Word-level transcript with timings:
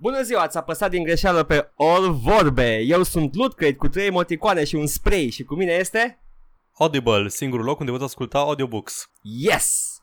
Bună 0.00 0.22
ziua, 0.22 0.40
ați 0.42 0.56
apăsat 0.56 0.90
din 0.90 1.02
greșeală 1.02 1.42
pe 1.42 1.70
All 1.76 2.12
Vorbe. 2.12 2.78
Eu 2.78 3.02
sunt 3.02 3.34
Lootcrate 3.34 3.74
cu 3.74 3.88
trei 3.88 4.06
emoticoane 4.06 4.64
și 4.64 4.74
un 4.74 4.86
spray 4.86 5.30
și 5.30 5.42
cu 5.44 5.54
mine 5.54 5.72
este... 5.72 6.22
Audible, 6.78 7.28
singurul 7.28 7.64
loc 7.64 7.78
unde 7.80 7.90
poți 7.92 8.04
asculta 8.04 8.38
audiobooks. 8.38 9.10
Yes! 9.22 9.96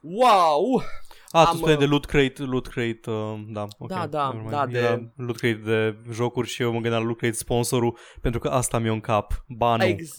Wow! 0.00 0.82
A, 1.30 1.42
tu 1.44 1.48
Am, 1.50 1.56
spui 1.56 1.72
uh, 1.72 1.78
de 1.78 1.84
Loot 1.84 2.04
Crate, 2.04 2.42
Loot 2.42 2.66
Crate, 2.66 3.00
uh, 3.10 3.34
da, 3.48 3.66
ok. 3.78 3.88
Da, 3.88 4.06
da, 4.06 4.24
never 4.26 4.40
mind. 4.40 4.50
da, 4.50 4.66
de- 4.66 4.78
Era 4.78 5.12
Loot 5.16 5.36
Crate 5.36 5.60
de 5.64 5.96
jocuri 6.12 6.48
și 6.48 6.62
eu 6.62 6.68
mă 6.72 6.78
gândeam 6.80 7.00
la 7.00 7.06
Loot 7.06 7.18
Crate 7.18 7.34
sponsorul, 7.34 7.98
pentru 8.20 8.40
că 8.40 8.48
asta 8.48 8.78
mi-e 8.78 8.90
în 8.90 9.00
cap, 9.00 9.44
banul, 9.48 9.86
Ex- 9.88 10.16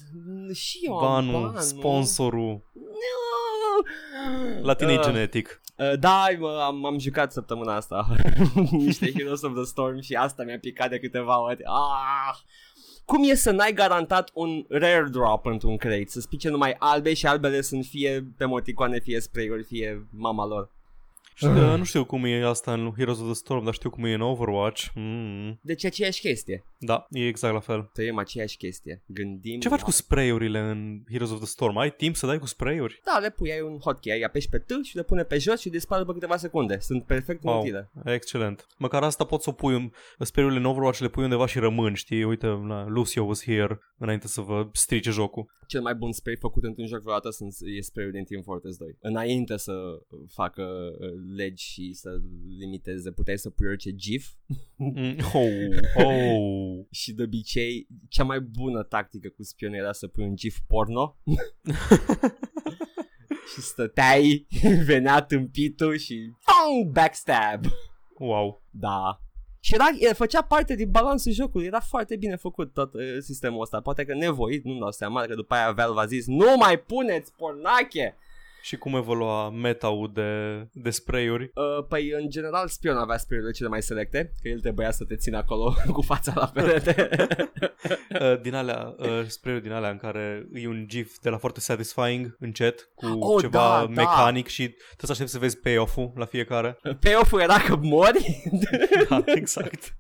și 0.53 0.79
eu 0.85 0.97
am 0.97 1.05
banul, 1.25 1.41
banul. 1.41 1.59
sponsorul, 1.59 2.63
No! 2.73 3.44
La 4.61 4.73
tine 4.73 4.91
e 4.93 4.97
Uh, 4.97 5.03
genetic. 5.03 5.61
Uh, 5.77 5.99
da, 5.99 6.25
mă, 6.39 6.61
am, 6.65 6.85
am 6.85 6.99
jucat 6.99 7.31
săptămâna 7.31 7.75
asta 7.75 8.07
niște 8.71 9.11
Heroes 9.11 9.41
of 9.41 9.53
the 9.53 9.63
Storm 9.63 9.99
și 9.99 10.13
asta 10.13 10.43
mi-a 10.43 10.59
picat 10.59 10.89
de 10.89 10.99
câteva 10.99 11.41
ori. 11.41 11.63
Ah! 11.63 12.37
Cum 13.05 13.23
e 13.23 13.33
să 13.33 13.51
n-ai 13.51 13.73
garantat 13.73 14.31
un 14.33 14.65
rare 14.69 15.07
drop 15.11 15.45
într-un 15.45 15.77
crate? 15.77 16.05
Să 16.07 16.19
spice 16.19 16.49
numai 16.49 16.75
albe 16.79 17.13
și 17.13 17.25
albele 17.25 17.61
sunt 17.61 17.85
fie 17.85 18.27
emoticoane, 18.37 18.99
fie 18.99 19.19
spray-uri, 19.19 19.63
fie 19.63 20.07
mama 20.11 20.45
lor. 20.45 20.74
Și, 21.37 21.45
uh, 21.45 21.73
nu 21.77 21.83
știu 21.83 22.05
cum 22.05 22.25
e 22.25 22.45
asta 22.45 22.73
în 22.73 22.91
Heroes 22.97 23.19
of 23.19 23.25
the 23.25 23.33
Storm, 23.33 23.63
dar 23.63 23.73
știu 23.73 23.89
cum 23.89 24.03
e 24.05 24.13
în 24.13 24.21
Overwatch. 24.21 24.85
Mm, 24.93 25.59
Deci 25.61 25.83
e 25.83 25.87
aceeași 25.87 26.19
chestie. 26.21 26.65
da, 26.77 27.05
e 27.09 27.27
exact 27.27 27.53
la 27.53 27.59
fel. 27.59 27.89
Trăim 27.93 28.17
aceeași 28.17 28.57
chestie. 28.57 29.03
Gândim... 29.05 29.59
Ce 29.59 29.69
faci 29.69 29.81
cu 29.81 29.91
spray-urile 29.91 30.59
în 30.59 31.01
Heroes 31.11 31.31
of 31.31 31.37
the 31.37 31.45
Storm? 31.47 31.77
Ai 31.77 31.91
timp 31.91 32.15
să 32.15 32.25
dai 32.25 32.37
cu 32.39 32.45
spray-uri? 32.45 33.01
Da, 33.05 33.17
le 33.19 33.29
pui, 33.29 33.51
ai 33.51 33.61
un 33.61 33.77
hotkey, 33.79 34.13
ai 34.13 34.21
apeși 34.21 34.49
pe 34.49 34.57
T 34.57 34.83
și 34.83 34.95
le 34.95 35.03
pune 35.03 35.23
pe 35.23 35.37
jos 35.37 35.59
și 35.59 35.69
dispar 35.69 35.99
după 35.99 36.13
câteva 36.13 36.37
secunde. 36.37 36.79
Sunt 36.79 37.03
perfect 37.05 37.43
Wow, 37.43 37.53
inutile. 37.53 37.91
excelent. 38.05 38.65
Măcar 38.77 39.03
asta 39.03 39.23
poți 39.23 39.43
să 39.43 39.49
o 39.49 39.53
pui 39.53 39.73
în 40.17 40.25
spray-urile 40.25 40.59
în 40.59 40.65
Overwatch, 40.65 40.99
le 40.99 41.07
pui 41.07 41.23
undeva 41.23 41.45
și 41.45 41.59
rămân, 41.59 41.93
știi? 41.93 42.23
Uite, 42.23 42.47
na, 42.47 42.85
Lucio 42.87 43.23
was 43.23 43.43
here 43.43 43.79
înainte 43.97 44.27
să 44.27 44.41
vă 44.41 44.67
strice 44.71 45.11
jocul. 45.11 45.45
Cel 45.67 45.81
mai 45.81 45.95
bun 45.95 46.11
spray 46.11 46.35
făcut 46.35 46.63
într-un 46.63 46.87
joc 46.87 47.01
vreodată 47.01 47.29
sunt, 47.29 47.55
e 47.77 47.81
spray-ul 47.81 48.11
din 48.11 48.23
Team 48.23 48.41
Fortress 48.41 48.77
2. 48.77 48.97
Înainte 48.99 49.57
să 49.57 49.73
facă 50.27 50.63
uh, 50.99 51.07
legi 51.35 51.63
și 51.63 51.93
să 51.93 52.21
limiteze, 52.57 53.11
puteai 53.11 53.37
să 53.37 53.49
pui 53.49 53.67
orice 53.67 53.95
GIF 53.95 54.33
Mm, 54.77 55.17
oh, 55.33 56.05
oh. 56.05 56.85
și 56.91 57.13
de 57.13 57.23
obicei 57.23 57.87
cea 58.09 58.23
mai 58.23 58.39
bună 58.39 58.83
tactică 58.83 59.29
cu 59.29 59.43
spionul 59.43 59.77
era 59.77 59.91
să 59.91 60.07
pui 60.07 60.23
un 60.23 60.35
GIF 60.35 60.57
porno 60.67 61.17
și 63.53 63.61
stăteai, 63.61 64.47
venea 64.85 65.21
tâmpitul 65.21 65.97
și 65.97 66.31
pong, 66.45 66.91
backstab. 66.91 67.65
Wow. 68.17 68.61
Da. 68.69 69.21
Și 69.65 69.73
era, 69.73 69.85
e, 69.99 70.13
făcea 70.13 70.41
parte 70.41 70.75
din 70.75 70.91
balansul 70.91 71.31
jocului, 71.31 71.65
era 71.65 71.79
foarte 71.79 72.15
bine 72.15 72.35
făcut 72.35 72.73
tot 72.73 72.93
uh, 72.93 73.01
sistemul 73.19 73.61
ăsta. 73.61 73.81
Poate 73.81 74.05
că 74.05 74.13
nevoit, 74.13 74.63
nu-mi 74.63 74.79
dau 74.79 74.91
seama, 74.91 75.21
că 75.21 75.35
după 75.35 75.53
aia 75.53 75.71
Valve 75.71 75.99
a 75.99 76.05
zis 76.05 76.25
Nu 76.25 76.55
mai 76.57 76.79
puneți 76.79 77.33
pornache! 77.37 78.15
Și 78.65 78.77
cum 78.77 78.95
evolua 78.95 79.49
meta-ul 79.49 80.11
de, 80.13 80.67
de 80.71 80.89
spray-uri? 80.89 81.43
Uh, 81.43 81.85
păi, 81.87 82.11
în 82.11 82.29
general, 82.29 82.67
spion 82.67 82.97
avea 82.97 83.17
spray 83.17 83.39
cele 83.53 83.69
mai 83.69 83.81
selecte, 83.81 84.33
că 84.41 84.47
el 84.47 84.59
trebuia 84.59 84.91
să 84.91 85.03
te 85.03 85.15
țină 85.15 85.37
acolo 85.37 85.73
cu 85.95 86.01
fața 86.01 86.33
la 86.35 86.47
perete. 86.47 87.07
Uh, 88.21 88.41
din 88.41 88.53
alea, 88.53 88.95
uh, 88.97 89.25
spray 89.27 89.61
din 89.61 89.71
alea 89.71 89.89
în 89.89 89.97
care 89.97 90.47
e 90.53 90.67
un 90.67 90.87
gif 90.87 91.17
de 91.21 91.29
la 91.29 91.37
foarte 91.37 91.59
satisfying, 91.59 92.35
încet, 92.39 92.89
cu 92.95 93.05
Oh, 93.05 93.41
ceva 93.41 93.59
da, 93.59 93.79
da. 93.93 94.01
mecanic 94.01 94.47
și 94.47 94.67
trebuie 94.67 95.05
să 95.05 95.11
aștepți 95.11 95.33
să 95.33 95.39
vezi 95.39 95.59
payoff-ul 95.59 96.11
la 96.15 96.25
fiecare. 96.25 96.77
Payoff-ul 97.03 97.39
era 97.39 97.57
că 97.59 97.75
mori. 97.75 98.43
da, 99.09 99.23
exact. 99.25 99.95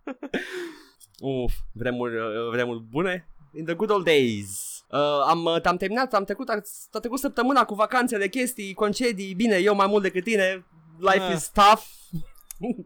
Uf, 1.19 1.53
vremuri, 1.71 2.15
uh, 2.15 2.49
vremuri 2.51 2.83
bune. 2.89 3.27
In 3.53 3.65
the 3.65 3.73
good 3.73 3.89
old 3.91 4.05
days. 4.05 4.74
Uh, 4.91 4.99
am, 5.27 5.43
uh, 5.45 5.61
am 5.63 5.77
terminat, 5.77 6.13
am 6.13 6.23
trecut, 6.23 6.49
a 6.49 6.99
trecut 6.99 7.19
săptămâna 7.19 7.65
cu 7.65 7.73
vacanțele, 7.73 8.27
chestii, 8.27 8.73
concedii, 8.73 9.33
bine, 9.33 9.55
eu 9.57 9.75
mai 9.75 9.87
mult 9.87 10.03
decât 10.03 10.23
tine, 10.23 10.65
life 10.99 11.19
Ah. 11.25 11.33
is 11.35 11.49
tough. 11.53 11.83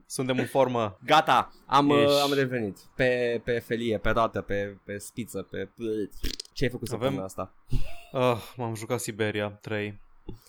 Suntem 0.06 0.38
în 0.38 0.46
formă. 0.46 0.98
Gata, 1.06 1.54
am, 1.66 1.90
uh, 1.90 2.02
Ești- 2.04 2.22
am 2.22 2.34
revenit 2.34 2.78
pe, 2.96 3.42
pe 3.44 3.60
felie, 3.60 3.98
pe 3.98 4.10
roată, 4.10 4.42
pe, 4.42 4.78
pe 4.86 4.98
spiță, 4.98 5.42
pe... 5.42 5.70
Ce 6.54 6.64
ai 6.64 6.70
făcut 6.70 6.88
Avem- 6.88 6.92
săptămâna 7.00 7.24
asta? 7.24 7.54
Uh, 8.12 8.38
m-am 8.58 8.76
jucat 8.76 9.00
Siberia 9.00 9.50
3. 9.50 10.00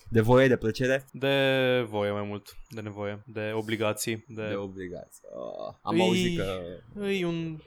De 0.09 0.21
voie, 0.21 0.47
de 0.47 0.57
plăcere? 0.57 1.05
De 1.11 1.85
voie 1.89 2.11
mai 2.11 2.21
mult, 2.23 2.55
de 2.69 2.81
nevoie, 2.81 3.23
de 3.25 3.51
obligații, 3.55 4.25
de... 4.27 4.47
De 4.47 4.55
obligație. 4.55 5.23
Uh, 5.33 5.73
am 5.81 5.93
Îi- 5.95 6.01
auzit 6.01 6.37
că... 6.37 6.59
E 7.07 7.25
un, 7.25 7.57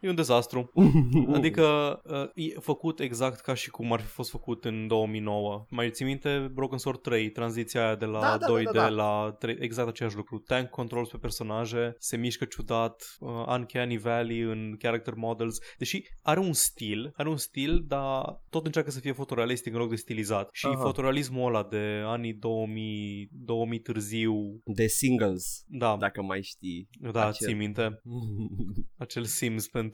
e 0.00 0.08
un 0.08 0.14
dezastru. 0.14 0.72
Adică 1.34 2.00
uh, 2.04 2.44
e 2.46 2.58
făcut 2.60 3.00
exact 3.00 3.40
ca 3.40 3.54
și 3.54 3.70
cum 3.70 3.92
ar 3.92 4.00
fi 4.00 4.06
fost 4.06 4.30
făcut 4.30 4.64
în 4.64 4.86
2009. 4.86 5.66
Mai 5.70 5.90
ții 5.90 6.04
minte 6.04 6.50
Broken 6.52 6.78
Sword 6.78 7.00
3, 7.00 7.30
tranziția 7.30 7.84
aia 7.84 7.94
de 7.96 8.04
la 8.04 8.20
Da, 8.20 8.36
da, 8.38 8.46
da, 8.46 8.52
2D 8.60 8.64
da, 8.64 8.70
da. 8.72 8.88
la 8.88 9.36
3, 9.38 9.56
exact 9.60 9.88
același 9.88 10.16
lucru. 10.16 10.38
Tank 10.38 10.68
controls 10.68 11.08
pe 11.08 11.16
personaje, 11.16 11.94
se 11.98 12.16
mișcă 12.16 12.44
ciudat, 12.44 13.16
uh, 13.20 13.30
Uncanny 13.48 13.98
Valley 13.98 14.40
în 14.40 14.74
character 14.78 15.14
models, 15.14 15.58
deși 15.78 16.02
are 16.22 16.40
un 16.40 16.52
stil, 16.52 17.12
are 17.16 17.28
un 17.28 17.36
stil, 17.36 17.84
dar 17.86 18.40
tot 18.50 18.66
încearcă 18.66 18.90
să 18.90 19.00
fie 19.00 19.12
fotorealistic 19.12 19.72
în 19.72 19.78
loc 19.78 19.88
de 19.88 19.96
stilizat. 19.96 20.48
Și 20.52 20.66
Aha. 20.66 20.82
fotorealismul 20.82 21.46
ăla 21.54 21.62
de 21.70 22.02
anii 22.04 22.34
2000, 22.34 23.28
2000 23.32 23.78
târziu, 23.80 24.60
De 24.64 24.86
singles, 24.86 25.64
da, 25.66 25.96
dacă 25.98 26.22
mai 26.22 26.42
știi. 26.42 26.88
da, 27.12 27.26
acel. 27.26 27.46
ții 27.46 27.56
minte, 27.56 28.00
acel 28.98 29.24
Sims 29.24 29.68
pentru 29.68 29.85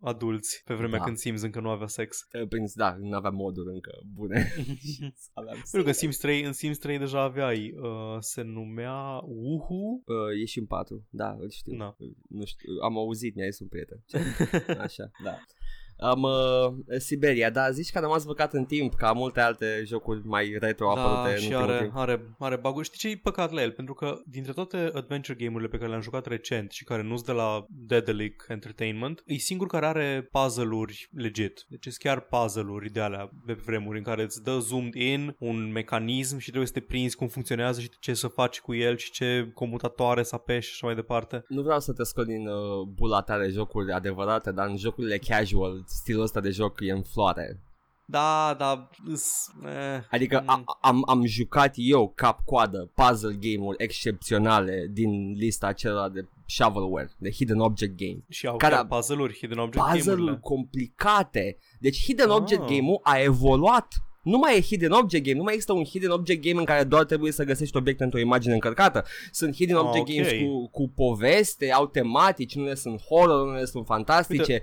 adulți, 0.00 0.62
pe 0.64 0.74
vremea 0.74 0.98
Da. 0.98 1.04
când 1.04 1.16
Sims 1.16 1.42
încă 1.42 1.60
nu 1.60 1.68
avea 1.68 1.86
sex. 1.86 2.28
Prin, 2.48 2.64
da, 2.74 2.96
nu 3.00 3.16
aveam 3.16 3.34
moduri 3.34 3.74
încă 3.74 3.90
bune. 4.14 4.52
aveam 5.40 5.56
Pentru 5.70 5.82
că 5.82 5.88
în 5.88 5.92
Sims 5.92 6.16
3, 6.16 6.42
în 6.42 6.52
Sims 6.52 6.78
3 6.78 6.98
deja 6.98 7.22
aveai, 7.22 7.74
uh, 7.76 8.16
se 8.20 8.42
numea 8.42 9.20
Uhu. 9.24 10.02
Uh, 10.06 10.40
e 10.42 10.44
și 10.44 10.58
în 10.58 10.66
4, 10.66 11.06
da, 11.10 11.36
îl 11.40 11.50
știu. 11.50 11.76
Da. 11.76 11.96
Nu 12.28 12.44
știu, 12.44 12.72
am 12.82 12.98
auzit, 12.98 13.34
mi-a 13.34 13.48
zis 13.48 13.60
un 13.60 13.68
prieten. 13.68 14.04
Așa, 14.86 15.10
da. 15.24 15.38
Am 15.98 16.22
uh, 16.22 16.98
Siberia, 16.98 17.50
da, 17.50 17.70
zici 17.70 17.90
că 17.90 17.98
am 17.98 18.04
rămas 18.04 18.24
văcat 18.24 18.52
în 18.52 18.64
timp, 18.64 18.94
ca 18.94 19.12
multe 19.12 19.40
alte 19.40 19.82
jocuri 19.86 20.20
mai 20.24 20.56
retro 20.60 20.90
apărute 20.90 21.28
Da, 21.28 21.28
în 21.28 21.36
și 21.36 21.52
ultimul 21.52 21.70
are, 21.70 21.80
timp. 21.82 21.96
are, 21.96 22.34
are 22.38 22.56
bug 22.56 22.82
Știi 22.82 22.98
ce 22.98 23.08
e 23.08 23.20
păcat 23.22 23.50
la 23.50 23.62
el? 23.62 23.70
Pentru 23.70 23.94
că 23.94 24.18
dintre 24.26 24.52
toate 24.52 24.90
adventure 24.94 25.38
game-urile 25.38 25.68
pe 25.68 25.76
care 25.76 25.88
le-am 25.88 26.02
jucat 26.02 26.26
recent 26.26 26.70
și 26.70 26.84
care 26.84 27.02
nu 27.02 27.14
sunt 27.14 27.26
de 27.26 27.32
la 27.32 27.64
Dedalic 27.68 28.44
Entertainment, 28.48 29.22
e 29.26 29.34
singur 29.34 29.66
care 29.66 29.86
are 29.86 30.28
puzzle-uri 30.32 31.08
legit. 31.12 31.64
Deci 31.68 31.82
sunt 31.82 31.96
chiar 31.96 32.20
puzzle-uri 32.20 32.90
de 32.90 33.00
alea 33.00 33.30
de 33.46 33.52
pe 33.52 33.62
vremuri 33.64 33.98
în 33.98 34.04
care 34.04 34.22
îți 34.22 34.42
dă 34.42 34.58
zoomed 34.58 34.94
in 34.94 35.36
un 35.38 35.72
mecanism 35.72 36.38
și 36.38 36.46
trebuie 36.46 36.66
să 36.66 36.72
te 36.72 36.80
prinzi 36.80 37.16
cum 37.16 37.28
funcționează 37.28 37.80
și 37.80 37.90
ce 38.00 38.14
să 38.14 38.28
faci 38.28 38.60
cu 38.60 38.74
el 38.74 38.96
și 38.96 39.10
ce 39.10 39.50
comutatoare 39.54 40.22
să 40.22 40.34
apeși 40.34 40.66
și 40.68 40.72
așa 40.74 40.86
mai 40.86 40.94
departe. 40.94 41.44
Nu 41.48 41.62
vreau 41.62 41.80
să 41.80 41.92
te 41.92 42.04
scot 42.04 42.26
din 42.26 42.46
uh, 42.46 42.86
bula 42.94 43.20
ta 43.20 43.38
de 43.38 43.48
jocuri 43.48 43.92
adevărate, 43.92 44.52
dar 44.52 44.68
în 44.68 44.76
jocurile 44.76 45.18
casual, 45.18 45.84
stilul 45.88 46.22
ăsta 46.22 46.40
de 46.40 46.50
joc 46.50 46.80
e 46.80 46.90
în 46.92 47.02
floare. 47.02 47.60
Da, 48.10 48.54
da, 48.58 48.88
îs, 49.06 49.46
eh, 49.64 50.02
Adică 50.10 50.40
mm. 50.42 50.48
a, 50.48 50.64
am, 50.80 51.02
am 51.06 51.24
jucat 51.26 51.72
eu 51.76 52.12
cap-coadă 52.14 52.90
puzzle 52.94 53.36
game-uri 53.40 53.82
excepționale 53.82 54.86
din 54.92 55.32
lista 55.32 55.66
acelora 55.66 56.08
de 56.08 56.28
shovelware, 56.46 57.10
de 57.18 57.30
hidden 57.30 57.58
object 57.58 57.96
game. 57.98 58.24
Și 58.28 58.46
au 58.46 58.56
Care- 58.56 58.74
chiar 58.74 58.86
puzzle-uri, 58.86 59.34
hidden 59.34 59.58
object 59.58 59.84
Puzzle-uri 59.86 60.06
game-urile. 60.20 60.38
complicate. 60.42 61.56
Deci 61.80 62.02
hidden 62.02 62.30
Ah. 62.30 62.36
object 62.36 62.60
game-ul 62.66 63.00
a 63.02 63.18
evoluat. 63.18 63.88
Nu 64.22 64.38
mai 64.38 64.56
e 64.56 64.60
hidden 64.60 64.90
object 64.92 65.24
game, 65.24 65.36
nu 65.36 65.42
mai 65.42 65.52
există 65.52 65.72
un 65.72 65.84
hidden 65.84 66.10
object 66.10 66.42
game 66.42 66.58
în 66.58 66.64
care 66.64 66.84
doar 66.84 67.04
trebuie 67.04 67.32
să 67.32 67.44
găsești 67.44 67.76
obiecte 67.76 68.04
într-o 68.04 68.18
imagine 68.18 68.54
încărcată. 68.54 69.04
Sunt 69.30 69.54
hidden 69.54 69.76
Ah, 69.76 69.82
object 69.84 70.08
ok. 70.08 70.14
games 70.14 70.32
cu, 70.48 70.68
cu 70.68 70.88
poveste, 70.88 71.72
au 71.72 71.86
tematici, 71.86 72.54
unele 72.54 72.74
sunt 72.74 73.00
horror, 73.02 73.46
unele 73.46 73.64
sunt 73.64 73.86
fantastice. 73.86 74.52
Uite, 74.52 74.62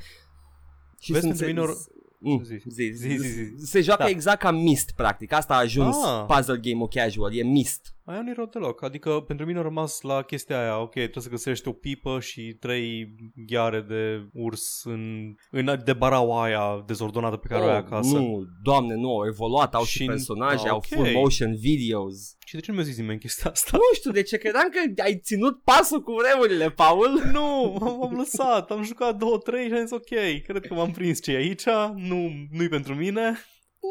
și 1.06 1.12
vezi, 1.12 1.26
sunt 1.26 1.38
pentru 1.38 1.62
mine 1.64 1.72
or- 1.74 1.78
Mm, 2.20 2.44
Zi. 2.44 2.62
zi, 2.68 2.92
Zi, 2.94 3.08
zi, 3.18 3.28
zi. 3.58 3.66
Se 3.66 3.82
joacă 3.82 4.04
Da. 4.04 4.10
exact 4.10 4.40
ca 4.40 4.52
Myst, 4.52 4.92
practic. 4.96 5.32
Asta 5.34 5.54
a 5.54 5.58
ajuns 5.58 5.96
Ah. 6.04 6.26
puzzle 6.36 6.58
game-ul 6.62 6.88
casual, 6.88 7.38
e 7.38 7.44
Myst. 7.44 7.95
Aia 8.06 8.22
nu-i 8.22 8.34
rău 8.34 8.46
deloc. 8.46 8.84
Adică 8.84 9.10
pentru 9.28 9.46
mine 9.46 9.60
a 9.60 9.62
rămas 9.62 10.02
la 10.02 10.22
chestia 10.22 10.60
aia, 10.62 10.82
ok, 10.82 10.92
trebuie 10.92 11.24
să 11.24 11.30
găsești 11.30 11.68
o 11.68 11.72
pipă 11.72 12.20
și 12.20 12.58
trei 12.60 13.16
ghiare 13.48 13.82
de 13.82 14.30
urs 14.34 14.84
în, 14.84 15.34
în 15.52 15.80
de 15.86 15.94
baraua 15.94 16.44
aia 16.44 16.84
dezordonată 16.88 17.36
pe 17.38 17.48
care 17.48 17.64
o 17.64 17.68
ai 17.68 17.78
acasă. 17.78 18.16
Oh, 18.16 18.22
Nu, 18.22 18.44
doamne, 18.64 18.96
nu, 18.96 19.10
au 19.20 19.26
evoluat, 19.26 19.76
au 19.76 19.84
și, 19.84 19.98
Și- 19.98 20.06
personaje, 20.06 20.66
ah, 20.66 20.70
au 20.70 20.76
ok. 20.78 20.86
full 20.86 21.12
motion 21.14 21.56
videos. 21.56 22.16
Și 22.46 22.56
de 22.56 22.60
ce 22.62 22.72
nu 22.72 22.78
mi-a 22.78 22.86
zis 22.86 22.98
nimeni 22.98 23.20
chestia 23.20 23.52
asta? 23.52 23.70
Nu 23.78 23.96
știu 23.96 24.12
de 24.12 24.22
ce, 24.22 24.38
credeam 24.38 24.70
că 24.70 25.02
ai 25.02 25.20
ținut 25.20 25.62
pasul 25.64 26.02
cu 26.02 26.14
vremurile, 26.14 26.70
Paul. 26.70 27.22
nu, 27.34 27.76
am 28.04 28.14
lăsat, 28.18 28.72
am 28.72 28.84
jucat 28.84 29.18
două, 29.18 29.38
trei 29.38 29.68
și 29.68 29.74
am 29.74 29.80
zis 29.86 29.92
ok, 29.92 30.42
cred 30.44 30.66
că 30.68 30.74
m-am 30.74 30.92
prins 30.92 31.22
ce 31.22 31.32
e 31.32 31.36
aici, 31.36 31.66
nu, 31.96 32.30
nu-i 32.52 32.70
pentru 32.70 32.96
mine. 32.96 33.38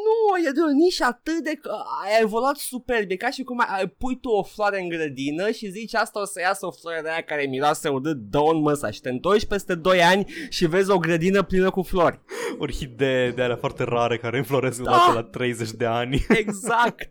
Nu, 0.05 0.49
e 0.49 0.51
de 0.51 0.61
o 0.61 0.71
nișă 0.71 1.05
atât 1.05 1.39
de... 1.45 1.53
A 2.05 2.21
evoluat 2.21 2.57
superb, 2.57 3.11
e 3.11 3.17
ca 3.17 3.31
și 3.31 3.43
cum 3.43 3.65
ai, 3.67 3.89
pui 3.89 4.19
tu 4.21 4.29
o 4.29 4.43
floare 4.43 4.81
în 4.81 4.89
grădină 4.89 5.51
și 5.51 5.71
zici 5.71 5.95
asta 5.95 6.21
o 6.21 6.25
să 6.25 6.41
iasă 6.41 6.67
o 6.67 6.71
floare 6.71 7.01
de 7.03 7.09
aia 7.09 7.23
care 7.23 7.47
miroase 7.47 7.89
urât, 7.89 8.17
dă 8.17 8.39
un 8.39 8.61
măsa 8.61 8.91
și 8.91 9.01
te 9.01 9.09
întorci 9.09 9.47
peste 9.47 9.75
2 9.75 10.03
ani 10.03 10.27
și 10.49 10.67
vezi 10.67 10.91
o 10.91 10.99
grădină 10.99 11.43
plină 11.43 11.71
cu 11.71 11.83
flori. 11.83 12.21
Orhidee 12.59 13.31
de 13.31 13.43
alea 13.43 13.57
foarte 13.57 13.85
rare 13.85 14.19
care 14.19 14.37
înfloresc 14.37 14.83
da. 14.83 15.13
la 15.15 15.23
30 15.23 15.71
de 15.71 15.85
ani. 15.85 16.27
Exact. 16.29 17.11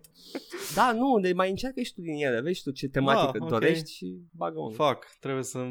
Da, 0.75 0.91
nu, 0.91 1.19
de 1.19 1.33
mai 1.33 1.50
încearcă 1.50 1.81
și 1.81 1.94
tu 1.94 2.01
din 2.01 2.25
ele, 2.25 2.41
vezi 2.41 2.63
tu 2.63 2.71
ce 2.71 2.88
tematică 2.88 3.38
da, 3.38 3.45
okay. 3.45 3.59
dorești 3.59 3.94
și 3.94 4.18
bagă 4.31 4.59
unul. 4.59 4.74
Fac, 4.74 5.18
trebuie 5.19 5.44
să 5.44 5.65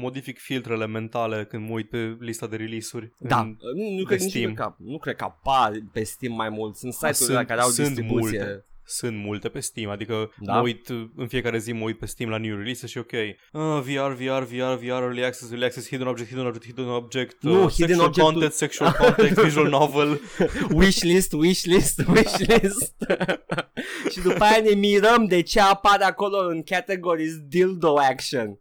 modific 0.00 0.38
filtrele 0.38 0.86
mentale 0.86 1.44
când 1.44 1.68
mă 1.68 1.72
uit 1.72 1.88
pe 1.88 2.16
lista 2.18 2.46
de 2.46 2.56
release-uri. 2.56 3.12
Da, 3.18 3.40
în, 3.40 3.56
nu, 3.74 3.98
nu, 3.98 4.04
cred, 4.04 4.20
Steam. 4.20 4.54
Că, 4.54 4.74
nu 4.78 4.98
cred 4.98 5.16
că 5.16 5.24
apar 5.24 5.72
pe 5.92 6.02
Steam 6.02 6.34
mai 6.34 6.48
mult, 6.48 6.76
sunt 6.76 6.92
site-urile 6.92 7.44
care 7.44 7.60
au 7.60 7.68
sunt 7.68 7.86
distribuție. 7.86 8.38
Multe 8.38 8.64
sunt 8.90 9.16
multe 9.16 9.48
pe 9.48 9.60
Steam, 9.60 9.90
adică 9.90 10.32
da? 10.38 10.54
mă 10.54 10.60
uit 10.60 10.88
în 11.16 11.26
fiecare 11.28 11.58
zi 11.58 11.72
mă 11.72 11.84
uit 11.84 11.98
pe 11.98 12.06
Steam 12.06 12.30
la 12.30 12.38
new 12.38 12.56
release 12.56 12.86
și 12.86 12.98
ok, 12.98 13.12
uh, 13.12 13.60
VR, 13.82 14.12
VR, 14.12 14.42
VR, 14.42 14.74
VR, 14.78 15.02
Early 15.02 15.24
Access, 15.24 15.50
Early 15.50 15.64
Access, 15.64 15.88
Hidden 15.88 16.06
Object, 16.06 16.28
Hidden 16.28 16.46
Object, 16.46 16.64
Hidden 16.64 16.88
Object, 16.88 17.42
uh, 17.42 17.50
nu, 17.50 17.64
uh, 17.64 17.70
hidden 17.70 17.98
object 17.98 18.26
content, 18.26 18.52
sexual 18.52 18.92
content, 18.92 19.38
visual 19.46 19.68
novel, 19.68 20.20
wishlist, 20.80 21.32
wishlist, 21.32 22.02
wishlist 22.14 22.94
și 24.10 24.20
după 24.20 24.42
aia 24.44 24.62
ne 24.62 24.74
mirăm 24.74 25.24
de 25.26 25.42
ce 25.42 25.60
apare 25.60 26.04
acolo 26.04 26.36
în 26.48 26.62
categories 26.62 27.36
dildo 27.48 27.94
action. 27.98 28.60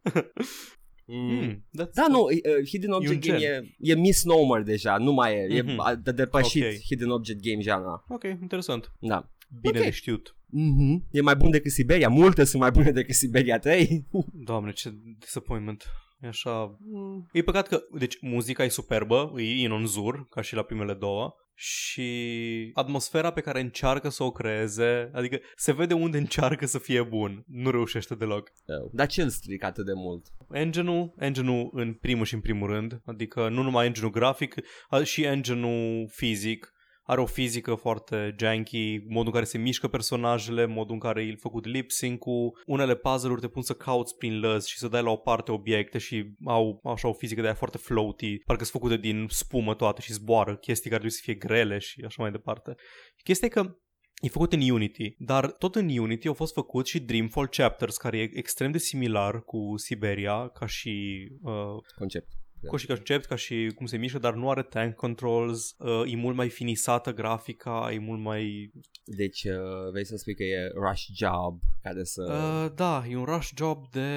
Mm. 1.11 1.39
Mm, 1.41 1.65
da, 1.71 2.07
nu, 2.09 2.21
uh, 2.21 2.67
Hidden 2.67 2.91
Object 2.91 3.25
Game 3.25 3.37
e, 3.37 3.75
e 3.79 3.95
misnomer 3.95 4.61
deja, 4.61 4.97
nu 4.97 5.11
mai 5.11 5.35
e, 5.35 5.63
mm-hmm. 5.63 6.07
e 6.07 6.11
depășit 6.11 6.61
okay. 6.61 6.81
Hidden 6.85 7.09
Object 7.09 7.39
Game 7.41 7.61
genre. 7.61 8.03
Ok, 8.07 8.23
interesant. 8.23 8.91
Da. 8.99 9.29
Bine 9.61 9.77
okay. 9.77 9.89
de 9.89 9.95
știut. 9.95 10.35
Mm-hmm. 10.47 11.09
E 11.11 11.21
mai 11.21 11.35
bun 11.35 11.49
decât 11.49 11.71
Siberia. 11.71 12.09
Multe 12.09 12.43
sunt 12.43 12.61
mai 12.61 12.71
bune 12.71 12.91
decât 12.91 13.15
Siberia 13.15 13.59
3. 13.59 14.07
Doamne, 14.33 14.71
ce 14.71 14.93
disappointment. 15.19 15.85
E 16.21 16.27
așa... 16.27 16.77
Mm. 16.79 17.29
E 17.31 17.41
păcat 17.41 17.67
că... 17.67 17.81
Deci, 17.97 18.17
muzica 18.21 18.63
e 18.63 18.69
superbă, 18.69 19.33
e 19.37 19.65
în 19.65 19.85
zur, 19.85 20.27
ca 20.29 20.41
și 20.41 20.55
la 20.55 20.63
primele 20.63 20.93
două 20.93 21.35
și 21.61 22.71
atmosfera 22.73 23.31
pe 23.31 23.41
care 23.41 23.59
încearcă 23.59 24.09
să 24.09 24.23
o 24.23 24.31
creeze, 24.31 25.09
adică 25.13 25.39
se 25.55 25.73
vede 25.73 25.93
unde 25.93 26.17
încearcă 26.17 26.65
să 26.65 26.77
fie 26.77 27.03
bun, 27.03 27.43
nu 27.47 27.71
reușește 27.71 28.15
deloc. 28.15 28.51
Dar 28.91 29.07
ce 29.07 29.21
îl 29.21 29.29
stric 29.29 29.63
atât 29.63 29.85
de 29.85 29.93
mult? 29.95 30.25
Engine-ul, 30.51 31.13
engine-ul 31.17 31.69
în 31.73 31.93
primul 31.93 32.25
și 32.25 32.33
în 32.33 32.39
primul 32.39 32.69
rând, 32.69 33.01
adică 33.05 33.49
nu 33.49 33.61
numai 33.61 33.85
engine-ul 33.85 34.11
grafic, 34.11 34.55
și 35.03 35.23
engine-ul 35.23 36.07
fizic, 36.11 36.73
are 37.09 37.21
o 37.21 37.25
fizică 37.25 37.75
foarte 37.75 38.35
janky, 38.39 38.97
modul 39.07 39.25
în 39.25 39.31
care 39.31 39.45
se 39.45 39.57
mișcă 39.57 39.87
personajele, 39.87 40.65
modul 40.65 40.93
în 40.93 40.99
care 40.99 41.23
e 41.23 41.35
făcut 41.35 41.65
lip 41.65 41.91
sync-ul, 41.91 42.61
unele 42.65 42.95
puzzle-uri 42.95 43.41
te 43.41 43.47
pun 43.47 43.61
să 43.61 43.73
cauți 43.73 44.15
prin 44.17 44.39
lăzi 44.39 44.69
și 44.69 44.77
să 44.77 44.87
dai 44.87 45.03
la 45.03 45.09
o 45.09 45.15
parte 45.15 45.51
obiecte 45.51 45.97
și 45.97 46.35
au 46.45 46.79
așa 46.83 47.07
o 47.07 47.13
fizică 47.13 47.41
de 47.41 47.47
aia 47.47 47.55
foarte 47.55 47.77
floaty, 47.77 48.37
parcă 48.37 48.63
sunt 48.63 48.81
făcute 48.81 49.01
din 49.01 49.25
spumă 49.29 49.75
toate 49.75 50.01
și 50.01 50.13
zboară, 50.13 50.55
chestii 50.55 50.89
care 50.89 51.01
trebuie 51.01 51.11
să 51.11 51.21
fie 51.23 51.33
grele 51.33 51.77
și 51.77 52.03
așa 52.05 52.21
mai 52.21 52.31
departe. 52.31 52.75
Chestia 53.23 53.47
e 53.47 53.61
că 53.61 53.77
E 54.21 54.27
făcut 54.27 54.53
în 54.53 54.69
Unity, 54.69 55.15
dar 55.17 55.51
tot 55.51 55.75
în 55.75 55.97
Unity 55.97 56.27
au 56.27 56.33
fost 56.33 56.53
făcut 56.53 56.87
și 56.87 56.99
Dreamfall 56.99 57.47
Chapters, 57.47 57.97
care 57.97 58.17
e 58.17 58.29
extrem 58.33 58.71
de 58.71 58.77
similar 58.77 59.43
cu 59.43 59.73
Siberia 59.77 60.47
ca 60.47 60.65
și 60.65 61.27
uh, 61.41 61.53
concept 61.97 62.38
cu 62.67 62.77
și 62.77 62.85
concept, 62.85 63.25
ca 63.25 63.35
și 63.35 63.71
cum 63.75 63.85
se 63.85 63.97
mișcă, 63.97 64.19
dar 64.19 64.33
nu 64.33 64.49
are 64.49 64.63
tank 64.63 64.95
controls, 64.95 65.75
uh, 65.77 66.11
e 66.11 66.15
mult 66.15 66.35
mai 66.35 66.49
finisată 66.49 67.13
grafica, 67.13 67.89
e 67.93 67.99
mult 67.99 68.21
mai... 68.21 68.71
Deci 69.03 69.43
uh, 69.43 69.91
vrei 69.91 70.05
să 70.05 70.15
spui 70.15 70.35
că 70.35 70.43
e 70.43 70.71
rush 70.87 71.03
job 71.15 71.59
care 71.81 72.03
să... 72.03 72.23
Uh, 72.23 72.71
da, 72.75 73.03
e 73.09 73.15
un 73.15 73.23
rush 73.23 73.49
job 73.55 73.89
de 73.91 74.09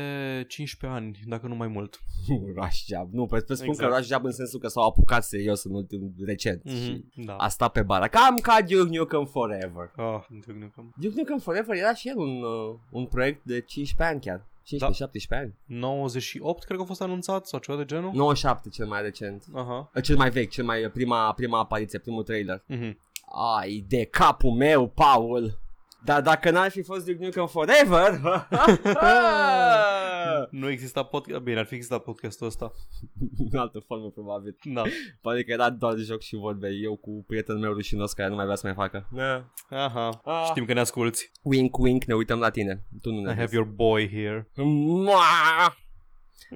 15 0.48 1.00
ani, 1.00 1.18
dacă 1.26 1.46
nu 1.46 1.54
mai 1.54 1.68
mult. 1.68 2.00
rush 2.60 2.84
job, 2.86 3.12
nu, 3.12 3.26
pe, 3.26 3.38
pe 3.38 3.54
spun 3.54 3.68
exact. 3.68 3.90
că 3.90 3.96
rush 3.96 4.08
job 4.08 4.24
în 4.24 4.32
sensul 4.32 4.60
că 4.60 4.68
s-au 4.68 4.86
apucat 4.86 5.24
serios 5.24 5.64
în 5.64 5.74
ultim 5.74 6.14
recent 6.24 6.62
mm-hmm, 6.62 6.84
și 6.84 7.04
da. 7.14 7.36
a 7.36 7.48
stat 7.48 7.72
pe 7.72 7.82
bara, 7.82 8.08
cam 8.08 8.36
ca 8.36 8.60
Duke 8.60 8.96
Nukem 8.96 9.24
Forever. 9.24 9.92
Oh, 9.96 10.20
Duke 10.30 10.58
Nukem. 10.60 10.94
Duke 10.96 11.14
Nukem 11.16 11.38
Forever 11.38 11.76
era 11.76 11.94
și 11.94 12.08
el 12.08 12.16
un, 12.16 12.42
uh, 12.42 12.78
un 12.90 13.06
proiect 13.06 13.44
de 13.44 13.60
15 13.60 14.14
ani 14.14 14.20
chiar. 14.20 14.50
15, 14.64 14.78
da. 14.78 15.06
17 15.06 15.34
ani. 15.34 15.80
98 15.80 16.64
cred 16.64 16.76
că 16.76 16.82
a 16.82 16.86
fost 16.86 17.02
anunțat 17.02 17.46
sau 17.46 17.60
ceva 17.60 17.78
de 17.78 17.84
genul? 17.84 18.10
97 18.14 18.68
cel 18.68 18.86
mai 18.86 19.02
recent. 19.02 19.44
Aha. 19.54 19.90
Cel 20.02 20.16
mai 20.16 20.30
vechi, 20.30 20.50
cel 20.50 20.64
mai 20.64 20.80
prima, 20.80 21.32
prima 21.32 21.58
apariție, 21.58 21.98
primul 21.98 22.22
trailer. 22.22 22.64
Mm-hmm. 22.68 22.92
Ai 23.60 23.84
de 23.88 24.04
capul 24.04 24.52
meu, 24.52 24.88
Paul. 24.88 25.60
Dar 26.04 26.20
dacă 26.20 26.50
n-ar 26.50 26.70
fi 26.70 26.82
fost 26.82 27.04
Duke 27.04 27.24
Nukem 27.24 27.46
Forever 27.46 28.20
Nu 30.50 30.68
exista 30.68 31.02
podcast 31.02 31.40
Bine, 31.40 31.58
ar 31.58 31.64
fi 31.64 31.74
existat 31.74 32.02
podcastul 32.02 32.46
ăsta. 32.46 32.72
În 33.50 33.58
altă 33.58 33.78
formă 33.78 34.10
probabil. 34.10 34.56
Da. 34.62 34.82
Poate 35.20 35.42
că 35.42 35.52
era 35.52 35.70
doar 35.70 35.94
de 35.94 36.02
joc 36.02 36.20
și 36.20 36.36
vorbe. 36.36 36.68
Eu 36.68 36.96
cu 36.96 37.24
prietenul 37.26 37.60
meu 37.60 37.72
rușinos 37.72 38.12
care 38.12 38.28
nu 38.28 38.34
mai 38.34 38.44
vrea 38.44 38.56
să 38.56 38.66
mai 38.66 38.74
facă. 38.74 39.08
Da. 39.12 39.52
Aha. 39.68 40.20
Ah. 40.24 40.44
Știm 40.48 40.64
că 40.64 40.72
ne 40.72 40.80
asculti. 40.80 41.30
Wink 41.42 41.78
wink 41.78 42.04
ne 42.04 42.14
uităm 42.14 42.38
la 42.38 42.50
tine. 42.50 42.84
Tu 43.00 43.10
nu 43.12 43.20
ne 43.20 43.32
I 43.32 43.34
have 43.34 43.54
your 43.56 43.66
boy 43.66 44.08
here. 44.08 44.50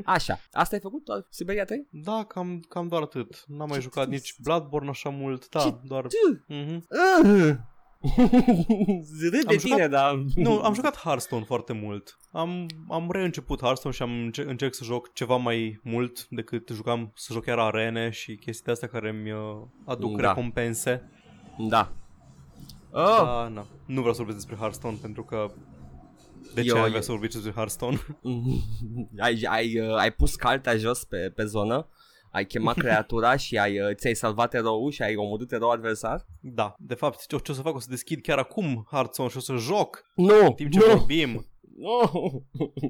Așa, 0.05 0.41
asta 0.53 0.75
ai 0.75 0.81
făcut 0.81 1.05
doar 1.05 1.27
Siberia 1.31 1.65
3? 1.65 1.89
Da, 1.91 2.25
cam, 2.25 2.61
cam 2.69 2.89
doar 2.89 3.03
atât. 3.03 3.45
N-am 3.47 3.69
mai 3.69 3.81
jucat 3.81 4.09
nici 4.09 4.35
Bloodborne 4.43 4.89
așa 4.89 5.09
mult. 5.09 5.49
Da, 5.49 5.61
Ce 5.61 5.75
doar 5.83 6.07
mm-hmm. 6.53 6.79
uh. 8.03 8.31
Râd 9.21 9.45
de 9.47 9.57
tine, 9.57 9.75
jucat, 9.77 9.91
dar... 9.91 10.25
Nu, 10.35 10.61
am 10.61 10.75
jucat 10.75 10.97
Hearthstone 10.97 11.45
foarte 11.45 11.73
mult. 11.73 12.19
Am, 12.33 12.67
am 12.89 13.11
reînceput 13.11 13.61
Hearthstone 13.61 13.95
și 13.95 14.03
am 14.03 14.11
încerc, 14.11 14.49
încerc 14.49 14.75
să 14.75 14.85
joc 14.85 15.13
ceva 15.13 15.37
mai 15.37 15.81
mult 15.83 16.29
decât 16.29 16.71
jucam 16.73 17.13
să 17.15 17.33
joc 17.33 17.45
chiar 17.45 17.59
arene 17.59 18.11
și 18.11 18.37
chestii 18.37 18.73
astea 18.73 18.89
care 18.89 19.09
îmi 19.09 19.33
uh, 19.33 19.39
aduc 19.85 20.21
da. 20.21 20.29
recompense. 20.29 21.11
Da. 21.69 21.93
Oh. 22.91 23.17
Da, 23.17 23.51
na. 23.55 23.67
Nu 23.87 23.99
vreau 23.99 24.15
să 24.15 24.23
vorbesc 24.23 24.39
despre 24.39 24.57
Hearthstone 24.57 24.97
pentru 25.01 25.25
că 25.25 25.51
de 26.55 26.63
ce 26.63 26.69
eu, 26.69 26.83
ai 26.83 26.89
vrea 26.89 27.01
să 27.01 27.11
vorbiți 27.11 27.35
despre 27.35 27.53
Hearthstone? 27.53 27.99
ai, 29.27 29.47
ai, 29.49 29.81
uh, 29.81 29.97
ai 29.97 30.13
pus 30.13 30.35
cartea 30.35 30.77
jos 30.77 31.05
pe, 31.05 31.33
pe 31.35 31.45
zonă 31.45 31.89
ai 32.37 32.47
chemat 32.47 32.77
creatura 32.77 33.37
și 33.37 33.59
ai, 33.59 33.81
uh, 33.81 33.94
ți-ai 33.94 34.15
salvat 34.15 34.55
eroul 34.55 34.91
și 34.91 35.03
ai 35.03 35.17
omorât 35.17 35.53
erou 35.53 35.71
adversar? 35.71 36.27
Da, 36.41 36.75
de 36.79 36.94
fapt, 36.94 37.27
ce, 37.27 37.37
ce 37.37 37.50
o 37.50 37.55
să 37.55 37.61
fac? 37.61 37.75
O 37.75 37.79
să 37.79 37.87
deschid 37.91 38.21
chiar 38.21 38.38
acum 38.38 38.87
Hearthstone 38.91 39.29
și 39.29 39.37
o 39.37 39.41
să 39.41 39.55
joc. 39.55 40.05
Nu, 40.15 40.44
în 40.44 40.53
timp 40.53 40.71
ce 40.71 40.79
nu. 40.79 40.97
vorbim. 40.97 41.31
No. 41.79 42.11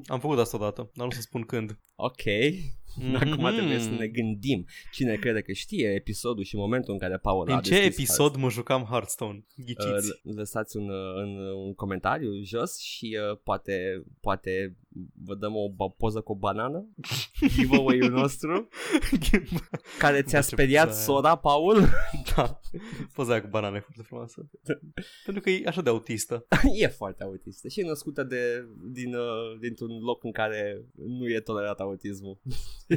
Am 0.05 0.19
făcut 0.19 0.39
asta 0.39 0.57
odată, 0.57 0.91
dar 0.93 1.05
nu 1.05 1.11
să 1.11 1.21
spun 1.21 1.41
când. 1.41 1.79
Ok. 1.95 2.23
Mm-hmm. 2.99 3.15
Acum 3.31 3.53
trebuie 3.53 3.79
să 3.79 3.89
ne 3.89 4.07
gândim. 4.07 4.65
Cine 4.91 5.15
crede 5.15 5.41
că 5.41 5.51
știe 5.51 5.87
episodul 5.87 6.43
și 6.43 6.55
momentul 6.55 6.93
în 6.93 6.99
care 6.99 7.17
Paul 7.17 7.49
În 7.49 7.59
ce 7.59 7.75
episod 7.75 8.35
mă 8.35 8.49
jucam 8.49 8.83
Hearthstone? 8.83 9.45
Ghiciți. 9.55 10.19
Uh, 10.23 10.35
lăsați 10.35 10.77
un, 10.77 10.89
uh, 10.89 11.15
un, 11.23 11.37
un 11.65 11.73
comentariu 11.73 12.43
jos 12.43 12.79
și 12.79 13.17
uh, 13.31 13.37
poate, 13.43 14.03
poate 14.19 14.77
vă 15.23 15.35
dăm 15.35 15.55
o 15.55 15.89
poză 15.89 16.21
cu 16.21 16.31
o 16.31 16.35
banană 16.35 16.87
giveaway-ul 17.55 18.09
nostru 18.09 18.67
care 19.99 20.21
ți-a 20.21 20.41
speriat 20.41 20.95
sora, 20.95 21.35
Paul 21.35 21.87
da, 22.35 22.59
poza 23.13 23.31
aia 23.31 23.41
cu 23.41 23.47
banane 23.47 23.79
foarte 23.79 24.01
frumoasă 24.01 24.49
pentru 25.25 25.43
că 25.43 25.49
e 25.49 25.61
așa 25.65 25.81
de 25.81 25.89
autistă 25.89 26.47
e 26.73 26.87
foarte 26.87 27.23
autistă 27.23 27.67
și 27.67 27.79
e 27.79 27.83
născută 27.83 28.23
de, 28.23 28.67
din, 28.91 29.13
uh, 29.13 29.59
dintr-un 29.59 29.99
loc 29.99 30.23
în 30.23 30.31
care 30.31 30.85
nu 30.95 31.29
e 31.29 31.39
tolerat 31.39 31.79
autismul 31.79 32.39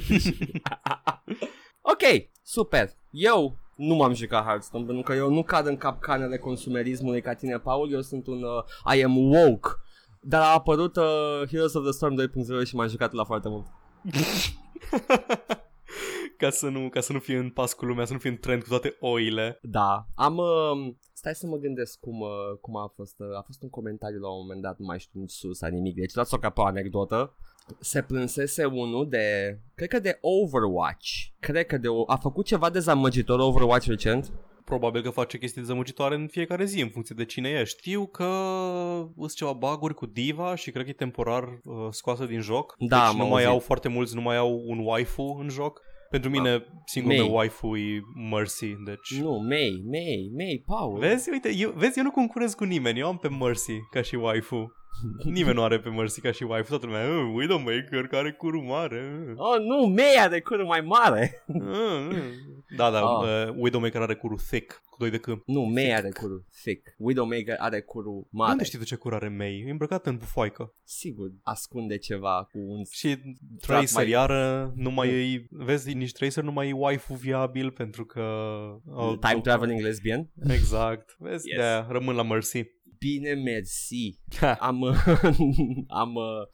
ok, 1.92 2.02
super 2.42 2.90
eu 3.11 3.56
nu 3.76 3.94
m-am 3.94 4.14
jucat 4.14 4.44
Hearthstone 4.44 4.85
pentru 4.85 5.02
că 5.02 5.12
eu 5.12 5.30
nu 5.30 5.42
cad 5.42 5.66
în 5.66 5.76
capcanele 5.76 6.38
consumerismului 6.38 7.20
ca 7.20 7.35
tine, 7.35 7.59
Paul. 7.59 7.92
Eu 7.92 8.00
sunt 8.00 8.26
un 8.26 8.42
uh, 8.42 8.97
I 8.97 9.02
am 9.02 9.16
woke 9.16 9.68
dar 10.23 10.42
a 10.42 10.52
apărut 10.52 10.97
uh, 10.97 11.42
Heroes 11.49 11.75
of 11.75 11.82
the 11.82 11.92
Storm 11.92 12.14
2.0 12.61 12.66
și 12.66 12.75
m-am 12.75 12.88
jucat 12.88 13.12
la 13.12 13.25
foarte 13.25 13.49
mult. 13.49 13.66
ca, 16.38 16.50
să 16.50 16.68
nu, 16.68 16.88
ca 16.88 17.00
să 17.00 17.12
nu 17.12 17.18
fie 17.18 17.37
în 17.37 17.50
pas 17.50 17.73
cu 17.73 17.85
lumea, 17.85 18.04
să 18.04 18.12
nu 18.12 18.18
fie 18.18 18.30
în 18.30 18.37
trend 18.37 18.62
cu 18.62 18.68
toate 18.68 18.97
oile. 19.00 19.59
Da, 19.62 20.06
am... 20.14 20.37
Uh, 20.37 20.94
stai 21.12 21.35
să 21.35 21.47
mă 21.47 21.56
gândesc 21.56 22.00
cum, 22.00 22.20
uh, 22.20 22.59
cum 22.61 22.76
a 22.76 22.92
fost. 22.94 23.14
Uh, 23.18 23.37
a 23.37 23.42
fost 23.47 23.62
un 23.62 23.68
comentariu 23.68 24.20
la 24.20 24.30
un 24.30 24.40
moment 24.40 24.62
dat, 24.62 24.78
nu 24.78 24.87
mai 24.87 24.99
știu 24.99 25.26
sus, 25.26 25.61
nimic. 25.61 25.94
Deci 25.94 26.12
dați-o 26.12 26.38
ca 26.38 26.50
pe 26.50 26.61
o 26.61 26.64
anecdotă. 26.64 27.37
Se 27.79 28.03
plânsese 28.03 28.65
unul 28.65 29.09
de, 29.09 29.59
cred 29.75 29.89
că 29.89 29.99
de 29.99 30.19
Overwatch. 30.21 31.09
Cred 31.41 31.67
că 31.67 31.79
de, 31.79 31.89
a 32.07 32.17
făcut 32.17 32.45
ceva 32.45 32.71
dezamăgitor 32.71 33.39
Overwatch 33.39 33.87
recent 33.87 34.33
probabil 34.65 35.03
că 35.03 35.11
face 35.11 35.39
chestii 35.39 35.61
dezamăgitoare 35.61 36.15
în 36.15 36.27
fiecare 36.27 36.65
zi 36.65 36.81
în 36.81 36.89
funcție 36.89 37.15
de 37.19 37.25
cine 37.25 37.49
e. 37.49 37.65
Știu 37.65 38.07
că 38.07 38.31
sunt 39.17 39.35
ceva 39.35 39.53
baguri 39.53 39.95
cu 39.95 40.07
Diva 40.07 40.55
și 40.55 40.71
cred 40.71 40.85
că 40.85 40.91
e 40.91 40.93
temporar 40.93 41.45
uh, 41.45 41.75
scoasă 41.91 42.25
din 42.25 42.41
joc. 42.41 42.75
Da, 42.79 43.07
deci 43.11 43.21
nu 43.21 43.27
mai 43.27 43.45
au 43.45 43.59
foarte 43.59 43.89
mulți, 43.89 44.15
nu 44.15 44.21
mai 44.21 44.37
au 44.37 44.62
un 44.67 44.79
waifu 44.79 45.39
în 45.41 45.49
joc. 45.49 45.81
Pentru 46.11 46.31
mine, 46.31 46.65
singurul 46.85 47.19
May. 47.19 47.27
meu 47.27 47.37
waifu 47.37 47.77
e 47.77 48.00
Mercy, 48.31 48.77
deci... 48.85 49.21
Nu, 49.21 49.31
May, 49.49 49.85
May, 49.91 50.31
May, 50.37 50.62
Paul. 50.67 50.99
Vezi, 50.99 51.31
uite, 51.31 51.55
eu, 51.57 51.73
vezi, 51.77 51.99
eu 51.99 52.05
nu 52.05 52.11
concurez 52.11 52.55
cu 52.55 52.65
nimeni, 52.65 52.99
eu 52.99 53.07
am 53.07 53.19
pe 53.19 53.29
Mercy 53.29 53.81
ca 53.91 54.03
și 54.03 54.15
waifu. 54.15 54.73
Nimeni 55.25 55.54
nu 55.54 55.62
are 55.62 55.78
pe 55.80 55.88
Mercy 55.88 56.20
ca 56.20 56.32
și 56.32 56.42
waifu, 56.42 56.68
toată 56.68 56.87
lumea, 56.87 57.09
uh, 57.09 57.32
Widowmaker 57.35 58.06
care 58.06 58.32
curu 58.32 58.62
mare. 58.62 59.25
uh." 59.28 59.32
Oh, 59.37 59.59
nu, 59.61 59.87
May 59.87 60.16
are 60.18 60.40
curul 60.40 60.66
mai 60.66 60.80
mare. 60.80 61.42
Uh, 61.47 61.62
uh. 62.11 62.16
Da, 62.76 62.90
da, 62.90 63.00
Ah. 63.00 63.49
uh, 63.49 63.54
Widowmaker 63.56 64.00
are 64.00 64.14
curul 64.14 64.38
thick, 64.50 64.82
cu 64.90 64.97
doi 64.99 65.11
de 65.11 65.18
câmp. 65.18 65.42
Nu, 65.47 65.61
May 65.62 65.94
are 65.94 66.09
curul 66.20 66.44
thick. 66.62 66.94
Widowmaker 66.99 67.56
are 67.59 67.80
curul 67.80 68.20
De 68.23 68.28
mare. 68.30 68.50
unde 68.52 68.64
știi 68.64 68.78
tu 68.78 68.85
ce 68.85 68.94
cur 68.97 69.14
are 69.14 69.28
May? 69.28 69.64
E 69.66 69.70
îmbrăcat 69.70 70.06
în 70.06 70.16
bufoaică. 70.16 70.75
Sigur, 70.85 71.30
ascunde 71.42 71.99
ceva 71.99 72.49
cu 72.52 72.59
un... 72.59 72.82
Și 72.90 73.16
Tracer 73.61 73.88
mai- 73.94 74.09
iară 74.09 74.73
nu 74.76 74.90
mai 74.90 75.09
e, 75.09 75.47
vezi, 75.50 75.92
nici 75.94 76.12
Tracer 76.12 76.42
nu 76.44 76.52
mai 76.52 76.68
e 76.68 76.73
waifu 76.73 77.14
viabil 77.14 77.70
pentru 77.70 78.04
că... 78.04 78.20
oh, 78.94 79.18
Time 79.28 79.40
traveling 79.40 79.80
lesbian? 79.80 80.30
Exact. 80.50 81.16
Vezi, 81.18 81.49
Yes. 81.49 81.59
de 81.59 81.85
rămân 81.88 82.14
la 82.14 82.23
Mercy. 82.23 82.62
Bine, 83.00 83.33
mersi. 83.35 84.19
Ha. 84.40 84.52
Am... 84.61 84.83
am... 86.02 86.14
uh, 86.14 86.47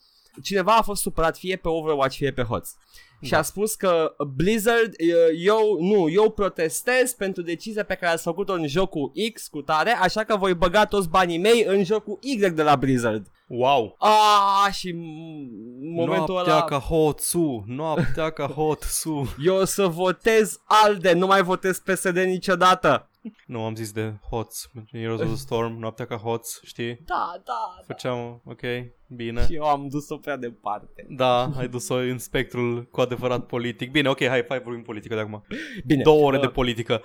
Cineva 0.42 0.76
a 0.76 0.82
fost 0.82 1.02
supărat 1.02 1.36
fie 1.38 1.56
pe 1.56 1.68
Overwatch, 1.68 2.16
fie 2.16 2.32
pe 2.32 2.42
HOTS. 2.42 2.74
Și 3.22 3.30
Da. 3.30 3.38
a 3.38 3.42
spus 3.42 3.74
că 3.74 4.14
Blizzard, 4.34 4.86
uh, 5.00 5.40
eu, 5.44 5.78
nu, 5.80 6.08
eu 6.08 6.30
protestez 6.30 7.12
pentru 7.12 7.42
decizia 7.42 7.84
pe 7.84 7.94
care 7.94 8.12
ați 8.12 8.22
făcut-o 8.22 8.52
în 8.52 8.66
jocul 8.66 9.12
X 9.32 9.46
cu 9.46 9.62
tare, 9.62 9.90
așa 9.90 10.24
că 10.24 10.36
voi 10.36 10.54
băga 10.54 10.84
toți 10.84 11.08
banii 11.08 11.38
mei 11.38 11.64
în 11.66 11.84
jocul 11.84 12.18
Y 12.22 12.36
de 12.50 12.62
la 12.62 12.76
Blizzard. 12.76 13.26
Wow! 13.48 13.96
Ah, 13.98 14.72
și 14.74 14.92
m- 14.92 15.94
momentul 15.94 16.34
noaptea 16.34 16.52
ăla... 16.54 16.64
ca 16.64 16.78
Hotsu, 16.78 17.64
noaptea 17.66 18.30
ca 18.30 18.46
Hotsu. 18.46 19.34
Eu 19.44 19.54
o 19.56 19.64
să 19.64 19.86
votez 19.86 20.58
ALDE, 20.64 21.12
nu 21.12 21.26
mai 21.26 21.42
votez 21.42 21.78
PSD 21.78 22.16
niciodată. 22.18 23.10
Nu, 23.46 23.64
am 23.64 23.74
zis 23.74 23.92
de 23.92 24.14
Hots, 24.30 24.70
Heroes 24.92 25.20
of 25.20 25.26
the 25.26 25.36
Storm, 25.36 25.78
noaptea 25.78 26.06
ca 26.06 26.16
Hots, 26.16 26.60
știi? 26.64 26.94
Da, 27.04 27.30
da, 27.32 27.42
da. 27.44 27.84
Făceam, 27.86 28.42
ok, 28.44 28.60
bine. 29.08 29.44
Și 29.44 29.54
eu 29.54 29.64
am 29.64 29.88
dus-o 29.88 30.16
prea 30.16 30.36
departe. 30.36 31.06
Da, 31.08 31.44
ai 31.44 31.68
dus-o 31.68 31.94
în 31.94 32.18
spectrul 32.18 32.84
cu 32.84 33.00
adevărat 33.00 33.46
politic. 33.46 33.90
Bine, 33.90 34.08
ok, 34.08 34.26
hai, 34.26 34.44
hai 34.48 34.60
vorbim 34.60 34.82
politică 34.82 35.14
de 35.14 35.20
acum. 35.20 35.44
Bine. 35.86 36.02
Două 36.02 36.26
ore 36.26 36.36
uh, 36.36 36.42
de 36.42 36.48
politică. 36.48 37.02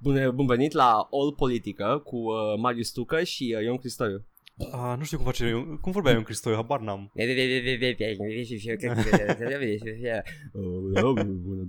Bun, 0.00 0.30
bun 0.34 0.46
venit 0.46 0.72
la 0.72 0.90
All 0.92 1.34
Politică 1.36 2.00
cu 2.04 2.16
uh, 2.16 2.58
Marius 2.60 2.90
Tucă 2.90 3.22
și 3.22 3.54
uh, 3.58 3.64
Ion 3.64 3.76
Cristoiu. 3.76 4.26
Ah, 4.58 4.94
nu 4.98 5.04
știu 5.04 5.16
cum 5.16 5.26
face, 5.26 5.76
cum 5.80 5.92
vorbea 5.92 6.12
eu 6.12 6.18
în 6.18 6.24
Cristoiu, 6.24 6.54
habar 6.54 6.80
n-am. 6.80 7.10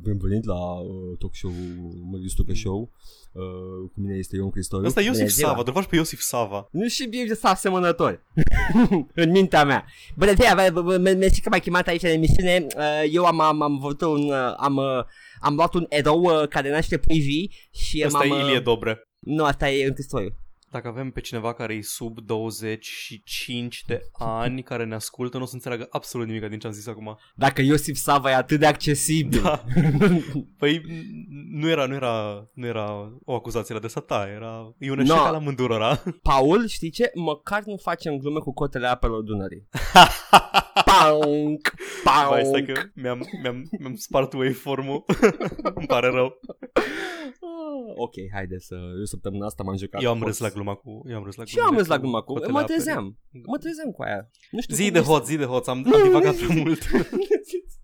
Bun 0.01 0.17
venit 0.21 0.45
la 0.45 0.79
uh, 0.79 1.17
talk 1.19 1.35
show 1.35 1.51
Marius 2.11 2.33
Tucă 2.33 2.53
Show. 2.53 2.91
Uh, 3.31 3.89
cu 3.93 3.99
mine 3.99 4.17
este 4.17 4.35
Ion 4.35 4.49
Cristoiu. 4.49 4.85
Ăsta 4.85 5.01
e 5.01 5.03
Iosif 5.03 5.19
Bună 5.19 5.31
ziua. 5.31 5.49
Sava, 5.49 5.63
îl 5.65 5.73
faci 5.73 5.85
pe 5.85 5.95
Iosif 5.95 6.19
Sava. 6.19 6.67
Nu 6.71 6.87
și 6.87 7.07
bine 7.07 7.33
să 7.33 7.47
asemănători 7.47 8.19
În 9.23 9.31
mintea 9.31 9.63
mea 9.65 9.85
Bună 10.15 10.33
ziua, 10.33 10.53
bă, 10.55 10.81
bă, 10.81 10.81
bă, 10.81 11.13
mersi 11.17 11.41
că 11.41 11.49
m-ai 11.49 11.59
chemat 11.59 11.87
aici 11.87 12.01
la 12.01 12.09
emisiune 12.09 12.65
Uh, 12.77 13.09
Eu 13.11 13.25
am, 13.25 13.39
am, 13.39 13.61
am 13.61 13.79
văzut 13.79 14.01
un 14.01 14.23
uh, 14.23 14.53
am, 14.57 14.75
uh, 14.75 15.03
am 15.39 15.55
luat 15.55 15.73
un 15.73 15.85
erou 15.89 16.21
uh, 16.21 16.47
care 16.47 16.69
naște 16.69 16.97
privii 16.97 17.51
și 17.71 18.03
Ăsta 18.05 18.17
m-am, 18.17 18.37
e 18.37 18.41
uh, 18.41 18.47
Ilie 18.47 18.59
Dobre. 18.59 19.01
Nu, 19.19 19.43
asta 19.43 19.69
e 19.69 19.85
în 19.85 19.93
Cristoiu 19.93 20.37
Dacă 20.73 20.87
avem 20.87 21.11
pe 21.11 21.21
cineva 21.21 21.53
care 21.53 21.73
e 21.73 21.81
sub 21.81 22.19
25 22.19 23.83
de 23.87 24.01
ani 24.13 24.63
care 24.69 24.85
ne 24.85 24.95
ascultă, 24.95 25.37
nu 25.37 25.43
o 25.43 25.45
să 25.45 25.53
înțeleagă 25.53 25.87
absolut 25.89 26.27
nimic 26.27 26.49
din 26.49 26.59
ce 26.59 26.67
am 26.67 26.73
zis 26.73 26.87
acum. 26.87 27.17
Dacă 27.35 27.61
Iosif 27.61 27.95
Sava 27.97 28.29
e 28.29 28.35
atât 28.35 28.59
de 28.59 28.65
accesibil 28.65 29.41
Da. 29.41 29.63
Păi 30.59 30.81
nu 31.51 31.69
era, 31.69 31.85
nu 31.85 31.93
era, 31.93 32.47
nu 32.53 32.65
era 32.65 33.11
o 33.25 33.33
acuzație 33.33 33.73
la 33.73 33.79
de 33.79 33.93
ta, 34.07 34.27
era 34.35 34.73
e 34.77 34.91
un 34.91 34.99
eșec 34.99 35.15
No. 35.15 35.21
al 35.21 35.33
amândurora. 35.35 36.03
Paul, 36.29 36.67
știi 36.67 36.89
ce? 36.89 37.11
Măcar 37.15 37.63
nu 37.65 37.75
facem 37.77 38.17
glume 38.17 38.39
cu 38.39 38.53
cotele 38.53 38.87
apelor 38.87 39.21
Dunării 39.21 39.67
Paunk, 40.85 41.73
Vai, 42.03 42.45
stai 42.45 42.63
paunk 42.63 42.65
că 42.65 42.81
mi-am, 42.93 43.27
mi-am, 43.41 43.69
mi-am 43.79 43.95
spart 43.95 44.33
waveform-ul. 44.33 45.03
Îmi 45.75 45.85
pare 45.87 46.09
rău. 46.09 46.39
Ah, 47.87 47.93
Ok, 47.95 48.13
haide 48.33 48.59
să... 48.59 48.75
Eu 48.97 49.03
săptămâna 49.05 49.45
asta 49.45 49.63
m-am 49.63 49.77
jucat 49.77 50.01
Eu 50.03 50.09
am 50.11 50.19
cu 50.19 50.25
râs 50.25 50.37
la 50.37 50.45
hoți. 50.45 50.55
gluma 50.55 50.75
cu... 50.75 51.01
Eu 51.09 51.15
am 51.17 51.23
râs 51.23 51.35
la 51.35 51.45
Și 51.45 51.57
eu 51.57 51.63
am 51.63 51.69
glumele 51.69 51.87
râs 51.87 51.95
la 51.95 52.01
gluma 52.03 52.21
cu... 52.21 52.33
cotele 52.33 52.51
Mă 52.51 52.59
apelor. 52.59 52.75
trezeam 52.81 53.17
Mă 53.45 53.57
trezeam 53.57 53.91
cu 53.91 54.01
aia 54.01 54.29
Nu 54.51 54.61
știu 54.61 54.75
Zi 54.75 54.83
cum 54.83 54.91
de 54.93 54.99
este. 54.99 55.11
hot, 55.11 55.25
zi 55.25 55.37
de 55.37 55.45
hot, 55.45 55.67
am, 55.67 55.77
am 55.93 56.01
divagat 56.03 56.35
prea 56.35 56.55
mult. 56.55 56.79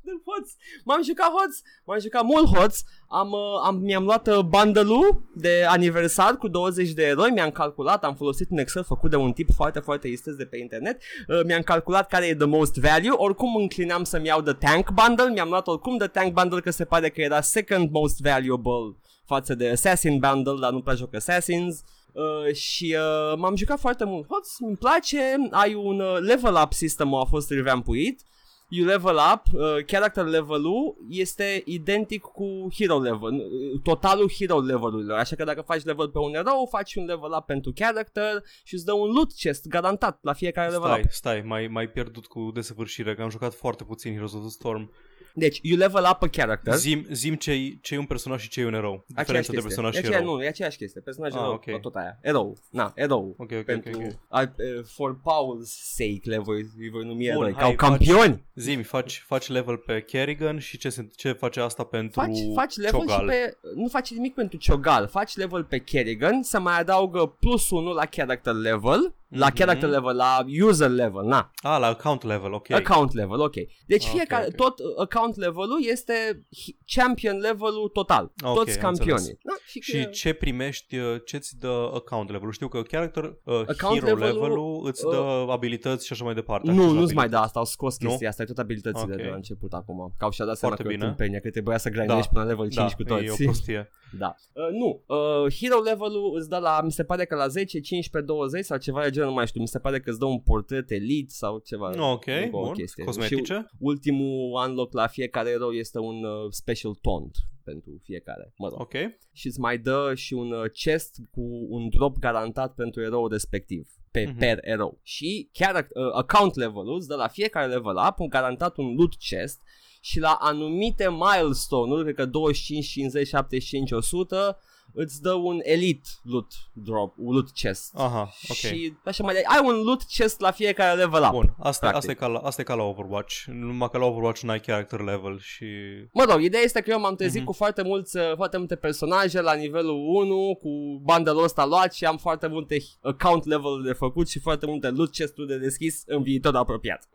de 0.09 0.11
hoți. 0.25 0.55
M-am 0.85 1.03
jucat 1.03 1.27
hoți, 1.31 1.61
m-am 1.85 1.99
jucat 1.99 2.23
mult 2.23 2.45
hoți, 2.57 2.83
am, 3.09 3.31
uh, 3.31 3.61
am, 3.65 3.75
mi-am 3.77 4.03
luat 4.03 4.27
uh, 4.27 4.39
bundle-ul 4.39 5.23
de 5.35 5.63
aniversar 5.67 6.37
cu 6.37 6.47
20 6.47 6.91
de 6.91 7.03
eroi, 7.03 7.29
mi-am 7.31 7.51
calculat, 7.51 8.03
am 8.03 8.15
folosit 8.15 8.49
un 8.49 8.57
Excel 8.57 8.83
făcut 8.83 9.09
de 9.09 9.15
un 9.15 9.31
tip 9.31 9.49
foarte, 9.55 9.79
foarte 9.79 10.07
istăț 10.07 10.35
de 10.35 10.45
pe 10.45 10.57
internet, 10.57 11.01
uh, 11.27 11.41
mi-am 11.45 11.61
calculat 11.61 12.07
care 12.07 12.25
e 12.25 12.35
the 12.35 12.45
most 12.45 12.75
value, 12.77 13.11
oricum 13.11 13.55
înclinam 13.55 14.03
să-mi 14.03 14.25
iau 14.25 14.41
the 14.41 14.53
tank 14.53 14.89
bundle, 14.91 15.29
mi-am 15.33 15.49
luat 15.49 15.67
oricum 15.67 15.97
the 15.97 16.07
tank 16.07 16.33
bundle 16.33 16.59
că 16.59 16.69
se 16.71 16.85
pare 16.85 17.09
că 17.09 17.21
era 17.21 17.41
second 17.41 17.91
most 17.91 18.21
valuable 18.21 18.97
față 19.33 19.55
de 19.55 19.69
Assassin 19.69 20.19
bundle, 20.19 20.59
dar 20.59 20.71
nu 20.71 20.81
prea 20.81 20.95
joc 20.95 21.15
Assassins. 21.15 21.81
Uh, 22.11 22.53
și 22.53 22.95
uh, 22.97 23.37
m-am 23.37 23.55
jucat 23.55 23.79
foarte 23.79 24.05
mult 24.05 24.27
Hots, 24.27 24.55
îmi 24.59 24.77
place, 24.77 25.35
ai 25.51 25.73
un 25.73 25.99
uh, 25.99 26.17
level 26.19 26.59
up 26.63 26.73
system 26.73 27.13
a 27.13 27.23
fost 27.23 27.49
revampuit 27.49 28.21
you 28.69 28.85
level 28.85 29.17
up, 29.33 29.41
uh, 29.53 29.83
character 29.85 30.25
level-ul 30.25 30.97
este 31.09 31.61
identic 31.65 32.21
cu 32.21 32.67
hero 32.73 32.99
level, 32.99 33.33
uh, 33.33 33.81
totalul 33.83 34.31
hero 34.37 34.59
level-urilor, 34.59 35.17
așa 35.17 35.35
că 35.35 35.43
dacă 35.43 35.61
faci 35.61 35.83
level 35.83 36.09
pe 36.09 36.17
un 36.17 36.35
erou, 36.35 36.67
faci 36.69 36.95
un 36.95 37.05
level 37.05 37.35
up 37.37 37.45
pentru 37.45 37.71
character 37.75 38.43
și 38.63 38.73
îți 38.73 38.85
dă 38.85 38.93
un 38.93 39.11
loot 39.11 39.33
chest 39.33 39.67
garantat 39.67 40.19
la 40.21 40.33
fiecare 40.33 40.69
level 40.69 40.89
Stai, 40.89 41.01
up. 41.01 41.11
stai, 41.11 41.41
mai, 41.41 41.67
mai 41.67 41.87
pierdut 41.87 42.25
cu 42.25 42.51
desăvârșire, 42.53 43.15
că 43.15 43.21
am 43.21 43.29
jucat 43.29 43.53
foarte 43.53 43.83
puțin 43.83 44.11
Heroes 44.11 44.33
of 44.33 44.41
the 44.41 44.49
Storm. 44.49 44.91
Deci, 45.33 45.59
you 45.61 45.77
level 45.77 46.07
up 46.11 46.21
a 46.23 46.27
character. 46.27 46.73
Zim, 46.73 47.05
zim 47.11 47.35
ce 47.35 47.51
e 47.89 47.97
un 47.97 48.05
personaj 48.05 48.41
și 48.41 48.49
ce 48.49 48.61
e 48.61 48.65
un 48.65 48.73
erou. 48.73 49.05
Aceeași 49.15 49.15
Diferența 49.15 49.51
de 49.51 49.57
chestie. 49.57 49.61
personaj 49.61 49.91
e 49.93 49.99
și 49.99 50.05
aceea, 50.05 50.19
erou. 50.19 50.35
Nu, 50.35 50.43
e 50.43 50.47
aceeași 50.47 50.77
chestie. 50.77 51.01
Personajul 51.01 51.37
Ah, 51.39 51.43
erou, 51.43 51.53
ok. 51.53 51.81
tot 51.81 51.95
aia. 51.95 52.17
Erou. 52.21 52.57
Na, 52.69 52.91
erou. 52.95 53.35
Ok, 53.37 53.51
ok, 53.51 53.63
pentru, 53.65 53.91
ok, 53.95 54.05
ok. 54.05 54.11
A, 54.27 54.41
uh, 54.41 54.83
for 54.85 55.15
Paul's 55.19 55.69
sake 55.95 56.19
le 56.23 56.37
voi, 56.37 56.59
îi 56.79 56.89
voi 56.89 57.05
numi 57.05 57.31
Bun, 57.33 57.43
eroi. 57.43 57.53
hai, 57.53 57.75
Ca 57.75 57.87
campioni. 57.87 58.43
Zimi, 58.55 58.83
faci, 58.83 59.23
faci 59.27 59.47
level 59.47 59.77
pe 59.77 60.01
Kerrigan 60.01 60.59
și 60.59 60.77
ce, 60.77 60.89
se, 60.89 61.09
ce 61.15 61.31
face 61.31 61.59
asta 61.59 61.83
pentru 61.83 62.19
Faci, 62.21 62.37
faci 62.55 62.75
level 62.75 62.99
Ciogal? 62.99 63.19
și 63.19 63.25
pe... 63.25 63.57
Nu 63.75 63.87
faci 63.87 64.11
nimic 64.11 64.33
pentru 64.33 64.57
Ciogal. 64.57 65.07
Faci 65.07 65.35
level 65.35 65.63
pe 65.63 65.77
Kerrigan, 65.79 66.43
se 66.43 66.57
mai 66.57 66.79
adaugă 66.79 67.25
plus 67.39 67.69
1 67.69 67.93
la 67.93 68.05
character 68.05 68.53
level, 68.53 69.13
la 69.29 69.45
Mhm. 69.45 69.55
character 69.55 69.89
level, 69.89 70.15
la 70.15 70.45
user 70.61 70.89
level, 70.89 71.25
na, 71.25 71.51
Ah, 71.61 71.77
la 71.79 71.87
account 71.87 72.23
level, 72.23 72.53
ok. 72.53 72.69
account 72.71 73.13
level, 73.13 73.39
ok. 73.39 73.53
Deci 73.85 74.05
Ok, 74.05 74.11
fiecare, 74.11 74.45
ok. 74.47 74.55
tot 74.55 74.79
uh, 74.79 74.85
account 74.97 75.35
level-ul 75.37 75.79
este 75.91 76.13
hi- 76.59 76.77
champion 76.85 77.37
level-ul 77.37 77.89
total. 77.93 78.31
Ok, 78.43 78.55
Toți 78.55 78.75
am 78.77 78.81
campionii. 78.83 79.13
înțeles. 79.13 79.37
Da, 79.43 79.53
și, 79.65 79.79
Și 79.81 80.03
că- 80.03 80.09
ce 80.09 80.33
primești, 80.33 80.95
uh, 80.97 81.15
ce-ți 81.25 81.57
dă 81.59 81.91
account 81.93 82.31
level 82.31 82.51
Știu 82.51 82.67
că 82.67 82.81
character, 82.81 83.23
uh, 83.23 83.53
Account 83.67 83.99
hero 83.99 84.05
level-ul, 84.05 84.41
level-ul 84.41 84.81
îți 84.87 85.05
uh, 85.05 85.11
dă 85.11 85.45
abilități 85.51 86.05
și 86.05 86.13
așa 86.13 86.23
mai 86.23 86.33
departe. 86.33 86.67
Nu, 86.71 86.73
acces 86.73 86.93
la 86.93 86.99
nu-ți 86.99 87.13
mai 87.13 87.23
abilități. 87.25 87.31
da 87.31 87.41
asta, 87.41 87.59
au 87.59 87.65
scos 87.65 87.99
Nu? 87.99 88.07
chestia 88.07 88.29
asta, 88.29 88.41
e 88.41 88.45
tot 88.45 88.57
abilitățile 88.57 89.13
Ok. 89.15 89.21
de 89.21 89.27
la 89.29 89.35
început 89.35 89.73
acum. 89.73 90.13
Că 90.17 90.23
au 90.25 90.31
și-a 90.31 90.45
dat 90.45 90.57
seama 90.57 90.75
Foarte 90.75 90.91
că 90.91 90.97
bine. 90.97 91.09
tâmpenia, 91.09 91.39
că 91.39 91.49
trebuia 91.49 91.77
să 91.77 91.89
grindești 91.89 92.29
până 92.31 92.43
la 92.43 92.49
level 92.49 92.69
5 92.69 92.75
da, 92.89 92.95
cu 92.95 93.03
toți. 93.03 93.25
e 93.25 93.31
o 93.31 93.35
prostie. 93.43 93.89
Da. 94.19 94.35
Uh, 94.53 94.63
nu, 94.71 95.03
uh, 95.15 95.53
hero 95.59 95.79
level-ul 95.81 96.35
îți 96.37 96.49
dă 96.49 96.57
la, 96.57 96.81
mi 96.83 96.91
se 96.91 97.03
pare 97.03 97.25
că 97.25 97.35
la 97.35 97.47
10, 97.47 97.79
15, 97.79 98.31
20 98.31 98.65
sau 98.65 98.77
ceva 98.77 99.01
de 99.03 99.09
genul, 99.19 99.29
nu 99.29 99.35
mai 99.35 99.47
știu, 99.47 99.61
mi 99.61 99.67
se 99.67 99.79
pare 99.79 99.99
că 99.99 100.09
îți 100.09 100.19
dă 100.19 100.25
un 100.25 100.39
portret 100.39 100.91
elite 100.91 101.33
sau 101.33 101.59
ceva. 101.59 101.89
No, 101.89 102.11
ok, 102.11 102.27
încă 102.27 102.57
o 102.57 102.63
bun. 102.65 102.73
chestie. 102.73 103.03
Cosmetice? 103.03 103.53
Și 103.53 103.75
ultimul 103.79 104.61
unlock 104.67 104.93
la 104.93 105.07
fiecare 105.07 105.49
erou 105.49 105.71
este 105.71 105.99
un 105.99 106.23
uh, 106.23 106.31
special 106.49 106.93
taunt 107.01 107.35
pentru 107.63 107.99
fiecare, 108.03 108.53
mă 108.57 108.67
rog. 108.67 108.79
Ok. 108.79 108.93
Și 109.33 109.47
îți 109.47 109.59
mai 109.59 109.77
dă 109.77 110.11
și 110.15 110.33
un 110.33 110.51
uh, 110.51 110.69
chest 110.73 111.15
cu 111.31 111.41
un 111.69 111.89
drop 111.89 112.17
garantat 112.17 112.73
pentru 112.73 113.01
erou 113.01 113.27
respectiv 113.27 113.87
pe 114.11 114.25
Mhm. 114.27 114.37
per 114.37 114.57
erou. 114.61 114.99
Și 115.03 115.49
chiar 115.53 115.75
uh, 115.75 116.09
account 116.13 116.55
level-ul 116.55 116.95
îți 116.97 117.07
dă 117.07 117.15
la 117.15 117.27
fiecare 117.27 117.67
level 117.67 117.95
up 118.09 118.19
un 118.19 118.27
garantat 118.29 118.77
un 118.77 118.93
loot 118.95 119.15
chest 119.15 119.61
și 120.01 120.19
la 120.19 120.37
anumite 120.39 121.07
milestone-uri, 121.09 122.03
cred 122.03 122.15
că 122.15 122.25
25, 122.25 122.85
50, 122.85 123.27
75, 123.27 123.91
100, 123.91 124.57
îți 124.93 125.21
dă 125.21 125.33
un 125.33 125.59
elite 125.63 126.09
loot 126.23 126.47
drop, 126.73 127.13
un 127.17 127.33
loot 127.33 127.51
chest. 127.51 127.91
Aha, 127.97 128.33
ok. 128.49 128.55
Și 128.55 128.93
așa 129.05 129.23
mai 129.23 129.33
de- 129.33 129.43
ai 129.45 129.61
un 129.63 129.81
loot 129.81 130.03
chest 130.03 130.39
la 130.39 130.51
fiecare 130.51 130.97
level 130.97 131.23
up. 131.23 131.31
Bun, 131.31 131.55
asta, 131.59 131.89
practic. 131.89 132.09
asta, 132.09 132.11
e 132.11 132.13
ca 132.13 132.27
la, 132.27 132.39
asta 132.47 132.61
e 132.61 132.63
ca 132.63 132.73
la 132.73 132.83
Overwatch. 132.83 133.35
Numai 133.45 133.89
că 133.91 133.97
la 133.97 134.05
Overwatch 134.05 134.41
n-ai 134.41 134.59
character 134.59 134.99
level 134.99 135.39
și... 135.39 135.65
Mă 136.13 136.23
rog, 136.29 136.41
ideea 136.41 136.63
este 136.63 136.81
că 136.81 136.89
eu 136.89 136.99
m-am 136.99 137.15
trezit 137.15 137.37
Mhm. 137.37 137.45
cu 137.45 137.53
foarte, 137.53 137.81
mulți, 137.83 138.17
uh, 138.17 138.35
foarte 138.35 138.57
multe 138.57 138.75
personaje 138.75 139.41
la 139.41 139.53
nivelul 139.53 139.95
1 140.07 140.55
cu 140.61 141.01
bundle-ul 141.03 141.43
ăsta 141.43 141.65
luat 141.65 141.93
și 141.93 142.05
am 142.05 142.17
foarte 142.17 142.47
multe 142.47 142.77
account 143.01 143.45
level 143.45 143.81
de 143.85 143.93
făcut 143.93 144.29
și 144.29 144.39
foarte 144.39 144.65
multe 144.65 144.89
loot 144.89 145.11
chest-uri 145.11 145.47
de 145.47 145.57
deschis 145.57 146.03
în 146.05 146.23
viitor 146.23 146.55
apropiat. 146.55 147.07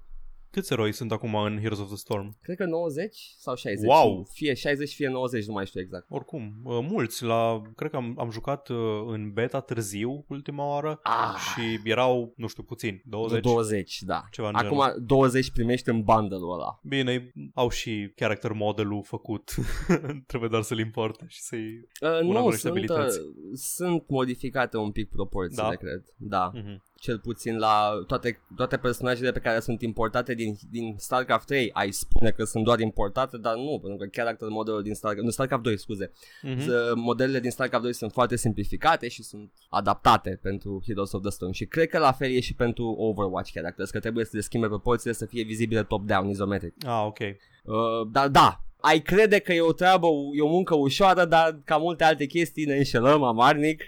Câți 0.55 0.73
eroi 0.73 0.93
sunt 0.93 1.13
acum 1.13 1.35
în 1.35 1.59
Heroes 1.61 1.79
of 1.81 1.87
the 1.87 1.97
Storm? 1.97 2.37
Cred 2.43 2.57
că 2.57 2.65
90 2.65 3.35
sau 3.39 3.55
60. 3.55 3.89
Wow! 3.89 4.27
Fie 4.33 4.55
60, 4.55 4.95
fie 4.95 5.09
90, 5.09 5.47
nu 5.47 5.53
mai 5.53 5.67
știu 5.67 5.81
exact. 5.81 6.07
Oricum, 6.09 6.55
uh, 6.65 6.79
mulți. 6.91 7.25
La, 7.25 7.63
cred 7.77 7.91
că 7.91 7.97
am, 7.97 8.15
am 8.19 8.31
jucat 8.31 8.69
uh, 8.69 8.77
în 9.07 9.33
beta 9.33 9.61
târziu 9.61 10.25
ultima 10.29 10.67
oară 10.69 11.01
Ah, 11.03 11.35
și 11.39 11.81
erau, 11.85 12.33
nu 12.37 12.47
știu, 12.47 12.63
puțini, 12.63 13.03
20. 13.07 13.43
20, 13.43 14.03
da. 14.03 14.23
Ceva 14.31 14.49
în 14.49 14.55
Acum 14.55 14.83
20 15.07 15.51
primești 15.51 15.89
în 15.89 16.03
bundle-ul 16.03 16.53
ăla. 16.53 16.81
Bine, 16.83 17.33
au 17.55 17.69
și 17.69 18.13
character 18.15 18.53
model-ul 18.53 19.03
făcut. 19.05 19.55
Trebuie 20.27 20.49
doar 20.49 20.63
să-l 20.63 20.79
importe 20.79 21.25
și 21.29 21.41
să-i... 21.41 21.89
Uh, 22.01 22.09
Una 22.23 22.39
cu 22.41 22.45
nu, 22.45 22.45
niște 22.45 22.57
sunt, 22.61 22.73
uh, 22.73 22.79
abilități. 22.79 23.19
sunt 23.53 24.05
modificate 24.09 24.77
un 24.77 24.91
pic 24.91 25.09
proporțiile, 25.11 25.63
Da? 25.63 25.75
cred. 25.75 26.05
Da. 26.17 26.51
Mhm. 26.55 26.83
Cel 27.05 27.19
puțin 27.19 27.59
la 27.59 27.91
toate, 28.07 28.41
toate 28.57 28.77
personajele 28.77 29.33
pe 29.33 29.39
care 29.39 29.61
sunt 29.61 29.83
importate 29.83 30.35
din, 30.35 30.57
din 30.71 30.95
StarCraft 30.99 31.47
3 31.47 31.71
ai 31.73 31.91
spune 31.93 32.31
că 32.31 32.45
sunt 32.45 32.65
doar 32.65 32.81
importate, 32.81 33.39
dar 33.39 33.55
nu, 33.55 33.79
pentru 33.83 33.97
că 33.97 34.07
character 34.13 34.49
modelul 34.49 34.83
din 34.83 34.95
StarCraft, 34.95 35.25
nu, 35.25 35.31
StarCraft 35.31 35.63
2, 35.63 35.79
scuze, 35.79 36.11
Mhm. 36.43 36.61
Z- 36.61 36.95
modelele 36.95 37.41
din 37.41 37.51
StarCraft 37.51 37.83
2 37.85 37.93
sunt 37.95 38.13
foarte 38.13 38.37
simplificate 38.37 39.09
și 39.09 39.23
sunt 39.23 39.53
adaptate 39.69 40.39
pentru 40.43 40.83
Heroes 40.87 41.13
of 41.13 41.21
the 41.23 41.31
Storm 41.31 41.53
și 41.53 41.65
cred 41.67 41.89
că 41.89 41.99
la 41.99 42.13
fel 42.13 42.31
e 42.31 42.41
și 42.41 42.55
pentru 42.55 42.85
Overwatch 42.99 43.53
characters, 43.53 43.91
că 43.91 44.01
trebuie 44.01 44.25
să 44.25 44.31
le 44.35 44.41
schimbe 44.41 44.67
proporțiile 44.67 45.13
să 45.15 45.27
fie 45.27 45.43
vizibile 45.43 45.83
top-down, 45.83 46.29
izometric. 46.29 46.75
Ah, 46.87 47.03
ok. 47.07 47.19
Uh, 47.19 48.09
dar 48.13 48.29
da, 48.29 48.65
ai 48.81 49.01
crede 49.01 49.39
că 49.39 49.53
e 49.53 49.61
o 49.61 49.73
treabă, 49.73 50.07
e 50.37 50.41
o 50.43 50.49
muncă 50.49 50.75
ușoară, 50.75 51.25
dar 51.25 51.61
ca 51.65 51.77
multe 51.77 52.05
alte 52.05 52.27
chestii 52.27 52.65
ne 52.65 52.77
înșelăm 52.77 53.23
amarnic. 53.23 53.83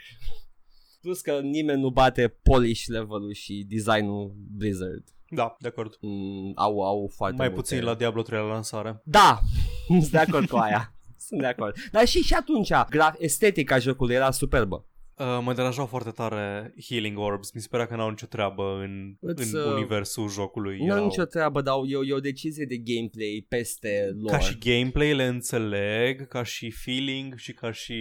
Plus 1.06 1.20
că 1.20 1.40
nimeni 1.42 1.80
nu 1.80 1.90
bate 1.90 2.28
polish 2.42 2.84
level-ul 2.86 3.32
și 3.32 3.66
designul 3.68 4.34
Blizzard. 4.56 5.04
Da, 5.28 5.56
de 5.60 5.68
acord. 5.68 5.96
Mm, 6.00 6.52
au, 6.54 6.80
au 6.82 7.10
foarte 7.14 7.36
Mai 7.36 7.46
multe- 7.48 7.60
puțin 7.62 7.84
la 7.84 7.94
Diablo 7.94 8.22
3 8.22 8.38
la 8.38 8.46
lansare. 8.46 9.00
Da, 9.04 9.40
sunt 9.88 10.06
de 10.06 10.18
acord 10.18 10.48
cu 10.48 10.56
aia. 10.56 10.94
Sunt 11.18 11.40
de 11.40 11.46
acord. 11.46 11.75
Dar 11.92 12.06
și 12.06 12.18
și 12.20 12.34
atunci, 12.34 12.68
gra- 12.72 13.14
estetica 13.18 13.78
jocului 13.78 14.14
era 14.14 14.30
superbă. 14.30 14.86
Uh, 15.16 15.38
mă 15.42 15.52
deranjau 15.54 15.86
foarte 15.86 16.10
tare 16.10 16.75
Healing 16.88 17.18
Orbs. 17.18 17.52
Mi 17.52 17.60
se 17.60 17.66
părea 17.70 17.86
că 17.86 17.96
n-au 17.96 18.08
nicio 18.08 18.26
treabă 18.26 18.78
în, 18.82 19.16
Îți, 19.20 19.54
în 19.54 19.60
uh, 19.60 19.72
universul 19.75 20.28
jocului. 20.28 20.76
Nu 20.78 20.84
am 20.84 20.90
Erau- 20.90 21.04
nicio 21.04 21.25
treabă, 21.25 21.60
dar 21.62 21.75
e, 21.86 22.08
e 22.10 22.12
o 22.14 22.20
decizie 22.20 22.64
de 22.64 22.76
gameplay 22.76 23.46
peste 23.48 24.10
lor. 24.20 24.30
Ca 24.30 24.38
și 24.38 24.58
gameplay 24.58 25.14
le 25.14 25.25
înțeleg, 25.26 26.28
ca 26.28 26.42
și 26.42 26.70
feeling 26.70 27.36
și 27.36 27.52
ca 27.52 27.72
și, 27.72 27.94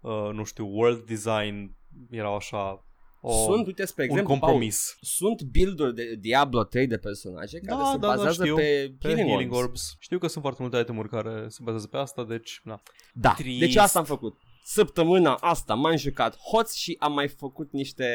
uh, 0.00 0.30
nu 0.32 0.44
știu, 0.44 0.66
world 0.72 1.04
design 1.06 1.74
erau 2.10 2.34
așa 2.36 2.80
o, 3.20 3.32
sunt, 3.32 3.66
uite, 3.66 3.84
spre 3.84 4.02
un 4.02 4.08
exemplu, 4.08 4.38
compromis. 4.38 4.96
Paul, 4.98 4.98
sunt 5.36 5.42
build-uri 5.50 5.94
de 5.94 6.14
Diablo 6.14 6.64
3 6.64 6.86
de 6.86 6.96
personaje 6.98 7.58
care 7.60 7.80
Da, 7.80 7.90
se 7.90 7.96
da, 7.96 8.06
da, 8.06 8.14
bazează 8.14 8.42
știu. 8.42 8.54
pe, 8.54 8.94
Pe 8.98 9.08
Healing, 9.08 9.28
Healing 9.28 9.52
Orbs. 9.52 9.64
Orbs. 9.64 9.96
Știu 9.98 10.18
că 10.18 10.26
sunt 10.26 10.42
foarte 10.42 10.62
multe 10.62 10.78
itemuri 10.78 11.08
care 11.08 11.44
se 11.48 11.58
bazează 11.62 11.86
pe 11.86 11.96
asta, 11.96 12.24
deci, 12.24 12.60
da. 12.64 12.80
Da, 13.12 13.32
Trist. 13.32 13.58
deci 13.58 13.76
asta 13.76 13.98
am 13.98 14.04
făcut. 14.04 14.36
Săptămâna 14.64 15.34
asta 15.34 15.74
m-am 15.74 15.96
jucat 15.96 16.36
hoț 16.36 16.74
și 16.74 16.96
am 16.98 17.12
mai 17.12 17.28
făcut 17.28 17.72
niște... 17.72 18.06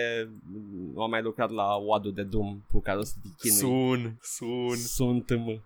Am 0.98 1.10
mai 1.10 1.22
lucrat 1.22 1.50
la 1.52 1.76
WAD 1.76 2.08
de 2.08 2.24
Doom 2.24 2.62
cu 2.72 2.80
care 2.80 2.98
o 2.98 3.04
să 3.04 3.14
te 3.22 3.30
chinui. 3.40 3.58
Sun, 3.58 4.18
sun. 4.22 4.76
Sunt 4.76 5.30
mă. 5.46 5.60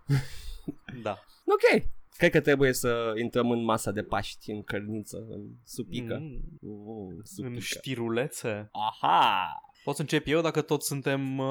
Da. 1.01 1.17
Ok. 1.45 1.83
Cred 2.17 2.31
că 2.31 2.41
trebuie 2.41 2.73
să 2.73 3.13
intrăm 3.21 3.51
în 3.51 3.63
masa 3.63 3.91
de 3.91 4.01
Paști, 4.03 4.51
în 4.51 4.63
cărniță, 4.63 5.25
în 5.29 5.41
supică. 5.63 6.17
Mm, 6.21 6.39
Mm, 6.61 7.07
în 7.17 7.23
supică. 7.23 7.59
știrulețe. 7.59 8.69
Aha! 8.71 9.61
Pot 9.85 9.95
să 9.95 10.01
încep 10.01 10.27
eu 10.27 10.41
dacă 10.41 10.61
toți 10.61 10.87
suntem... 10.87 11.37
Uh... 11.37 11.45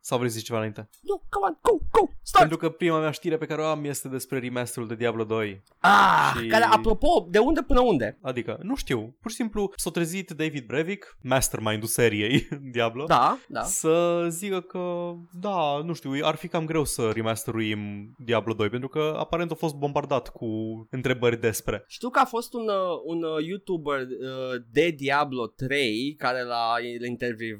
Sau 0.00 0.18
vrei 0.18 0.30
să 0.30 0.36
zici 0.36 0.46
ceva 0.46 0.58
înainte? 0.58 0.88
No, 1.00 1.14
come 1.28 1.46
on, 1.46 1.58
go, 1.62 1.70
go, 1.90 2.08
start! 2.22 2.48
Pentru 2.48 2.68
că 2.68 2.74
prima 2.74 2.98
mea 2.98 3.10
știre 3.10 3.36
pe 3.36 3.46
care 3.46 3.60
o 3.62 3.64
am 3.64 3.84
este 3.84 4.08
despre 4.08 4.38
remasterul 4.38 4.88
de 4.88 4.94
Diablo 4.94 5.24
2. 5.24 5.62
Ah, 5.78 6.32
Și- 6.40 6.46
care, 6.46 6.64
apropo, 6.64 7.26
de 7.30 7.38
unde 7.38 7.62
până 7.62 7.80
unde? 7.80 8.18
Adică, 8.22 8.58
nu 8.62 8.76
știu, 8.76 9.16
pur 9.20 9.30
și 9.30 9.36
simplu 9.36 9.72
s-a 9.76 9.90
trezit 9.90 10.30
David 10.30 10.66
Brevik, 10.66 11.16
mastermind-ul 11.22 11.88
seriei 11.88 12.48
Diablo, 12.72 13.04
Da, 13.04 13.38
da. 13.48 13.62
să 13.62 14.26
zică 14.30 14.60
că, 14.60 15.12
da, 15.32 15.80
nu 15.84 15.92
știu, 15.92 16.10
ar 16.22 16.34
fi 16.34 16.48
cam 16.48 16.64
greu 16.64 16.84
să 16.84 17.10
remasteruim 17.14 18.14
Diablo 18.18 18.52
2, 18.52 18.68
pentru 18.68 18.88
că 18.88 19.14
aparent 19.18 19.50
a 19.50 19.54
fost 19.54 19.74
bombardat 19.74 20.28
cu 20.28 20.46
întrebări 20.90 21.40
despre. 21.40 21.84
Știu 21.88 22.08
că 22.08 22.18
a 22.18 22.24
fost 22.24 22.54
un, 22.54 22.68
uh, 22.68 23.00
un 23.04 23.22
uh, 23.22 23.44
YouTuber 23.46 24.00
uh, 24.00 24.62
de 24.70 24.88
Diablo 24.90 25.46
3 25.46 26.14
care 26.18 26.42
l-a, 26.42 26.74
l-a 27.00 27.06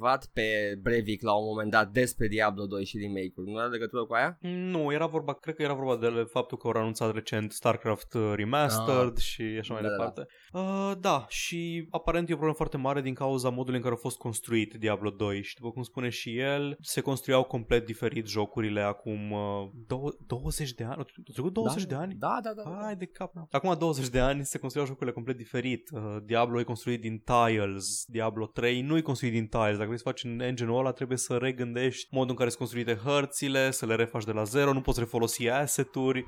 intervievat 0.04 0.26
pe 0.32 0.78
Breivik 0.82 1.22
la 1.22 1.32
un 1.32 1.44
moment 1.46 1.70
dat 1.70 1.88
despre 1.92 2.26
Diablo 2.28 2.66
2 2.66 2.84
și 2.84 2.98
remake-ul. 2.98 3.44
Nu 3.46 3.56
are 3.58 3.68
legătură 3.68 4.04
cu 4.04 4.14
aia? 4.14 4.38
Nu, 4.40 4.92
era 4.92 5.06
vorba, 5.06 5.34
cred 5.34 5.54
că 5.54 5.62
era 5.62 5.72
vorba 5.74 5.96
de 5.96 6.22
faptul 6.30 6.58
că 6.58 6.66
au 6.66 6.72
anunțat 6.80 7.14
recent 7.14 7.52
StarCraft 7.52 8.14
uh, 8.14 8.32
Remastered 8.34 9.12
Ah. 9.16 9.22
și 9.22 9.42
așa 9.60 9.72
mai 9.72 9.82
Da, 9.82 9.88
da, 9.88 9.94
departe. 9.94 10.26
Uh, 10.54 10.92
da, 11.00 11.24
și 11.28 11.86
aparent 11.90 12.28
e 12.28 12.32
o 12.32 12.36
problemă 12.36 12.56
foarte 12.56 12.76
mare 12.76 13.00
din 13.00 13.14
cauza 13.14 13.48
modului 13.48 13.76
în 13.76 13.82
care 13.82 13.94
a 13.94 13.98
fost 13.98 14.18
construit 14.18 14.74
Diablo 14.74 15.10
2 15.10 15.42
și 15.42 15.54
după 15.54 15.70
cum 15.70 15.82
spune 15.82 16.08
și 16.08 16.38
el, 16.38 16.76
se 16.80 17.00
construiau 17.00 17.42
complet 17.42 17.86
diferit 17.86 18.26
jocurile 18.26 18.80
acum 18.80 19.30
uh, 19.30 19.68
dou- 19.86 20.18
20 20.26 20.72
de 20.72 20.84
ani. 20.84 20.96
Au 20.96 21.06
trecut 21.32 21.52
20 21.52 21.82
da, 21.82 21.88
de 21.88 22.02
ani? 22.02 22.14
Da, 22.14 22.38
da, 22.42 22.52
da. 22.52 22.62
da. 22.62 22.78
Hai 22.82 22.96
de 22.96 23.06
cap. 23.06 23.32
Acum 23.50 23.74
20 23.78 24.08
de 24.08 24.20
ani 24.20 24.44
se 24.44 24.58
construiau 24.58 24.88
jocurile 24.88 25.14
complet 25.14 25.36
diferit. 25.36 25.90
Uh, 25.92 26.16
Diablo 26.24 26.60
e 26.60 26.62
construit 26.62 27.00
din 27.00 27.22
tiles, 27.24 28.04
Diablo 28.06 28.46
3 28.46 28.80
nu 28.80 28.96
e 28.96 29.00
construit 29.00 29.32
din 29.32 29.46
tiles. 29.46 29.76
Dacă 29.76 29.84
vrei 29.84 29.98
să 29.98 30.04
faci 30.04 30.24
în 30.24 30.40
engine-ul 30.40 30.78
ăla, 30.78 30.92
trebuie 30.92 31.18
să 31.18 31.36
regândești 31.36 32.08
modul 32.10 32.30
în 32.30 32.36
care 32.36 32.48
sunt 32.48 32.60
construite 32.60 32.94
hărțile, 32.94 33.70
să 33.70 33.86
le 33.86 33.94
refaci 33.94 34.24
de 34.24 34.32
la 34.32 34.44
zero, 34.44 34.72
nu 34.72 34.80
poți 34.80 34.98
refolosi 34.98 35.48
asset-uri 35.48 36.24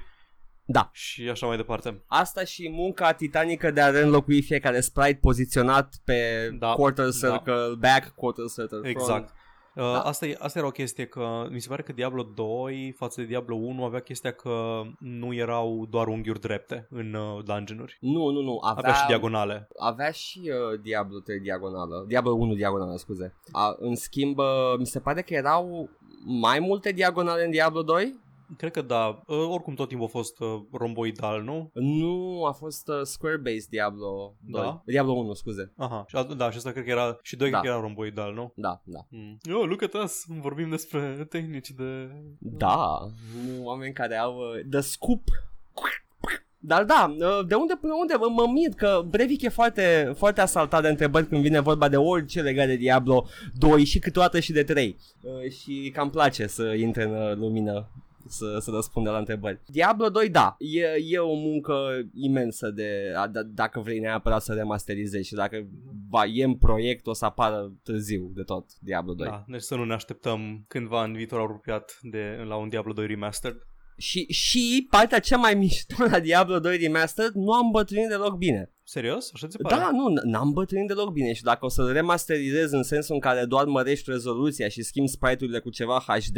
Da. 0.68 0.90
și 0.92 1.28
așa 1.28 1.46
mai 1.46 1.56
departe. 1.56 2.02
Asta 2.06 2.44
și 2.44 2.68
munca 2.70 3.12
titanică 3.12 3.70
de 3.70 3.80
a 3.80 3.90
reînlocui 3.90 4.42
fiecare 4.42 4.80
sprite 4.80 5.18
poziționat 5.22 5.94
pe 6.04 6.50
Da, 6.58 6.72
quarter 6.72 7.04
da. 7.04 7.10
circle 7.10 7.74
back, 7.78 8.08
quarter 8.14 8.44
circle 8.46 8.66
front. 8.78 8.86
Exact. 8.86 9.28
Uh, 9.74 9.82
Da. 9.82 10.00
asta, 10.00 10.26
e, 10.26 10.36
asta 10.38 10.58
era 10.58 10.68
o 10.68 10.70
chestie 10.70 11.06
că 11.06 11.46
mi 11.50 11.60
se 11.60 11.68
pare 11.68 11.82
că 11.82 11.92
Diablo 11.92 12.22
2 12.22 12.94
față 12.98 13.20
de 13.20 13.26
Diablo 13.26 13.54
1 13.54 13.84
avea 13.84 14.00
chestia 14.00 14.32
că 14.32 14.82
nu 14.98 15.34
erau 15.34 15.86
doar 15.90 16.06
unghiuri 16.06 16.40
drepte 16.40 16.86
în 16.90 17.14
uh, 17.14 17.44
dungeon-uri. 17.44 17.96
Nu, 18.00 18.28
nu, 18.30 18.40
nu. 18.40 18.58
Avea, 18.62 18.82
Avea 18.82 18.92
și 18.92 19.06
diagonale. 19.06 19.68
avea 19.78 20.10
și 20.10 20.40
uh, 20.44 20.80
Diablo 20.80 21.18
3 21.18 21.40
diagonală. 21.40 22.04
Diablo 22.08 22.32
1 22.32 22.54
diagonală, 22.54 22.96
scuze. 22.96 23.34
A, 23.52 23.76
în 23.78 23.94
schimb, 23.94 24.38
uh, 24.38 24.44
mi 24.78 24.86
se 24.86 25.00
pare 25.00 25.22
că 25.22 25.34
erau 25.34 25.90
mai 26.40 26.58
multe 26.58 26.92
diagonale 26.92 27.44
în 27.44 27.50
Diablo 27.50 27.82
2? 27.82 28.24
Cred 28.56 28.70
că 28.70 28.82
da. 28.82 29.22
Uh, 29.26 29.46
oricum 29.48 29.74
tot 29.74 29.88
timpul 29.88 30.06
a 30.06 30.10
fost 30.10 30.40
uh, 30.40 30.60
romboidal, 30.72 31.42
nu? 31.42 31.70
Nu, 31.74 32.44
a 32.44 32.52
fost 32.52 32.88
uh, 32.88 33.00
square-based 33.02 33.68
Diablo 33.68 34.34
2. 34.40 34.62
Da? 34.62 34.82
Diablo 34.84 35.12
1, 35.12 35.32
scuze. 35.34 35.72
Aha, 35.76 36.04
și, 36.08 36.16
a- 36.16 36.22
da, 36.22 36.50
și 36.50 36.56
asta 36.56 36.70
cred 36.70 36.84
că 36.84 36.90
era, 36.90 37.18
și 37.22 37.36
doi 37.36 37.50
Da. 37.50 37.58
cred 37.58 37.70
că 37.70 37.76
era 37.76 37.86
romboidal, 37.86 38.34
nu? 38.34 38.52
Da, 38.56 38.80
da. 38.84 38.98
Mm. 39.08 39.38
Oh, 39.54 39.66
look 39.68 39.82
at 39.82 39.94
us, 39.94 40.24
vorbim 40.40 40.68
despre 40.68 41.26
tehnici 41.30 41.70
de... 41.70 42.08
Da, 42.38 42.98
nu 43.46 43.64
oameni 43.64 43.92
care 43.92 44.16
au 44.16 44.36
uh, 44.36 44.60
the 44.70 44.80
scoop. 44.80 45.20
Dar 46.58 46.84
da, 46.84 47.14
uh, 47.18 47.46
de 47.46 47.54
unde 47.54 47.74
până 47.80 47.92
unde 48.00 48.14
mă, 48.14 48.26
mă 48.30 48.50
mir 48.52 48.70
că 48.76 49.02
Breivik 49.08 49.42
e 49.42 49.48
foarte, 49.48 50.12
foarte 50.16 50.40
asaltat 50.40 50.82
de 50.82 50.88
întrebări 50.88 51.26
când 51.26 51.42
vine 51.42 51.60
vorba 51.60 51.88
de 51.88 51.96
orice 51.96 52.40
legat 52.40 52.66
de 52.66 52.76
Diablo 52.76 53.26
2 53.58 53.84
și 53.84 53.98
câteodată 53.98 54.40
și 54.40 54.52
de 54.52 54.62
3. 54.62 54.96
Uh, 55.20 55.50
și 55.50 55.90
cam 55.94 56.10
place 56.10 56.46
să 56.46 56.62
intre 56.72 57.02
în 57.02 57.14
uh, 57.14 57.34
lumină 57.36 57.88
să, 58.28 58.58
să 58.60 58.70
răspundă 58.70 59.10
la 59.10 59.18
întrebări. 59.18 59.60
Diablo 59.66 60.08
2, 60.08 60.28
da, 60.28 60.56
e, 60.58 60.86
e 61.06 61.18
o 61.18 61.34
muncă 61.34 62.02
imensă 62.14 62.70
de 62.70 63.12
a, 63.16 63.28
d- 63.28 63.54
dacă 63.54 63.80
vrei 63.80 63.98
neapărat 63.98 64.42
să 64.42 64.52
remasterizezi 64.52 65.26
și 65.28 65.34
dacă 65.34 65.68
va, 66.08 66.24
e 66.24 66.44
în 66.44 66.56
proiect 66.56 67.06
o 67.06 67.12
să 67.12 67.24
apară 67.24 67.72
târziu 67.82 68.30
de 68.34 68.42
tot 68.42 68.70
Diablo 68.80 69.14
2. 69.14 69.28
Da, 69.28 69.44
deci 69.48 69.60
să 69.60 69.74
nu 69.74 69.84
ne 69.84 69.94
așteptăm 69.94 70.64
cândva 70.68 71.04
în 71.04 71.12
viitor 71.12 71.40
apropiat 71.40 71.98
de, 72.02 72.44
la 72.48 72.56
un 72.56 72.68
Diablo 72.68 72.92
2 72.92 73.06
Remastered. 73.06 73.56
Și, 73.98 74.26
și 74.32 74.86
partea 74.90 75.18
cea 75.18 75.36
mai 75.36 75.54
mișto 75.54 76.04
la 76.10 76.20
Diablo 76.20 76.58
2 76.58 76.76
Remastered 76.76 77.32
nu 77.32 77.52
am 77.52 77.70
bătrânit 77.70 78.08
deloc 78.08 78.36
bine. 78.36 78.70
Serios? 78.88 79.30
Așa 79.34 79.46
ți 79.46 79.52
se 79.56 79.62
pare? 79.62 79.74
Da, 79.76 79.90
nu, 79.90 80.10
n- 80.10 80.22
n-am 80.24 80.52
bătrânit 80.52 80.86
deloc 80.88 81.12
bine 81.12 81.32
și 81.32 81.42
dacă 81.42 81.64
o 81.64 81.68
să 81.68 81.90
remasterizez 81.92 82.70
în 82.72 82.82
sensul 82.82 83.14
în 83.14 83.20
care 83.20 83.44
doar 83.44 83.64
mărești 83.64 84.10
rezoluția 84.10 84.68
și 84.68 84.82
schimbi 84.82 85.10
sprite-urile 85.10 85.58
cu 85.58 85.70
ceva 85.70 86.04
HD, 86.06 86.36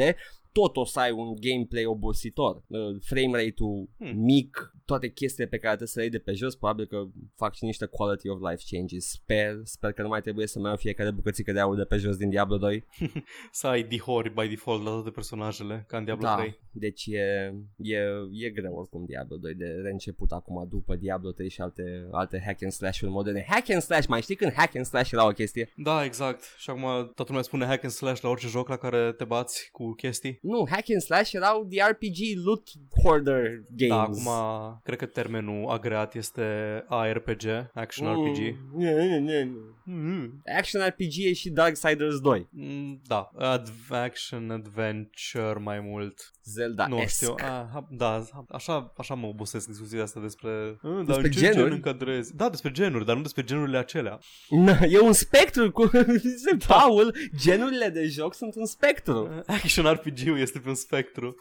tot 0.53 0.77
o 0.77 0.85
să 0.85 1.01
ai 1.01 1.11
un 1.11 1.35
gameplay 1.41 1.85
obositor. 1.85 2.63
Uh, 2.67 2.79
Frame 3.01 3.43
rate-ul 3.45 3.89
Hmm. 3.99 4.19
mic, 4.23 4.73
toate 4.85 5.11
chestiile 5.13 5.49
pe 5.49 5.57
care 5.57 5.69
trebuie 5.69 5.89
să 5.89 5.99
le 5.99 6.03
iei 6.05 6.13
de 6.13 6.19
pe 6.19 6.33
jos, 6.33 6.55
probabil 6.57 6.87
că 6.87 7.05
fac 7.37 7.55
și 7.55 7.65
niște 7.65 7.87
quality 7.87 8.29
of 8.29 8.39
life 8.51 8.63
changes. 8.71 9.05
Sper, 9.11 9.61
sper 9.65 9.93
că 9.93 10.03
nu 10.03 10.09
mai 10.09 10.21
trebuie 10.21 10.47
să 10.47 10.59
mai 10.59 10.69
iau 10.69 10.77
fiecare 10.77 11.11
bucățică 11.11 11.53
de 11.53 11.61
aur 11.61 11.77
de 11.77 11.85
pe 11.85 11.97
jos 11.97 12.17
din 12.17 12.29
Diablo 12.31 12.57
2. 12.57 12.85
Să 13.53 13.67
ai 13.67 13.83
dihori 13.83 14.33
by 14.35 14.49
default 14.49 14.85
la 14.85 14.91
toate 14.91 15.11
personajele, 15.11 15.85
ca 15.89 15.97
în 15.99 16.05
Diablo 16.05 16.27
da, 16.27 16.35
3. 16.37 16.59
deci 16.73 17.07
e, 17.07 17.55
e, 17.77 17.99
e 18.33 18.51
greu 18.51 18.75
oricum 18.75 19.05
Diablo 19.05 19.37
2 19.37 19.55
de 19.55 19.67
reînceput 19.83 20.31
acum 20.33 20.67
după 20.71 20.97
Diablo 20.97 21.31
3 21.31 21.49
și 21.49 21.61
alte, 21.61 22.09
alte 22.11 22.38
hack 22.45 22.63
and 22.63 22.73
slash-uri 22.73 23.11
moderne. 23.13 23.45
Hack 23.49 23.71
and 23.71 23.83
slash, 23.83 24.07
mai 24.07 24.23
știi 24.23 24.35
când 24.35 24.53
hack 24.53 24.77
and 24.77 24.85
slash 24.87 25.11
era 25.13 25.27
o 25.27 25.31
chestie? 25.31 25.73
Da, 25.77 26.05
exact. 26.05 26.43
Și 26.59 26.71
acum 26.71 26.83
toată 26.83 27.25
lumea 27.27 27.43
spune 27.43 27.67
hack 27.67 27.83
and 27.85 27.93
slash 27.93 28.21
la 28.21 28.29
orice 28.29 28.47
joc 28.49 28.69
la 28.69 28.77
care 28.77 29.13
te 29.13 29.25
bați 29.25 29.69
cu 29.73 29.93
chestii. 29.95 30.39
Nu, 30.43 30.67
hack 30.71 30.91
and 30.91 31.01
slash 31.03 31.33
erau 31.33 31.65
the 31.71 31.85
RPG 31.91 32.19
loot 32.45 32.69
hoarder 33.03 33.43
games. 33.77 34.25
Da, 34.25 34.31
acum 34.31 34.81
cred 34.85 34.99
că 34.99 35.07
termenul 35.07 35.69
agreat 35.71 36.15
este 36.15 36.43
ARPG, 36.89 37.45
Action 37.75 38.07
Mm, 38.09 38.13
RPG. 38.25 38.39
nu, 38.75 38.93
nu, 38.93 39.19
nu, 39.19 39.45
nu. 39.45 39.77
Mm. 39.91 40.43
Action 40.59 40.83
RPG 40.87 41.13
e 41.17 41.33
și 41.33 41.51
Darksiders 41.51 42.21
2. 42.21 42.49
Mm, 42.51 43.01
Da, 43.07 43.31
Ad- 43.41 43.89
action 43.91 44.51
adventure 44.51 45.59
mai 45.63 45.81
mult. 45.81 46.33
Zelda 46.45 46.87
nu 46.87 46.97
esque. 46.97 47.27
știu, 47.27 47.47
a, 47.47 47.71
ha- 47.75 47.89
da, 47.91 48.25
așa, 48.49 48.93
așa 48.97 49.15
mă 49.15 49.27
obosesc 49.27 49.67
discuția 49.67 50.03
asta 50.03 50.21
despre... 50.21 50.79
A, 50.83 50.89
dar 50.89 51.05
Despre 51.05 51.27
în 51.27 51.33
ce 51.33 51.39
genuri? 51.41 51.63
gen 51.63 51.73
încadrezi? 51.73 52.37
Da, 52.37 52.49
despre 52.49 52.71
genuri, 52.71 53.05
dar 53.05 53.17
nu 53.17 53.23
despre 53.23 53.43
genurile 53.43 53.79
acelea. 53.79 54.19
Na, 54.49 54.79
e 54.89 54.99
un 55.01 55.13
spectru 55.13 55.71
cu 55.73 55.91
zice 56.17 56.57
Paul, 56.69 57.15
genurile 57.37 57.89
de 57.89 58.07
joc 58.07 58.35
sunt 58.35 58.55
un 58.55 58.67
spectru. 58.67 59.43
Action 59.47 59.93
RPG-ul 59.93 60.39
este 60.39 60.59
pe 60.59 60.69
un 60.69 60.75
spectru. 60.75 61.35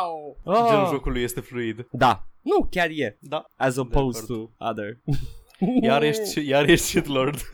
Au. 0.00 0.40
Genul 0.44 0.84
Ah. 0.84 0.88
jocului 0.90 1.22
este 1.22 1.40
fluid. 1.40 1.86
Da. 1.90 2.26
Nu, 2.42 2.66
chiar 2.70 2.88
e. 2.90 3.18
Da. 3.20 3.44
As 3.56 3.76
opposed 3.76 4.22
acord. 4.30 4.48
to 4.56 4.64
other. 4.68 4.98
Iar 5.82 6.02
ești, 6.02 6.48
iar 6.48 6.68
ești 6.68 6.86
shitlord. 6.86 7.36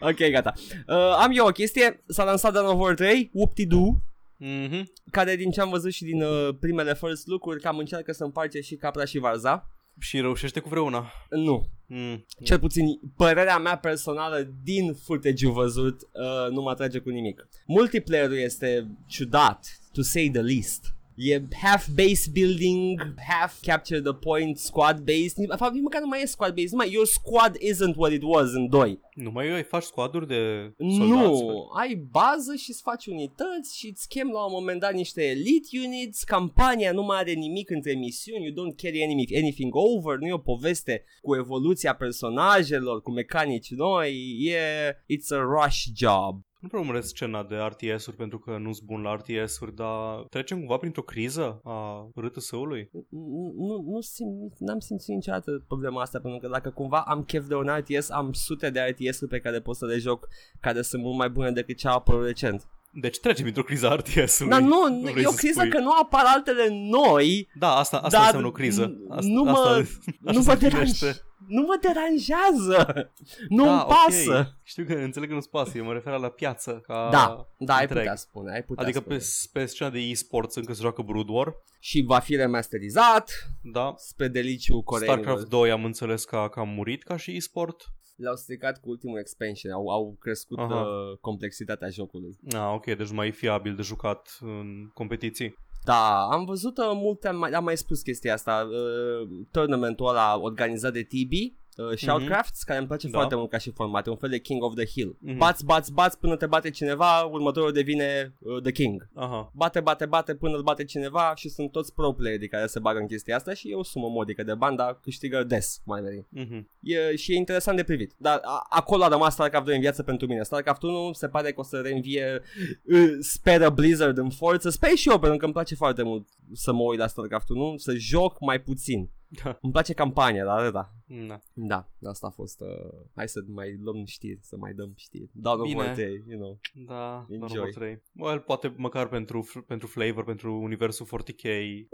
ok, 0.00 0.30
gata. 0.30 0.52
Uh, 0.86 0.94
am 0.96 1.30
eu 1.34 1.46
o 1.46 1.50
chestie. 1.50 2.02
S-a 2.06 2.24
lansat 2.24 2.52
Dawn 2.52 2.66
of 2.68 2.80
War 2.80 2.94
3, 2.94 3.30
whoop-de-doo, 3.32 3.96
Mhm. 4.36 4.92
care 5.10 5.36
din 5.36 5.50
ce 5.50 5.60
am 5.60 5.70
văzut 5.70 5.92
și 5.92 6.04
din 6.04 6.22
uh, 6.22 6.48
primele 6.60 6.94
first 6.94 7.26
look-uri, 7.26 7.60
cam 7.60 7.78
încearcă 7.78 8.12
să 8.12 8.24
împarce 8.24 8.60
și 8.60 8.74
capra 8.74 9.04
și 9.04 9.18
varza. 9.18 9.70
Și 9.98 10.20
reușește 10.20 10.60
cu 10.60 10.68
vreuna. 10.68 11.12
Nu, 11.30 11.66
Mm. 11.92 12.24
Cel 12.44 12.58
puțin 12.58 12.84
părerea 13.16 13.58
mea 13.58 13.76
personală 13.78 14.48
din 14.64 14.94
footage 14.94 15.48
văzut 15.48 16.00
uh, 16.00 16.50
nu 16.52 16.62
mă 16.62 16.70
atrage 16.70 16.98
cu 16.98 17.08
nimic. 17.08 17.48
Multiplayer-ul 17.66 18.38
este 18.38 18.86
ciudat, 19.06 19.80
to 19.92 20.02
say 20.02 20.30
the 20.32 20.40
least. 20.42 20.94
E 21.22 21.38
half 21.52 21.86
base 21.94 22.30
building, 22.32 22.98
half 23.18 23.60
capture 23.62 24.00
the 24.00 24.14
point, 24.14 24.58
squad 24.58 25.04
based. 25.04 25.36
De 25.36 25.56
fapt, 25.56 25.72
nici 25.72 25.82
măcar 25.82 26.00
nu 26.00 26.06
mai 26.06 26.22
e 26.22 26.26
squad 26.26 26.54
based. 26.54 26.70
Numai 26.70 26.92
your 26.92 27.06
squad 27.06 27.56
isn't 27.56 27.96
what 27.96 28.12
it 28.12 28.22
was 28.22 28.52
în 28.52 28.68
2. 28.68 29.00
Nu 29.14 29.30
mai 29.30 29.48
ai 29.48 29.62
faci 29.62 29.82
squaduri 29.82 30.26
de 30.26 30.72
soldați? 30.78 31.42
Nu, 31.42 31.70
ai 31.78 31.94
bază 31.94 32.54
și 32.54 32.70
îți 32.70 32.82
faci 32.82 33.06
unități 33.06 33.78
și 33.78 33.88
îți 33.88 34.08
chem 34.08 34.30
la 34.30 34.44
un 34.44 34.52
moment 34.52 34.80
dat 34.80 34.92
niște 34.92 35.22
elite 35.22 35.68
units, 35.84 36.24
campania 36.24 36.92
nu 36.92 37.02
mai 37.02 37.18
are 37.18 37.32
nimic 37.32 37.70
între 37.70 37.92
misiuni, 37.92 38.44
you 38.44 38.54
don't 38.54 38.76
carry 38.76 39.02
anything, 39.02 39.42
anything 39.42 39.74
over, 39.74 40.18
nu 40.18 40.26
e 40.26 40.32
o 40.32 40.38
poveste 40.38 41.04
cu 41.22 41.36
evoluția 41.36 41.94
personajelor, 41.94 43.02
cu 43.02 43.10
mecanici 43.10 43.70
noi, 43.70 44.38
e, 44.40 44.92
it's 44.92 45.30
a 45.30 45.40
rush 45.40 45.84
job. 45.94 46.48
Nu 46.60 46.68
prea 46.68 46.80
urmăresc 46.80 47.08
scena 47.08 47.44
de 47.44 47.56
RTS-uri 47.56 48.16
pentru 48.16 48.38
că 48.38 48.58
nu 48.58 48.72
sunt 48.72 48.86
bun 48.86 49.02
la 49.02 49.14
RTS-uri, 49.14 49.74
dar 49.74 50.24
trecem 50.28 50.58
cumva 50.58 50.76
printr-o 50.76 51.02
criză 51.02 51.60
a 51.64 52.08
RTS-ului? 52.14 52.90
Nu, 53.08 53.52
nu, 53.56 53.82
nu 53.86 54.00
simt, 54.00 54.58
n-am 54.58 54.78
simțit 54.78 55.14
niciodată 55.14 55.64
problema 55.66 56.00
asta 56.00 56.20
pentru 56.20 56.40
că 56.40 56.48
dacă 56.48 56.70
cumva 56.70 57.00
am 57.00 57.24
chef 57.24 57.46
de 57.46 57.54
un 57.54 57.68
RTS, 57.76 58.10
am 58.10 58.32
sute 58.32 58.70
de 58.70 58.80
RTS-uri 58.80 59.30
pe 59.30 59.40
care 59.40 59.60
pot 59.60 59.76
să 59.76 59.86
le 59.86 59.98
joc 59.98 60.28
care 60.60 60.82
sunt 60.82 61.02
mult 61.02 61.16
mai 61.16 61.30
bune 61.30 61.50
decât 61.50 61.76
ce 61.76 61.88
a 61.88 61.92
apărut 61.92 62.24
recent. 62.24 62.68
Deci 62.92 63.18
trecem 63.20 63.42
printr-o 63.42 63.62
criză 63.62 63.90
a 63.90 63.94
RTS-ului. 63.94 64.50
Dar 64.50 64.60
nu, 64.60 65.00
vrei 65.02 65.22
e 65.22 65.26
o 65.26 65.30
să 65.30 65.36
criză 65.36 65.58
spui. 65.58 65.70
că 65.70 65.78
nu 65.78 65.90
apar 66.02 66.22
altele 66.26 66.68
noi 66.70 67.48
Da, 67.58 67.74
asta, 67.76 67.96
asta 67.96 68.08
Dar 68.16 68.20
înseamnă 68.24 68.46
o 68.46 68.50
criză. 68.52 68.96
Asta, 69.08 69.30
nu 69.30 69.42
mă- 69.42 69.50
asta, 69.50 69.76
nu 70.20 70.28
așa 70.30 70.38
mă 70.38 70.42
se 70.42 70.54
deranjează. 70.56 71.04
numește. 71.04 71.20
Nu 71.46 71.60
mă 71.62 71.78
deranjează. 71.80 73.10
Nu 73.48 73.64
da, 73.64 73.72
îmi 73.72 73.82
pasă. 73.88 74.38
ok. 74.38 74.46
Știu 74.62 74.84
că 74.84 74.92
înțeleg 74.92 75.28
că 75.28 75.34
nu-ți 75.34 75.50
pasă, 75.50 75.72
eu 75.78 75.84
mă 75.84 75.92
refer 75.92 76.18
la 76.18 76.28
piață. 76.28 76.82
Ca 76.86 77.08
Da, 77.12 77.46
da, 77.58 77.74
ai 77.74 77.80
întreg. 77.82 77.98
putea 78.00 78.16
spune, 78.16 78.52
ai 78.52 78.62
putea 78.62 78.82
Adică 78.84 78.98
spune. 78.98 79.16
pe, 79.16 79.24
pe 79.52 79.66
scena 79.66 79.90
de 79.90 79.98
e-sports 79.98 80.54
încă 80.54 80.72
se 80.72 80.80
joacă 80.80 81.02
Brood 81.02 81.28
War, 81.28 81.54
Și 81.80 82.04
va 82.06 82.18
fi 82.18 82.36
remasterizat 82.36 83.30
da. 83.62 83.94
spre 83.96 84.28
deliciu 84.28 84.82
coreenilor. 84.82 85.18
StarCraft 85.22 85.48
2 85.50 85.70
am 85.70 85.84
înțeles 85.84 86.24
că, 86.24 86.48
că 86.50 86.60
a 86.60 86.64
murit 86.64 87.02
ca 87.02 87.16
și 87.16 87.36
e-sport. 87.36 87.84
L-au 88.20 88.36
stricat 88.36 88.80
cu 88.80 88.90
ultimul 88.90 89.18
expansion, 89.18 89.72
au, 89.72 89.88
au 89.88 90.16
crescut 90.18 90.58
Aha. 90.58 90.80
uh, 90.80 91.18
complexitatea 91.20 91.88
jocului. 91.88 92.38
Ah, 92.52 92.72
ok, 92.74 92.84
deci 92.84 93.08
nu 93.08 93.14
mai 93.14 93.26
e 93.26 93.30
fiabil 93.30 93.74
de 93.74 93.82
jucat 93.82 94.38
în 94.40 94.90
competiții. 94.94 95.58
Da, 95.84 96.28
am 96.30 96.44
văzut 96.44 96.78
uh, 96.78 96.90
multe, 96.94 97.28
am 97.28 97.36
mai, 97.36 97.50
am 97.50 97.64
mai 97.64 97.76
spus 97.76 98.02
chestia 98.02 98.32
asta, 98.32 98.68
uh, 98.70 99.28
tournamentul 99.50 100.08
ăla 100.08 100.38
organizat 100.38 100.92
de 100.92 101.02
TB, 101.02 101.59
uh, 101.90 101.96
Shoutcrafts, 101.96 102.62
care 102.62 102.78
îmi 102.78 102.88
place 102.88 103.08
Da. 103.08 103.18
foarte 103.18 103.34
mult 103.34 103.50
ca 103.50 103.58
și 103.58 103.70
format, 103.70 104.06
e 104.06 104.10
un 104.10 104.16
fel 104.16 104.28
de 104.28 104.38
King 104.38 104.62
of 104.62 104.74
the 104.74 104.84
Hill. 104.84 105.16
Mhm. 105.20 105.36
Bați, 105.36 105.64
bați, 105.64 105.92
bați 105.92 106.18
până 106.18 106.36
te 106.36 106.46
bate 106.46 106.70
cineva, 106.70 107.20
următorul 107.22 107.72
devine 107.72 108.34
uh, 108.38 108.62
The 108.62 108.72
King. 108.72 109.08
Aha. 109.14 109.50
Bate, 109.54 109.80
bate, 109.80 110.06
bate 110.06 110.34
până 110.34 110.56
îl 110.56 110.62
bate 110.62 110.84
cineva 110.84 111.32
și 111.36 111.48
sunt 111.48 111.72
toți 111.72 111.94
pro 111.94 112.12
playeri 112.12 112.48
care 112.48 112.66
se 112.66 112.78
bagă 112.78 112.98
în 112.98 113.06
chestia 113.06 113.36
asta 113.36 113.54
și 113.54 113.70
e 113.70 113.74
o 113.74 113.82
sumă 113.82 114.08
modică 114.08 114.42
de 114.42 114.54
bani, 114.54 114.76
dar 114.76 114.98
câștigă 115.02 115.44
des, 115.44 115.80
mai 115.84 116.00
veni. 116.00 116.26
Mhm. 116.28 116.68
E, 116.82 117.16
și 117.16 117.32
e 117.32 117.36
interesant 117.36 117.76
de 117.76 117.82
privit. 117.84 118.14
Dar 118.16 118.40
a, 118.42 118.66
acolo 118.68 119.04
a 119.04 119.08
rămas 119.08 119.32
StarCraft 119.32 119.64
2 119.64 119.74
în 119.74 119.80
viață 119.80 120.02
pentru 120.02 120.26
mine. 120.26 120.42
StarCraft 120.42 120.82
1 120.82 121.12
se 121.12 121.28
pare 121.28 121.52
că 121.52 121.60
o 121.60 121.62
să 121.62 121.76
reînvie 121.76 122.42
uh, 122.84 123.16
speră 123.20 123.70
Blizzard 123.70 124.18
în 124.18 124.30
forță. 124.30 124.70
Sper 124.70 124.90
și 124.90 125.08
eu 125.08 125.18
pentru 125.18 125.38
că 125.38 125.44
îmi 125.44 125.54
place 125.54 125.74
foarte 125.74 126.02
mult 126.02 126.28
să 126.52 126.72
mă 126.72 126.82
uit 126.82 126.98
la 126.98 127.06
StarCraft 127.06 127.48
1, 127.48 127.76
să 127.76 127.94
joc 127.94 128.40
mai 128.40 128.60
puțin. 128.60 129.10
Da. 129.30 129.58
Îmi 129.62 129.72
place 129.72 129.92
campania, 129.92 130.44
dar 130.44 130.70
da. 130.70 130.92
Da. 131.06 131.40
Da, 131.54 131.88
asta 132.02 132.26
a 132.26 132.30
fost. 132.30 132.60
Uh, 132.60 132.66
hai 133.14 133.28
să 133.28 133.40
mai 133.46 133.76
luăm 133.82 134.04
știri, 134.04 134.38
să 134.42 134.56
mai 134.56 134.72
dăm 134.72 134.92
știri. 134.96 135.30
Dawn 135.32 135.60
of 135.60 135.66
Bine. 135.66 135.82
War 135.82 135.94
3, 135.94 136.24
you 136.28 136.38
know. 136.40 136.60
Da, 136.86 137.26
Enjoy. 137.30 137.48
Enjoy. 137.48 137.70
3. 137.70 138.02
Well, 138.12 138.40
poate 138.40 138.74
măcar 138.76 139.08
pentru, 139.08 139.48
pentru 139.66 139.86
flavor, 139.86 140.24
pentru 140.24 140.60
universul 140.60 141.06
40k. 141.06 141.48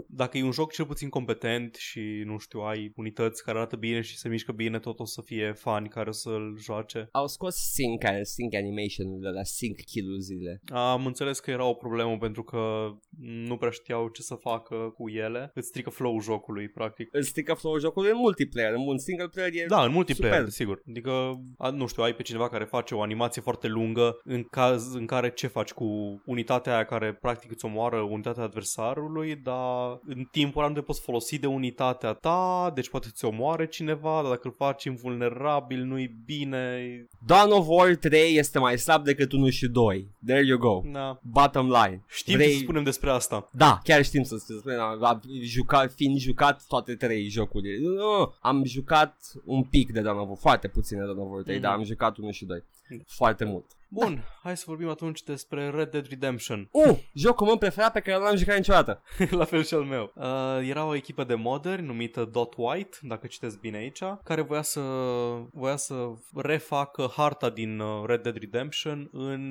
Dacă 0.07 0.37
e 0.37 0.43
un 0.43 0.51
joc 0.51 0.71
cel 0.71 0.85
puțin 0.85 1.09
competent 1.09 1.75
și, 1.75 2.23
nu 2.25 2.37
știu, 2.37 2.59
ai 2.59 2.93
unități 2.95 3.43
care 3.43 3.57
arată 3.57 3.75
bine 3.75 4.01
și 4.01 4.17
se 4.17 4.29
mișcă 4.29 4.51
bine, 4.51 4.79
tot 4.79 4.99
o 4.99 5.05
să 5.05 5.21
fie 5.21 5.53
fani 5.53 5.89
care 5.89 6.09
o 6.09 6.11
să-l 6.11 6.57
joace. 6.59 7.07
Au 7.11 7.27
scos 7.27 7.55
sync, 7.55 8.03
sync 8.21 8.53
animation-urile 8.55 9.29
la 9.29 9.43
sync 9.43 9.75
kill-urile. 9.81 10.61
Am 10.67 11.05
înțeles 11.05 11.39
că 11.39 11.51
era 11.51 11.65
o 11.65 11.73
problemă 11.73 12.17
pentru 12.17 12.43
că 12.43 12.91
nu 13.17 13.57
prea 13.57 13.71
știau 13.71 14.09
ce 14.09 14.21
să 14.21 14.35
facă 14.35 14.75
cu 14.75 15.09
ele. 15.09 15.51
Îți 15.53 15.67
strică 15.67 15.89
flow-ul 15.89 16.21
jocului, 16.21 16.69
practic. 16.69 17.09
Îl 17.11 17.23
strică 17.27 17.53
flow 17.53 17.77
jocului 17.79 18.09
în 18.09 18.17
multiplayer, 18.17 18.73
în 18.73 18.81
un 18.87 18.97
single 18.97 19.27
player 19.27 19.51
e 19.53 19.65
Da, 19.67 19.83
în 19.83 19.91
multiplayer, 19.91 20.35
Super. 20.35 20.51
sigur. 20.51 20.81
Adică, 20.89 21.11
a, 21.57 21.69
nu 21.69 21.87
știu, 21.87 22.03
ai 22.03 22.13
pe 22.13 22.21
cineva 22.23 22.49
care 22.49 22.63
face 22.63 22.95
o 22.95 23.01
animație 23.01 23.41
foarte 23.41 23.67
lungă 23.67 24.17
în 24.23 24.43
caz 24.43 24.93
în 24.93 25.05
care 25.05 25.31
ce 25.31 25.47
faci 25.47 25.71
cu 25.71 25.85
unitatea 26.25 26.73
aia 26.73 26.85
care 26.85 27.13
practic 27.13 27.51
îți 27.51 27.65
omoară 27.65 27.97
unitatea 27.97 28.43
adversarului, 28.43 29.35
dar 29.35 29.99
în 30.07 30.27
timpul 30.31 30.61
ăla 30.61 30.69
nu 30.69 30.75
te 30.75 30.81
poți 30.81 31.01
folosi 31.01 31.39
de 31.39 31.47
unitatea 31.47 32.13
ta, 32.13 32.71
deci 32.75 32.89
poate 32.89 33.07
ți 33.11 33.25
omoare 33.25 33.67
cineva, 33.67 34.19
dar 34.21 34.29
dacă 34.31 34.47
îl 34.47 34.53
faci 34.57 34.83
invulnerabil 34.83 35.83
nu-i 35.83 36.15
bine. 36.25 36.81
Dawn 37.25 37.51
of 37.51 37.65
War 37.69 37.95
3 37.95 38.35
este 38.37 38.59
mai 38.59 38.77
slab 38.77 39.03
decât 39.03 39.31
1 39.31 39.49
și 39.49 39.67
2. 39.67 40.11
There 40.25 40.45
you 40.45 40.57
go. 40.57 40.81
Na. 40.83 41.19
Bottom 41.23 41.65
line. 41.65 42.03
Știm 42.07 42.35
Vrei- 42.35 42.47
ce 42.47 42.53
să 42.53 42.59
spunem 42.59 42.83
despre 42.83 43.09
asta. 43.09 43.49
Da, 43.53 43.79
chiar 43.83 44.03
știm 44.03 44.23
să 44.23 44.35
spunem, 44.37 44.79
am 44.79 45.03
am 45.03 45.21
jucat, 45.41 45.93
fiind 45.93 46.17
jucat 46.17 46.63
toate 46.67 46.95
trei 46.95 47.16
jocuri. 47.23 47.79
Nu, 47.81 48.33
am 48.39 48.63
jucat 48.65 49.17
un 49.45 49.63
pic 49.63 49.91
de 49.91 50.01
Dawn 50.01 50.19
of 50.19 50.27
War, 50.27 50.37
foarte 50.37 50.67
puțin 50.67 50.97
de 50.97 51.03
Dawn 51.05 51.17
of 51.19 51.31
War 51.31 51.41
3, 51.41 51.55
Mhm. 51.55 51.63
dar 51.63 51.73
am 51.73 51.83
jucat 51.83 52.17
1 52.17 52.31
și 52.31 52.45
2. 52.45 52.63
Foarte 53.07 53.45
mult. 53.45 53.65
Bun, 53.89 54.23
hai 54.43 54.57
să 54.57 54.63
vorbim 54.67 54.89
atunci 54.89 55.23
despre 55.23 55.69
Red 55.69 55.89
Dead 55.89 56.07
Redemption. 56.07 56.69
Uh, 56.71 56.97
jocul 57.13 57.45
meu 57.45 57.57
preferat 57.57 57.91
pe 57.91 57.99
care 57.99 58.17
nu 58.17 58.23
l-am 58.23 58.35
jucat 58.35 58.55
niciodată. 58.55 59.01
La 59.29 59.45
fel 59.45 59.63
și 59.63 59.73
al 59.73 59.83
meu. 59.83 60.11
Uh, 60.15 60.67
era 60.69 60.85
o 60.85 60.95
echipă 60.95 61.23
de 61.23 61.35
moderi 61.35 61.81
numită 61.81 62.25
Dot 62.25 62.53
White, 62.57 62.97
dacă 63.01 63.27
citesc 63.27 63.59
bine 63.59 63.77
aici, 63.77 64.03
care 64.23 64.41
voia 64.41 64.61
să, 64.61 64.81
voia 65.51 65.75
să 65.75 66.07
refacă 66.35 67.11
harta 67.15 67.49
din 67.49 67.79
uh, 67.79 68.03
Red 68.05 68.21
Dead 68.21 68.37
Redemption 68.37 69.09
în 69.11 69.41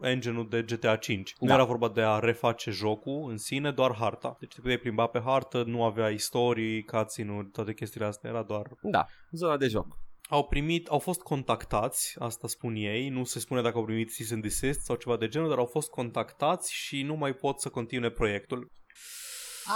engine-ul 0.00 0.48
de 0.48 0.62
GTA 0.62 0.96
5. 0.96 1.34
Nu 1.38 1.46
Da. 1.46 1.54
era 1.54 1.64
vorba 1.64 1.88
de 1.88 2.02
a 2.02 2.18
reface 2.18 2.70
jocul 2.70 3.30
în 3.30 3.36
sine, 3.36 3.70
doar 3.70 3.94
harta. 3.94 4.36
Deci 4.40 4.54
te 4.54 4.60
puteai 4.60 4.78
plimba 4.78 5.06
pe 5.06 5.20
hartă, 5.24 5.62
nu 5.66 5.84
avea 5.84 6.08
istorii, 6.08 6.84
cutscene-uri, 6.84 7.46
toate 7.46 7.74
chestiile 7.74 8.06
astea, 8.06 8.30
era 8.30 8.42
doar 8.42 8.66
Da, 8.82 9.06
zona 9.30 9.56
de 9.56 9.66
joc. 9.66 9.86
Au 10.32 10.44
primit, 10.44 10.86
au 10.88 10.98
fost 10.98 11.20
contactați, 11.20 12.14
asta 12.18 12.48
spun 12.48 12.74
ei, 12.74 13.08
nu 13.08 13.24
se 13.24 13.38
spune 13.38 13.62
dacă 13.62 13.76
au 13.78 13.84
primit 13.84 14.14
cease 14.14 14.34
and 14.34 14.42
desist 14.42 14.80
sau 14.80 14.96
ceva 14.96 15.16
de 15.16 15.28
genul, 15.28 15.48
dar 15.48 15.58
au 15.58 15.66
fost 15.66 15.90
contactați 15.90 16.72
și 16.74 17.02
nu 17.02 17.14
mai 17.14 17.32
pot 17.32 17.60
să 17.60 17.68
continue 17.68 18.10
proiectul. 18.10 18.70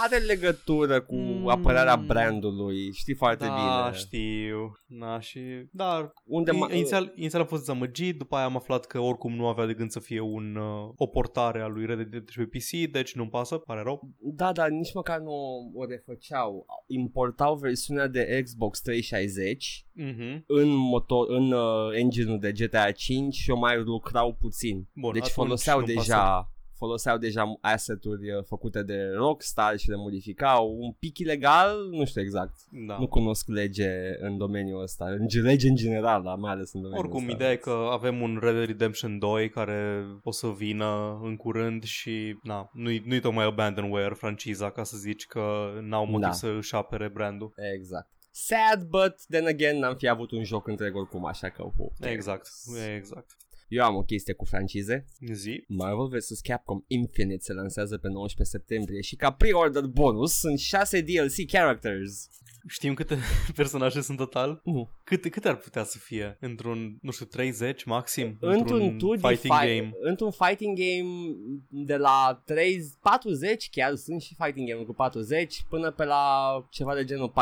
Are 0.03 0.17
legătură 0.17 1.01
cu 1.01 1.15
Mm. 1.15 1.47
apărarea 1.47 1.95
brandului, 1.95 2.93
știi 2.93 3.15
foarte 3.15 3.45
da, 3.45 3.53
bine. 3.53 3.97
știu. 3.97 4.71
Da, 4.85 5.19
și... 5.19 5.39
Da, 5.71 6.13
Unde 6.25 6.51
I- 6.53 6.57
ma- 6.59 6.73
inițial, 6.73 7.11
inițial 7.15 7.41
am 7.41 7.47
fost 7.47 7.65
dezamăgit, 7.65 8.17
după 8.17 8.35
aia 8.35 8.45
am 8.45 8.55
aflat 8.55 8.85
că 8.85 8.99
oricum 8.99 9.33
nu 9.35 9.47
avea 9.47 9.65
de 9.65 9.73
gând 9.73 9.89
să 9.91 9.99
fie 9.99 10.19
un, 10.19 10.55
uh, 10.55 10.89
o 10.95 11.05
portare 11.05 11.61
a 11.61 11.67
lui 11.67 11.85
Red 11.85 11.95
Dead 11.95 12.05
Redemption 12.11 12.45
pe 12.45 12.57
PC, 12.57 12.91
deci 12.91 13.15
nu-mi 13.15 13.29
pasă, 13.29 13.55
pare 13.57 13.81
rău. 13.83 14.09
Da, 14.19 14.51
dar 14.51 14.69
nici 14.69 14.93
măcar 14.93 15.19
nu 15.19 15.31
o 15.75 15.85
refăceau. 15.85 16.65
Importau 16.87 17.55
versiunea 17.55 18.07
de 18.07 18.41
Xbox 18.43 18.81
360 18.81 19.85
Mhm. 19.93 20.43
în 20.47 20.69
motor, 20.69 21.29
în 21.29 21.51
uh, 21.51 21.89
engine-ul 21.93 22.39
de 22.39 22.51
GTA 22.51 22.91
5 22.91 23.35
și 23.35 23.49
o 23.51 23.57
mai 23.57 23.77
lucrau 23.81 24.33
puțin. 24.39 24.87
Bun, 24.93 25.11
deci 25.13 25.21
atunci 25.21 25.33
foloseau 25.35 25.79
nu-mi 25.79 25.93
deja 25.93 26.51
foloseau 26.77 27.17
deja 27.17 27.57
asset-uri 27.61 28.31
uh, 28.31 28.43
făcute 28.47 28.83
de 28.83 29.09
Rockstar 29.15 29.77
și 29.77 29.89
le 29.89 29.95
modificau. 29.95 30.75
Un 30.79 30.91
pic 30.91 31.17
ilegal, 31.17 31.87
nu 31.91 32.05
știu 32.05 32.21
exact. 32.21 32.53
Da. 32.87 32.97
Nu 32.99 33.07
cunosc 33.07 33.47
lege 33.47 33.89
în 34.19 34.37
domeniul 34.37 34.81
ăsta, 34.81 35.05
în 35.05 35.27
lege 35.43 35.67
în 35.67 35.75
general, 35.75 36.23
dar 36.23 36.35
mai 36.35 36.51
ales 36.51 36.73
în 36.73 36.81
domeniul 36.81 37.05
Oricum, 37.05 37.23
ăsta. 37.23 37.35
ideea 37.35 37.51
e 37.51 37.55
că 37.55 37.87
avem 37.91 38.21
un 38.21 38.39
Red 38.41 38.53
Dead 38.53 38.67
Redemption 38.67 39.19
2 39.19 39.49
care 39.49 40.05
o 40.23 40.31
să 40.31 40.47
vină 40.47 41.19
în 41.23 41.35
curând 41.35 41.83
și 41.83 42.39
na, 42.43 42.69
nu-i, 42.73 43.03
nu-i 43.05 43.19
tocmai 43.19 43.45
abandonware 43.45 44.13
franciza 44.13 44.71
ca 44.71 44.83
să 44.83 44.97
zici 44.97 45.25
că 45.25 45.69
n-au 45.81 46.05
motiv 46.05 46.21
Da. 46.21 46.31
să 46.31 46.47
își 46.57 46.75
apere 46.75 47.07
brandul. 47.09 47.53
Exact. 47.75 48.09
Sad, 48.31 48.83
but 48.83 49.15
then 49.29 49.47
again 49.47 49.79
n-am 49.79 49.95
fi 49.95 50.07
avut 50.07 50.31
un 50.31 50.43
joc 50.43 50.67
întreg 50.67 50.95
oricum, 50.95 51.25
așa 51.25 51.49
că... 51.49 51.61
who 51.63 51.87
cares? 51.99 52.15
Exact, 52.15 52.47
exact. 52.95 53.37
Eu 53.67 53.83
am 53.83 53.95
o 53.95 54.01
chestie 54.03 54.33
cu 54.33 54.45
francize. 54.45 55.05
Zi. 55.33 55.63
Marvel 55.67 56.07
vs. 56.07 56.39
Capcom 56.39 56.83
Infinite 56.87 57.43
se 57.43 57.53
lansează 57.53 57.97
pe 57.97 58.07
19 58.07 58.57
septembrie 58.57 59.01
și 59.01 59.15
ca 59.15 59.31
pre-order 59.31 59.83
bonus 59.85 60.33
sunt 60.39 60.59
6 60.59 61.01
DLC 61.01 61.47
characters. 61.51 62.29
Știm 62.69 62.93
câte 62.93 63.17
personaje 63.55 64.01
sunt 64.01 64.17
total? 64.17 64.61
Nu. 64.63 64.89
Câte, 65.03 65.29
câte 65.29 65.47
ar 65.47 65.55
putea 65.55 65.83
să 65.83 65.97
fie? 65.97 66.37
Într-un, 66.39 66.97
nu 67.01 67.11
știu, 67.11 67.25
30 67.25 67.83
maxim? 67.83 68.37
Într-un 68.39 68.95
2D 68.97 69.19
fighting 69.21 69.53
fi- 69.53 69.65
game? 69.67 69.91
Într-un 70.01 70.31
fighting 70.31 70.77
game 70.77 71.35
de 71.69 71.95
la 71.97 72.41
30, 72.45 72.91
40 73.01 73.69
chiar 73.69 73.95
sunt 73.95 74.21
și 74.21 74.35
fighting 74.43 74.69
game 74.69 74.83
cu 74.83 74.93
40 74.93 75.65
până 75.69 75.91
pe 75.91 76.05
la 76.05 76.23
ceva 76.69 76.95
de 76.95 77.03
genul 77.03 77.33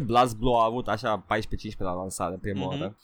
Blast 0.04 0.36
Blue 0.36 0.54
a 0.60 0.64
avut 0.64 0.88
așa 0.88 1.26
14-15 1.26 1.76
la 1.78 1.92
lansare 1.92 2.36
prima 2.40 2.58
Mhm. 2.60 2.68
oară. 2.68 2.96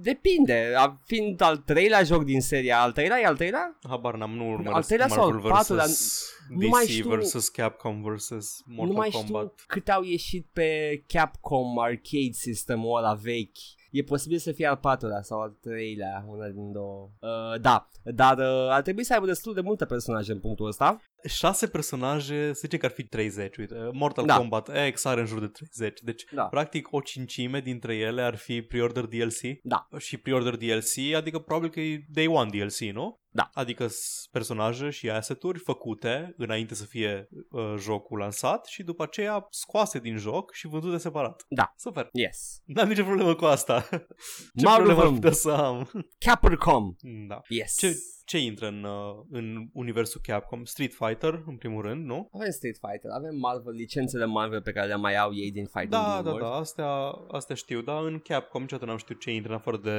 Depinde, 0.00 0.72
a- 0.76 1.00
fiind 1.04 1.40
al 1.40 1.56
treilea 1.56 2.02
joc 2.02 2.24
din 2.24 2.40
seria, 2.40 2.80
al 2.80 2.92
treilea 2.92 3.20
e 3.20 3.24
al 3.26 3.36
treilea? 3.36 3.78
Habar 3.88 4.16
n-am, 4.16 4.30
nu 4.30 4.48
urmăresc 4.50 4.74
Al 4.74 4.82
treilea 4.84 5.08
sau 5.08 5.24
al 5.24 5.32
Marvel 5.32 5.50
patrulea? 5.50 5.84
vs. 5.84 6.30
Nu 6.48 6.68
mai 6.68 6.84
DC 6.84 6.90
știu- 6.90 7.16
vs. 7.16 7.48
Capcom 7.48 8.02
vs. 8.02 8.62
Mortal 8.66 8.86
nu 8.86 8.92
mai 8.92 9.08
Kombat. 9.10 9.52
știu 9.56 9.64
câte 9.66 9.90
au 9.92 10.02
ieșit 10.02 10.46
pe 10.52 11.02
Capcom 11.06 11.78
Arcade 11.78 12.32
System-ul 12.32 12.96
ăla 12.98 13.14
vechi. 13.14 13.56
E 13.90 14.02
posibil 14.02 14.38
să 14.38 14.52
fie 14.52 14.66
al 14.66 14.76
patrulea 14.76 15.22
sau 15.22 15.40
al 15.40 15.56
treilea, 15.60 16.24
una 16.28 16.48
din 16.48 16.72
două. 16.72 17.10
Uh, 17.20 17.60
da, 17.60 17.88
dar 18.04 18.38
uh, 18.38 18.68
ar 18.70 18.82
trebui 18.82 19.04
să 19.04 19.12
aibă 19.12 19.26
destul 19.26 19.54
de 19.54 19.60
multe 19.60 19.84
personaje 19.84 20.32
în 20.32 20.38
punctul 20.40 20.66
ăsta. 20.66 21.00
Șase 21.26 21.66
personaje, 21.68 22.46
să 22.52 22.60
zice 22.62 22.76
că 22.76 22.86
ar 22.86 22.92
fi 22.92 23.02
30, 23.04 23.56
uite, 23.56 23.74
Mortal 23.92 24.26
Da. 24.26 24.36
Kombat 24.36 24.70
X 24.92 25.04
are 25.04 25.20
în 25.20 25.26
jur 25.26 25.40
de 25.40 25.46
30, 25.46 26.00
deci 26.00 26.24
Da. 26.34 26.42
practic 26.44 26.92
o 26.92 27.00
cincime 27.00 27.60
dintre 27.60 27.96
ele 27.96 28.22
ar 28.22 28.36
fi 28.36 28.62
pre-order 28.62 29.04
DLC 29.04 29.40
Da. 29.62 29.88
și 29.98 30.16
pre-order 30.16 30.56
DLC, 30.56 31.14
adică 31.14 31.38
probabil 31.38 31.70
că 31.70 31.80
e 31.80 32.04
day 32.08 32.26
one 32.26 32.50
DLC, 32.58 32.78
nu? 32.78 33.20
Da. 33.30 33.50
Adică 33.52 33.86
s- 33.86 34.28
personaje 34.30 34.90
și 34.90 35.10
asset-uri 35.10 35.58
făcute 35.58 36.34
înainte 36.36 36.74
să 36.74 36.84
fie 36.84 37.28
uh, 37.50 37.74
jocul 37.78 38.18
lansat 38.18 38.66
și 38.66 38.82
după 38.82 39.02
aceea 39.02 39.46
scoase 39.50 39.98
din 39.98 40.16
joc 40.16 40.52
și 40.54 40.66
vândute 40.66 40.98
separat. 40.98 41.44
Da. 41.48 41.72
Super. 41.76 42.08
Yes. 42.12 42.60
N-am 42.64 42.88
nicio 42.88 43.04
problemă 43.04 43.34
cu 43.34 43.44
asta. 43.44 43.88
Ce 44.58 44.64
Marvel 44.64 44.84
problemă 44.84 45.00
ar 45.00 45.06
Film. 45.06 45.14
putea 45.14 45.32
să 45.32 45.50
am? 45.50 45.90
Capcom. 46.18 46.94
da. 47.28 47.40
Yes. 47.48 47.76
Ce, 47.76 47.92
ce 48.26 48.38
intră 48.38 48.66
în, 48.66 48.84
uh, 48.84 49.24
în 49.30 49.68
universul 49.72 50.20
Capcom? 50.24 50.64
Street 50.64 50.92
Fighter, 50.92 51.42
în 51.46 51.56
primul 51.56 51.82
rând, 51.82 52.04
nu? 52.06 52.28
Avem 52.32 52.50
Street 52.50 52.76
Fighter, 52.80 53.10
avem 53.10 53.36
Marvel, 53.36 53.72
licențele 53.72 54.24
Marvel 54.24 54.60
pe 54.62 54.72
care 54.72 54.86
le 54.86 54.96
mai 54.96 55.16
au 55.16 55.34
ei 55.34 55.50
din 55.52 55.64
fighting 55.64 55.90
Da, 55.90 55.98
da, 56.14 56.20
game-uri. 56.22 56.42
da, 56.42 56.50
astea, 56.50 56.88
astea 57.30 57.54
știu, 57.56 57.80
dar 57.80 58.04
în 58.04 58.18
Capcom 58.18 58.60
niciodată 58.60 58.88
n-am 58.88 58.98
știut 58.98 59.20
ce 59.20 59.32
intră 59.34 59.50
în 59.52 59.56
afară 59.58 59.76
de 59.76 59.98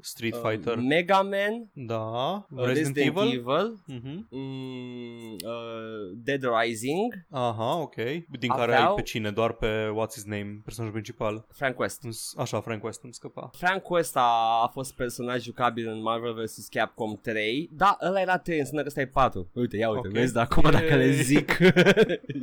Street 0.00 0.34
Uh, 0.34 0.40
Fighter. 0.44 0.76
Mega 0.76 1.22
Man, 1.22 1.70
da, 1.72 2.46
uh, 2.50 2.64
Resident, 2.64 2.96
Evil. 3.16 3.32
Evil 3.32 3.82
Mhm. 3.86 4.26
mm, 4.30 5.32
uh, 5.44 6.16
Dead 6.16 6.42
Rising, 6.60 7.26
Aha, 7.30 7.76
ok. 7.80 7.94
Din 8.38 8.48
care 8.56 8.74
Aveau- 8.74 8.88
ai 8.88 8.94
pe 8.94 9.02
cine? 9.02 9.30
Doar 9.30 9.52
pe 9.52 9.88
What's 9.92 10.12
His 10.12 10.24
Name, 10.24 10.60
personajul 10.64 10.92
principal. 11.00 11.46
Frank 11.52 11.78
West. 11.78 12.02
Îmi- 12.02 12.14
Așa, 12.36 12.60
Frank 12.60 12.84
West 12.84 13.02
îmi 13.02 13.14
scăpa. 13.14 13.50
Frank 13.52 13.90
West 13.90 14.16
a, 14.16 14.60
a 14.62 14.66
fost 14.72 14.94
personaj 14.94 15.42
jucabil 15.42 15.88
în 15.88 16.02
Marvel 16.02 16.34
vs. 16.44 16.66
Capcom 16.68 17.14
3 17.22 17.59
Da, 17.72 17.96
ăla 18.02 18.20
era 18.20 18.38
3, 18.38 18.58
înseamnă 18.58 18.80
că 18.82 18.86
ăsta 18.88 19.00
e 19.00 19.06
4 19.06 19.50
Uite, 19.54 19.76
ia 19.76 19.88
uite, 19.90 20.06
Ok. 20.08 20.12
vezi, 20.14 20.32
dar 20.32 20.48
acum 20.50 20.70
dacă 20.70 20.94
le 20.96 21.04
Yay. 21.04 21.22
zic 21.32 21.50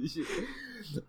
Și- 0.09 0.21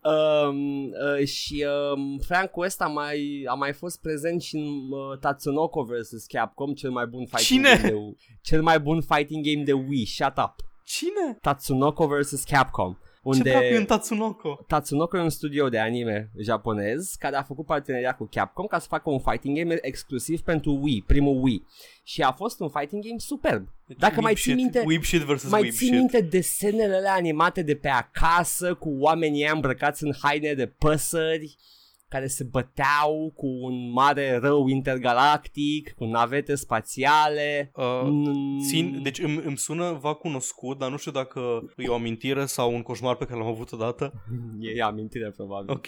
um, 0.03 0.85
uh, 1.19 1.27
Și 1.27 1.67
um, 1.95 2.19
Frank 2.19 2.57
West 2.57 2.81
a 2.83 2.87
mai, 2.87 3.45
a 3.49 3.55
mai 3.55 3.73
fost 3.73 4.01
prezent 4.01 4.43
și 4.43 4.57
în 4.57 4.63
uh, 4.91 5.19
Tatsunoko 5.21 5.83
vs. 5.83 6.25
Capcom 6.27 6.73
Cel 6.73 6.91
mai 6.91 7.07
bun 7.07 7.27
fighting 7.27 7.67
Cine? 7.67 7.79
game 7.83 7.89
de 7.89 8.17
Cel 8.43 8.63
mai 8.63 8.81
bun 8.81 9.01
fighting 9.01 9.45
game 9.47 9.65
de 9.65 9.73
Wii 9.73 10.07
Shut 10.07 10.37
up 10.45 10.55
Cine? 10.85 11.39
Tatsunoko 11.41 12.07
vs. 12.07 12.43
Capcom 12.45 12.99
Ce 13.35 13.43
dracu 13.43 13.65
e 13.65 13.69
în 13.69 13.75
unde 13.75 13.85
Tatsunoko? 13.85 14.65
Tatsunoko 14.67 15.17
e 15.17 15.21
un 15.21 15.29
studio 15.29 15.69
de 15.69 15.79
anime 15.79 16.31
japonez 16.37 17.15
care 17.19 17.37
a 17.37 17.43
făcut 17.43 17.67
parteneria 17.67 18.15
cu 18.15 18.29
Capcom 18.31 18.67
ca 18.67 18.79
să 18.79 18.87
facă 18.89 19.11
un 19.11 19.19
fighting 19.19 19.57
game 19.59 19.79
exclusiv 19.81 20.41
pentru 20.41 20.79
Wii, 20.83 21.05
primul 21.07 21.43
Wii. 21.43 21.67
Și 22.03 22.23
a 22.23 22.33
fost 22.33 22.61
un 22.61 22.69
fighting 22.69 23.05
game 23.05 23.19
superb. 23.19 23.69
Dacă 23.99 24.13
Weeb 24.13 24.25
mai 24.25 24.35
ții 24.35 24.43
shit, 24.43 24.55
minte, 24.55 24.83
Weeb 24.87 25.03
shit 25.03 25.21
versus 25.21 25.51
mai 25.51 25.61
Weeb 25.61 25.73
ții 25.73 25.87
shit. 25.87 25.99
minte 25.99 26.21
desenele 26.21 26.95
alea 26.95 27.15
animate 27.15 27.63
de 27.63 27.75
pe 27.75 27.89
acasă 27.89 28.75
cu 28.75 28.97
oamenii 28.99 29.43
ăia 29.43 29.53
îmbrăcați 29.53 30.05
în 30.05 30.13
haine 30.23 30.55
de 30.55 30.67
păsări 30.67 31.57
care 32.09 32.27
se 32.27 32.45
băteau 32.45 33.33
cu 33.37 33.47
un 33.47 33.91
mare 33.93 34.37
rău 34.37 34.67
intergalactic, 34.69 35.93
cu 35.95 36.05
navete 36.05 36.55
spațiale. 36.55 37.71
Uh, 37.75 37.87
Mm, 38.05 38.61
Țin, 38.69 39.01
deci 39.03 39.19
îmi, 39.19 39.41
îmi 39.45 39.57
sună 39.59 39.99
va 40.01 40.15
cunoscut, 40.15 40.79
dar 40.79 40.91
nu 40.91 40.97
știu 40.97 41.11
dacă 41.13 41.41
e 41.77 41.89
o 41.89 41.95
amintire 41.95 42.47
sau 42.47 42.75
un 42.75 42.83
coșmar 42.83 43.17
pe 43.17 43.25
care 43.25 43.39
l-am 43.39 43.49
avut 43.49 43.73
odată. 43.73 44.13
E, 44.61 44.69
e 44.79 44.83
amintire 44.83 45.31
probabil. 45.31 45.71
Ok. 45.71 45.87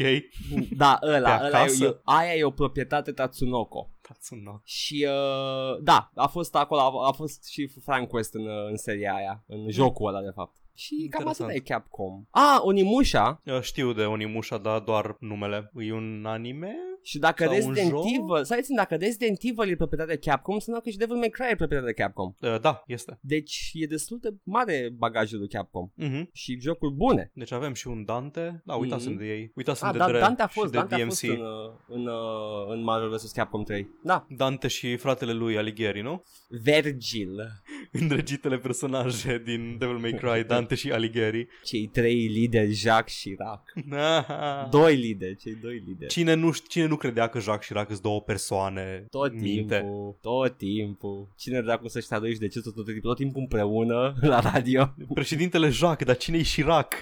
Da, 0.77 0.99
ăla, 1.03 1.37
Pe 1.37 1.45
ăla 1.47 1.59
e, 1.59 1.61
acasă? 1.61 1.85
e, 1.85 2.01
aia 2.05 2.35
e 2.35 2.45
o 2.45 2.51
proprietate 2.51 3.13
Tatsunoko. 3.13 3.91
Tatsunoko. 4.13 4.61
Și 4.65 5.07
uh, 5.09 5.83
da, 5.83 6.11
a 6.15 6.27
fost 6.27 6.55
acolo, 6.55 6.81
a, 6.81 7.09
a 7.09 7.13
fost 7.13 7.49
și 7.49 7.67
Frank 7.85 8.13
West 8.13 8.35
în, 8.35 8.47
uh, 8.47 8.67
în 8.69 8.77
seria 8.77 9.15
aia, 9.15 9.45
în 9.47 9.71
jocul 9.71 10.09
ăla 10.09 10.21
de 10.21 10.31
fapt. 10.35 10.55
Și 10.75 11.07
cam 11.11 11.21
atât 11.29 11.39
Interesant. 11.41 11.69
e 11.69 11.73
Capcom. 11.73 12.25
Ah, 12.31 12.59
Onimusha. 12.63 13.41
Uh, 13.45 13.61
Știu 13.61 13.93
de 13.93 14.05
Onimusha, 14.05 14.59
dar 14.59 14.81
doar 14.81 15.17
numele. 15.21 15.71
E 15.75 15.93
un 15.93 16.25
anime? 16.27 16.75
Și 17.03 17.19
dacă 17.19 17.45
Sau 17.45 17.53
un 17.53 17.59
Resident 17.59 17.89
joc? 17.91 18.05
Evil, 18.07 18.45
să 18.45 18.59
țin, 18.63 18.75
dacă 18.77 18.95
Resident 18.95 19.39
Evil 19.43 19.71
e 19.73 19.77
proprietatea 19.77 20.17
Capcom, 20.17 20.55
înseamnă 20.55 20.83
că 20.83 20.91
și 20.91 20.97
Devil 20.97 21.17
May 21.17 21.29
Cry 21.29 21.47
e 21.51 21.55
proprietatea 21.55 21.93
Capcom. 22.05 22.33
Uh, 22.41 22.61
da, 22.61 22.83
este. 22.87 23.19
Deci 23.23 23.71
e 23.75 23.87
destul 23.87 24.19
de 24.21 24.29
mare 24.43 24.91
bagajul 24.97 25.39
lui 25.39 25.49
Capcom. 25.49 25.91
Uh-huh. 26.03 26.23
Și 26.33 26.59
jocuri 26.61 26.93
bune. 26.95 27.31
Deci 27.35 27.53
avem 27.53 27.73
și 27.73 27.89
un 27.89 28.05
Dante. 28.05 28.63
Da, 28.65 28.75
uitasem 28.75 29.13
Mhm. 29.13 29.21
de 29.21 29.27
ei. 29.27 29.53
Uitasem 29.55 29.87
Ah, 29.87 29.93
de 29.93 29.99
da, 29.99 30.07
Dre 30.07 30.19
Dante 30.19 30.43
a 30.43 30.47
și 30.49 30.59
fost, 30.59 30.71
de 30.73 30.79
Dante 30.79 30.95
a 30.95 30.99
DMC. 30.99 31.07
fost 31.09 31.23
în, 31.23 31.31
uh, 31.41 31.73
în, 31.89 32.07
uh, 32.07 32.75
în 32.75 32.83
Marvel 32.83 33.09
vs. 33.11 33.31
Capcom 33.33 33.63
3. 33.65 33.89
Da, 34.05 34.27
Dante 34.37 34.69
și 34.69 34.97
fratele 34.97 35.33
lui 35.33 35.57
Alighieri, 35.57 36.03
nu? 36.03 36.23
Virgil. 36.63 37.31
Îndrăgitele 38.01 38.59
personaje 38.59 39.43
din 39.45 39.77
Devil 39.79 39.97
May 39.97 40.13
Cry, 40.13 40.45
Dante 40.47 40.75
și 40.75 40.91
Alighieri. 40.93 41.49
Cei 41.65 41.87
trei 41.87 42.27
lideri, 42.27 42.73
Jacques 42.73 43.15
și 43.17 43.37
Rac. 43.39 43.63
Doi 44.71 44.97
lideri, 44.97 45.37
cei 45.37 45.55
doi 45.63 45.83
lideri. 45.87 46.11
Cine 46.13 46.35
nu, 46.35 46.53
ș- 46.53 46.67
cine 46.69 46.87
nu 46.91 46.97
credea 46.97 47.29
că 47.29 47.39
Jacques 47.41 47.67
și 47.67 47.73
Rac 47.73 47.87
sunt 47.89 48.01
două 48.01 48.21
persoane 48.21 49.07
Tot 49.11 49.33
minte? 49.33 49.79
timpul, 49.81 50.19
tot 50.21 50.57
timpul. 50.57 51.29
Cine 51.37 51.61
dracu 51.61 51.89
să-și 51.89 52.07
traduci 52.07 52.39
de 52.39 52.49
ce 52.49 52.61
tot, 52.61 52.75
tot, 52.75 52.87
tot 53.03 53.17
timpul 53.17 53.41
împreună 53.41 54.15
la 54.33 54.41
radio? 54.41 54.95
Președintele 55.15 55.69
Jacques, 55.69 56.07
dar 56.07 56.17
cine-i 56.17 56.43
Chirac? 56.43 56.93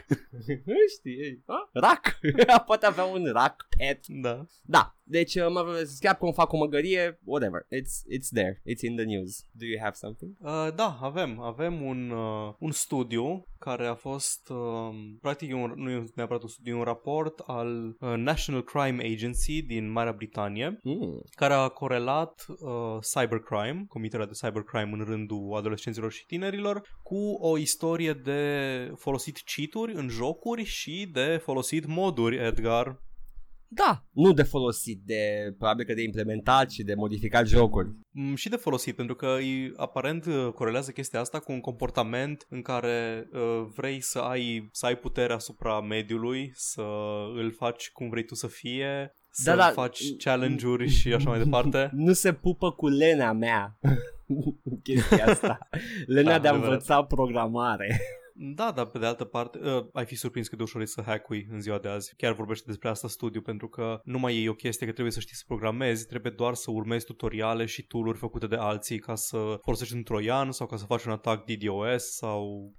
Știi, 0.96 1.42
a? 1.46 1.68
Rac. 1.72 2.18
Poate 2.66 2.86
avea 2.86 3.04
un 3.04 3.30
rac 3.32 3.66
pet. 3.78 4.06
Da. 4.06 4.46
Da, 4.62 4.96
deci 5.08 5.34
uh, 5.34 5.46
Marvel 5.50 5.82
vs. 5.82 5.98
Capcom 5.98 6.32
fac 6.32 6.52
o 6.52 6.56
măgărie, 6.56 7.18
whatever. 7.24 7.60
It's, 7.60 8.16
it's 8.16 8.28
there, 8.32 8.62
it's 8.66 8.82
in 8.82 8.96
the 8.96 9.04
news. 9.04 9.44
Do 9.50 9.66
you 9.66 9.78
have 9.80 9.94
something? 9.94 10.36
Uh, 10.40 10.74
da, 10.74 10.98
avem. 11.00 11.40
Avem 11.40 11.82
un, 11.82 12.10
uh, 12.10 12.54
un 12.58 12.70
studiu 12.70 13.44
care 13.58 13.86
a 13.86 13.94
fost, 13.94 14.48
uh, 14.48 14.56
practic, 15.20 15.50
e 15.50 15.54
un, 15.54 15.72
nu 15.76 15.90
e 15.90 16.04
neapărat 16.14 16.42
un 16.42 16.48
studiu, 16.48 16.74
e 16.74 16.78
un 16.78 16.84
raport 16.84 17.38
al 17.46 17.96
uh, 18.00 18.14
National 18.16 18.62
Crime 18.62 19.04
Agency 19.04 19.62
din 19.62 19.78
din 19.78 19.90
Marea 19.90 20.12
Britanie 20.12 20.78
Mm. 20.82 21.22
care 21.34 21.54
a 21.54 21.68
corelat 21.68 22.46
uh, 22.48 22.98
cybercrime, 23.00 23.84
comiterea 23.88 24.26
de 24.26 24.38
cybercrime 24.40 24.90
în 24.92 25.04
rândul 25.04 25.54
adolescenților 25.56 26.12
și 26.12 26.26
tinerilor, 26.26 26.82
cu 27.02 27.16
o 27.40 27.58
istorie 27.58 28.12
de 28.12 28.42
folosit 28.96 29.38
cheat-uri 29.44 29.94
în 29.94 30.08
jocuri 30.08 30.64
și 30.64 31.08
de 31.12 31.40
folosit 31.42 31.86
moduri, 31.86 32.36
Edgar. 32.36 33.06
Da, 33.70 34.04
nu 34.12 34.32
de 34.32 34.42
folosit, 34.42 35.00
de 35.04 35.54
probabil 35.58 35.84
că 35.84 35.94
de 35.94 36.02
implementat 36.02 36.70
și 36.70 36.82
de 36.82 36.94
modificat 36.94 37.46
jocuri. 37.46 37.88
Mm, 38.10 38.34
Și 38.34 38.48
de 38.48 38.56
folosit, 38.56 38.96
pentru 38.96 39.14
că 39.14 39.26
îi, 39.38 39.72
aparent 39.76 40.24
uh, 40.26 40.48
corelează 40.54 40.90
chestia 40.90 41.20
asta 41.20 41.38
cu 41.38 41.52
un 41.52 41.60
comportament 41.60 42.46
în 42.48 42.62
care 42.62 43.28
uh, 43.32 43.66
vrei 43.76 44.00
să 44.00 44.18
ai, 44.18 44.68
să 44.72 44.86
ai 44.86 44.96
putere 44.96 45.32
asupra 45.32 45.80
mediului, 45.80 46.50
să 46.54 46.82
îl 47.34 47.52
faci 47.52 47.90
cum 47.90 48.08
vrei 48.08 48.24
tu 48.24 48.34
să 48.34 48.46
fie, 48.46 49.16
să 49.30 49.50
Da, 49.50 49.56
da. 49.56 49.70
faci 49.70 50.02
challenge-uri 50.24 50.88
și 50.88 51.12
așa 51.12 51.28
mai 51.30 51.38
departe. 51.42 51.90
Nu 52.06 52.12
se 52.12 52.32
pupă 52.32 52.70
cu 52.72 52.88
lenea 52.88 53.32
mea 53.32 53.78
chestia 54.82 55.26
asta. 55.26 55.58
Lenea 56.06 56.32
Da, 56.36 56.38
de 56.38 56.48
a 56.48 56.50
adevărat. 56.50 56.72
învăța 56.72 57.02
programare. 57.04 58.00
Da, 58.40 58.72
dar 58.72 58.86
pe 58.86 58.98
de 58.98 59.06
altă 59.06 59.24
parte, 59.24 59.58
uh, 59.58 59.86
ai 59.92 60.04
fi 60.04 60.14
surprins 60.14 60.48
cât 60.48 60.56
de 60.56 60.64
ușor 60.64 60.80
e 60.80 60.84
să 60.84 61.02
hackui 61.06 61.46
în 61.50 61.60
ziua 61.60 61.78
de 61.78 61.88
azi. 61.88 62.14
Chiar 62.16 62.34
vorbește 62.34 62.64
despre 62.66 62.88
asta 62.88 63.08
studiu, 63.08 63.40
pentru 63.40 63.68
că 63.68 64.00
nu 64.04 64.18
mai 64.18 64.42
e 64.42 64.48
o 64.48 64.54
chestie 64.54 64.86
că 64.86 64.92
trebuie 64.92 65.12
să 65.12 65.20
știi 65.20 65.36
să 65.36 65.42
programezi, 65.46 66.06
trebuie 66.06 66.32
doar 66.32 66.54
să 66.54 66.70
urmezi 66.70 67.04
tutoriale 67.04 67.64
și 67.64 67.86
tool-uri 67.86 68.18
făcute 68.18 68.46
de 68.46 68.56
alții 68.56 68.98
ca 68.98 69.14
să 69.14 69.58
folosești 69.62 69.94
un 69.94 70.02
troian 70.02 70.52
sau 70.52 70.66
ca 70.66 70.76
să 70.76 70.84
faci 70.84 71.04
un 71.04 71.12
atac 71.12 71.44
DDoS 71.44 72.04
sau... 72.16 72.72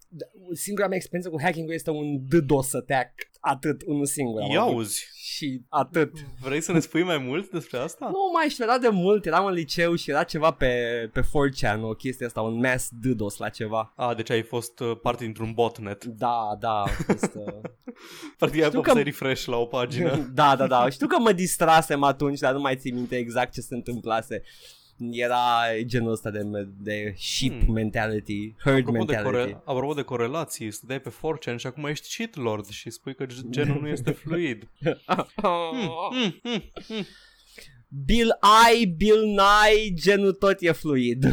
Singura 0.53 0.87
mea 0.87 0.97
experiență 0.97 1.29
cu 1.29 1.41
hacking 1.41 1.71
este 1.71 1.89
un 1.89 2.27
DDoS 2.27 2.73
attack. 2.73 3.28
Atât, 3.39 3.81
unul 3.85 4.05
singur. 4.05 4.41
am 4.41 4.49
Ia 4.51 4.61
avut. 4.61 4.73
auzi! 4.73 5.05
Și 5.13 5.61
atât. 5.69 6.11
Vrei 6.41 6.61
să 6.61 6.71
ne 6.71 6.79
spui 6.79 7.03
mai 7.03 7.17
mult 7.17 7.49
despre 7.51 7.77
asta? 7.77 8.05
Nu 8.05 8.17
mai 8.33 8.47
știu, 8.49 8.63
era 8.63 8.77
de 8.77 8.87
mult, 8.89 9.25
eram 9.25 9.45
în 9.45 9.53
liceu 9.53 9.95
și 9.95 10.09
era 10.09 10.23
ceva 10.23 10.51
pe, 10.51 10.73
pe 11.13 11.21
4chan, 11.21 11.79
o 11.81 11.93
chestie 11.93 12.25
asta, 12.25 12.41
un 12.41 12.57
mass 12.59 12.89
DDoS 12.91 13.37
la 13.37 13.49
ceva. 13.49 13.93
A, 13.95 14.13
deci 14.13 14.29
ai 14.29 14.41
fost 14.41 14.79
uh, 14.79 14.97
parte 15.01 15.23
dintr-un 15.23 15.51
botnet. 15.53 16.03
Da, 16.05 16.57
da, 16.59 16.81
a 16.81 16.85
fost... 17.05 17.31
Uh... 17.35 17.43
Practic 18.37 18.61
ai 18.61 18.67
Știu 18.67 18.79
apăsat 18.79 18.97
că- 18.97 19.01
refresh 19.03 19.45
la 19.45 19.57
o 19.57 19.65
pagină. 19.65 20.15
da, 20.33 20.55
da, 20.55 20.67
da, 20.67 20.89
știu 20.89 21.07
că 21.07 21.19
mă 21.19 21.31
distrasem 21.31 22.03
atunci, 22.03 22.39
dar 22.39 22.53
nu 22.53 22.59
mai 22.59 22.75
țin 22.75 22.95
minte 22.95 23.15
exact 23.17 23.53
ce 23.53 23.61
se 23.61 23.75
întâmplase. 23.75 24.41
Era 25.11 25.61
genul 25.85 26.11
ăsta 26.11 26.29
de, 26.29 26.41
de 26.79 27.13
sheep 27.17 27.63
Hmm. 27.63 27.73
mentality, 27.73 28.55
herd 28.63 28.77
Apropo 28.87 28.91
de, 29.05 29.13
mentality. 29.13 29.31
core- 29.51 29.61
apropo 29.65 29.93
de 29.93 30.01
corelații, 30.01 30.71
stăteai 30.71 30.99
pe 31.01 31.09
4chan 31.09 31.55
și 31.55 31.67
acum 31.67 31.85
ești 31.85 32.15
cheat 32.15 32.35
lord 32.35 32.67
și 32.69 32.89
spui 32.89 33.15
că 33.15 33.25
genul 33.49 33.81
nu 33.81 33.87
este 33.87 34.11
fluid. 34.23 34.67
Mm, 34.81 35.75
mm, 36.11 36.39
mm, 36.43 36.63
mm. 36.89 37.05
Bill 38.05 38.39
I, 38.79 38.85
Bill 38.85 39.23
Nye, 39.25 39.93
genul 39.93 40.33
tot 40.33 40.61
e 40.61 40.71
fluid. 40.71 41.25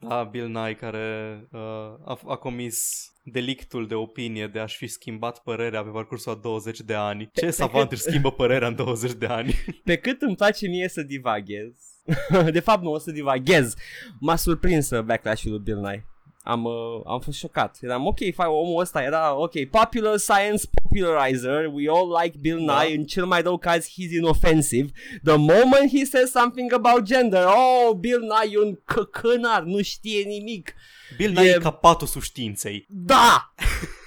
Da, 0.00 0.22
Bill 0.22 0.48
Nye 0.48 0.74
care 0.74 1.38
uh, 1.52 1.60
a, 2.04 2.20
a 2.26 2.36
comis 2.36 3.08
delictul 3.24 3.86
de 3.86 3.94
opinie 3.94 4.46
de 4.46 4.58
a-și 4.58 4.76
fi 4.76 4.86
schimbat 4.86 5.42
părerea 5.42 5.82
pe 5.82 5.88
parcursul 5.90 6.32
a 6.32 6.34
20 6.34 6.80
de 6.80 6.94
ani. 6.94 7.30
Ce 7.32 7.50
savant 7.50 7.92
își 7.92 8.00
schimbă 8.02 8.30
părerea 8.32 8.68
în 8.68 8.74
20 8.74 9.12
de 9.12 9.26
ani? 9.26 9.54
Pe 9.84 9.96
cât 9.96 10.22
îmi 10.22 10.36
place 10.36 10.68
mie 10.68 10.88
să 10.88 11.02
divaghez, 11.02 11.72
de 12.52 12.60
fapt 12.60 12.82
nu 12.82 12.90
o 12.90 12.98
să 12.98 13.10
divaghez, 13.10 13.74
m-a 14.20 14.36
surprins 14.36 14.90
uh, 14.90 15.00
backlash-ul 15.02 15.50
lui 15.50 15.60
Bill 15.60 15.78
Nye. 15.80 16.06
Am, 16.46 16.64
uh, 16.64 16.72
am 17.06 17.20
fost 17.20 17.38
șocat. 17.38 17.78
Eram 17.80 18.06
ok, 18.06 18.18
fai, 18.34 18.46
omul 18.46 18.80
ăsta 18.80 19.02
era 19.02 19.34
ok, 19.34 19.64
popular 19.70 20.16
science 20.16 20.64
popularizer, 20.82 21.70
we 21.72 21.88
all 21.88 22.18
like 22.22 22.38
Bill 22.40 22.64
Da. 22.66 22.82
Nye, 22.82 22.94
în 22.96 23.04
cel 23.04 23.24
mai 23.24 23.42
rău 23.42 23.58
caz 23.58 23.86
he's 23.86 24.10
inoffensive. 24.16 24.90
The 25.22 25.36
moment 25.36 25.90
he 25.98 26.04
says 26.04 26.30
something 26.30 26.72
about 26.72 27.02
gender, 27.02 27.44
oh, 27.46 27.96
Bill 27.98 28.20
Nye 28.20 28.50
e 28.52 28.58
un 28.58 28.78
căcănar, 28.84 29.62
nu 29.62 29.82
știe 29.82 30.22
nimic. 30.22 30.74
Bill 31.16 31.32
Nye 31.32 31.42
E- 31.48 31.54
e 31.54 31.58
capatul 31.58 32.06
științei. 32.20 32.86
Da! 32.88 33.52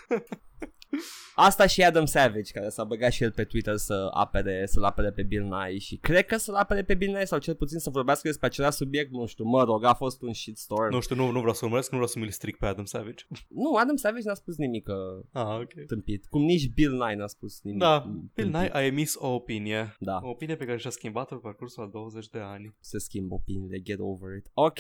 Asta 1.40 1.68
și 1.68 1.84
Adam 1.84 2.06
Savage, 2.06 2.52
care 2.52 2.70
s-a 2.70 2.84
băgat 2.84 3.12
și 3.12 3.24
el 3.24 3.32
pe 3.32 3.44
Twitter 3.44 3.76
să 3.76 4.10
apere, 4.14 4.66
să-l 4.66 4.84
apere 4.84 5.12
pe 5.12 5.24
Bill 5.24 5.44
Nye 5.48 5.78
și 5.78 5.96
cred 5.98 6.26
că 6.26 6.38
să-l 6.38 6.56
apere 6.56 6.84
pe 6.84 6.96
Bill 6.96 7.14
Nye 7.14 7.26
sau 7.26 7.40
cel 7.40 7.56
puțin 7.56 7.80
să 7.80 7.90
vorbească 7.90 8.28
despre 8.28 8.48
același 8.48 8.76
subiect, 8.78 9.12
nu 9.12 9.26
știu, 9.26 9.46
mă 9.46 9.64
rog, 9.64 9.84
a 9.84 9.94
fost 9.94 10.22
un 10.22 10.34
shitstorm. 10.34 10.94
Nu 10.94 11.00
știu, 11.00 11.16
nu, 11.16 11.32
nu 11.32 11.40
vreau 11.40 11.54
să 11.54 11.66
urmăresc, 11.66 11.90
nu 11.92 11.98
vreau 11.98 12.12
să 12.12 12.20
mi-l 12.20 12.30
stric 12.30 12.58
pe 12.58 12.66
Adam 12.66 12.86
Savage. 12.86 13.24
Nu, 13.48 13.74
Adam 13.76 13.96
Savage 13.96 14.24
n-a 14.28 14.34
spus 14.34 14.58
nimic 14.58 14.88
uh, 14.88 14.96
Ah, 15.32 15.60
ok. 15.62 15.86
tâmpit, 15.88 16.26
cum 16.30 16.42
nici 16.42 16.74
Bill 16.74 16.94
Nye 16.94 17.16
n-a 17.16 17.28
spus 17.28 17.62
nimic 17.62 17.80
Da, 17.82 18.00
tâmpit. 18.00 18.34
Bill 18.34 18.50
Nye 18.50 18.70
a 18.74 18.84
emis 18.86 19.16
o 19.20 19.28
opinie. 19.28 19.96
Da, 20.00 20.20
O 20.24 20.30
opinie 20.30 20.56
pe 20.56 20.66
care 20.66 20.78
și-a 20.78 20.90
schimbat-o 20.90 21.36
pe 21.36 21.42
parcursul 21.44 21.84
a 21.84 21.88
20 21.88 22.28
de 22.30 22.40
ani. 22.40 22.76
se 22.80 22.98
schimbă 23.00 23.34
opiniile, 23.34 23.82
get 23.82 24.00
over 24.00 24.36
it. 24.38 24.50
Ok, 24.54 24.80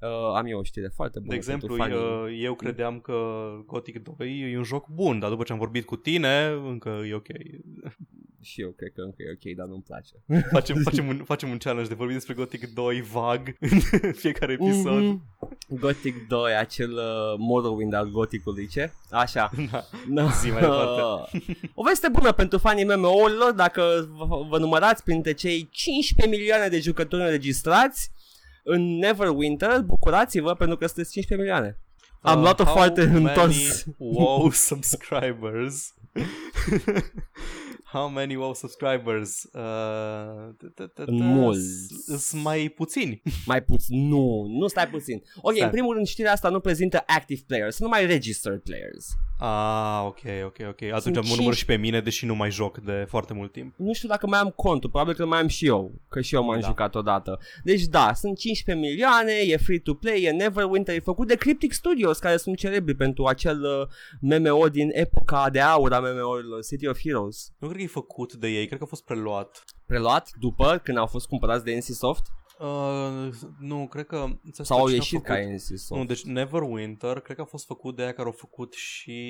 uh, 0.00 0.34
am 0.36 0.46
eu 0.46 0.58
o 0.58 0.62
știre 0.62 0.88
foarte 0.94 1.18
bună 1.18 1.30
De 1.30 1.36
exemplu, 1.36 1.76
pentru 1.76 1.82
fanii. 1.82 2.32
uh, 2.34 2.42
eu 2.44 2.54
credeam 2.54 3.00
că 3.00 3.14
Gothic 3.66 4.02
2 4.16 4.50
e 4.52 4.56
un 4.56 4.62
joc 4.62 4.88
bun, 4.88 5.18
dar 5.18 5.30
după 5.30 5.42
ce 5.42 5.52
am 5.52 5.58
vorbit 5.58 5.84
cu 5.84 5.96
tine, 5.96 6.46
încă 6.66 7.02
e 7.08 7.14
ok. 7.14 7.26
Și 8.42 8.60
eu 8.60 8.70
cred 8.70 8.92
că 8.94 9.00
încă 9.00 9.16
e 9.22 9.30
ok, 9.32 9.56
dar 9.56 9.66
nu-mi 9.66 9.82
place. 9.82 10.12
Facem, 10.52 10.76
facem, 10.76 11.08
un, 11.08 11.22
facem 11.24 11.50
un 11.50 11.56
challenge 11.58 11.88
de 11.88 11.94
vorbim 11.94 12.14
despre 12.14 12.34
Gothic 12.34 12.74
2 12.74 13.02
vag 13.02 13.56
în 13.60 13.80
fiecare 14.22 14.52
episod. 14.52 15.02
Mhm. 15.02 15.22
Gothic 15.68 16.28
2, 16.28 16.52
acel 16.56 16.90
uh, 16.92 17.34
Morrowind 17.38 17.94
al 17.94 18.10
Gothicului, 18.10 18.66
ce? 18.66 18.92
Așa. 19.10 19.50
Da. 19.70 19.84
No. 20.08 20.28
Zi 20.40 20.50
mai 20.50 20.60
departe. 20.60 21.30
o 21.74 21.82
veste 21.82 22.08
bună 22.08 22.32
pentru 22.32 22.58
fanii 22.58 22.84
MMO-urilor 22.84 23.52
dacă 23.52 24.08
vă, 24.16 24.46
vă 24.48 24.58
numărați 24.58 25.02
printre 25.04 25.32
cei 25.32 25.68
15 25.70 26.36
milioane 26.36 26.68
de 26.68 26.80
jucători 26.80 27.22
înregistrați 27.22 28.10
în 28.72 28.98
Neverwinter, 28.98 29.80
bucurați-vă 29.80 30.54
pentru 30.54 30.76
că 30.76 30.86
sunteți 30.86 31.12
15 31.12 31.48
milioane. 31.48 31.78
Am 32.20 32.36
Uh, 32.36 32.42
luat-o 32.42 32.64
how 32.64 32.72
foarte 32.72 33.04
many 33.04 33.16
întors. 33.24 33.84
WoW 33.98 34.50
subscribers. 34.68 35.94
How 37.92 38.08
many 38.08 38.34
WoW 38.36 38.54
subscribers? 38.54 39.44
Uh, 39.52 39.60
t- 40.56 40.82
t- 40.82 40.86
t- 40.86 41.04
t- 41.04 41.08
Mulți. 41.08 41.88
Sunt 42.18 42.42
mai 42.42 42.68
puțini. 42.76 43.22
Mai 43.46 43.62
puțin. 43.62 44.08
Nu, 44.08 44.46
nu 44.48 44.66
stai 44.66 44.88
puțin. 44.88 45.22
Ok, 45.42 45.52
Stai. 45.54 45.64
în 45.64 45.70
primul 45.70 45.94
rând 45.94 46.06
știrea 46.06 46.32
asta 46.32 46.48
nu 46.48 46.60
prezintă 46.60 47.02
active 47.06 47.40
players, 47.46 47.76
sunt 47.76 47.88
numai 47.90 48.06
registered 48.06 48.58
players. 48.60 49.06
Ah, 49.38 50.02
ok, 50.06 50.18
ok, 50.44 50.56
ok. 50.68 50.82
Atunci 50.82 51.02
Sunt 51.02 51.14
mă 51.14 51.34
număr 51.36 51.52
cinci- 51.52 51.56
și 51.56 51.64
pe 51.64 51.76
mine, 51.76 52.00
deși 52.00 52.26
nu 52.26 52.34
mai 52.34 52.50
joc 52.50 52.78
de 52.78 53.04
foarte 53.08 53.32
mult 53.34 53.52
timp. 53.52 53.74
Nu 53.76 53.92
știu 53.92 54.08
dacă 54.08 54.26
mai 54.26 54.38
am 54.38 54.48
contul, 54.56 54.90
probabil 54.90 55.14
că 55.14 55.26
mai 55.26 55.40
am 55.40 55.46
și 55.46 55.66
eu, 55.66 55.92
că 56.08 56.20
și 56.20 56.34
eu 56.34 56.44
m-am 56.44 56.60
Da. 56.60 56.66
jucat 56.66 56.94
odată. 56.94 57.38
Deci 57.64 57.82
da, 57.82 58.12
sunt 58.14 58.38
15 58.38 58.86
milioane, 58.86 59.32
e 59.32 59.56
free 59.56 59.78
to 59.78 59.94
play, 59.94 60.22
e 60.22 60.30
Neverwinter, 60.30 60.94
e 60.94 61.00
făcut 61.00 61.26
de 61.26 61.34
Cryptic 61.34 61.72
Studios, 61.72 62.18
care 62.18 62.36
sunt 62.36 62.56
celebri 62.56 62.94
pentru 62.94 63.24
acel 63.24 63.60
uh, 63.62 64.38
MMO 64.38 64.68
din 64.68 64.88
epoca 64.92 65.50
de 65.50 65.60
aur 65.60 65.92
a 65.92 65.98
MMO-urilor, 66.00 66.64
City 66.64 66.86
of 66.86 66.98
Heroes. 67.00 67.52
Nu 67.58 67.68
cred 67.68 67.79
că 67.80 67.86
e 67.86 68.00
făcut 68.00 68.34
de 68.34 68.48
ei, 68.48 68.66
cred 68.66 68.78
că 68.78 68.84
a 68.84 68.88
fost 68.88 69.04
preluat. 69.04 69.64
Preluat 69.86 70.30
după, 70.40 70.80
când 70.84 70.98
au 70.98 71.06
fost 71.06 71.26
cumpărați 71.26 71.64
de 71.64 71.74
NCSoft, 71.74 72.26
Uh, 72.60 73.28
nu, 73.58 73.86
cred 73.90 74.06
că... 74.06 74.26
ți-a 74.52 74.64
sau 74.64 74.78
au 74.78 74.86
spus 74.86 75.04
cine 75.04 75.20
a 75.20 75.20
ieșit 75.20 75.22
ca 75.22 75.34
făcut. 75.34 75.52
NCSoft. 75.52 76.00
Nu, 76.00 76.04
deci 76.06 76.22
Neverwinter, 76.24 77.20
cred 77.20 77.36
că 77.36 77.42
a 77.42 77.44
fost 77.44 77.66
făcut 77.66 77.96
de 77.96 78.02
aia 78.02 78.12
care 78.12 78.26
au 78.26 78.34
făcut 78.38 78.72
și... 78.72 79.20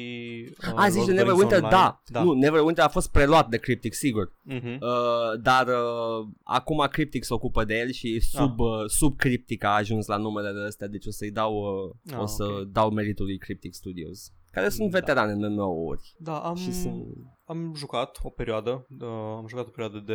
Uh, 0.72 0.72
a, 0.76 0.88
zici 0.88 0.94
Lord 0.94 0.94
de 0.94 1.00
of 1.00 1.06
the 1.06 1.12
Rings 1.12 1.16
Neverwinter, 1.18 1.56
Online. 1.62 1.74
da. 1.76 2.02
da. 2.06 2.22
Nu, 2.22 2.32
Neverwinter 2.32 2.84
a 2.84 2.88
fost 2.88 3.10
preluat 3.10 3.48
de 3.48 3.56
Cryptic, 3.56 3.94
sigur. 3.94 4.32
Uh-huh. 4.50 4.78
Uh, 4.80 5.40
dar 5.42 5.66
uh, 5.66 6.28
acum 6.42 6.86
Cryptic 6.90 7.24
se 7.24 7.34
ocupă 7.34 7.64
de 7.64 7.78
el 7.78 7.90
și 7.90 8.20
sub, 8.20 8.58
uh, 8.58 8.84
sub 8.86 9.16
Cryptic 9.16 9.64
a 9.64 9.74
ajuns 9.74 10.06
la 10.06 10.16
numele 10.16 10.66
astea, 10.66 10.86
deci 10.88 11.06
o 11.06 11.10
să-i 11.10 11.30
dau, 11.30 11.54
uh, 11.54 12.14
Ah, 12.14 12.20
o 12.20 12.26
să 12.26 12.44
ok. 12.44 12.62
dau 12.62 12.90
meritul 12.90 13.24
lui 13.24 13.38
Cryptic 13.38 13.74
Studios, 13.74 14.32
care 14.50 14.68
sunt 14.68 14.90
Da. 14.90 14.98
veterani 14.98 15.32
în 15.42 15.52
MMO-uri. 15.52 16.14
Da, 16.18 16.38
am, 16.38 16.54
Și 16.56 16.72
sunt... 16.72 17.06
am 17.50 17.74
jucat 17.76 18.18
o 18.22 18.30
perioadă, 18.30 18.86
uh, 19.00 19.08
am 19.36 19.44
jucat 19.48 19.66
o 19.66 19.70
perioadă 19.70 19.98
de 20.06 20.14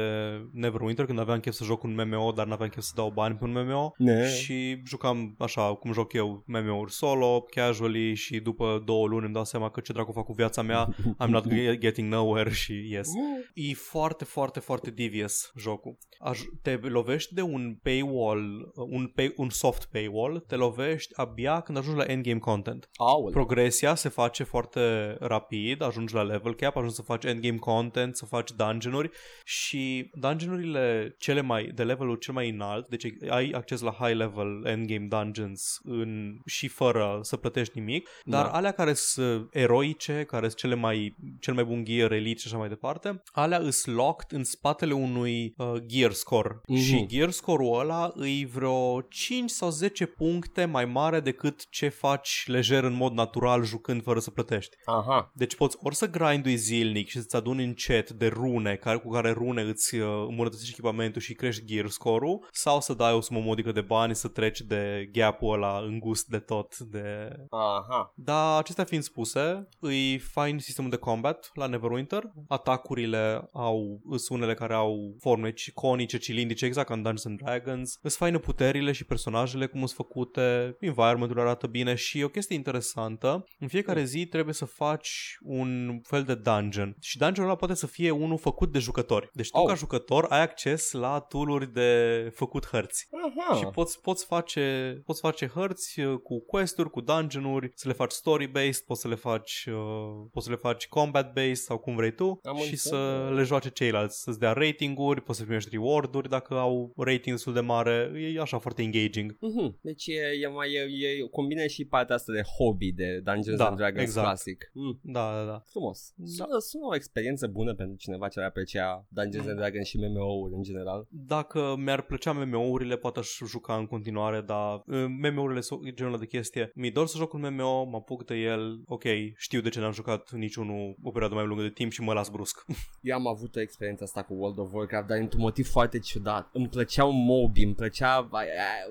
Neverwinter 0.51 1.05
când 1.05 1.19
aveam 1.19 1.39
chef 1.39 1.53
să 1.53 1.63
joc 1.63 1.83
un 1.83 1.93
MMO, 2.07 2.31
dar 2.31 2.45
n-aveam 2.47 2.69
chef 2.69 2.83
să 2.83 2.91
dau 2.95 3.09
bani 3.09 3.35
pe 3.35 3.43
un 3.43 3.51
MMO 3.51 3.91
Ne. 3.97 4.27
și 4.29 4.81
jucam 4.85 5.35
așa 5.39 5.75
cum 5.75 5.93
joc 5.93 6.13
eu 6.13 6.43
MMO-uri 6.47 6.91
solo, 6.91 7.41
casually 7.49 8.13
și 8.13 8.39
după 8.39 8.81
două 8.85 9.07
luni 9.07 9.25
îmi 9.25 9.33
dau 9.33 9.43
seama 9.43 9.69
că 9.69 9.79
ce 9.79 9.93
dracu 9.93 10.11
fac 10.11 10.25
cu 10.25 10.33
viața 10.33 10.61
mea, 10.61 10.95
I'm 11.23 11.27
not 11.29 11.47
ge- 11.47 11.77
getting 11.77 12.11
nowhere 12.13 12.51
și 12.51 12.73
yes. 12.91 13.07
E 13.53 13.73
foarte, 13.73 14.23
foarte, 14.23 14.59
foarte 14.59 14.91
devious 14.91 15.51
jocul. 15.57 15.97
Aj- 16.31 16.59
te 16.61 16.75
lovești 16.81 17.33
de 17.33 17.41
un 17.41 17.77
paywall, 17.83 18.71
un, 18.75 19.07
pay- 19.07 19.33
un 19.35 19.49
soft 19.49 19.85
paywall, 19.91 20.39
te 20.47 20.55
lovești 20.55 21.11
abia 21.15 21.59
când 21.59 21.77
ajungi 21.77 21.99
la 21.99 22.11
endgame 22.11 22.39
content. 22.39 22.89
Aul. 22.95 23.31
Progresia 23.31 23.95
se 23.95 24.09
face 24.09 24.43
foarte 24.43 25.15
rapid, 25.19 25.81
ajungi 25.81 26.13
la 26.13 26.21
level 26.21 26.55
cap, 26.55 26.75
ajungi 26.75 26.95
să 26.95 27.01
faci 27.01 27.23
endgame 27.25 27.57
content, 27.57 28.15
să 28.15 28.25
faci 28.25 28.51
dungeon-uri 28.51 29.09
și 29.43 30.09
dungeon-urile 30.13 31.15
cele 31.19 31.41
mai, 31.41 31.71
de 31.75 31.83
levelul 31.83 32.15
cel 32.15 32.33
mai 32.33 32.49
înalt, 32.49 32.87
deci 32.87 33.05
ai 33.29 33.49
acces 33.49 33.81
la 33.81 33.91
high 33.99 34.15
level 34.17 34.65
endgame 34.65 35.07
dungeons 35.09 35.79
în, 35.83 36.37
și 36.45 36.67
fără 36.67 37.19
să 37.21 37.37
plătești 37.37 37.79
nimic, 37.79 38.09
dar 38.23 38.45
Da. 38.45 38.51
alea 38.51 38.71
care 38.71 38.93
sunt 38.93 39.47
eroice, 39.51 40.23
care 40.27 40.47
sunt 40.47 40.59
cele 40.59 40.75
mai, 40.75 41.15
cel 41.39 41.53
mai 41.53 41.63
bun 41.63 41.83
gear, 41.83 42.11
elite 42.11 42.39
și 42.39 42.47
așa 42.47 42.57
mai 42.57 42.69
departe, 42.69 43.21
alea 43.31 43.57
îs 43.57 43.85
locked 43.85 44.31
în 44.37 44.43
spatele 44.43 44.93
unui 44.93 45.53
uh, 45.57 45.73
gear 45.85 46.11
score 46.11 46.59
Mhm. 46.67 46.79
și 46.79 47.05
gear 47.07 47.29
score-ul 47.29 47.79
ăla 47.79 48.11
îi 48.15 48.45
vreo 48.53 49.01
5 49.01 49.49
sau 49.49 49.69
10 49.69 50.05
puncte 50.05 50.65
mai 50.65 50.85
mare 50.85 51.19
decât 51.19 51.69
ce 51.69 51.87
faci 51.89 52.43
lejer 52.47 52.83
în 52.83 52.93
mod 52.93 53.13
natural 53.13 53.63
jucând 53.63 54.03
fără 54.03 54.19
să 54.19 54.31
plătești. 54.31 54.75
Aha. 54.85 55.31
Deci 55.33 55.55
poți 55.55 55.77
ori 55.81 55.95
să 55.95 56.09
grindui 56.09 56.55
zilnic 56.55 57.09
și 57.15 57.21
să-ți 57.21 57.35
aduni 57.35 57.63
încet 57.63 58.11
de 58.11 58.27
rune 58.27 58.75
care, 58.75 58.97
cu 58.97 59.09
care 59.09 59.31
rune 59.31 59.61
îți 59.61 59.95
uh, 59.95 60.25
îmbunătățești 60.29 60.71
echipamentul 60.71 61.21
și 61.21 61.33
crești 61.33 61.65
gear 61.65 61.87
score-ul 61.87 62.47
sau 62.51 62.81
să 62.81 62.93
dai 62.93 63.13
o 63.13 63.21
sumă 63.21 63.39
modică 63.39 63.71
de 63.71 63.81
bani 63.81 64.15
să 64.15 64.27
treci 64.27 64.61
de 64.61 65.09
gap-ul 65.11 65.53
ăla 65.53 65.79
îngust 65.79 66.27
de 66.27 66.39
tot 66.39 66.77
de... 66.77 67.29
Aha. 67.49 68.13
Dar 68.15 68.59
acestea 68.59 68.83
fiind 68.83 69.03
spuse, 69.03 69.67
îi 69.79 70.17
fain 70.17 70.59
sistemul 70.59 70.89
de 70.89 70.95
combat 70.95 71.49
la 71.53 71.67
Neverwinter. 71.67 72.23
Atacurile 72.47 73.49
au 73.53 74.01
sunt 74.15 74.39
unele 74.39 74.53
care 74.53 74.73
au 74.73 75.15
forme 75.19 75.51
ci- 75.51 75.71
conice, 75.73 76.17
cilindrice, 76.17 76.65
exact 76.65 76.87
ca 76.87 76.93
în 76.93 77.01
Dungeons 77.01 77.25
and 77.25 77.41
Dragons. 77.41 77.99
Îți 78.01 78.17
faină 78.17 78.39
puterile 78.39 78.91
și 78.91 79.05
personajele 79.05 79.65
cum 79.65 79.79
sunt 79.79 79.91
făcute, 79.91 80.75
environmentul 80.79 81.39
arată 81.39 81.67
bine 81.67 81.95
și 81.95 82.23
o 82.23 82.29
chestie 82.29 82.55
interesantă, 82.55 83.45
în 83.59 83.67
fiecare 83.67 84.03
zi 84.03 84.25
trebuie 84.25 84.53
să 84.53 84.65
faci 84.65 85.37
un 85.41 85.99
fel 86.03 86.23
de 86.23 86.35
dungeon 86.35 86.95
și 87.05 87.17
dungeonul 87.17 87.49
ăla 87.51 87.59
poate 87.59 87.73
să 87.73 87.87
fie 87.87 88.11
unul 88.11 88.37
făcut 88.37 88.71
de 88.71 88.79
jucători. 88.79 89.29
Deci 89.33 89.49
tu 89.49 89.57
Oh. 89.59 89.67
ca 89.67 89.73
jucător 89.73 90.25
ai 90.29 90.41
acces 90.41 90.91
la 90.91 91.19
tooluri 91.19 91.73
de 91.73 91.89
făcut 92.33 92.65
hărți. 92.67 93.07
Aha. 93.27 93.55
Și 93.57 93.65
poți, 93.65 94.01
poți, 94.01 94.25
face, 94.25 95.01
poți 95.05 95.19
face 95.19 95.47
hărți 95.47 95.99
uh, 95.99 96.17
cu 96.23 96.39
quest-uri, 96.45 96.89
cu 96.89 97.01
dungeon-uri, 97.01 97.71
să 97.75 97.87
le 97.87 97.93
faci 97.93 98.11
story-based, 98.11 98.85
poți 98.85 99.01
să 99.01 99.07
le 99.07 99.15
faci, 99.15 99.65
uh, 99.67 100.27
poți 100.31 100.45
să 100.45 100.51
le 100.51 100.57
faci 100.57 100.87
combat-based 100.87 101.63
sau 101.63 101.77
cum 101.77 101.95
vrei 101.95 102.11
tu 102.13 102.39
Am 102.43 102.55
și 102.55 102.61
înțeles. 102.61 102.81
să 102.81 103.31
le 103.33 103.43
joace 103.43 103.69
ceilalți, 103.69 104.21
să-ți 104.21 104.39
dea 104.39 104.51
rating-uri, 104.53 105.21
poți 105.21 105.37
să 105.37 105.43
primești 105.43 105.69
reward-uri 105.71 106.29
dacă 106.29 106.53
au 106.53 106.93
rating 106.97 107.35
destul 107.35 107.53
de 107.53 107.59
mare, 107.59 108.11
e 108.35 108.39
așa 108.41 108.57
foarte 108.57 108.81
engaging. 108.81 109.37
Mhm. 109.39 109.77
Deci 109.81 110.05
e, 110.07 110.21
e 110.41 110.47
mai 110.47 110.71
e, 110.71 110.79
e 110.79 111.27
combine 111.31 111.67
și 111.67 111.85
partea 111.85 112.15
asta 112.15 112.31
de 112.33 112.41
hobby 112.57 112.91
de 112.91 113.19
Dungeons 113.23 113.57
Da, 113.57 113.67
and 113.67 113.77
Dragons 113.77 114.01
exact. 114.01 114.25
clasic. 114.27 114.69
Mm. 114.73 114.99
Da, 115.01 115.33
da, 115.37 115.43
da. 115.45 115.63
Frumos. 115.65 116.13
Da. 116.15 116.25
Sună, 116.43 116.59
sună 116.59 116.84
o 116.89 116.95
experiență 116.95 117.47
bună 117.47 117.73
pentru 117.73 117.97
cineva 117.97 118.27
ce 118.27 118.39
ar 118.39 118.45
aprecia 118.45 119.05
Dungeons 119.09 119.47
and 119.47 119.57
Dragons 119.57 119.87
și 119.87 119.97
MMO-uri 119.97 120.53
în 120.53 120.61
general. 120.61 121.07
Dacă 121.09 121.75
mi-ar 121.77 122.01
plăcea 122.01 122.31
MMO-urile, 122.31 122.97
poate 122.97 123.19
aș 123.19 123.37
juca 123.47 123.75
în 123.75 123.85
continuare, 123.85 124.41
dar 124.41 124.73
uh, 124.75 125.05
MMO-urile 125.07 125.61
sunt 125.61 125.93
genul 125.93 126.11
ăla 126.11 126.21
de 126.21 126.27
chestie. 126.27 126.71
Mi-e 126.75 126.91
dor 126.91 127.07
să 127.07 127.17
joc 127.17 127.33
un 127.33 127.53
MMO, 127.53 127.83
mă 127.83 127.97
apuc 127.97 128.25
de 128.25 128.35
el, 128.35 128.81
ok, 128.85 129.03
știu 129.37 129.61
de 129.61 129.69
ce 129.69 129.79
n-am 129.79 129.91
jucat 129.91 130.31
niciunul 130.31 130.95
o 131.03 131.11
perioadă 131.11 131.35
mai 131.35 131.45
lungă 131.45 131.63
de 131.63 131.69
timp 131.69 131.91
și 131.91 132.01
mă 132.01 132.13
las 132.13 132.29
brusc. 132.29 132.65
Eu 133.01 133.15
am 133.15 133.27
avut 133.27 133.55
o 133.55 133.61
experiență 133.61 134.03
asta 134.03 134.23
cu 134.23 134.33
World 134.33 134.59
of 134.59 134.73
Warcraft, 134.73 135.07
dar 135.07 135.17
într-un 135.17 135.41
motiv 135.41 135.67
foarte 135.67 135.99
ciudat. 135.99 136.49
Îmi 136.53 136.67
plăceau 136.67 137.11
mobi, 137.11 137.63
îmi 137.63 137.75
plăcea 137.75 138.27
aia, 138.31 138.51
aia, 138.51 138.85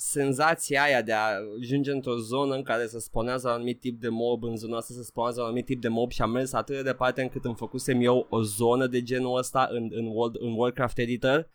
senzația 0.00 0.82
aia 0.82 1.02
de 1.02 1.12
a 1.12 1.18
ajunge 1.60 1.90
într-o 1.90 2.16
zonă 2.16 2.54
în 2.54 2.62
care 2.62 2.86
să 2.86 2.98
spunează 2.98 3.48
un 3.48 3.54
anumit 3.54 3.80
tip 3.80 4.00
de 4.00 4.08
mob, 4.08 4.42
în 4.44 4.56
zona 4.56 4.76
asta 4.76 4.94
să 4.94 5.02
spunează 5.02 5.40
un 5.40 5.46
anumit 5.46 5.64
tip 5.64 5.80
de 5.80 5.88
mob 5.88 6.10
și 6.10 6.22
am 6.22 6.30
mers 6.30 6.52
atât 6.52 6.76
de 6.76 6.82
departe 6.82 7.22
încât 7.22 7.44
îmi 7.44 7.54
făcusem 7.54 8.00
eu 8.00 8.26
o 8.30 8.42
zonă 8.42 8.86
de 8.86 9.02
genul 9.02 9.38
ăsta 9.38 9.68
în, 9.70 9.88
în, 9.92 10.06
World, 10.06 10.36
în 10.38 10.52
Warcraft 10.56 10.98
Editor 10.98 11.48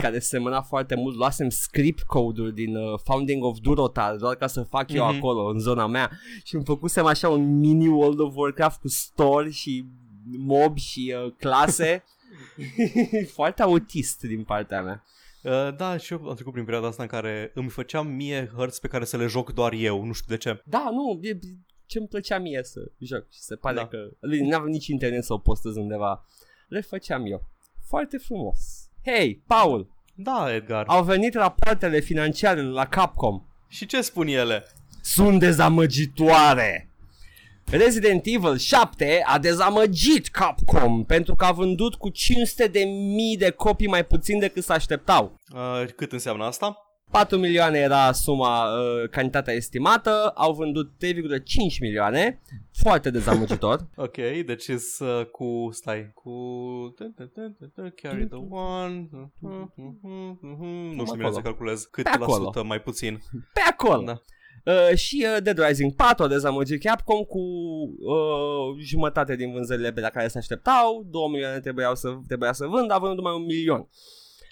care 0.00 0.18
semăna 0.18 0.60
foarte 0.62 0.94
mult. 0.94 1.16
Luasem 1.16 1.48
script 1.48 2.02
code-uri 2.02 2.54
din 2.54 2.76
uh, 2.76 2.98
Founding 3.04 3.44
of 3.44 3.58
Durotar 3.62 4.16
doar 4.16 4.34
ca 4.34 4.46
să 4.46 4.62
fac 4.62 4.92
eu 4.92 5.06
Mhm. 5.06 5.16
acolo, 5.16 5.44
în 5.46 5.58
zona 5.58 5.86
mea 5.86 6.10
și 6.44 6.54
îmi 6.54 6.64
făcusem 6.64 7.06
așa 7.06 7.28
un 7.28 7.58
mini 7.58 7.88
World 7.88 8.18
of 8.18 8.36
Warcraft 8.36 8.80
cu 8.80 8.88
store 8.88 9.50
și 9.50 9.84
mob 10.38 10.76
și 10.78 11.14
uh, 11.24 11.32
clase. 11.38 12.04
foarte 13.34 13.62
autist 13.62 14.20
din 14.20 14.42
partea 14.44 14.82
mea. 14.82 15.04
Uh, 15.42 15.76
da, 15.76 15.96
și 15.96 16.12
eu 16.12 16.28
am 16.28 16.34
trecut 16.34 16.52
prin 16.52 16.64
perioada 16.64 16.88
asta 16.88 17.02
în 17.02 17.08
care 17.08 17.50
îmi 17.54 17.68
făceam 17.68 18.06
mie 18.06 18.50
hărți 18.56 18.80
pe 18.80 18.88
care 18.88 19.04
să 19.04 19.16
le 19.16 19.26
joc 19.26 19.52
doar 19.52 19.72
eu, 19.72 20.04
nu 20.04 20.12
știu 20.12 20.34
de 20.34 20.40
ce. 20.40 20.62
Da, 20.64 20.88
nu, 20.90 21.18
e 21.22 21.38
ce 21.86 21.98
îmi 21.98 22.08
plăcea 22.08 22.38
mie 22.38 22.60
să 22.62 22.80
joc 22.98 23.30
și 23.30 23.38
se 23.38 23.56
pare 23.56 23.74
Da. 23.76 23.86
că 23.86 23.96
n-aveam 24.20 24.68
nici 24.68 24.86
internet 24.86 25.24
să 25.24 25.32
o 25.32 25.38
postez 25.38 25.76
undeva. 25.76 26.26
Le 26.68 26.80
făceam 26.80 27.26
eu. 27.26 27.48
Foarte 27.86 28.18
frumos. 28.18 28.58
Hei, 29.04 29.42
Paul, 29.46 29.90
Da, 30.14 30.54
Edgar. 30.54 30.84
au 30.86 31.04
venit 31.04 31.34
rapoartele 31.34 32.00
financiare 32.00 32.62
la 32.62 32.86
Capcom. 32.86 33.42
Și 33.68 33.86
ce 33.86 34.00
spun 34.00 34.26
ele? 34.26 34.64
sunt 35.04 35.38
dezamăgitoare. 35.38 36.91
Resident 37.70 38.22
Evil 38.26 38.56
7 38.56 39.22
a 39.26 39.38
dezamăgit 39.38 40.26
Capcom 40.28 41.04
pentru 41.04 41.34
că 41.34 41.44
a 41.44 41.52
vândut 41.52 41.94
cu 41.94 42.08
500 42.08 42.66
de 42.66 42.84
mii 42.84 43.36
de 43.36 43.50
copii 43.50 43.86
mai 43.88 44.04
puțin 44.04 44.38
decât 44.38 44.64
se 44.64 44.72
așteptau. 44.72 45.38
Uh, 45.54 45.84
cât 45.96 46.12
înseamnă 46.12 46.44
asta? 46.44 46.76
4 47.10 47.36
milioane 47.38 47.78
era 47.78 48.12
suma, 48.12 48.64
uh, 48.64 49.08
cantitatea 49.10 49.54
estimată, 49.54 50.32
au 50.34 50.52
vândut 50.52 50.90
3,5 50.98 51.78
milioane, 51.80 52.40
foarte 52.82 53.10
dezamăgitor. 53.10 53.88
Ok, 53.96 54.16
deci 54.46 54.66
is 54.66 54.98
uh, 54.98 55.26
cu, 55.26 55.68
stai, 55.72 56.10
cu 56.14 56.30
carry 58.02 58.26
the 58.26 58.38
one, 58.50 59.08
nu 60.94 61.04
știu 61.04 61.12
bine 61.12 61.26
acolo. 61.26 61.32
să 61.32 61.40
calculez 61.40 61.82
cât 61.90 62.04
Pe 62.04 62.18
la 62.18 62.24
acolo. 62.24 62.44
sută 62.44 62.62
mai 62.62 62.80
puțin. 62.80 63.18
Pe 63.52 63.60
acolo. 63.70 64.02
Da. 64.02 64.20
Uh, 64.64 64.96
și 64.96 65.26
uh, 65.36 65.42
Dead 65.42 65.58
Rising 65.58 65.94
4 65.94 66.24
a 66.24 66.28
dezamăgit 66.28 66.82
Capcom 66.82 67.22
cu 67.22 67.38
uh, 67.38 68.84
jumătate 68.84 69.36
din 69.36 69.52
vânzările 69.52 69.92
pe 69.92 70.00
la 70.00 70.08
care 70.08 70.28
se 70.28 70.38
așteptau, 70.38 71.06
2 71.10 71.28
milioane 71.30 71.60
trebuiau 71.60 71.94
să, 71.94 72.18
trebuia 72.26 72.52
să 72.52 72.66
vând, 72.66 72.90
a 72.90 72.98
vândut 72.98 73.16
numai 73.16 73.34
un 73.34 73.44
milion. 73.44 73.88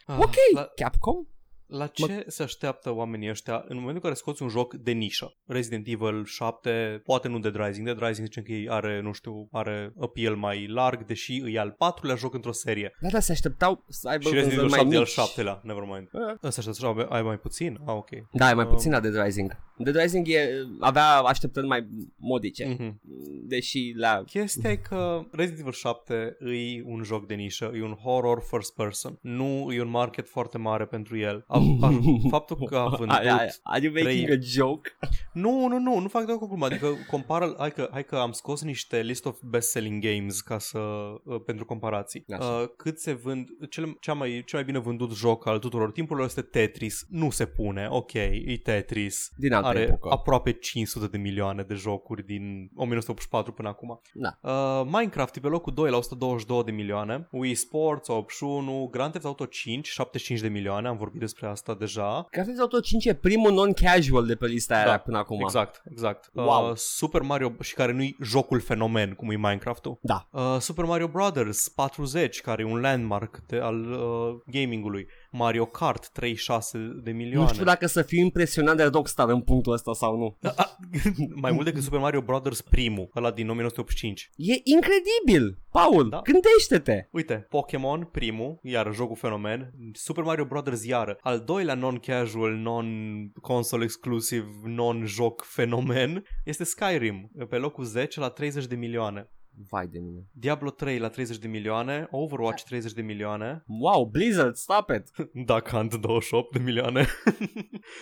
Ah, 0.06 0.16
Ok, 0.20 0.34
La, 0.54 0.70
Capcom? 0.74 1.26
La 1.70 1.86
ce 1.86 2.24
se 2.26 2.42
așteaptă 2.42 2.90
oamenii 2.94 3.28
ăștia 3.30 3.54
în 3.54 3.74
momentul 3.76 3.94
în 3.94 4.00
care 4.00 4.14
scoți 4.14 4.42
un 4.42 4.48
joc 4.48 4.74
de 4.74 4.90
nișă? 4.92 5.34
Resident 5.46 5.86
Evil 5.88 6.24
7, 6.24 7.00
poate 7.04 7.28
nu 7.28 7.38
Dead 7.38 7.56
Rising. 7.66 7.86
Dead 7.86 7.98
Rising 8.06 8.26
zicem 8.26 8.42
că 8.42 8.72
are, 8.72 9.00
nu 9.00 9.12
știu, 9.12 9.48
are 9.52 9.92
appeal 10.00 10.34
mai 10.36 10.66
larg, 10.66 11.04
deși 11.06 11.40
îi 11.40 11.58
al 11.58 11.70
patrulea 11.78 12.16
joc 12.16 12.34
într-o 12.34 12.52
serie. 12.52 12.92
Da, 13.00 13.08
da, 13.08 13.20
se 13.20 13.32
așteptau 13.32 13.84
să 13.88 14.08
aibă 14.08 14.28
Și 14.28 14.34
Resident 14.34 14.60
vânzări 14.60 14.80
Evil 14.82 14.90
mai 14.90 14.94
7 14.94 14.94
e 14.94 14.96
al 14.96 15.02
mici. 15.02 15.12
șaptelea, 15.12 15.60
nevermind. 15.64 16.08
Eh. 16.12 16.34
Ăsta 16.42 16.60
aștept 16.60 16.76
să 16.76 16.86
aibă- 16.86 17.06
ai 17.10 17.22
mai 17.22 17.38
puțin? 17.38 17.78
Ah, 17.86 17.94
ok. 17.94 18.08
Da, 18.32 18.50
e 18.50 18.54
mai 18.54 18.64
Uh, 18.64 18.70
puțin 18.70 18.90
la 18.92 19.00
Dead 19.00 19.24
Rising. 19.24 19.56
Dead 19.78 19.96
Rising 19.96 20.28
e, 20.28 20.48
avea 20.80 21.06
așteptări 21.18 21.66
mai 21.66 21.88
modice, 22.16 22.66
Mhm. 22.78 23.00
deși 23.48 23.92
la... 23.96 24.22
Chestia 24.26 24.70
e 24.70 24.76
că 24.76 25.20
Resident 25.32 25.60
Evil 25.60 25.72
7 25.72 26.36
e 26.40 26.82
un 26.84 27.02
joc 27.02 27.26
de 27.26 27.34
nișă, 27.34 27.72
e 27.74 27.82
un 27.82 27.94
horror 27.94 28.42
first 28.50 28.74
person. 28.74 29.18
Nu 29.22 29.68
e 29.72 29.80
un 29.82 29.90
market 29.90 30.28
foarte 30.28 30.58
mare 30.58 30.84
pentru 30.86 31.18
el. 31.18 31.44
A, 31.80 31.86
a, 31.86 31.90
faptul 32.36 32.56
că 32.66 32.76
a 32.76 32.88
vândut... 32.88 33.16
Are, 33.16 33.30
are, 33.30 33.52
are 33.62 33.84
you 33.84 33.92
making 33.92 34.24
trei- 34.24 34.36
a 34.36 34.40
joke? 34.40 34.90
Nu, 35.32 35.66
nu, 35.68 35.78
nu, 35.78 35.98
nu 35.98 36.08
fac 36.08 36.24
deloc 36.24 36.42
o 36.42 36.46
glumă. 36.46 36.64
Adică 36.64 36.88
compară, 37.10 37.54
hai 37.58 37.70
că, 37.72 37.88
hai 37.92 38.04
că 38.04 38.16
am 38.16 38.32
scos 38.32 38.62
niște 38.62 39.02
list 39.02 39.24
of 39.26 39.38
best-selling 39.44 40.04
games 40.04 40.40
ca 40.40 40.58
să, 40.58 40.78
uh, 40.78 41.40
pentru 41.46 41.64
comparații. 41.64 42.24
Așa. 42.32 42.44
Uh, 42.44 42.68
cât 42.76 42.98
se 42.98 43.12
vând, 43.12 43.48
cel, 43.68 43.96
cea 44.00 44.12
mai, 44.12 44.28
cel 44.46 44.58
mai 44.58 44.64
bine 44.64 44.78
vândut 44.78 45.14
joc 45.14 45.46
al 45.46 45.58
tuturor 45.58 45.92
timpurilor 45.92 46.28
este 46.28 46.42
Tetris. 46.42 47.06
Nu 47.08 47.30
se 47.30 47.46
pune, 47.46 47.86
ok, 47.90 48.12
e 48.12 48.60
Tetris. 48.62 49.30
Din 49.36 49.52
altă 49.52 49.68
Are 49.68 49.80
epocă. 49.80 50.08
aproape 50.10 50.52
500 50.52 51.06
de 51.06 51.18
milioane 51.18 51.62
de 51.62 51.74
jocuri 51.74 52.26
din 52.26 52.70
1984 52.74 53.52
până 53.52 53.68
acum. 53.68 54.00
Da. 54.12 54.38
Uh, 54.42 54.86
Minecraft 54.86 55.36
e 55.36 55.40
pe 55.40 55.46
locul 55.48 55.72
2 55.74 55.90
la 55.90 55.96
122 55.96 56.64
de 56.64 56.70
milioane, 56.70 57.28
Wii 57.30 57.54
Sports 57.54 58.08
81, 58.08 58.88
Grand 58.90 59.10
Theft 59.10 59.26
Auto 59.26 59.44
5 59.44 59.86
75 59.88 60.40
de 60.40 60.48
milioane, 60.48 60.88
am 60.88 60.96
vorbit 60.96 61.20
despre 61.20 61.46
asta 61.50 61.74
deja. 61.74 62.26
Grand 62.30 62.46
Theft 62.46 62.60
Auto 62.60 62.80
5 62.80 63.04
e 63.04 63.14
primul 63.14 63.52
non-casual 63.52 64.26
de 64.26 64.34
pe 64.34 64.46
lista 64.46 64.74
aia 64.74 64.84
Da, 64.84 64.98
până 64.98 65.18
acum. 65.18 65.40
Exact, 65.40 65.82
exact. 65.90 66.30
Wow. 66.32 66.70
Uh, 66.70 66.76
Super 66.76 67.20
Mario 67.20 67.52
și 67.60 67.74
care 67.74 67.92
nu-i 67.92 68.16
jocul 68.22 68.60
fenomen 68.60 69.12
cum 69.12 69.30
e 69.30 69.36
Minecraft-ul. 69.36 69.98
Da. 70.00 70.28
Uh, 70.30 70.56
Super 70.58 70.84
Mario 70.84 71.08
Brothers 71.08 71.68
40, 71.68 72.40
care 72.40 72.62
e 72.62 72.64
un 72.64 72.80
landmark 72.80 73.40
de, 73.46 73.56
al 73.56 73.92
uh, 73.92 74.40
gamingului. 74.46 75.06
Mario 75.30 75.64
Kart 75.66 76.08
36 76.08 76.78
de 77.02 77.10
milioane. 77.10 77.46
Nu 77.46 77.52
știu 77.52 77.64
dacă 77.64 77.86
să 77.86 78.02
fiu 78.02 78.24
impresionat 78.24 78.76
de 78.76 78.82
Rockstar 78.84 79.28
în 79.28 79.40
punctul 79.40 79.72
ăsta 79.72 79.92
sau 79.94 80.16
nu. 80.16 80.36
Ah, 80.56 80.66
Mai 81.42 81.52
mult 81.52 81.64
decât 81.64 81.82
Super 81.82 81.98
Mario 81.98 82.20
Brothers 82.20 82.60
primul, 82.60 83.10
ăla 83.16 83.30
din 83.30 83.48
1985. 83.48 84.30
E 84.36 84.54
incredibil! 84.64 85.58
Paul, 85.70 86.08
Da. 86.08 86.20
gândește-te! 86.24 87.08
Uite, 87.12 87.46
Pokémon 87.48 88.08
primul, 88.12 88.58
iar 88.62 88.94
jocul 88.94 89.16
fenomen, 89.16 89.72
Super 89.92 90.24
Mario 90.24 90.44
Brothers 90.44 90.84
iară, 90.84 91.18
al 91.20 91.40
doilea 91.40 91.74
non-casual, 91.74 92.52
non-console 92.52 93.84
exclusive, 93.84 94.46
non-joc 94.64 95.42
fenomen, 95.42 96.24
este 96.44 96.64
Skyrim, 96.64 97.30
pe 97.48 97.56
locul 97.56 97.84
10 97.84 98.20
la 98.20 98.28
30 98.28 98.66
de 98.66 98.74
milioane. 98.74 99.30
Vai 99.68 99.86
de 99.86 99.98
mine. 99.98 100.26
Diablo 100.32 100.70
3 100.70 100.98
la 100.98 101.08
30 101.08 101.38
de 101.38 101.48
milioane, 101.48 102.08
Overwatch 102.10 102.62
30 102.62 102.92
de 102.92 103.02
milioane, 103.02 103.64
Wow, 103.66 104.04
Blizzard, 104.04 104.54
stop 104.54 104.90
it! 104.90 105.10
Duck 105.46 105.68
Hunt 105.68 105.94
28 105.94 106.52
de 106.52 106.58
milioane. 106.58 107.06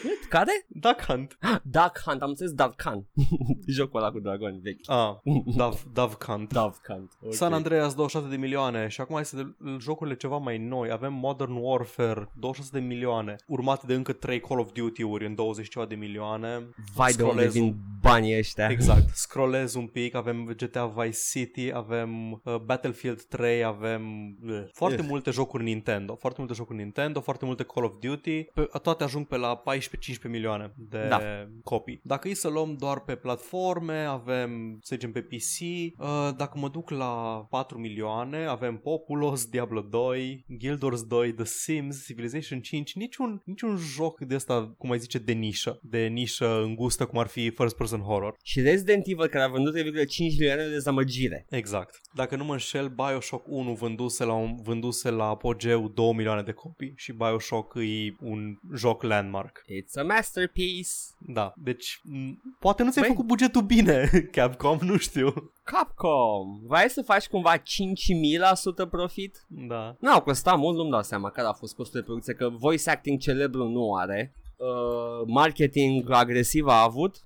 Cât? 0.00 0.28
Care? 0.28 0.66
Duck 0.68 1.00
Hunt. 1.00 1.38
Duck 1.78 1.98
Hunt, 2.04 2.22
am 2.22 2.28
înțeles 2.28 2.52
Duck 2.52 2.82
Hunt. 2.82 3.06
Jocul 3.76 4.00
ăla 4.00 4.10
cu 4.10 4.20
dragoni 4.20 4.60
vechi. 4.62 4.90
Ah, 4.90 5.14
Dove, 5.56 5.78
Dove 5.92 6.14
Hunt. 6.26 6.52
Duck 6.52 6.80
Hunt. 6.86 7.12
Okay. 7.20 7.32
San 7.32 7.52
Andreas 7.52 7.94
27 7.94 8.30
de 8.30 8.40
milioane 8.40 8.88
și 8.88 9.00
acum 9.00 9.14
hai 9.14 9.24
să 9.24 9.36
de, 9.36 9.54
jocurile 9.80 10.16
ceva 10.16 10.36
mai 10.36 10.58
noi. 10.58 10.90
Avem 10.90 11.12
Modern 11.12 11.52
Warfare 11.52 12.28
26 12.34 12.78
de 12.78 12.86
milioane, 12.86 13.36
urmate 13.46 13.86
de 13.86 13.94
încă 13.94 14.12
3 14.12 14.40
Call 14.40 14.60
of 14.60 14.72
Duty-uri 14.72 15.26
în 15.26 15.34
20 15.34 15.68
ceva 15.68 15.86
de 15.86 15.94
milioane. 15.94 16.68
Vai 16.94 17.12
de 17.12 17.22
unde 17.22 17.32
Scrollez 17.32 17.52
vin 17.52 17.76
banii 18.00 18.38
ăștia. 18.38 18.68
Exact. 18.68 19.08
Scrollez 19.14 19.74
un 19.74 19.86
pic, 19.86 20.14
avem 20.14 20.54
GTA 20.56 20.86
Vice 20.86 21.16
City, 21.38 21.70
avem 21.72 22.32
uh, 22.32 22.56
Battlefield 22.64 23.22
3, 23.22 23.64
avem 23.64 24.02
uh, 24.42 24.62
foarte 24.72 25.00
Ugh. 25.00 25.08
multe 25.08 25.30
jocuri 25.30 25.62
Nintendo, 25.62 26.14
foarte 26.14 26.38
multe 26.40 26.54
jocuri 26.54 26.78
Nintendo, 26.78 27.20
foarte 27.20 27.44
multe 27.44 27.62
Call 27.62 27.84
of 27.86 27.94
Duty, 28.00 28.42
pe, 28.42 28.68
toate 28.82 29.04
ajung 29.04 29.26
pe 29.26 29.36
la 29.36 29.62
14-15 30.26 30.28
milioane 30.28 30.72
de 30.76 31.06
Da. 31.08 31.20
copii. 31.62 32.00
Dacă 32.02 32.28
e 32.28 32.34
să 32.34 32.48
luăm 32.48 32.76
doar 32.78 33.00
pe 33.00 33.14
platforme, 33.14 33.98
avem, 33.98 34.78
să 34.82 34.94
zicem, 34.94 35.12
pe 35.12 35.20
PC, 35.20 35.60
uh, 35.98 36.30
dacă 36.36 36.58
mă 36.58 36.68
duc 36.68 36.90
la 36.90 37.46
4 37.50 37.78
milioane, 37.78 38.44
avem 38.44 38.76
Populous, 38.76 39.46
Diablo 39.46 39.80
2, 39.80 40.44
Guild 40.48 40.82
Wars 40.82 41.02
2, 41.02 41.32
The 41.32 41.44
Sims, 41.44 42.04
Civilization 42.04 42.60
5, 42.60 42.94
niciun, 42.94 43.42
niciun 43.44 43.76
joc 43.76 44.20
de 44.20 44.34
ăsta, 44.34 44.74
cum 44.78 44.90
ai 44.90 44.98
zice, 44.98 45.18
de 45.18 45.32
nișă, 45.32 45.78
de 45.82 46.06
nișă 46.06 46.62
îngustă, 46.62 47.06
cum 47.06 47.18
ar 47.18 47.26
fi 47.26 47.50
First 47.50 47.76
Person 47.76 48.00
Horror. 48.00 48.36
Și 48.42 48.60
Resident 48.60 49.02
Evil 49.06 49.26
care 49.26 49.44
a 49.44 49.48
vândut 49.48 49.76
3,5 49.76 49.82
milioane 50.38 50.68
de 50.68 50.78
dezamăgire. 51.28 51.46
Exact. 51.58 52.00
Dacă 52.14 52.36
nu 52.36 52.44
mă 52.44 52.52
înșel, 52.52 52.88
Bioshock 52.88 53.46
1 53.48 53.72
vânduse 53.72 54.24
la, 54.24 54.32
un, 54.32 54.56
vânduse 54.62 55.10
la 55.10 55.24
apogeu 55.24 55.88
2 55.88 56.12
milioane 56.12 56.42
de 56.42 56.52
copii 56.52 56.92
și 56.96 57.12
Bioshock 57.12 57.74
e 57.74 58.14
un 58.20 58.58
joc 58.74 59.02
landmark. 59.02 59.62
It's 59.64 60.00
a 60.00 60.02
masterpiece. 60.02 60.90
Da, 61.18 61.52
deci 61.56 62.00
m- 62.04 62.36
poate 62.58 62.82
nu 62.82 62.90
ți-ai 62.90 63.04
Băi- 63.04 63.08
făcut 63.08 63.26
bugetul 63.26 63.62
bine, 63.62 64.08
Capcom, 64.32 64.78
nu 64.82 64.96
știu. 64.96 65.34
Capcom, 65.64 66.60
vrei 66.66 66.90
să 66.90 67.02
faci 67.02 67.26
cumva 67.28 67.56
5.000% 67.56 67.62
profit? 68.90 69.44
Da. 69.48 69.96
Nu, 70.00 70.10
au 70.12 70.22
costat 70.22 70.58
mult, 70.58 70.76
nu-mi 70.76 70.90
dau 70.90 71.02
seama 71.02 71.30
care 71.30 71.46
a 71.46 71.52
fost 71.52 71.74
costul 71.74 72.00
de 72.00 72.06
producție, 72.06 72.34
că 72.34 72.48
voice 72.48 72.90
acting 72.90 73.18
celebru 73.20 73.68
nu 73.68 73.94
are. 73.94 74.34
Uh, 74.56 75.26
marketing 75.26 76.10
agresiv 76.10 76.66
a 76.66 76.82
avut? 76.82 77.16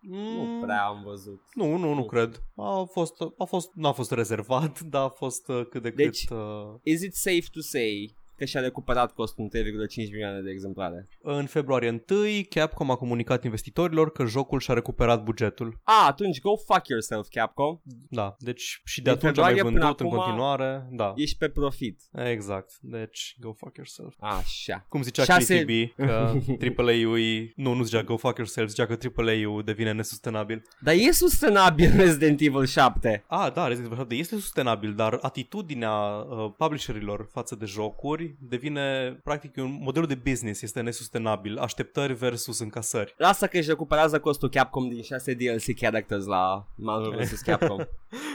Nu 0.00 0.42
Mm, 0.42 0.60
prea 0.60 0.84
am 0.84 1.02
văzut. 1.04 1.40
Nu, 1.54 1.76
nu, 1.76 1.94
nu 1.94 2.04
cred. 2.04 2.42
A 2.56 2.82
fost, 2.92 3.14
a 3.38 3.44
fost, 3.44 3.70
n-a 3.74 3.92
fost 3.92 4.10
rezervat, 4.10 4.80
dar 4.80 5.02
a 5.04 5.08
fost 5.08 5.48
uh, 5.48 5.66
cât 5.70 5.82
de 5.82 5.90
Deci- 5.90 6.24
cât... 6.26 6.36
Uh, 6.36 6.74
Is 6.82 7.02
it 7.02 7.14
safe 7.14 7.44
to 7.52 7.60
say 7.60 8.16
că 8.36 8.44
și-a 8.44 8.60
recuperat 8.60 9.12
costul 9.12 9.48
în 9.52 9.60
3,5 9.62 10.10
milioane 10.10 10.40
de 10.40 10.50
exemplare? 10.50 11.08
în 11.22 11.46
februarie 11.46 12.02
1, 12.10 12.20
Capcom 12.50 12.90
a 12.90 12.96
comunicat 12.96 13.44
investitorilor 13.44 14.12
că 14.12 14.24
jocul 14.24 14.60
și-a 14.60 14.74
recuperat 14.74 15.22
bugetul. 15.22 15.80
Ah, 15.84 16.04
atunci 16.08 16.40
go 16.40 16.56
fuck 16.56 16.88
yourself, 16.88 17.26
Capcom. 17.30 17.80
Da, 18.08 18.36
deci 18.38 18.80
și 18.84 19.02
de 19.02 19.10
Din 19.10 19.18
atunci 19.18 19.38
a 19.38 19.40
mai 19.40 19.52
februarie 19.54 19.62
până 19.62 19.78
vândut 19.78 20.00
în 20.00 20.06
acum 20.06 20.18
continuare. 20.18 20.86
Da, 20.90 21.12
Ești 21.16 21.36
pe 21.38 21.48
profit. 21.48 22.00
exact. 22.12 22.70
Deci, 22.80 23.36
go 23.40 23.52
fuck 23.52 23.76
yourself. 23.76 24.14
Așa. 24.18 24.86
Cum 24.88 25.02
zicea 25.02 25.24
Șase- 25.24 25.58
KTB, 25.64 25.94
că 25.96 26.32
AAA-ul 26.82 27.18
e... 27.20 27.52
Nu, 27.56 27.72
nu 27.74 27.82
zicea 27.82 28.02
go 28.02 28.16
fuck 28.16 28.36
yourself, 28.36 28.68
zicea 28.68 28.86
că 28.86 28.96
AAA-ul 29.16 29.62
devine 29.62 29.92
nesustenabil. 29.92 30.62
Dar 30.80 30.94
e 30.94 31.10
sustenabil 31.12 31.90
Resident 31.96 32.40
Evil 32.40 32.64
7. 32.66 33.24
Ah, 33.26 33.52
da, 33.52 33.66
Resident 33.66 33.92
Evil 33.92 33.98
7 34.04 34.14
este 34.14 34.34
sustenabil, 34.34 34.94
dar 34.94 35.18
atitudinea 35.20 35.92
uh, 35.92 36.52
publisherilor 36.56 37.28
față 37.30 37.54
de 37.54 37.64
jocuri 37.64 38.25
devine, 38.48 39.12
practic, 39.24 39.56
un 39.56 39.78
modelul 39.80 40.08
de 40.08 40.14
business 40.14 40.62
este 40.62 40.80
nesustenabil. 40.80 41.58
Așteptări 41.58 42.14
versus 42.14 42.58
încasări. 42.58 43.14
Lasă 43.18 43.46
că 43.46 43.56
își 43.58 43.68
recuperează 43.68 44.20
costul 44.20 44.48
Capcom 44.48 44.88
din 44.88 45.02
6 45.02 45.34
DLC 45.34 45.78
characters 45.78 46.24
la 46.24 46.66
Marvel 46.74 47.16
vs. 47.24 47.40
Capcom. 47.40 47.76
Da, 47.78 47.86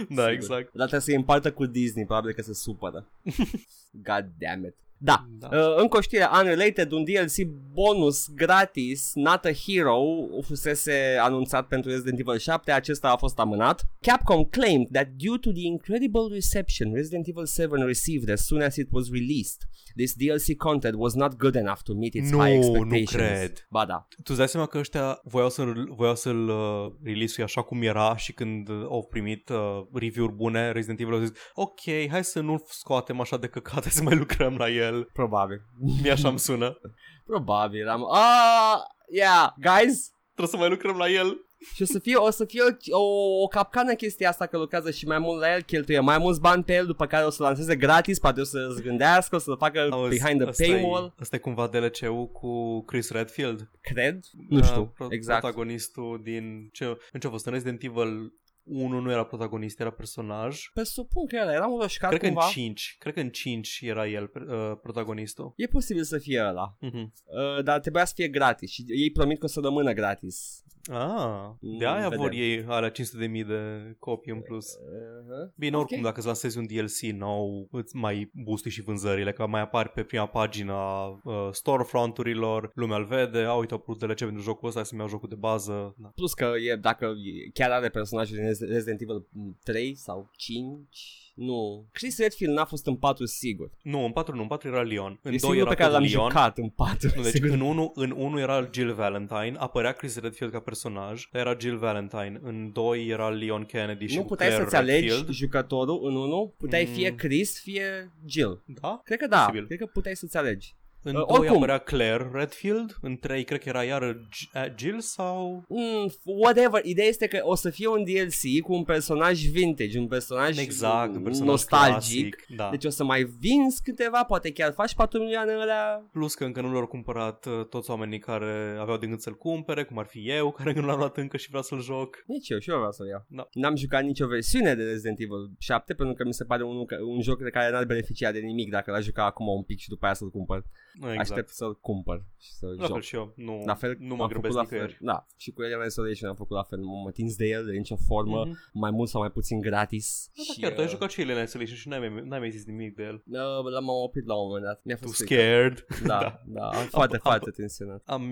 Sigur. 0.08 0.30
exact. 0.30 0.66
Dar 0.74 0.88
trebuie 0.88 1.00
să-i 1.00 1.16
împartă 1.16 1.52
cu 1.52 1.66
Disney, 1.66 2.06
probabil 2.06 2.34
că 2.34 2.42
se 2.42 2.54
supără. 2.54 3.08
God 4.08 4.26
damn 4.38 4.66
it. 4.66 4.76
Da, 5.04 5.26
Da. 5.40 5.50
Uh, 5.52 5.76
încă 5.78 5.98
o 5.98 6.02
știre 6.02 6.28
unrelated, 6.42 6.92
un 6.92 7.04
DLC 7.04 7.36
bonus 7.74 8.28
gratis, 8.36 9.12
Not 9.14 9.46
a 9.46 9.52
Hero, 9.52 10.02
fusese 10.42 11.18
anunțat 11.22 11.68
pentru 11.68 11.90
Resident 11.90 12.20
Evil 12.20 12.38
7, 12.38 12.72
acesta 12.72 13.10
a 13.10 13.18
fost 13.18 13.40
amânat. 13.40 13.84
Capcom 14.02 14.44
claimed 14.44 14.88
that 14.92 15.08
due 15.08 15.38
to 15.38 15.52
the 15.52 15.62
incredible 15.62 16.28
reception 16.32 16.94
Resident 16.94 17.28
Evil 17.28 17.46
7 17.46 17.84
received 17.86 18.30
as 18.30 18.46
soon 18.46 18.62
as 18.62 18.76
it 18.76 18.88
was 18.92 19.10
released, 19.12 19.62
this 19.96 20.14
DLC 20.14 20.56
content 20.58 20.96
was 20.98 21.14
not 21.14 21.36
good 21.38 21.56
enough 21.56 21.82
to 21.84 21.94
meet 21.94 22.14
its 22.14 22.30
Nu, 22.32 22.38
high 22.40 22.58
nu 22.58 22.66
expectations. 22.66 23.10
cred. 23.38 23.68
Ba 23.70 23.86
da. 23.86 24.08
Tu 24.10 24.24
îți 24.28 24.38
dai 24.38 24.48
seama 24.48 24.66
că 24.66 24.78
ăștia 24.78 25.20
voiau 25.24 25.50
să-l, 25.50 25.94
voiau 25.96 26.16
să-l 26.16 26.48
uh, 26.50 26.92
release 27.04 27.42
așa 27.42 27.62
cum 27.62 27.82
era 27.82 28.16
și 28.18 28.34
când 28.34 28.70
uh, 28.70 28.86
au 28.90 29.08
primit 29.10 29.50
uh, 29.50 29.58
review-uri 29.94 30.34
bune, 30.34 30.72
Resident 30.72 31.00
Evil 31.00 31.14
au 31.14 31.20
zis 31.20 31.32
ok, 31.54 31.80
hai 32.10 32.24
să 32.24 32.40
nu-l 32.40 32.64
scoatem 32.70 33.20
așa 33.20 33.38
de 33.38 33.48
căcat, 33.48 33.82
hai 33.88 33.92
să 33.92 34.04
mai 34.04 34.16
lucrăm 34.16 34.56
la 34.58 34.70
el. 34.70 34.91
Probabil. 35.14 35.62
Mie 36.02 36.12
așa 36.12 36.28
îmi 36.30 36.40
sună. 36.40 36.80
Probabil. 37.26 37.88
Am... 37.88 38.02
Ah, 38.14 38.78
yeah, 39.12 39.50
guys, 39.62 40.10
Trebuie 40.34 40.48
să 40.48 40.58
mai 40.58 40.70
lucrăm 40.70 40.98
la 40.98 41.10
el. 41.10 41.38
Și 41.76 41.82
o 41.82 41.86
să 41.86 42.00
fie, 42.00 42.16
o, 42.16 42.30
să 42.30 42.46
fie 42.46 42.62
o, 42.92 42.98
o, 43.00 43.42
o 43.44 43.48
capcană 43.48 43.94
chestia 43.94 44.30
asta 44.30 44.46
că 44.46 44.58
lucrează 44.58 44.92
și 44.92 45.08
mai 45.08 45.20
mult 45.20 45.40
la 45.40 45.54
el, 45.54 45.62
cheltuie 45.62 46.00
mai 46.00 46.18
mulți 46.18 46.40
bani 46.42 46.64
pe 46.64 46.74
el, 46.74 46.86
după 46.86 47.06
care 47.06 47.26
o 47.26 47.30
să 47.30 47.44
lanseze 47.44 47.76
gratis, 47.76 48.20
poate 48.20 48.40
o 48.42 48.44
să 48.44 48.74
se 48.76 48.82
gândească, 48.82 49.36
o 49.36 49.40
să 49.40 49.54
facă 49.58 49.88
Auzi, 49.92 50.20
behind 50.20 50.40
the 50.42 50.50
ăsta 50.50 50.64
paywall, 50.64 51.06
E, 51.06 51.14
ăsta 51.22 51.36
e 51.36 51.40
cumva 51.40 51.68
DLC-ul 51.68 52.28
cu 52.28 52.84
Chris 52.86 53.10
Redfield. 53.12 53.70
cred? 53.82 54.20
Nu 54.48 54.58
Uh, 54.58 54.64
știu, 54.64 54.86
pro- 54.96 55.08
exact. 55.10 55.40
Protagonistul 55.42 56.20
din... 56.24 56.70
Ce, 56.72 56.86
în 57.12 57.20
ce 57.20 57.28
a 57.28 57.30
fost? 57.30 57.46
În 57.46 57.52
Resident 57.52 57.84
Evil 57.84 58.34
1 58.72 59.00
nu 59.00 59.12
era 59.12 59.24
protagonist, 59.26 59.80
era 59.80 59.92
personaj. 59.92 60.70
Presupun 60.74 61.28
că 61.28 61.36
era, 61.36 61.54
era 61.54 61.68
un 61.68 61.80
roșcat 61.80 62.10
Cred 62.10 62.22
că 62.22 62.28
cumva. 62.28 62.46
în 62.46 62.52
5, 62.52 62.96
cred 63.00 63.14
că 63.14 63.20
în 63.20 63.30
5 63.30 63.80
era 63.84 64.08
el 64.08 64.24
uh, 64.34 64.78
protagonistul. 64.82 65.54
E 65.56 65.66
posibil 65.68 66.04
să 66.04 66.18
fie 66.18 66.42
ăla, 66.48 66.76
Mhm. 66.80 67.14
uh, 67.26 67.64
dar 67.64 67.80
trebuia 67.80 68.06
să 68.06 68.14
fie 68.16 68.28
gratis 68.28 68.70
și 68.72 68.84
ei 68.88 69.12
promit 69.12 69.40
că 69.40 69.46
o 69.46 69.48
să 69.48 69.60
rămână 69.64 69.94
gratis. 69.94 70.64
Ah, 70.92 71.50
de 71.60 71.86
Mm, 71.86 71.92
aia 71.94 72.02
vedem. 72.10 72.18
vor 72.20 72.32
ei 72.34 72.66
alea 72.68 72.92
500.000 72.92 73.44
de 73.48 73.96
copii 74.00 74.32
în 74.32 74.42
plus. 74.42 74.66
Uh-huh. 74.66 75.56
Bine, 75.56 75.78
oricum, 75.78 75.98
ok. 75.98 76.04
dacă 76.04 76.18
îți 76.18 76.26
lansezi 76.26 76.58
un 76.58 76.66
DLC 76.66 77.00
nou, 77.18 77.68
îți 77.72 77.96
mai 77.96 78.32
boostui 78.34 78.72
și 78.72 78.82
vânzările, 78.82 79.32
că 79.34 79.48
mai 79.48 79.62
apari 79.62 79.90
pe 79.90 80.04
prima 80.04 80.26
pagină 80.28 80.72
a 80.74 81.08
uh, 81.24 81.50
storefront-urilor, 81.52 82.72
lumea 82.76 82.98
îl 82.98 83.06
vede, 83.06 83.40
a, 83.40 83.54
uite, 83.54 83.74
au 83.74 83.80
apărut 83.80 84.00
DLC 84.00 84.18
pentru 84.18 84.42
jocul 84.42 84.68
ăsta, 84.68 84.80
hai 84.80 84.88
să-mi 84.88 85.00
iau 85.02 85.10
jocul 85.10 85.30
de 85.30 85.36
bază. 85.36 85.96
Da. 85.98 86.08
Plus 86.16 86.34
că 86.34 86.52
e, 86.72 86.76
dacă 86.76 87.06
e- 87.06 87.50
chiar 87.54 87.72
are 87.72 87.90
personajul 87.90 88.36
din 88.36 88.46
Rez- 88.46 88.70
Resident 88.74 89.02
Evil 89.02 89.28
3 89.64 89.96
sau 89.96 90.30
5, 90.36 91.31
nu. 91.46 91.88
Chris 91.92 92.18
Redfield 92.18 92.54
n-a 92.56 92.66
fost 92.66 92.86
în 92.88 92.96
4 92.96 93.26
sigur. 93.26 93.72
Nu, 93.84 94.06
în 94.06 94.12
4 94.12 94.36
nu, 94.36 94.42
în 94.42 94.48
4 94.48 94.68
era 94.68 94.82
Leon. 94.82 95.20
În 95.24 95.34
e 95.34 95.38
2 95.38 95.38
singurul 95.40 95.62
era 95.62 95.70
pe 95.70 95.76
care 95.76 95.90
tot 95.92 96.00
l-am 96.02 96.10
Leon. 96.10 96.30
jucat 96.30 96.58
în 96.58 96.70
4. 96.70 97.12
Nu, 97.16 97.22
deci 97.22 97.32
sigur. 97.32 97.50
în 97.50 97.62
1, 97.62 97.92
în 97.96 98.12
1 98.18 98.40
era 98.40 98.70
Jill 98.74 98.94
Valentine, 98.94 99.54
apărea 99.58 99.92
Chris 99.92 100.20
Redfield 100.20 100.52
ca 100.52 100.60
personaj, 100.60 101.24
dar 101.32 101.42
era 101.48 101.58
Jill 101.60 101.78
Valentine. 101.78 102.40
În 102.44 102.72
2 102.74 103.08
era 103.08 103.30
Leon 103.30 103.66
Kennedy 103.66 104.06
și 104.06 104.16
nu 104.16 104.22
cu 104.22 104.28
puteai 104.28 104.48
Claire 104.50 104.66
să-ți 104.70 104.82
alegi 104.82 105.08
Redfield. 105.08 105.30
jucătorul 105.30 106.00
în 106.08 106.16
unul, 106.16 106.54
puteai 106.58 106.86
Mm. 106.88 106.94
fie 106.94 107.16
Chris, 107.16 107.60
fie 107.62 108.12
Jill. 108.26 108.64
Da? 108.66 109.02
Cred 109.04 109.18
că 109.20 109.28
da, 109.28 109.40
Posibil. 109.46 109.66
cred 109.66 109.80
că 109.80 109.86
puteai 109.86 110.16
să-ți 110.16 110.38
alegi. 110.38 110.76
În 111.04 111.16
Uh, 111.16 111.26
2 111.28 111.38
oricum. 111.38 111.56
apărea 111.58 111.78
Claire 111.78 112.30
Redfield, 112.34 112.98
în 113.02 113.18
3 113.18 113.44
cred 113.44 113.60
că 113.60 113.70
era 113.70 113.84
iară 113.84 114.14
G- 114.14 114.56
uh, 114.66 114.74
Jill 114.78 115.00
sau... 115.00 115.66
Mm, 115.68 116.12
whatever, 116.24 116.86
ideea 116.86 117.08
este 117.08 117.28
că 117.28 117.40
o 117.44 117.56
să 117.56 117.70
fie 117.70 117.88
un 117.88 118.04
DLC 118.04 118.62
cu 118.64 118.74
un 118.74 118.84
personaj 118.84 119.46
vintage, 119.46 120.00
un 120.00 120.08
personaj 120.08 120.58
Exact, 120.58 121.16
un 121.16 121.22
personaj 121.22 121.50
nostalgic. 121.50 122.36
clasic, 122.36 122.56
da. 122.56 122.70
Deci 122.70 122.86
o 122.86 122.90
să 122.90 123.04
mai 123.04 123.24
vinzi 123.40 123.82
câteva, 123.84 124.24
poate 124.24 124.52
chiar 124.52 124.72
faci 124.74 124.94
4 124.96 125.20
milioane 125.20 125.52
alea. 125.52 126.10
Plus 126.12 126.34
că 126.34 126.44
încă 126.44 126.62
nu 126.62 126.72
l-au 126.74 126.88
cumpărat 126.88 127.46
uh, 127.46 127.66
toți 127.70 127.90
oamenii 127.90 128.20
care 128.20 128.78
aveau 128.80 128.98
de 128.98 129.08
gând 129.08 129.20
să-l 129.20 129.36
cumpere, 129.38 129.84
cum 129.84 129.98
ar 129.98 130.06
fi 130.06 130.30
eu, 130.30 130.52
care 130.58 130.74
nu 130.74 130.86
l-am 130.86 130.98
luat 130.98 131.18
încă 131.18 131.38
și 131.38 131.48
vreau 131.48 131.64
să-l 131.64 131.82
joc. 131.82 132.24
Nici 132.28 132.50
eu, 132.50 132.60
și 132.60 132.70
eu 132.70 132.76
vreau 132.76 132.92
să-l 132.92 133.08
iau. 133.08 133.26
Da. 133.28 133.48
N-am 133.54 133.76
jucat 133.76 134.04
nicio 134.04 134.28
versiune 134.28 134.76
de 134.76 134.84
Resident 134.84 135.20
Evil 135.20 135.52
7 135.60 135.94
pentru 135.94 136.16
că 136.16 136.24
mi 136.26 136.34
se 136.34 136.44
pare 136.44 136.64
un, 136.64 136.76
un 137.08 137.22
joc 137.22 137.42
de 137.44 137.50
care 137.50 137.72
n-ar 137.72 137.86
beneficia 137.86 138.32
de 138.32 138.40
nimic 138.40 138.70
dacă 138.70 138.92
l-aș 138.92 139.04
juca 139.04 139.26
acum 139.26 139.48
un 139.48 139.64
pic 139.64 139.80
și 139.80 139.90
după 139.90 140.06
aia 140.06 140.14
să-l 140.14 140.30
cumpăr. 140.30 140.64
Exact. 140.96 141.20
Aștept 141.20 141.50
să-l 141.50 141.80
cumpăr 141.80 142.26
și 142.40 142.52
să 142.54 142.66
La 142.66 142.86
joc. 142.86 142.92
fel 142.92 143.02
și 143.02 143.16
eu. 143.16 143.34
Nu, 143.36 143.64
La 143.66 143.74
fel, 143.76 143.96
nu 144.00 144.16
mă 144.16 144.24
am 144.24 144.30
grăbesc 144.30 144.54
făcut 144.54 144.70
la 144.72 144.78
fel. 144.78 144.80
nicăieri. 144.88 144.98
Da, 145.12 145.26
și 145.38 145.52
cu 145.52 145.62
Alien 145.62 145.80
Isolation 145.86 146.30
am 146.30 146.36
făcut 146.36 146.56
la 146.56 146.64
fel. 146.64 146.80
Nu 146.80 147.02
mă 147.04 147.12
tins 147.12 147.36
de 147.36 147.46
el 147.48 147.66
de 147.66 147.72
nicio 147.72 147.96
formă, 148.08 148.44
Mhm. 148.46 148.58
mai 148.74 148.92
mult 148.92 149.10
sau 149.10 149.22
mai 149.22 149.32
puțin 149.32 149.60
gratis. 149.62 150.30
Da, 150.36 150.44
și, 150.54 150.60
chiar, 150.60 150.72
tu 150.74 150.80
ai 150.80 150.86
uh, 150.86 150.92
jucat 150.92 151.10
și 151.12 151.22
Alien 151.22 151.44
Isolation 151.44 151.76
și 151.76 151.88
n-ai 151.88 152.00
mai, 152.00 152.22
n-ai 152.26 152.40
mai 152.40 152.52
zis 152.52 152.66
nimic 152.66 152.96
de 152.96 153.04
el. 153.04 153.16
uh, 153.16 153.72
l-am 153.72 153.88
oprit 153.88 154.26
la 154.26 154.36
un 154.36 154.46
moment 154.48 154.66
dat. 154.66 154.82
Mi-a 154.84 154.96
Too 154.96 155.08
fost 155.08 155.18
frică. 155.24 155.34
scared. 155.42 155.86
Da, 156.06 156.20
Da. 156.20 156.42
da, 156.46 156.68
am 156.80 156.86
foarte, 156.86 157.16
am- 157.16 157.22
foarte 157.24 157.50
tensionat. 157.50 158.02
Am, 158.06 158.24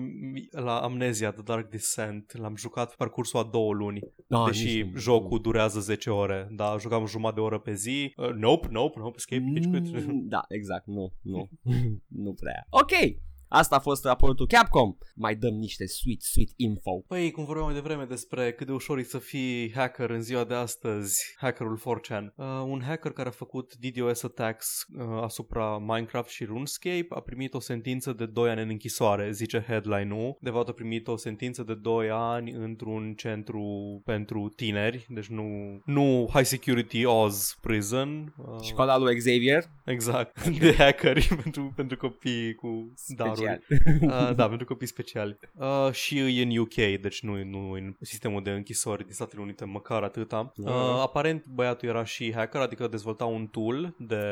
la 0.50 0.78
Amnesia 0.80 1.30
The 1.32 1.42
Dark 1.42 1.70
Descent 1.70 2.36
l-am 2.38 2.56
jucat 2.56 2.88
pe 2.88 2.94
parcursul 2.98 3.38
a 3.38 3.42
două 3.52 3.72
luni, 3.72 4.00
Da, 4.26 4.44
deși 4.46 4.64
nici 4.82 4.92
nu- 4.92 4.98
jocul 4.98 5.40
durează 5.40 5.80
10 5.80 6.10
ore. 6.10 6.48
Da, 6.50 6.76
jucam 6.78 7.06
jumătate 7.06 7.34
de 7.40 7.46
oră 7.46 7.58
pe 7.58 7.74
zi. 7.74 8.12
Uh, 8.16 8.28
nope, 8.30 8.68
nope, 8.70 8.98
nope, 8.98 9.14
escape, 9.16 9.50
pitch 9.54 9.68
quit. 9.70 10.06
Mm, 10.06 10.28
Da, 10.28 10.40
exact, 10.48 10.86
nu, 10.86 11.12
nu, 11.22 11.48
nu 12.24 12.32
prea. 12.32 12.49
Ok, 12.70 12.92
asta 13.50 13.76
a 13.76 13.78
fost 13.78 14.04
raportul 14.04 14.46
Capcom. 14.46 14.96
Mai 15.14 15.34
dăm 15.34 15.54
niște 15.54 15.86
sweet, 15.86 16.22
sweet 16.22 16.50
info. 16.56 17.04
Păi, 17.08 17.30
cum 17.30 17.44
vorbeam 17.44 17.66
mai 17.66 17.74
devreme 17.74 18.04
despre 18.04 18.52
cât 18.52 18.66
de 18.66 18.72
ușor 18.72 18.98
e 18.98 19.02
să 19.02 19.18
fii 19.18 19.72
hacker 19.74 20.10
în 20.10 20.22
ziua 20.22 20.44
de 20.44 20.54
astăzi, 20.54 21.34
hackerul 21.38 21.78
4chan. 21.78 22.34
Uh, 22.34 22.46
un 22.64 22.82
hacker 22.86 23.12
care 23.12 23.28
a 23.28 23.32
făcut 23.32 23.74
DDoS 23.76 24.22
attacks 24.22 24.86
uh, 24.98 25.22
asupra 25.22 25.78
Minecraft 25.78 26.28
și 26.28 26.44
RuneScape 26.44 27.06
a 27.08 27.20
primit 27.20 27.54
o 27.54 27.60
sentință 27.60 28.12
de 28.12 28.26
2 28.26 28.50
ani 28.50 28.62
în 28.62 28.68
închisoare, 28.68 29.32
zice 29.32 29.64
headline-ul. 29.66 30.36
De 30.40 30.50
fapt 30.50 30.68
a 30.68 30.72
primit 30.72 31.08
o 31.08 31.16
sentință 31.16 31.62
de 31.62 31.74
2 31.74 32.10
ani 32.10 32.50
într-un 32.50 33.14
centru 33.16 33.64
pentru 34.04 34.52
tineri, 34.56 35.06
deci 35.08 35.26
nu, 35.26 35.80
nu 35.84 36.28
High 36.32 36.46
Security 36.46 37.04
Oz 37.04 37.58
Prison. 37.60 38.34
Uh, 38.36 38.60
Școala 38.62 38.98
lui 38.98 39.16
Xavier, 39.16 39.64
Exact, 39.84 40.48
de 40.58 40.74
hackeri 40.74 41.28
pentru, 41.42 41.72
pentru 41.76 41.96
copii 41.96 42.54
cu 42.54 42.94
daruri. 43.08 43.39
Special. 43.40 43.60
Uh, 44.30 44.34
da, 44.34 44.48
pentru 44.48 44.66
copii 44.66 44.86
speciali. 44.86 45.38
Uh, 45.54 45.92
și 45.92 46.18
e 46.38 46.42
în 46.42 46.56
UK, 46.58 46.74
deci 47.00 47.22
nu, 47.22 47.44
nu 47.44 47.70
în 47.70 47.96
sistemul 48.00 48.42
de 48.42 48.50
închisori 48.50 49.04
din 49.04 49.12
Statele 49.12 49.42
Unite, 49.42 49.64
măcar 49.64 50.02
atâta. 50.02 50.52
Uh, 50.56 50.70
aparent 51.00 51.46
băiatul 51.46 51.88
era 51.88 52.04
și 52.04 52.32
hacker, 52.34 52.60
adică 52.60 52.86
dezvolta 52.88 53.24
un 53.24 53.46
tool 53.46 53.94
de, 53.98 54.24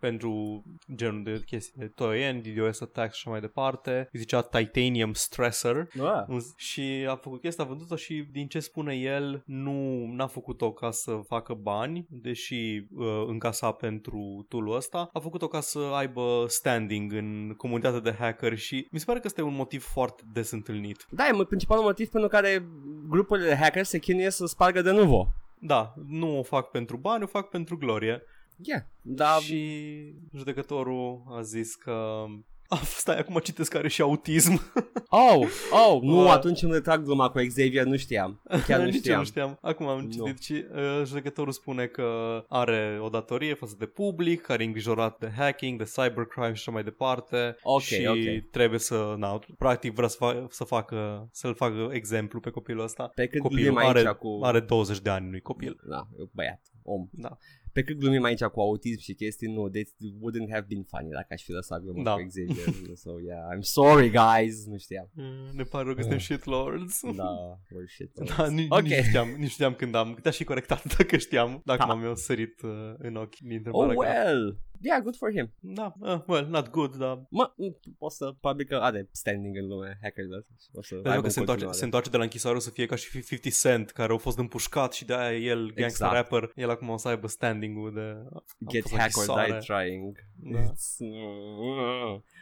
pentru 0.00 0.62
genul 0.94 1.22
de 1.22 1.42
chestii 1.46 1.74
de 1.80 1.86
toien, 1.86 2.42
DDoS 2.42 2.80
attacks 2.80 3.14
și 3.16 3.20
așa 3.24 3.30
mai 3.30 3.40
departe. 3.40 4.08
Îi 4.12 4.18
zicea 4.18 4.40
Titanium 4.42 5.12
Stressor. 5.12 5.88
Ah. 6.02 6.24
Un- 6.28 6.40
Și 6.56 7.06
a 7.08 7.16
făcut 7.16 7.40
chestia, 7.40 7.64
a 7.64 7.66
vândut-o 7.66 7.96
și 7.96 8.26
din 8.32 8.46
ce 8.46 8.60
spune 8.60 8.94
el, 8.94 9.42
nu 9.46 10.06
n-a 10.12 10.26
făcut-o 10.26 10.72
ca 10.72 10.90
să 10.90 11.20
facă 11.28 11.54
bani, 11.54 12.06
deși 12.08 12.86
uh, 12.96 13.24
încasa 13.26 13.70
pentru 13.72 14.46
tool 14.48 14.74
ăsta, 14.74 15.10
a 15.12 15.18
făcut-o 15.18 15.48
ca 15.48 15.60
să 15.60 15.78
aibă 15.78 16.44
standing 16.48 17.12
în 17.12 17.54
comunitatea 17.56 18.00
de 18.00 18.14
hacker 18.18 18.45
și 18.54 18.88
mi 18.90 18.98
se 18.98 19.04
pare 19.04 19.18
că 19.18 19.26
ăsta 19.26 19.40
e 19.40 19.44
un 19.44 19.54
motiv 19.54 19.84
foarte 19.84 20.22
des 20.32 20.50
întâlnit. 20.50 21.06
Da, 21.10 21.26
e 21.26 21.44
principalul 21.44 21.84
motiv 21.84 22.08
pentru 22.08 22.28
care 22.28 22.68
grupurile 23.08 23.48
de 23.48 23.54
hackers 23.54 23.88
se 23.88 23.98
chinuie 23.98 24.30
să 24.30 24.46
spargă 24.46 24.82
de 24.82 24.90
nuvo. 24.90 25.28
Da, 25.58 25.94
nu 26.06 26.38
o 26.38 26.42
fac 26.42 26.70
pentru 26.70 26.96
bani, 26.96 27.22
o 27.22 27.26
fac 27.26 27.48
pentru 27.48 27.76
glorie. 27.76 28.22
Yeah. 28.62 28.82
Da, 29.02 29.38
Și 29.40 30.14
judecătorul 30.34 31.22
a 31.28 31.42
zis 31.42 31.74
că... 31.74 32.24
Ah, 32.68 32.80
stai, 32.84 33.18
acum 33.18 33.38
citesc 33.38 33.70
că 33.70 33.76
are 33.78 33.88
și 33.88 34.00
autism. 34.02 34.72
Oh, 35.08 35.46
oh, 35.88 36.00
nu, 36.02 36.22
Uh. 36.22 36.30
atunci 36.30 36.62
îmi 36.62 36.72
retrag 36.72 37.02
gluma 37.04 37.30
cu 37.30 37.38
Xavier, 37.46 37.84
nu 37.84 37.96
știam. 37.96 38.42
Chiar 38.66 38.78
nu 38.80 38.84
Nici 38.84 38.94
eu 38.94 39.00
știam. 39.00 39.18
nu 39.18 39.24
știam. 39.24 39.58
Acum 39.60 39.86
am 39.86 40.00
Nu. 40.00 40.10
citit 40.26 40.42
și 40.42 40.52
uh, 40.74 41.02
judecătorul 41.04 41.52
spune 41.52 41.86
că 41.86 42.04
are 42.48 42.98
o 43.02 43.08
datorie 43.08 43.54
față 43.54 43.74
de 43.78 43.86
public, 43.86 44.40
care 44.40 44.62
e 44.62 44.66
îngrijorat 44.66 45.18
de 45.18 45.30
hacking, 45.36 45.78
de 45.78 45.84
cybercrime 45.84 46.46
și 46.46 46.52
așa 46.52 46.70
mai 46.70 46.82
departe. 46.82 47.56
Ok, 47.62 47.80
și 47.80 48.06
ok. 48.08 48.50
trebuie 48.50 48.78
să, 48.78 49.14
na, 49.18 49.38
practic 49.58 49.94
vrea 49.94 50.08
să, 50.08 50.16
fa- 50.20 50.46
să 50.48 50.64
facă, 50.64 51.28
să-l 51.32 51.54
facă 51.54 51.88
exemplu 51.92 52.40
pe 52.40 52.50
copilul 52.50 52.84
ăsta. 52.84 53.10
Pe 53.14 53.26
cât 53.26 53.40
Copilul 53.40 53.62
glumim 53.72 53.88
are, 53.88 53.98
aici 53.98 54.08
cu... 54.08 54.38
are 54.42 54.60
20 54.60 54.98
de 55.00 55.10
ani, 55.10 55.28
nu-i 55.30 55.40
copil. 55.40 55.80
Da, 55.88 56.06
băiat, 56.32 56.60
om. 56.82 57.08
Da. 57.12 57.36
Pe 57.76 57.82
cât 57.82 57.96
glumim 57.98 58.22
aici 58.24 58.42
cu 58.44 58.60
autism 58.60 59.00
și 59.00 59.14
chestii, 59.14 59.52
nu, 59.52 59.68
they 59.68 59.86
wouldn't 60.00 60.50
have 60.50 60.66
been 60.68 60.82
funny 60.82 61.10
dacă 61.10 61.26
aș 61.30 61.42
fi 61.42 61.50
lăsat 61.50 61.80
gluma 61.82 62.02
Da. 62.02 62.12
cu 62.12 62.26
Xavier. 62.28 62.66
so, 62.94 63.10
yeah, 63.20 63.42
I'm 63.54 63.60
sorry, 63.60 64.10
guys, 64.10 64.66
nu 64.66 64.76
știam. 64.78 65.10
Mm, 65.14 65.48
Ne 65.52 65.62
pare 65.62 65.84
rău 65.84 65.94
că 65.94 66.00
suntem 66.00 66.18
shitlords. 66.18 67.00
Da, 67.16 67.58
bullshit. 67.72 68.10
Da, 68.36 68.48
nici, 68.48 68.66
Ok. 68.68 68.80
nici, 68.82 68.96
nu 68.96 69.02
știam, 69.02 69.28
nici 69.28 69.38
nu 69.38 69.46
știam 69.46 69.74
când 69.74 69.94
am, 69.94 70.18
te-aș 70.22 70.36
fi 70.36 70.44
corectat 70.44 70.84
dacă 70.96 71.16
știam, 71.16 71.62
dacă 71.64 71.78
Da. 71.78 71.84
m-am 71.94 72.04
eu 72.04 72.14
sărit 72.14 72.60
uh, 72.62 72.70
în 72.98 73.16
ochi 73.16 73.38
din 73.38 73.50
Oh, 73.50 73.56
întrebarea 73.56 73.94
grea. 73.94 74.24
well. 74.24 74.58
Yeah, 74.82 75.02
good 75.02 75.16
for 75.16 75.30
him. 75.32 75.52
Da, 75.60 75.94
uh, 76.00 76.18
well, 76.26 76.46
not 76.48 76.70
good, 76.70 76.96
dar 76.96 77.26
Mă, 77.30 77.52
o 77.98 78.08
să, 78.08 78.34
probabil 78.40 78.66
că 78.66 78.76
are 78.76 79.08
standing 79.12 79.56
în 79.56 79.66
lume, 79.66 79.98
hackerilor. 80.02 80.46
O 80.72 80.82
să 80.82 80.94
Pentru 80.94 81.10
aibă 81.10 81.20
că 81.20 81.26
în 81.26 81.32
se 81.32 81.38
întoarce, 81.38 81.64
continuare. 81.64 81.76
se 81.78 81.84
întoarce 81.84 82.10
de 82.10 82.16
la 82.16 82.22
închisoare 82.22 82.56
o 82.56 82.60
să 82.60 82.70
fie 82.70 82.86
ca 82.86 82.96
și 82.96 83.10
50 83.10 83.54
Cent 83.60 83.90
care 83.90 84.12
au 84.12 84.18
fost 84.18 84.38
împușcat 84.38 84.92
și 84.92 85.04
de 85.04 85.14
aia 85.14 85.38
el, 85.38 85.58
gangster 85.58 85.84
Exact. 85.84 86.12
rapper, 86.12 86.52
el 86.54 86.70
acum 86.70 86.88
o 86.88 86.96
să 86.96 87.08
aibă 87.08 87.26
standing-ul 87.26 87.92
de... 87.94 88.00
am 88.32 88.44
Get 88.68 88.82
fost 88.82 88.94
la 88.94 89.00
hacked 89.00 89.28
or 89.28 89.38
închisoare. 89.38 89.50
die 89.50 89.74
trying. 89.74 90.16
Da. 90.36 90.60
It's, 90.62 90.96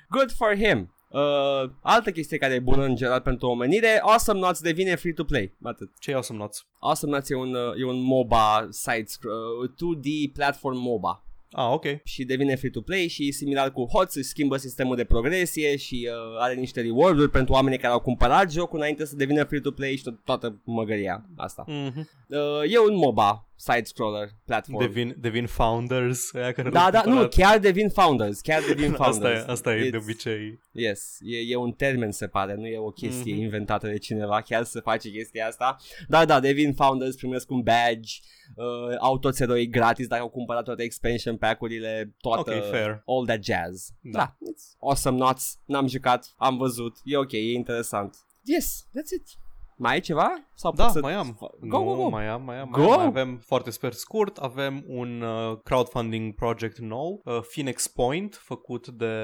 good 0.09 0.31
for 0.33 0.55
him. 0.57 0.95
Uh, 1.09 1.71
altă 1.83 2.11
chestie 2.11 2.39
care 2.39 2.55
e 2.55 2.59
bună 2.61 2.85
în 2.85 2.97
general 2.97 3.21
pentru 3.21 3.47
omenire, 3.47 4.01
Awesome 4.03 4.39
Nuts 4.39 4.61
devine 4.61 4.95
free-to-play. 4.95 5.57
Atât. 5.63 5.91
Ce 5.99 6.11
iau 6.11 6.23
să 6.23 6.33
noți? 6.33 6.67
Awesome 6.81 7.13
Nuts 7.13 7.31
e 7.31 7.35
un, 7.35 7.55
uh, 7.55 7.73
e 7.81 7.85
un 7.85 8.01
MOBA 8.01 8.67
side 8.71 9.05
uh, 9.25 9.71
2D 9.71 10.33
platform 10.33 10.77
MOBA 10.79 11.25
Ah, 11.57 11.71
ok. 11.73 11.85
și 12.05 12.25
devine 12.25 12.55
free-to-play 12.55 13.07
și 13.07 13.33
similar 13.33 13.73
cu 13.73 13.87
HOTS 13.93 14.15
își 14.15 14.29
schimbă 14.29 14.57
sistemul 14.57 14.97
de 14.97 15.05
progresie 15.05 15.77
și 15.77 16.09
uh, 16.11 16.41
are 16.41 16.55
niște 16.55 16.81
reward-uri 16.81 17.31
pentru 17.31 17.53
oamenii 17.53 17.79
care 17.79 17.93
au 17.93 18.01
cumpărat 18.01 18.53
jocul 18.53 18.79
înainte 18.79 19.05
să 19.05 19.17
devină 19.17 19.45
free-to-play 19.45 19.97
și 19.97 20.03
tot, 20.03 20.25
toată 20.25 20.61
măgăria 20.65 21.25
asta. 21.37 21.65
Mm-hmm. 21.69 22.05
Uh, 22.29 22.73
e 22.73 22.79
un 22.79 22.97
MOBA 22.97 23.49
side-scroller 23.73 24.29
platform. 24.47 24.79
Devin, 24.87 25.15
devin 25.19 25.47
founders, 25.47 26.35
aia 26.35 26.53
care 26.53 26.71
da, 26.71 26.81
l-au 26.81 26.91
da, 26.91 26.99
nu, 26.99 27.05
cumpărat. 27.05 27.33
chiar 27.35 27.59
devin 27.59 27.89
founders, 27.89 28.41
chiar 28.41 28.63
devin 28.73 28.93
founders. 28.93 29.39
Asta 29.39 29.49
e, 29.49 29.53
asta 29.53 29.75
e 29.77 29.91
de 29.91 29.97
It's- 29.99 30.03
obicei. 30.03 30.61
Yes, 30.73 31.17
e, 31.21 31.37
e 31.53 31.57
un 31.57 31.73
termen 31.73 32.11
se 32.13 32.27
pare, 32.27 32.55
nu 32.55 32.67
e 32.67 32.79
o 32.79 32.91
chestie 32.91 33.19
Mhm. 33.33 33.41
mm-hmm. 33.41 33.45
inventată 33.45 33.87
de 33.87 33.99
cineva, 33.99 34.41
chiar 34.41 34.65
se 34.65 34.81
face 34.81 35.11
chestia 35.11 35.47
asta. 35.47 35.77
Da, 36.09 36.25
da, 36.25 36.41
devin 36.41 36.75
founders, 36.75 37.17
primesc 37.17 37.51
un 37.51 37.61
badge, 37.63 38.13
uh, 38.57 38.97
au 39.01 39.19
toți 39.19 39.43
eroi 39.43 39.69
gratis 39.69 40.07
dacă 40.07 40.23
au 40.23 40.29
cumpărat 40.29 40.65
toate 40.65 40.83
expansion 40.83 41.37
pack-urile, 41.37 42.15
toată, 42.19 42.55
Ok, 42.55 42.71
fair. 42.71 43.03
all 43.07 43.27
that 43.27 43.43
jazz. 43.45 43.89
Da. 44.01 44.19
Da, 44.19 44.37
it's 44.53 44.77
awesome 44.81 45.19
nuts, 45.19 45.59
n-am 45.65 45.87
jucat, 45.87 46.35
am 46.37 46.57
văzut, 46.57 46.97
e 47.05 47.17
ok, 47.17 47.33
e 47.33 47.53
interesant. 47.53 48.17
Yes, 48.45 48.87
that's 48.89 49.11
it. 49.15 49.23
Mai 49.77 49.97
e 49.97 50.01
ceva? 50.01 50.49
Sau 50.55 50.73
Da, 50.73 50.85
pot 50.85 50.93
să... 50.93 51.01
mai 51.01 51.13
am. 51.13 51.37
Go, 51.61 51.79
nu, 51.79 51.85
go, 51.85 51.95
go. 51.95 52.09
mai 52.09 52.27
am, 52.27 52.43
mai 52.43 52.59
am. 52.59 52.69
Go! 52.71 52.81
Mai 52.81 52.91
am. 52.91 52.97
Mai 52.97 53.07
avem 53.07 53.39
foarte 53.39 53.71
sper 53.71 53.93
scurt, 53.93 54.37
avem 54.37 54.85
un 54.87 55.21
uh, 55.21 55.59
crowdfunding 55.65 56.35
project 56.35 56.79
nou, 56.79 57.23
uh, 57.25 57.39
Phoenix 57.53 57.87
Point, 57.87 58.35
făcut 58.35 58.89
de 58.89 59.15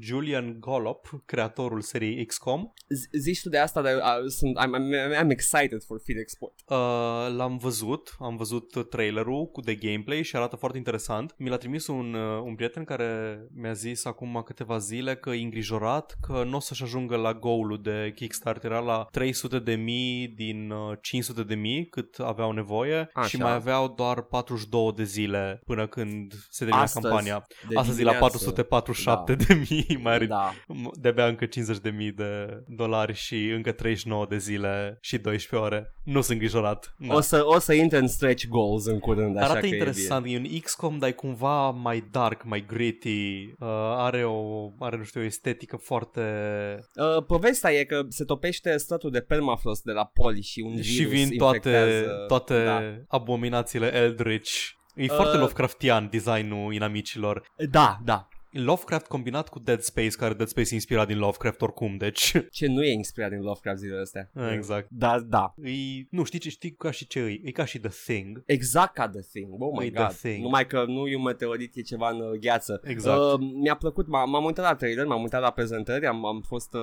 Julian 0.00 0.56
Gollop, 0.60 1.22
creatorul 1.24 1.80
seriei 1.80 2.24
XCOM. 2.24 2.72
Z- 2.88 3.18
zici 3.20 3.42
tu 3.42 3.48
de 3.48 3.58
asta, 3.58 3.82
dar 3.82 3.94
uh, 3.94 4.28
sunt, 4.28 4.58
I'm, 4.58 4.70
I'm, 4.70 5.22
I'm 5.22 5.30
excited 5.30 5.82
for 5.86 6.00
Phoenix 6.04 6.34
Point. 6.34 6.54
Uh, 6.66 7.36
l-am 7.36 7.56
văzut, 7.56 8.14
am 8.18 8.36
văzut 8.36 8.88
trailerul 8.90 9.46
cu 9.46 9.60
de 9.60 9.74
gameplay 9.74 10.22
și 10.22 10.36
arată 10.36 10.56
foarte 10.56 10.78
interesant. 10.78 11.34
Mi 11.38 11.48
l-a 11.48 11.56
trimis 11.56 11.86
un, 11.86 12.14
uh, 12.14 12.42
un 12.44 12.54
prieten 12.54 12.84
care 12.84 13.38
mi-a 13.54 13.72
zis 13.72 14.04
acum 14.04 14.42
câteva 14.44 14.78
zile 14.78 15.16
că 15.16 15.30
e 15.30 15.42
îngrijorat 15.42 16.16
că 16.20 16.44
nu 16.44 16.56
o 16.56 16.60
să-și 16.60 16.82
ajungă 16.82 17.16
la 17.16 17.34
goal-ul 17.34 17.82
de 17.82 18.12
Kickstarter, 18.14 18.70
era 18.70 18.80
la 18.80 19.06
300 19.10 19.58
de 19.58 19.74
mii 19.84 20.28
din 20.28 20.70
uh, 20.70 20.96
500 21.00 21.42
de 21.42 21.54
mii 21.54 21.86
cât 21.86 22.16
aveau 22.18 22.50
nevoie 22.50 23.10
Așa. 23.12 23.28
și 23.28 23.36
mai 23.36 23.52
aveau 23.52 23.88
doar 23.96 24.22
42 24.22 24.92
de 24.96 25.04
zile 25.04 25.60
până 25.66 25.86
când 25.86 26.32
se 26.32 26.64
termina 26.64 26.80
Astăzi, 26.82 27.06
campania. 27.06 27.46
de 27.68 27.76
Astăzi 27.76 28.00
e 28.00 28.04
la 28.04 28.10
dimineață. 28.10 28.44
447 28.44 29.34
de 29.34 29.64
mii, 29.68 29.98
mai 30.02 30.12
are 30.12 30.26
Da. 30.26 30.52
M- 30.52 31.00
de-abia 31.00 31.26
încă 31.26 31.46
50 31.46 31.78
de 31.82 31.90
mii 31.90 32.12
de 32.12 32.62
dolari 32.66 33.12
și 33.14 33.48
încă 33.48 33.72
39 33.72 34.26
de 34.26 34.38
zile 34.38 34.98
și 35.00 35.18
12 35.18 35.68
ore. 35.68 35.94
Nu 36.04 36.20
sunt 36.20 36.30
îngrijorat. 36.30 36.94
Da. 36.98 37.14
O, 37.14 37.20
să, 37.20 37.42
o 37.44 37.58
să 37.58 37.72
intre 37.72 37.98
în 37.98 38.08
stretch 38.08 38.46
goals 38.46 38.86
în 38.86 38.98
curând, 38.98 39.36
așa 39.36 39.44
Arată 39.50 39.66
că 39.66 39.74
interesant, 39.74 40.26
e, 40.28 40.36
un 40.36 40.58
XCOM, 40.60 40.98
dar 40.98 41.08
e 41.08 41.12
cumva 41.12 41.70
mai 41.70 42.04
dark, 42.10 42.44
mai 42.44 42.64
gritty, 42.66 43.42
uh, 43.58 43.68
are 43.96 44.24
o, 44.24 44.70
are, 44.78 44.96
nu 44.96 45.02
știu, 45.02 45.20
o 45.20 45.24
estetică 45.24 45.76
foarte... 45.76 46.20
e 46.20 46.82
bine. 46.94 47.06
Uh, 47.16 47.24
povestea 47.26 47.72
e 47.72 47.84
că 47.84 48.02
se 48.08 48.24
topește 48.24 48.76
stratul 48.76 49.10
de 49.10 49.20
permafrost 49.20 49.73
de 49.82 49.92
la 49.92 50.04
poli 50.04 50.42
și 50.42 50.60
un 50.60 50.70
virus 50.70 50.86
și 50.86 51.04
vin 51.04 51.36
toate, 51.36 51.56
infectează- 51.56 52.24
toate 52.28 52.64
Da. 52.64 52.80
abominațiile 53.08 53.94
Eldritch. 53.94 54.52
E 54.94 55.06
foarte 55.06 55.34
Uh, 55.34 55.40
Lovecraftian 55.40 56.08
designul 56.10 56.72
inamicilor. 56.74 57.42
Da, 57.70 57.98
da. 58.04 58.28
Lovecraft 58.62 59.06
combinat 59.06 59.48
cu 59.48 59.58
Dead 59.58 59.80
Space, 59.80 60.08
care 60.16 60.34
Dead 60.34 60.48
Space 60.48 60.68
e 60.70 60.74
inspirat 60.74 61.06
din 61.06 61.18
Lovecraft 61.18 61.62
oricum, 61.62 61.96
deci... 61.96 62.32
Ce 62.50 62.66
nu 62.66 62.82
e 62.84 62.92
inspirat 62.92 63.30
din 63.30 63.40
Lovecraft 63.40 63.78
zilele 63.78 64.00
astea. 64.00 64.30
exact. 64.52 64.86
Da, 64.90 65.20
da. 65.20 65.54
E, 65.62 65.70
nu, 66.10 66.24
știi 66.24 66.38
ce 66.38 66.48
știi 66.50 66.72
ca 66.74 66.90
și 66.90 67.06
ce 67.06 67.18
e? 67.18 67.40
E 67.44 67.50
ca 67.50 67.64
și 67.64 67.78
The 67.78 67.90
Thing. 68.04 68.42
Exact 68.46 68.94
ca 68.94 69.08
The 69.08 69.20
Thing. 69.20 69.48
Oh 69.58 69.78
my 69.78 69.86
E 69.86 69.90
god. 69.90 70.06
The 70.08 70.28
Thing. 70.28 70.42
Numai 70.42 70.66
că 70.66 70.84
nu 70.86 71.06
e 71.06 71.16
un 71.16 71.22
meteorit, 71.22 71.74
e 71.76 71.80
ceva 71.80 72.10
în 72.10 72.20
uh, 72.20 72.38
gheață. 72.40 72.80
Exact. 72.84 73.18
Uh, 73.20 73.38
mi-a 73.62 73.76
plăcut, 73.76 74.04
m- 74.06 74.08
m-am 74.30 74.44
uitat 74.44 74.64
la 74.64 74.74
trailer, 74.74 75.06
m-am 75.06 75.22
uitat 75.22 75.40
la 75.40 75.50
prezentări, 75.50 76.06
am, 76.06 76.24
am 76.26 76.40
fost 76.46 76.74
uh, 76.74 76.80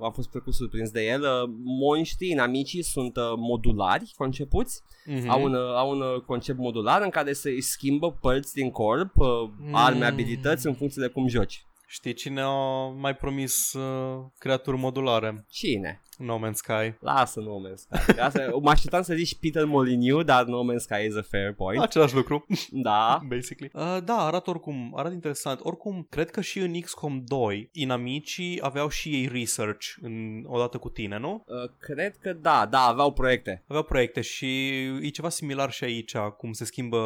am 0.00 0.12
fost 0.12 0.30
plăcut 0.30 0.54
surprins 0.54 0.90
de 0.90 1.04
el. 1.04 1.20
Uh, 1.20 1.52
monștrii 1.64 2.30
inamicii 2.30 2.82
sunt 2.82 3.16
uh, 3.16 3.22
modulari 3.36 4.12
concepuți. 4.16 4.82
Mm-hmm. 4.82 5.26
Au, 5.26 5.42
un, 5.42 5.54
uh, 5.54 5.60
au 5.76 5.90
un 5.90 6.00
uh, 6.00 6.20
concept 6.20 6.58
modular 6.58 7.02
în 7.02 7.10
care 7.10 7.32
se 7.32 7.48
îi 7.48 7.60
schimbă 7.60 8.12
părți 8.20 8.54
din 8.54 8.70
corp, 8.70 9.16
uh, 9.16 9.26
arme, 9.72 9.92
Mm. 9.98 10.02
abilități 10.12 10.66
în 10.66 10.74
funcție 10.74 11.02
de 11.02 11.08
cum 11.14 11.28
joci. 11.28 11.66
Știi 11.86 12.14
cine 12.14 12.40
a 12.40 12.86
mai 12.88 13.14
promis 13.14 13.72
uh, 13.72 14.24
creaturi 14.38 14.76
modulare? 14.76 15.44
Cine? 15.48 16.02
No 16.18 16.38
Man's 16.38 16.54
Sky. 16.54 16.94
Lasă 17.00 17.40
No 17.40 17.60
Man's 17.68 17.76
Sky. 17.76 18.18
Asta, 18.20 18.50
mă 18.60 18.70
așteptam 18.70 19.02
să 19.02 19.14
zici 19.14 19.38
Peter 19.38 19.64
Molyneux, 19.64 20.24
dar 20.24 20.44
No 20.44 20.62
Man's 20.72 20.78
Sky 20.78 21.06
is 21.06 21.16
a 21.16 21.22
fair 21.22 21.52
point. 21.54 21.82
Același 21.82 22.14
lucru, 22.14 22.46
Da. 22.70 23.20
basically. 23.28 23.70
Uh, 23.74 24.04
da, 24.04 24.16
arată 24.16 24.50
oricum, 24.50 24.92
arată 24.96 25.14
interesant. 25.14 25.60
Oricum, 25.62 26.06
cred 26.10 26.30
că 26.30 26.40
și 26.40 26.58
în 26.58 26.80
XCOM 26.80 27.22
2, 27.26 27.68
inamicii 27.72 28.58
aveau 28.62 28.88
și 28.88 29.08
ei 29.08 29.28
research 29.32 29.86
în, 30.00 30.44
odată 30.46 30.78
cu 30.78 30.88
tine, 30.88 31.18
nu? 31.18 31.44
Uh, 31.46 31.70
cred 31.78 32.16
că 32.16 32.32
da, 32.32 32.66
da, 32.70 32.80
aveau 32.80 33.12
proiecte. 33.12 33.64
Aveau 33.68 33.84
proiecte 33.84 34.20
și 34.20 34.80
e 35.00 35.08
ceva 35.08 35.28
similar 35.28 35.70
și 35.70 35.84
aici, 35.84 36.16
cum 36.16 36.52
se 36.52 36.64
schimbă, 36.64 36.98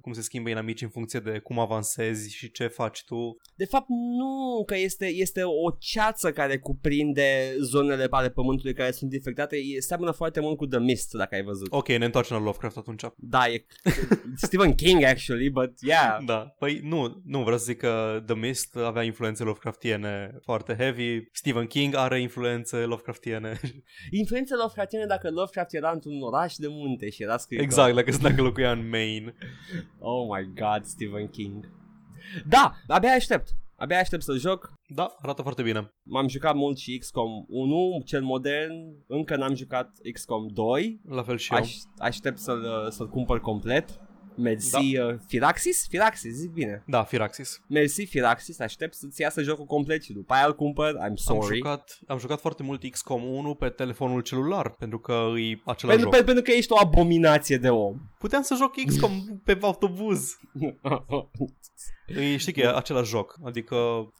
cum 0.00 0.12
se 0.12 0.20
schimbă 0.22 0.48
inamicii 0.48 0.86
în 0.86 0.92
funcție 0.92 1.20
de 1.20 1.38
cum 1.38 1.58
avansezi 1.58 2.34
și 2.34 2.50
ce 2.50 2.66
faci 2.66 3.04
tu. 3.04 3.36
De 3.54 3.64
fapt, 3.64 3.86
nu, 3.88 4.62
că 4.66 4.76
este, 4.76 5.06
este 5.06 5.42
o 5.42 5.70
ceață 5.78 6.32
care 6.32 6.58
cuprinde 6.58 7.56
zonele 7.60 8.06
ale 8.10 8.30
pământului 8.30 8.51
care 8.60 8.90
sunt 8.90 9.12
infectate. 9.12 9.56
E, 9.56 9.80
seamănă 9.80 10.10
foarte 10.10 10.40
mult 10.40 10.56
cu 10.56 10.66
The 10.66 10.78
Mist, 10.78 11.12
dacă 11.12 11.34
ai 11.34 11.42
văzut. 11.42 11.66
Ok, 11.70 11.88
ne 11.88 12.04
întoarcem 12.04 12.36
la 12.36 12.42
Lovecraft 12.42 12.76
atunci. 12.76 13.02
Da, 13.16 13.48
e 13.48 13.64
Stephen 14.46 14.74
King, 14.74 15.02
actually, 15.02 15.50
but 15.50 15.72
yeah. 15.80 16.24
Da, 16.24 16.54
păi 16.58 16.80
nu, 16.82 17.22
nu 17.24 17.42
vreau 17.42 17.58
să 17.58 17.64
zic 17.64 17.78
că 17.78 18.22
The 18.26 18.34
Mist 18.34 18.76
avea 18.76 19.02
influențe 19.02 19.44
Lovecraftiene 19.44 20.38
foarte 20.42 20.74
heavy, 20.78 21.28
Stephen 21.32 21.66
King 21.66 21.94
are 21.94 22.20
influențe 22.20 22.76
Lovecraftiene. 22.76 23.60
Influențele 24.20 24.60
Lovecraftiene 24.60 25.06
dacă 25.06 25.30
Lovecraft 25.30 25.74
era 25.74 25.90
într-un 25.90 26.22
oraș 26.22 26.54
de 26.54 26.66
munte 26.68 27.10
și 27.10 27.22
era 27.22 27.36
scris. 27.36 27.60
exact, 27.60 27.94
dacă, 27.94 28.10
dacă 28.22 28.42
locuia 28.42 28.70
în 28.72 28.88
Maine. 28.88 29.34
Oh 29.98 30.26
my 30.36 30.52
god, 30.54 30.84
Stephen 30.84 31.28
King. 31.28 31.68
Da, 32.48 32.74
abia 32.86 33.10
aștept. 33.10 33.48
Abia 33.82 33.98
aștept 33.98 34.22
să 34.22 34.36
joc. 34.36 34.72
Da, 34.86 35.14
arată 35.18 35.42
foarte 35.42 35.62
bine. 35.62 35.92
M-am 36.02 36.28
jucat 36.28 36.54
mult 36.54 36.78
și 36.78 36.98
XCOM 36.98 37.44
1, 37.48 38.02
cel 38.04 38.22
modern. 38.22 38.72
Încă 39.06 39.36
n-am 39.36 39.54
jucat 39.54 39.90
XCOM 40.12 40.46
2. 40.46 41.00
La 41.08 41.22
fel 41.22 41.36
și 41.36 41.52
eu. 41.52 41.58
Aș, 41.58 41.74
aștept 41.98 42.38
să-l, 42.38 42.90
să-l 42.90 43.08
cumpăr 43.08 43.40
complet. 43.40 44.00
Mersi 44.36 44.92
Da. 44.92 45.06
uh, 45.06 45.14
Firaxis? 45.26 45.86
Firaxis, 45.88 46.34
zic 46.34 46.50
bine. 46.50 46.82
Da, 46.86 47.04
Firaxis. 47.04 47.60
Mersi 47.68 48.04
Firaxis, 48.04 48.58
aștept 48.60 48.94
să-ți 48.94 49.20
iasă 49.20 49.42
jocul 49.42 49.64
complet 49.64 50.02
și 50.02 50.12
după 50.12 50.32
aia 50.34 50.46
îl 50.46 50.54
cumpăr. 50.54 50.94
I'm 50.94 51.00
Am 51.02 51.14
sorry. 51.16 51.56
jucat, 51.56 51.98
am 52.06 52.18
jucat 52.18 52.40
foarte 52.40 52.62
mult 52.62 52.90
XCOM 52.90 53.22
1 53.24 53.54
pe 53.54 53.68
telefonul 53.68 54.20
celular, 54.20 54.70
pentru 54.70 54.98
că 54.98 55.12
e 55.12 55.60
același 55.64 55.86
pentru, 55.86 56.00
joc. 56.00 56.10
pentru, 56.10 56.24
pentru 56.24 56.42
că 56.42 56.50
ești 56.50 56.72
o 56.72 56.78
abominație 56.80 57.56
de 57.56 57.70
om. 57.70 57.96
Puteam 58.18 58.42
să 58.42 58.54
joc 58.58 58.74
XCOM 58.86 59.40
pe 59.44 59.58
autobuz. 59.60 60.36
E, 62.06 62.36
știi 62.36 62.52
că 62.52 62.60
e 62.60 62.76
același 62.76 63.10
joc, 63.10 63.38
adică 63.44 63.76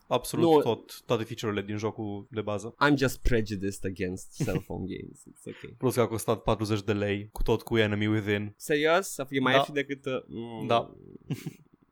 absolut 0.08 0.50
Nu. 0.50 0.60
tot, 0.60 1.02
toate 1.06 1.22
feature-urile 1.24 1.66
din 1.66 1.76
jocul 1.76 2.26
de 2.30 2.40
bază. 2.40 2.74
I'm 2.74 2.96
just 2.96 3.18
prejudiced 3.18 3.84
against 3.84 4.34
cell 4.44 4.62
phone 4.66 4.84
games. 4.86 5.20
It's 5.30 5.56
okay. 5.56 5.74
Plus 5.78 5.94
că 5.94 6.00
a 6.00 6.06
costat 6.06 6.42
40 6.42 6.82
de 6.82 6.92
lei, 6.92 7.28
cu 7.32 7.42
tot 7.42 7.62
cu 7.62 7.76
Enemy 7.78 8.06
Within. 8.06 8.54
Serios? 8.56 9.06
Să 9.08 9.24
fie 9.24 9.40
mai 9.40 9.52
Da. 9.52 9.58
ieftin 9.58 9.74
decât... 9.74 10.01
Uh, 10.06 10.20
mm, 10.28 10.68
Da. 10.68 10.88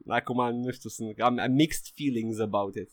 Acum, 0.07 0.37
nu 0.57 0.71
știu, 0.71 0.89
sunt, 0.91 1.21
am, 1.21 1.39
am 1.39 1.53
mixed 1.53 1.85
feelings 1.95 2.39
about 2.39 2.75
it. 2.75 2.91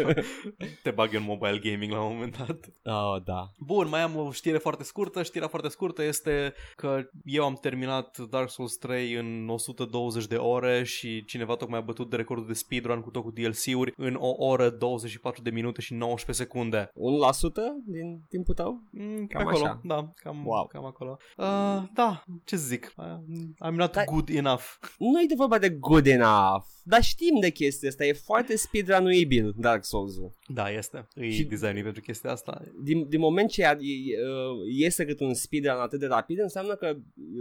Te 0.82 0.90
bagi 0.90 1.16
în 1.16 1.22
mobile 1.22 1.58
gaming 1.58 1.92
la 1.92 2.02
un 2.02 2.12
moment 2.12 2.36
dat. 2.38 2.58
Oh, 2.84 3.22
da. 3.24 3.52
Bun, 3.58 3.88
mai 3.88 4.00
am 4.02 4.16
o 4.16 4.30
știre 4.32 4.58
foarte 4.58 4.84
scurtă. 4.84 5.22
Știrea 5.22 5.48
foarte 5.48 5.68
scurtă 5.68 6.02
este 6.02 6.52
că 6.76 7.00
eu 7.24 7.44
am 7.44 7.54
terminat 7.60 8.18
Dark 8.18 8.50
Souls 8.50 8.76
3 8.76 9.12
în 9.14 9.48
120 9.48 10.26
de 10.26 10.36
ore 10.36 10.82
și 10.84 11.24
cineva 11.24 11.54
tocmai 11.56 11.78
a 11.78 11.82
bătut 11.82 12.10
de 12.10 12.16
recordul 12.16 12.46
de 12.46 12.52
speedrun 12.52 13.00
cu 13.00 13.10
tot 13.10 13.22
cu 13.22 13.30
DLC-uri 13.30 13.92
în 13.96 14.14
o 14.18 14.34
oră, 14.36 14.70
24 14.70 15.42
de 15.42 15.50
minute 15.50 15.80
și 15.80 15.94
19 15.94 16.44
secunde. 16.44 16.90
1% 16.92 16.92
din 17.86 18.22
timpul 18.28 18.54
tău? 18.54 18.82
Mm, 18.90 19.26
Cam 19.26 19.26
pe 19.26 19.36
acolo, 19.48 19.64
așa. 19.64 19.80
da, 19.84 20.12
cam, 20.14 20.42
Wow. 20.46 20.66
cam 20.66 20.84
acolo. 20.84 21.16
Uh, 21.36 21.82
da, 21.94 22.24
ce 22.44 22.56
să 22.56 22.66
zic, 22.66 22.92
uh, 22.96 23.04
I'm 23.68 23.74
not 23.74 23.92
Dar- 23.92 24.04
good 24.04 24.28
enough. 24.28 24.64
Nu 24.98 25.20
e 25.22 25.26
de 25.28 25.34
vorba 25.36 25.58
de 25.58 25.68
good 25.70 26.06
enough, 26.10 26.68
dar 26.84 27.02
știm 27.02 27.40
de 27.40 27.50
chestia 27.50 27.88
asta, 27.88 28.04
e 28.06 28.12
foarte 28.12 28.56
speedrunuibil 28.56 29.54
Dark 29.56 29.84
Souls-ul. 29.84 30.32
Da, 30.46 30.70
este. 30.70 31.08
E 31.14 31.30
Și- 31.30 31.36
și... 31.36 31.44
designul 31.44 31.82
pentru 31.82 32.00
chestia 32.02 32.30
asta. 32.30 32.62
Din, 32.82 33.08
din 33.08 33.20
moment 33.20 33.50
ce 33.50 33.62
ia- 33.62 33.78
e- 33.80 34.22
uh, 34.22 34.72
iese 34.72 35.04
cât 35.04 35.20
un 35.20 35.34
speedrun 35.34 35.78
atât 35.80 36.00
de 36.00 36.06
rapid, 36.06 36.38
înseamnă 36.38 36.74
că 36.74 36.96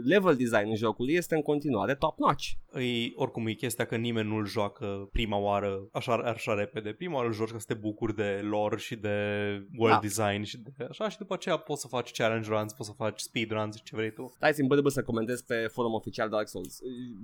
level 0.05 0.35
design 0.35 0.69
în 0.69 0.75
jocul 0.75 1.09
este 1.09 1.35
în 1.35 1.41
continuare 1.41 1.95
top-notch. 1.95 2.45
E, 2.73 3.11
oricum 3.15 3.47
e 3.47 3.53
chestia 3.53 3.85
că 3.85 3.95
nimeni 3.95 4.27
nu-l 4.29 4.45
joacă 4.47 5.09
prima 5.11 5.37
oară 5.37 5.89
așa, 5.91 6.13
așa 6.13 6.53
repede. 6.53 6.89
Prima 6.91 7.15
oară 7.15 7.27
îl 7.27 7.33
joci 7.33 7.51
ca 7.51 7.57
să 7.59 7.65
te 7.67 7.73
bucuri 7.73 8.15
de 8.15 8.39
lore 8.43 8.77
și 8.77 8.95
de 8.95 9.09
world 9.77 9.95
Da. 10.01 10.07
design 10.07 10.43
și 10.43 10.57
de 10.57 10.69
așa 10.89 11.09
și 11.09 11.17
după 11.17 11.33
aceea 11.33 11.57
poți 11.57 11.81
să 11.81 11.87
faci 11.87 12.11
challenge 12.11 12.49
runs, 12.49 12.73
poți 12.73 12.89
să 12.89 12.95
faci 12.97 13.19
speed 13.19 13.51
runs, 13.51 13.81
ce 13.83 13.95
vrei 13.95 14.13
tu. 14.13 14.35
Hai 14.39 14.53
să-mi 14.53 14.67
bă 14.67 14.89
să 14.89 15.03
comentez 15.03 15.41
pe 15.41 15.55
forum 15.71 15.93
oficial 15.93 16.29
Dark 16.29 16.47
Souls. 16.47 16.79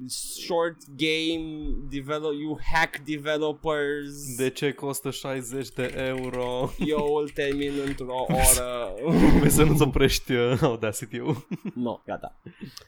Short 0.07 0.77
game, 0.95 1.65
develop, 2.05 2.33
you 2.33 2.59
hack 2.73 2.97
developers. 2.97 4.35
De 4.37 4.49
ce 4.49 4.71
costă 4.71 5.11
60 5.11 5.69
de 5.69 5.93
euro? 5.97 6.71
Eu 6.85 7.15
îl 7.21 7.29
termin 7.29 7.71
într-o 7.85 8.25
oră. 8.27 8.93
Vezi 9.41 9.55
să 9.55 9.63
nu-ți 9.63 9.81
oprești 9.81 10.33
uh, 10.33 10.61
Audacity-ul. 10.61 11.47
no, 11.85 12.01
gata. 12.05 12.39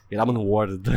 Eram 0.08 0.30
în 0.30 0.36
Word. 0.36 0.88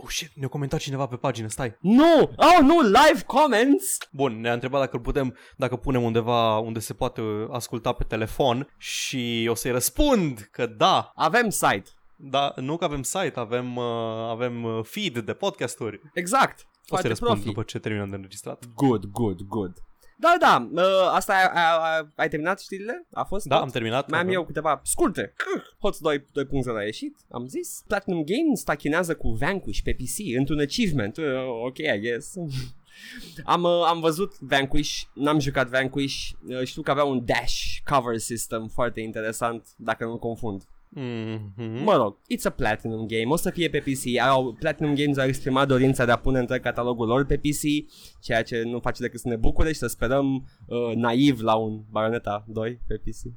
Oh 0.00 0.08
shit, 0.08 0.30
ne-a 0.34 0.48
comentat 0.48 0.80
cineva 0.80 1.06
pe 1.06 1.16
pagină, 1.16 1.48
stai. 1.48 1.76
nu! 1.80 2.20
Oh, 2.36 2.58
nu! 2.62 2.80
Live 2.80 3.22
comments! 3.26 3.96
Bun, 4.10 4.40
ne-a 4.40 4.52
întrebat 4.52 4.80
dacă 4.80 4.96
îl 4.96 5.02
putem, 5.02 5.36
dacă 5.56 5.76
punem 5.76 6.02
undeva 6.02 6.58
unde 6.58 6.78
se 6.78 6.94
poate 6.94 7.22
asculta 7.50 7.92
pe 7.92 8.04
telefon 8.04 8.74
și 8.76 9.48
o 9.50 9.54
să-i 9.54 9.70
răspund 9.70 10.48
că 10.52 10.66
da, 10.66 11.12
Avem 11.14 11.48
site. 11.48 11.90
Da, 12.16 12.52
nu 12.56 12.76
că 12.76 12.84
avem 12.84 13.02
site, 13.02 13.32
avem, 13.34 13.76
uh, 13.76 13.84
avem 14.28 14.64
uh, 14.64 14.80
feed 14.84 15.18
de 15.18 15.32
podcasturi. 15.32 16.00
Exact. 16.14 16.66
O 16.90 16.96
să 16.96 17.02
Foarte 17.02 17.08
răspund 17.08 17.30
profi. 17.30 17.46
după 17.46 17.62
ce 17.62 17.78
terminăm 17.78 18.08
de 18.10 18.14
înregistrat. 18.16 18.64
Good, 18.74 19.04
good, 19.04 19.40
good. 19.42 19.72
Da, 20.20 20.36
da, 20.40 20.68
uh, 20.82 21.10
asta 21.12 21.32
ai, 21.32 21.42
ai, 21.54 21.96
ai, 21.98 22.08
ai 22.16 22.28
terminat 22.28 22.60
știrile? 22.60 23.06
A 23.12 23.24
fost 23.24 23.46
Da, 23.46 23.54
tot? 23.54 23.64
am 23.64 23.70
terminat. 23.70 24.10
Mai 24.10 24.18
am 24.18 24.24
avem- 24.24 24.38
eu 24.38 24.44
câteva 24.44 24.80
scurte. 24.84 25.34
Hoț 25.80 25.98
2, 25.98 26.18
2.0 26.32 26.76
a 26.78 26.82
ieșit, 26.82 27.16
am 27.30 27.46
zis. 27.46 27.82
Platinum 27.86 28.24
Games 28.24 28.62
tachinează 28.62 29.16
cu 29.16 29.28
Vanquish 29.30 29.80
pe 29.84 29.92
PC 29.94 30.36
într-un 30.38 30.58
achievement. 30.60 31.16
Uh, 31.16 31.24
ok, 31.66 31.78
I 31.78 31.98
guess. 32.00 32.34
Am, 33.44 33.62
uh, 33.62 33.84
am 33.86 34.00
văzut 34.00 34.38
Vanquish, 34.40 35.00
n-am 35.14 35.38
jucat 35.38 35.68
Vanquish, 35.68 36.30
uh, 36.48 36.62
știu 36.64 36.82
că 36.82 36.90
avea 36.90 37.04
un 37.04 37.24
dash 37.24 37.62
cover 37.84 38.16
system 38.18 38.68
foarte 38.68 39.00
interesant, 39.00 39.66
dacă 39.76 40.04
nu 40.04 40.18
confund. 40.18 40.62
Mhm. 40.90 41.82
Mă 41.84 41.96
rog, 41.96 42.16
it's 42.34 42.44
a 42.44 42.50
Platinum 42.50 43.06
Game, 43.06 43.24
o 43.32 43.36
să 43.36 43.50
fie 43.50 43.68
pe 43.68 43.78
PC. 43.78 44.18
Au, 44.28 44.52
Platinum 44.52 44.94
Games 44.94 45.16
au 45.18 45.26
exprimat 45.26 45.68
dorința 45.68 46.04
de 46.04 46.10
a 46.10 46.16
pune 46.16 46.38
întreg 46.38 46.62
catalogul 46.62 47.06
lor 47.06 47.24
pe 47.26 47.36
PC, 47.36 47.90
ceea 48.20 48.42
ce 48.42 48.62
nu 48.62 48.80
face 48.80 49.02
decât 49.02 49.20
să 49.20 49.28
ne 49.28 49.36
bucure 49.36 49.68
și 49.72 49.78
să 49.78 49.86
sperăm 49.86 50.34
uh, 50.66 50.94
naiv 50.94 51.40
la 51.40 51.54
un 51.54 51.82
Bayonetta 51.90 52.44
2 52.48 52.80
pe 52.86 52.94
PC. 52.94 53.32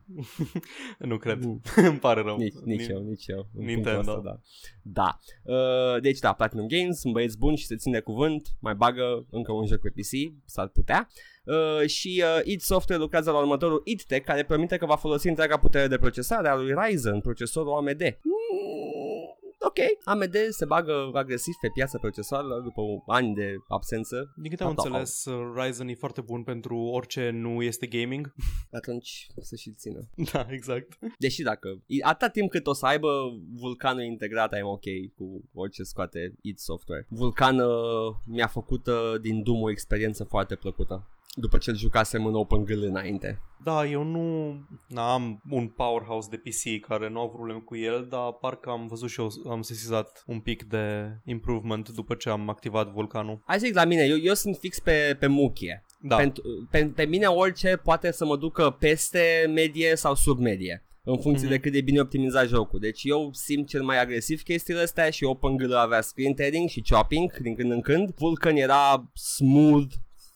Nu 1.10 1.18
cred. 1.18 1.44
Mm. 1.46 1.62
Îmi 1.90 2.00
pare 2.00 2.22
rău. 2.22 2.38
Nici, 2.38 2.54
nici 2.64 2.86
Ni- 2.86 2.92
eu, 2.94 3.00
nici 3.02 3.28
eu. 3.28 3.48
în 3.58 3.66
Nintendo. 3.66 3.92
punctul 3.92 4.18
ăsta, 4.18 4.40
da. 4.84 5.20
da. 5.44 5.54
Uh, 5.54 6.02
deci 6.02 6.20
da, 6.20 6.34
Platinum 6.34 6.68
Games, 6.68 7.00
sunt 7.00 7.14
băieți 7.14 7.38
buni 7.38 7.58
și 7.58 7.66
se 7.66 7.76
țin 7.76 7.92
de 7.92 8.00
cuvânt, 8.00 8.48
mai 8.60 8.76
bagă 8.76 9.26
încă 9.30 9.52
un 9.52 9.66
joc 9.66 9.80
pe 9.80 9.90
PC, 9.90 10.34
s-ar 10.46 10.68
putea. 10.68 11.08
Uh, 11.10 11.31
și 11.86 12.24
uh, 12.26 12.42
id 12.44 12.62
Software 12.62 13.02
lucrează 13.02 13.32
la 13.32 13.38
următorul 13.38 13.82
id 13.86 14.02
Tech 14.02 14.26
care 14.26 14.44
promite 14.44 14.78
că 14.78 14.86
va 14.86 14.96
folosi 14.96 15.28
întreaga 15.28 15.58
putere 15.58 15.88
de 15.88 15.98
procesare 15.98 16.48
a 16.48 16.56
lui 16.56 16.74
Ryzen, 16.74 17.20
procesorul 17.20 17.74
AMD. 17.74 18.02
Mm, 18.22 19.12
ok, 19.60 19.78
AMD 20.04 20.36
se 20.50 20.66
bagă 20.66 21.10
agresiv 21.14 21.54
pe 21.62 21.68
piața 21.74 21.98
procesoarelor 21.98 22.62
după 22.62 22.82
ani 23.08 23.34
de 23.34 23.56
absență. 23.68 24.34
Din 24.36 24.50
câte 24.50 24.64
am 24.64 24.74
Da, 24.76 24.82
da. 24.82 24.88
înțeles, 24.88 25.26
uh, 25.26 25.54
Ryzen 25.56 25.88
e 25.88 25.94
foarte 25.94 26.22
bun 26.22 26.44
pentru 26.44 26.78
orice 26.78 27.30
nu 27.30 27.62
este 27.62 27.88
gaming. 27.88 28.34
Atunci 28.80 29.28
să 29.42 29.56
și 29.56 29.72
țină. 29.72 30.00
da, 30.32 30.46
exact. 30.50 30.98
Deși 31.18 31.42
dacă, 31.42 31.84
atâta 32.02 32.30
timp 32.30 32.50
cât 32.50 32.68
o 32.68 32.74
să 32.74 32.86
aibă 32.86 33.10
Vulcanul 33.60 34.04
integrat, 34.04 34.54
am 34.54 34.68
ok 34.68 34.86
cu 35.16 35.50
orice 35.54 35.84
scoate 35.84 36.34
id 36.42 36.58
Software. 36.58 37.06
Vulcan 37.10 37.60
uh, 37.60 38.16
mi-a 38.26 38.48
făcut 38.48 38.88
uh, 38.88 39.22
din 39.22 39.44
Doom 39.44 39.62
o 39.62 39.70
experiență 39.70 40.24
foarte 40.24 40.56
plăcută. 40.56 41.10
După 41.36 41.58
ce 41.58 41.70
îl 41.70 41.76
jucasem 41.78 42.26
în 42.26 42.36
OpenGL 42.36 42.84
înainte. 42.84 43.42
Da, 43.64 43.86
eu 43.86 44.04
nu 44.04 44.56
am 44.96 45.42
un 45.50 45.68
powerhouse 45.68 46.28
de 46.30 46.38
PC 46.38 46.88
care 46.88 47.10
nu 47.10 47.20
au 47.20 47.30
probleme 47.30 47.60
cu 47.60 47.76
el, 47.78 48.08
dar 48.10 48.32
parcă 48.32 48.70
am 48.70 48.88
văzut 48.88 49.10
și 49.10 49.20
eu, 49.20 49.30
am 49.50 49.62
sesizat 49.62 50.24
un 50.26 50.40
pic 50.40 50.64
de 50.64 51.10
improvement 51.26 51.90
după 51.90 52.16
ce 52.16 52.30
am 52.30 52.50
activat 52.50 52.92
vulcanul. 52.92 53.42
Hai 53.46 53.60
zic 53.60 53.76
la 53.76 53.86
mine, 53.86 54.04
eu, 54.04 54.18
eu 54.18 54.34
sunt 54.34 54.58
fix 54.58 54.80
pe, 54.80 55.16
pe 55.20 55.28
muchie. 55.28 55.86
Da, 56.02 56.16
Pentru, 56.16 56.44
pe, 56.72 56.92
pe 56.96 57.04
mine 57.06 57.26
orice 57.26 57.76
poate 57.84 58.12
să 58.12 58.26
mă 58.26 58.38
ducă 58.38 58.76
peste 58.80 59.52
medie 59.54 59.96
sau 59.96 60.16
sub 60.16 60.40
medie 60.40 60.84
în 61.04 61.18
funcție 61.20 61.48
Mhm. 61.48 61.56
de 61.56 61.60
cât 61.62 61.72
de 61.72 61.82
bine 61.82 62.00
optimizat 62.00 62.48
jocul. 62.48 62.80
Deci 62.80 63.02
eu 63.04 63.30
simt 63.34 63.68
cel 63.68 63.84
mai 63.84 64.02
agresiv 64.02 64.42
chestiile 64.42 64.82
astea 64.82 65.10
și 65.10 65.24
OpenGL 65.24 65.74
avea 65.74 66.02
screen 66.02 66.34
tearing 66.34 66.70
și 66.70 66.84
chopping 66.90 67.38
din 67.38 67.56
când 67.56 67.72
în 67.72 67.82
când. 67.82 68.14
Vulcan 68.18 68.56
era 68.56 69.12
smooth 69.14 69.94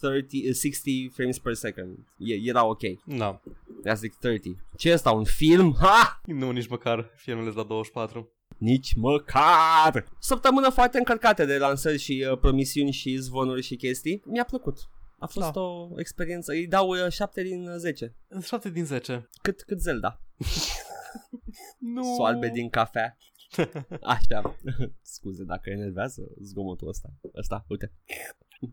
30, 0.08 0.56
60 0.56 1.12
frames 1.14 1.40
per 1.40 1.54
second. 1.54 1.98
E, 2.18 2.34
era 2.34 2.66
ok. 2.66 2.82
da. 3.06 3.42
Ia 3.86 3.94
să 3.96 4.00
zic 4.00 4.16
30. 4.16 4.56
Ce 4.78 4.90
e 4.90 4.94
asta, 4.94 5.12
un 5.12 5.24
film? 5.24 5.76
Ha! 5.80 6.22
Nu, 6.26 6.52
nici 6.52 6.68
măcar 6.68 7.10
filmele 7.16 7.50
la 7.56 7.64
24. 7.64 8.30
Nici 8.58 8.94
măcar! 8.96 10.06
Săptămână 10.20 10.70
foarte 10.70 10.98
încărcată 10.98 11.46
de 11.46 11.58
lansări 11.58 11.98
și 11.98 12.28
uh, 12.32 12.38
promisiuni 12.38 12.92
și 12.92 13.18
zvonuri 13.18 13.62
și 13.62 13.76
chestii. 13.76 14.22
Mi-a 14.26 14.44
plăcut. 14.44 14.78
A 15.20 15.26
fost 15.26 15.52
Da. 15.52 15.62
o 15.62 15.90
experiență. 16.00 16.52
Îi 16.52 16.68
dau 16.68 16.90
uh, 16.90 17.12
7 17.12 17.42
din 17.44 17.68
uh, 17.68 17.76
10. 17.78 18.16
7 18.44 18.70
din 18.70 18.86
10. 18.86 19.30
Cât, 19.42 19.62
cât 19.62 19.80
Zelda. 19.80 20.22
Nu. 21.80 22.04
Soarbe 22.16 22.50
din 22.50 22.70
cafea. 22.70 23.18
Așa. 24.16 24.56
Scuze 25.16 25.44
dacă 25.44 25.70
enervează 25.70 26.22
zgomotul 26.42 26.88
ăsta. 26.88 27.10
Ăsta, 27.36 27.66
uite. 27.68 27.92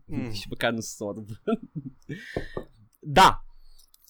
Mm. 0.05 0.31
și 0.39 0.47
măcar 0.49 0.71
nu 0.71 0.79
sorb. 0.79 1.25
da. 2.99 3.43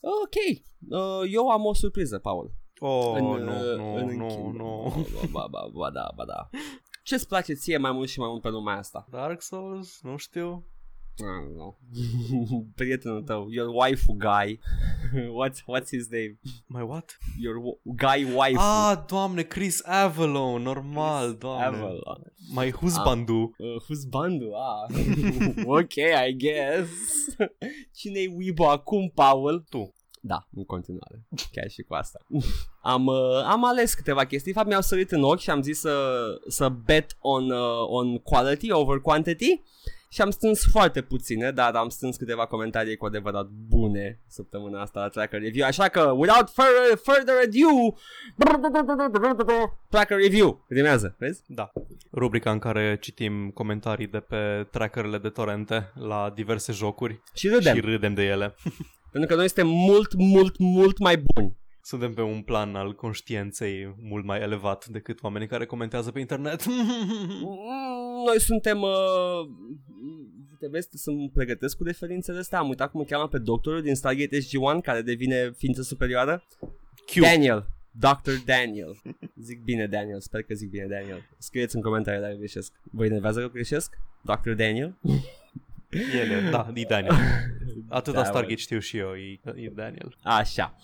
Ok. 0.01 0.61
Uh, 0.89 1.29
eu 1.31 1.49
am 1.49 1.65
o 1.65 1.73
surpriză, 1.73 2.19
Paul. 2.19 2.51
Oh, 2.79 3.13
În, 3.15 3.25
nu, 3.25 3.35
uh, 3.35 3.77
nu, 3.77 3.95
în 3.95 4.05
nu, 4.05 4.25
închid- 4.25 4.55
nu. 4.55 5.05
Ba, 5.31 5.47
ba, 5.51 5.59
ba, 5.73 5.91
da, 5.91 6.11
ba, 6.15 6.25
da. 6.25 6.49
Ce-ți 7.03 7.27
place 7.27 7.53
ție 7.53 7.77
mai 7.77 7.91
mult 7.91 8.09
și 8.09 8.19
mai 8.19 8.29
mult 8.29 8.41
pe 8.41 8.49
lumea 8.49 8.77
asta? 8.77 9.07
Dark 9.09 9.41
Souls? 9.41 9.99
Nu 10.01 10.17
știu. 10.17 10.65
I 11.19 11.23
don't 11.23 11.53
know. 11.53 11.77
Prietenul 12.75 13.21
tău, 13.23 13.47
your 13.51 13.69
waifu 13.75 14.13
guy. 14.17 14.59
what's, 15.39 15.59
what's 15.67 15.89
his 15.89 16.07
name? 16.09 16.39
Mai 16.67 16.83
what? 16.83 17.17
Your 17.39 17.55
w- 17.55 17.77
guy 17.83 18.35
waifu. 18.35 18.59
Ah, 18.59 19.05
doamne, 19.07 19.43
Chris 19.43 19.81
Avalon, 19.85 20.61
normal, 20.61 21.35
doamne. 21.37 21.77
Avalon. 21.77 22.21
Mai 22.51 22.71
husbandu. 22.71 23.33
Uh, 23.57 23.81
who's 23.83 24.05
Bandu? 24.09 24.51
Ah. 24.55 24.87
ok, 25.79 25.95
I 26.27 26.33
guess. 26.37 26.89
Cine-i 27.97 28.27
Weibo 28.27 28.69
acum, 28.69 29.09
Paul? 29.09 29.65
Tu. 29.69 29.93
Da, 30.25 30.47
în 30.55 30.65
continuare. 30.65 31.25
Chiar 31.51 31.69
și 31.69 31.81
cu 31.81 31.93
asta. 31.93 32.19
Am, 32.81 33.05
uh, 33.05 33.43
am 33.45 33.65
ales 33.65 33.93
câteva 33.93 34.25
chestii. 34.25 34.51
De 34.51 34.57
fapt, 34.57 34.69
mi-au 34.69 34.81
sărit 34.81 35.11
în 35.11 35.23
ochi 35.23 35.39
și 35.39 35.49
am 35.49 35.61
zis 35.61 35.79
să, 35.79 36.23
să 36.47 36.69
bet 36.69 37.17
on, 37.19 37.51
uh, 37.51 37.85
on 37.87 38.17
quality 38.17 38.71
over 38.71 38.99
quantity. 38.99 39.61
Și 40.13 40.21
am 40.21 40.29
strâns 40.29 40.65
foarte 40.71 41.01
puține, 41.01 41.51
dar 41.51 41.75
am 41.75 41.89
strâns 41.89 42.17
câteva 42.17 42.45
comentarii 42.45 42.95
cu 42.97 43.05
adevărat 43.05 43.47
bune 43.47 44.19
săptămâna 44.27 44.81
asta 44.81 44.99
la 44.99 45.07
Tracker 45.07 45.41
Review. 45.41 45.65
Așa 45.65 45.87
că, 45.87 46.01
without 46.01 46.49
further, 46.49 46.97
further 47.03 47.35
ado, 49.39 49.79
Tracker 49.89 50.17
Review. 50.17 50.65
Rimează, 50.67 51.15
vezi? 51.19 51.43
Da. 51.47 51.71
Rubrica 52.11 52.51
în 52.51 52.59
care 52.59 52.97
citim 53.01 53.49
comentarii 53.49 54.07
de 54.07 54.19
pe 54.19 54.67
trackerele 54.71 55.17
de 55.17 55.29
torrente 55.29 55.91
la 55.95 56.31
diverse 56.35 56.71
jocuri 56.71 57.21
Și 57.33 57.47
râdem. 57.47 57.75
și 57.75 57.81
râdem 57.81 58.13
de 58.13 58.23
ele. 58.23 58.55
Pentru 59.11 59.29
că 59.29 59.35
noi 59.35 59.49
suntem 59.49 59.67
mult, 59.67 60.13
mult, 60.13 60.57
mult 60.57 60.97
mai 60.97 61.17
buni. 61.17 61.57
Suntem 61.85 62.13
pe 62.13 62.21
un 62.21 62.41
plan 62.41 62.75
al 62.75 62.95
conștiinței 62.95 63.95
mult 64.01 64.25
mai 64.25 64.41
elevat 64.41 64.85
decât 64.85 65.23
oamenii 65.23 65.47
care 65.47 65.65
comentează 65.65 66.11
pe 66.11 66.19
internet. 66.19 66.65
Mm, 66.65 66.75
Noi 68.27 68.39
suntem... 68.39 68.81
Uh, 68.81 69.49
te 70.59 70.67
vezi, 70.67 70.87
să 70.91 71.11
mă 71.11 71.29
pregătesc 71.33 71.77
cu 71.77 71.83
referințele 71.83 72.39
astea. 72.39 72.59
Am 72.59 72.69
uitat 72.69 72.91
cum 72.91 72.99
îl 72.99 73.05
cheamă 73.05 73.27
pe 73.27 73.37
doctorul 73.37 73.81
din 73.81 73.95
Stargate 73.95 74.39
SG-1 74.39 74.81
care 74.83 75.01
devine 75.01 75.51
ființă 75.57 75.81
superioară. 75.81 76.43
Q. 77.11 77.19
Daniel. 77.19 77.67
Dr. 77.91 78.31
Daniel. 78.45 79.01
Zic 79.41 79.63
bine 79.63 79.87
Daniel, 79.87 80.19
sper 80.19 80.41
că 80.41 80.53
zic 80.53 80.69
bine 80.69 80.85
Daniel. 80.85 81.29
Scrieți 81.37 81.75
în 81.75 81.81
comentarii 81.81 82.21
dacă 82.21 82.35
greșesc. 82.35 82.73
Vă 82.91 83.05
enervează 83.05 83.39
că 83.39 83.47
greșesc? 83.47 83.97
Dr. 84.21 84.51
Daniel? 84.51 84.95
Ele, 86.21 86.49
da, 86.51 86.71
e 86.73 86.85
Daniel. 86.89 87.13
Atâta 87.89 88.17
Da, 88.21 88.23
Stargate 88.25 88.55
știu 88.55 88.79
și 88.79 88.97
eu, 88.97 89.07
e, 89.13 89.39
e 89.55 89.69
Daniel. 89.75 90.17
Așa. 90.23 90.75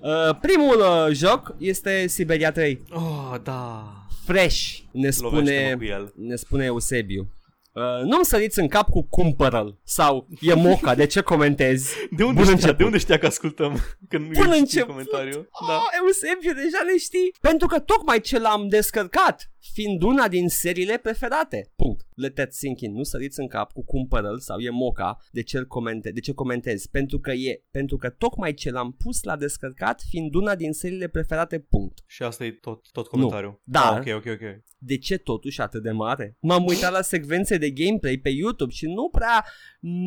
Uh, 0.00 0.36
primul 0.40 0.78
uh, 0.80 1.14
joc 1.14 1.54
este 1.58 2.06
Siberia 2.06 2.52
3. 2.52 2.82
Oh, 2.90 3.34
da. 3.42 3.92
Fresh, 4.24 4.78
ne 4.92 5.10
spune, 5.10 5.36
Lovește-mă 5.38 5.76
cu 5.76 5.84
el. 5.84 6.12
ne 6.16 6.34
spune 6.36 6.64
Eusebiu. 6.64 7.32
Uh, 7.72 7.82
nu-mi 8.04 8.24
săriți 8.24 8.58
în 8.58 8.68
cap 8.68 8.88
cu 8.88 9.02
cumpără 9.02 9.78
sau 9.84 10.28
e 10.40 10.54
moca, 10.54 10.94
de 10.94 11.06
ce 11.06 11.20
comentezi? 11.20 11.94
De 12.16 12.22
unde, 12.24 12.34
Bun 12.34 12.42
știa, 12.42 12.52
început. 12.54 12.76
de 12.78 12.84
unde 12.84 12.98
știa 12.98 13.18
că 13.18 13.26
ascultăm? 13.26 13.80
Că 14.08 14.18
nu 14.18 14.28
Bun 14.32 14.50
e 14.52 14.56
început. 14.58 14.88
comentariu. 14.88 15.48
Da. 15.60 15.66
Da. 15.66 15.74
Oh, 15.74 15.82
Eusebiu, 16.06 16.52
deja 16.62 16.82
le 16.92 16.98
știi. 16.98 17.34
Pentru 17.40 17.66
că 17.66 17.78
tocmai 17.78 18.20
ce 18.20 18.38
l-am 18.38 18.68
descărcat, 18.68 19.50
fiind 19.72 20.02
una 20.02 20.28
din 20.28 20.48
seriile 20.48 20.96
preferate. 20.98 21.71
Punct. 21.82 22.00
Let 22.14 22.34
that 22.34 22.52
sink 22.52 22.80
in. 22.80 22.92
Nu 22.92 23.02
săriți 23.02 23.40
în 23.40 23.46
cap 23.48 23.72
cu 23.72 23.84
cumpărăl 23.84 24.38
sau 24.40 24.58
e 24.58 24.70
moca 24.70 25.16
de 25.30 25.42
ce, 25.42 25.62
comente, 25.62 26.10
de 26.10 26.20
ce 26.20 26.32
comentezi. 26.32 26.90
Pentru 26.90 27.18
că 27.18 27.30
e. 27.30 27.62
Pentru 27.70 27.96
că 27.96 28.08
tocmai 28.10 28.54
ce 28.54 28.70
l-am 28.70 28.92
pus 28.92 29.22
la 29.22 29.36
descărcat, 29.36 30.02
fiind 30.08 30.34
una 30.34 30.54
din 30.54 30.72
seriile 30.72 31.08
preferate. 31.08 31.58
Punct. 31.58 31.98
Și 32.06 32.22
asta 32.22 32.44
e 32.44 32.50
tot, 32.50 32.90
tot 32.92 33.06
comentariul. 33.06 33.60
Dar- 33.64 33.92
Ah, 33.92 33.98
ok, 33.98 34.16
ok, 34.16 34.24
ok. 34.32 34.60
de 34.78 34.98
ce 34.98 35.16
totuși 35.16 35.60
atât 35.60 35.82
de 35.82 35.90
mare? 35.90 36.36
M-am 36.40 36.64
uitat 36.66 36.92
la 36.92 37.02
secvențe 37.02 37.56
de 37.56 37.70
gameplay 37.70 38.16
pe 38.18 38.28
YouTube 38.28 38.72
și 38.72 38.86
nu 38.86 39.08
prea, 39.08 39.44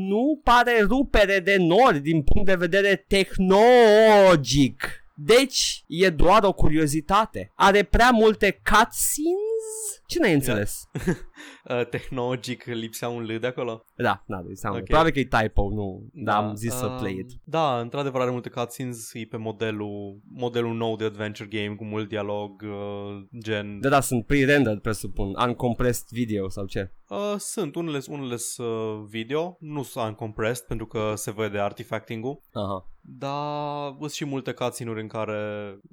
nu 0.10 0.42
pare 0.44 0.82
rupere 0.82 1.40
de 1.40 1.58
nori 1.58 2.00
din 2.00 2.22
punct 2.24 2.48
de 2.48 2.56
vedere 2.56 3.06
tehnologic. 3.08 5.00
Deci, 5.18 5.84
e 5.88 6.10
doar 6.10 6.44
o 6.44 6.54
curiozitate. 6.54 7.52
Are 7.56 7.84
prea 7.84 8.10
multe 8.10 8.52
cutscenes? 8.52 10.04
Ce 10.08 10.20
n-ai 10.20 10.34
înțeles? 10.34 10.84
Uh, 11.70 11.88
tehnologic 11.88 12.64
lipsea 12.64 13.10
un 13.10 13.24
L 13.24 13.38
de 13.40 13.48
acolo. 13.48 13.86
Da, 13.96 14.24
da, 14.28 14.42
de 14.48 14.54
seama. 14.54 14.78
Ok. 14.78 14.84
Probabil 14.84 15.12
că 15.12 15.20
e 15.20 15.24
typo, 15.24 15.70
nu. 15.70 16.10
Da, 16.14 16.36
am 16.36 16.56
zis 16.56 16.74
să 16.74 16.86
um, 16.86 16.98
play 16.98 17.14
it. 17.14 17.32
Da, 17.44 17.80
într-adevăr 17.80 18.22
are 18.22 18.32
multe 18.32 18.50
cutscenes, 18.50 19.14
e 19.14 19.28
pe 19.30 19.38
modelul, 19.38 20.20
modelul 20.32 20.74
nou 20.74 20.96
de 20.96 21.04
adventure 21.04 21.50
game 21.50 21.76
cu 21.76 21.84
mult 21.84 22.10
dialog, 22.10 22.62
uh, 22.62 23.40
gen... 23.44 23.80
Da, 23.80 23.90
da, 23.90 24.00
sunt 24.00 24.26
pre-rendered, 24.26 24.80
presupun. 24.80 25.34
Uncompressed 25.48 26.08
video 26.12 26.50
sau 26.50 26.66
ce? 26.66 26.92
Uh, 27.10 27.36
sunt 27.38 27.76
unele, 27.76 28.00
unele 28.08 28.36
uh, 28.58 29.04
video, 29.08 29.58
nu 29.60 29.84
sunt 29.84 30.06
uncompressed 30.06 30.66
pentru 30.66 30.86
că 30.86 31.14
se 31.16 31.32
vede 31.32 31.60
artifacting-ul, 31.60 32.42
Aha. 32.52 32.90
dar 33.02 33.96
sunt 34.00 34.12
și 34.12 34.26
multe 34.26 34.52
cutscene-uri 34.52 35.02
în 35.02 35.08
care 35.08 35.40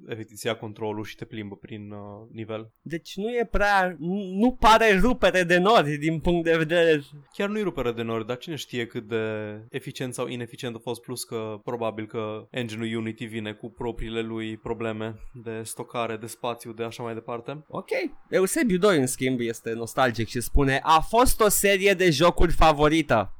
efectiv 0.07 0.35
îți 0.35 0.45
ia 0.45 0.57
controlul 0.57 1.03
și 1.03 1.15
te 1.15 1.25
plimbă 1.25 1.55
prin 1.55 1.91
uh, 1.91 2.27
nivel. 2.31 2.71
Deci 2.81 3.15
nu 3.15 3.29
e 3.29 3.47
prea, 3.51 3.95
nu 4.03 4.43
nu 4.43 4.51
pare 4.51 4.99
rupere 4.99 5.43
de 5.43 5.57
nori 5.57 5.97
din 5.97 6.19
punct 6.19 6.43
de 6.43 6.57
vedere 6.57 7.03
Chiar 7.33 7.49
nu-i 7.49 7.63
rupere 7.63 7.91
de 7.91 8.01
nori, 8.01 8.25
dar 8.25 8.37
cine 8.37 8.55
știe 8.55 8.85
cât 8.85 9.07
de 9.07 9.25
eficient 9.69 10.13
sau 10.13 10.27
ineficient 10.27 10.75
a 10.75 10.79
fost, 10.83 11.01
plus 11.01 11.23
că 11.23 11.59
probabil 11.63 12.05
că 12.05 12.47
engine-ul 12.49 12.97
Unity 12.97 13.25
vine 13.25 13.51
cu 13.51 13.69
propriile 13.69 14.21
lui 14.21 14.57
probleme 14.57 15.15
de 15.33 15.61
stocare, 15.63 16.17
de 16.17 16.27
spațiu, 16.27 16.71
de 16.71 16.83
așa 16.83 17.03
mai 17.03 17.13
departe. 17.13 17.65
Ok. 17.67 17.89
Eusebiu 18.29 18.77
2, 18.77 18.97
în 18.97 19.07
schimb, 19.07 19.39
este 19.39 19.73
nostalgic 19.73 20.27
și 20.27 20.41
spune 20.41 20.79
A 20.83 20.99
fost 20.99 21.41
o 21.41 21.49
serie 21.49 21.93
de 21.93 22.09
jocuri 22.09 22.51
favorită. 22.51 23.33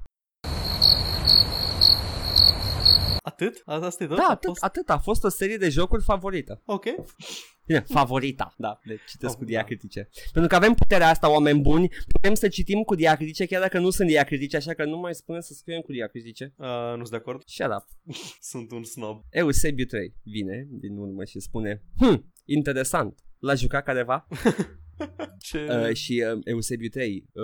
Atât? 3.22 3.62
A- 3.66 3.74
Asta 3.76 4.04
e 4.04 4.08
tot? 4.08 4.18
Da, 4.18 4.24
A 4.24 4.30
atât, 4.30 4.50
fost- 4.50 4.64
atât. 4.64 4.90
A 4.90 4.98
fost 4.98 5.24
o 5.24 5.30
serie 5.30 5.58
de 5.58 5.70
jocuri 5.70 6.04
favorită. 6.04 6.62
Ok. 6.66 6.86
Bine, 7.66 7.80
favorita. 7.88 8.54
Da, 8.58 8.80
deci 8.86 9.00
citesc 9.08 9.32
Oh, 9.34 9.38
cu 9.38 9.44
da. 9.44 9.50
diacritice. 9.50 10.10
Pentru 10.32 10.50
că 10.50 10.56
avem 10.56 10.74
puterea 10.74 11.10
asta, 11.10 11.32
oameni 11.32 11.62
buni, 11.62 11.90
putem 12.08 12.34
să 12.34 12.48
citim 12.48 12.82
cu 12.82 12.96
diacritice 12.96 13.46
chiar 13.46 13.62
dacă 13.62 13.80
nu 13.80 13.90
sunt 13.90 14.08
diacritice, 14.08 14.56
așa 14.58 14.74
că 14.74 14.86
nu 14.86 14.98
mai 14.98 15.16
spunem 15.16 15.42
să 15.42 15.54
scriem 15.54 15.82
cu 15.82 15.92
diacritice. 15.92 16.54
Uh, 16.58 16.68
nu 16.90 16.96
sunt 17.06 17.10
de 17.10 17.16
acord. 17.16 17.42
Shut 17.46 17.66
up. 17.72 17.86
Sunt 18.52 18.72
un 18.72 18.84
snob. 18.84 19.24
Eusebiu 19.30 19.86
3 19.86 20.14
vine 20.24 20.68
din 20.70 20.98
urmă 20.98 21.24
și 21.24 21.40
spune 21.40 21.82
Hm, 21.98 22.32
interesant. 22.46 23.20
L-a 23.40 23.56
jucat 23.56 23.84
careva? 23.84 24.28
Ce... 25.48 25.68
Uh, 25.70 25.96
și 25.96 26.24
uh, 26.34 26.40
Eusebiu 26.44 26.90
3 26.90 27.26
uh, 27.34 27.44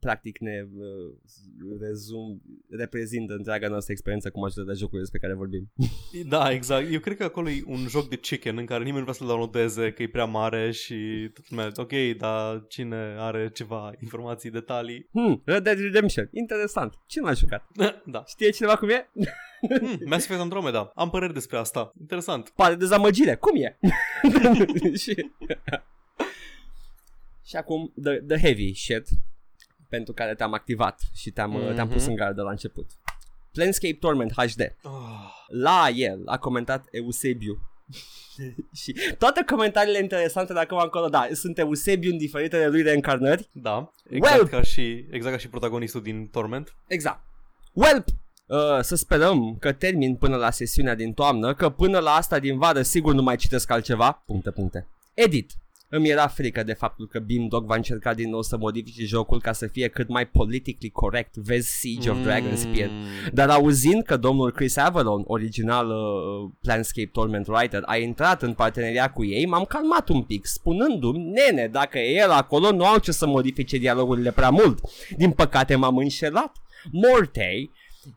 practic 0.00 0.38
ne 0.38 0.66
uh, 0.76 1.78
rezum, 1.80 2.42
reprezintă 2.70 3.34
întreaga 3.34 3.68
noastră 3.68 3.92
experiență 3.92 4.30
cu 4.30 4.38
majoritatea 4.38 4.72
de 4.72 4.78
jocuri 4.78 5.00
despre 5.00 5.18
care 5.18 5.34
vorbim. 5.34 5.70
Da, 6.28 6.50
exact. 6.50 6.92
Eu 6.92 7.00
cred 7.00 7.16
că 7.16 7.24
acolo 7.24 7.48
e 7.48 7.62
un 7.66 7.86
joc 7.88 8.08
de 8.08 8.16
chicken 8.16 8.56
în 8.56 8.64
care 8.64 8.78
nimeni 8.78 8.96
nu 8.98 9.02
vrea 9.02 9.14
să-l 9.14 9.26
downloadeze, 9.26 9.92
că 9.92 10.02
e 10.02 10.08
prea 10.08 10.24
mare 10.24 10.70
și 10.70 11.30
tot 11.34 11.50
lumea, 11.50 11.70
ok, 11.76 11.92
dar 12.18 12.64
cine 12.68 13.14
are 13.18 13.50
ceva 13.54 13.92
informații, 14.00 14.50
detalii? 14.50 15.08
Hmm, 15.12 15.42
Red 15.44 15.62
Dead 15.62 15.78
Redemption, 15.78 16.28
interesant. 16.32 16.94
Cine 17.06 17.24
l-a 17.24 17.32
jucat? 17.32 17.66
da. 18.14 18.24
Știe 18.26 18.50
cineva 18.50 18.76
cum 18.76 18.88
e? 18.88 19.08
Hmm, 19.60 19.98
Mass 20.04 20.24
Effect 20.24 20.40
Andromeda. 20.40 20.92
Am 20.94 21.10
păreri 21.10 21.32
despre 21.32 21.56
asta. 21.56 21.92
Interesant. 22.00 22.48
Pare 22.48 22.74
dezamăgire. 22.74 23.34
Cum 23.34 23.56
e? 23.56 23.78
și... 25.02 25.30
și 27.48 27.56
acum, 27.56 27.92
the, 28.02 28.14
the 28.16 28.38
heavy 28.38 28.74
shit 28.74 29.08
pentru 29.88 30.12
care 30.12 30.34
te-am 30.34 30.52
activat 30.52 31.00
și 31.14 31.30
te-am, 31.30 31.50
Mhm. 31.50 31.60
mm-hmm. 31.70 31.74
te-am 31.74 31.88
pus 31.88 32.06
în 32.06 32.14
gardă 32.14 32.42
la 32.42 32.50
început. 32.50 32.90
Planescape 33.52 33.94
Torment 34.00 34.32
HD. 34.32 34.60
Oh. 34.82 34.92
La 35.48 35.88
el 35.94 36.22
a 36.26 36.38
comentat 36.38 36.84
Eusebiu. 36.90 37.58
și 38.82 38.94
toate 39.18 39.44
comentariile 39.46 39.98
interesante 39.98 40.52
de 40.52 40.58
acum 40.58 40.78
încolo, 40.82 41.08
da, 41.08 41.28
sunt 41.32 41.58
Eusebiu 41.58 42.10
în 42.10 42.18
diferitele 42.18 42.66
lui 42.68 42.82
reîncarnări. 42.82 43.48
Da, 43.52 43.90
exact, 44.10 44.36
Well- 44.42 44.48
ca 44.50 44.62
și, 44.62 45.06
exact 45.10 45.34
ca 45.34 45.40
și 45.40 45.48
protagonistul 45.48 46.02
din 46.02 46.28
Torment. 46.28 46.74
Exact. 46.86 47.20
Well, 47.72 48.04
uh, 48.46 48.78
să 48.80 48.94
sperăm 48.96 49.56
că 49.60 49.72
termin 49.72 50.16
până 50.16 50.36
la 50.36 50.50
sesiunea 50.50 50.94
din 50.94 51.12
toamnă, 51.12 51.54
că 51.54 51.68
până 51.70 51.98
la 51.98 52.10
asta 52.10 52.38
din 52.38 52.58
vară 52.58 52.82
sigur 52.82 53.14
nu 53.14 53.22
mai 53.22 53.36
citesc 53.36 53.70
altceva. 53.70 54.22
Puncte, 54.26 54.50
puncte. 54.50 54.86
Edit. 55.14 55.52
Îmi 55.90 56.08
era 56.08 56.26
frică 56.26 56.62
de 56.62 56.72
faptul 56.72 57.06
că 57.06 57.18
Beamdog 57.18 57.64
va 57.64 57.74
încerca 57.74 58.14
din 58.14 58.30
nou 58.30 58.42
să 58.42 58.56
modifice 58.56 59.04
jocul 59.04 59.40
ca 59.40 59.52
să 59.52 59.66
fie 59.66 59.88
cât 59.88 60.08
mai 60.08 60.26
politically 60.26 60.90
correct. 60.90 61.36
Vezi 61.36 61.78
Siege 61.78 62.10
of 62.10 62.22
Dragonspear. 62.22 62.90
Dar 63.32 63.50
auzind 63.50 64.02
că 64.02 64.16
domnul 64.16 64.52
Chris 64.52 64.76
Avalon, 64.76 65.22
original 65.26 65.88
uh, 65.88 66.50
Planscape 66.60 67.10
Torment 67.12 67.46
Writer, 67.46 67.82
a 67.86 67.96
intrat 67.96 68.42
în 68.42 68.52
parteneria 68.52 69.10
cu 69.10 69.24
ei, 69.24 69.46
m-am 69.46 69.64
calmat 69.64 70.08
un 70.08 70.22
pic, 70.22 70.46
spunându-mi, 70.46 71.30
nene, 71.30 71.68
dacă 71.68 71.98
e 71.98 72.14
el 72.14 72.30
acolo, 72.30 72.72
nu 72.72 72.84
au 72.84 72.98
ce 72.98 73.12
să 73.12 73.26
modifice 73.26 73.76
dialogurile 73.76 74.30
prea 74.30 74.50
mult. 74.50 74.80
Din 75.16 75.30
păcate 75.30 75.74
m-am 75.76 75.96
înșelat. 75.96 76.56
Mortei 76.92 77.70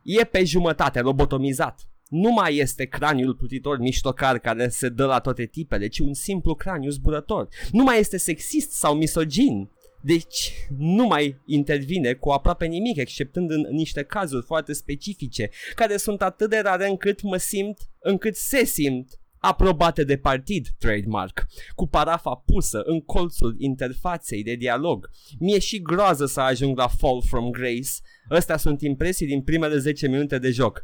e 0.04 0.24
pe 0.24 0.44
jumătate 0.44 1.00
lobotomizat. 1.00 1.91
Nu 2.12 2.32
mai 2.32 2.56
este 2.56 2.86
craniul 2.86 3.36
plutitor 3.36 3.80
miștocar 3.80 4.40
care 4.40 4.70
se 4.70 4.90
dă 4.90 5.06
la 5.06 5.20
toate 5.20 5.46
tipele, 5.46 5.88
ci 5.88 6.00
un 6.00 6.14
simplu 6.14 6.56
craniu 6.56 6.90
zburător. 6.90 7.48
Nu 7.72 7.84
mai 7.84 8.00
este 8.00 8.18
sexist 8.18 8.72
sau 8.72 8.96
misogin. 8.96 9.70
Deci 10.02 10.54
nu 10.78 11.06
mai 11.06 11.42
intervine 11.46 12.14
cu 12.14 12.30
aproape 12.30 12.66
nimic, 12.66 12.98
exceptând 12.98 13.52
în 13.52 13.68
niște 13.70 14.04
cazuri 14.04 14.46
foarte 14.46 14.74
specifice, 14.74 15.50
care 15.76 15.98
sunt 15.98 16.22
atât 16.22 16.50
de 16.50 16.60
rare 16.60 16.90
încât 16.90 17.22
mă 17.22 17.38
simt, 17.38 17.78
încât 18.00 18.36
se 18.36 18.66
simt 18.66 19.20
aprobate 19.42 20.04
de 20.04 20.18
partid, 20.18 20.68
trademark, 20.80 21.46
cu 21.76 21.88
parafa 21.88 22.44
pusă 22.46 22.82
în 22.86 23.02
colțul 23.02 23.56
interfaței 23.58 24.44
de 24.44 24.56
dialog. 24.56 25.10
Mi-e 25.40 25.60
și 25.60 25.82
groază 25.82 26.26
să 26.26 26.40
ajung 26.40 26.78
la 26.78 26.88
Fall 26.88 27.22
from 27.22 27.50
Grace. 27.50 27.90
Astea 28.36 28.58
sunt 28.58 28.82
impresii 28.82 29.26
din 29.28 29.42
primele 29.42 29.78
10 29.78 30.08
minute 30.08 30.38
de 30.40 30.52
joc. 30.52 30.84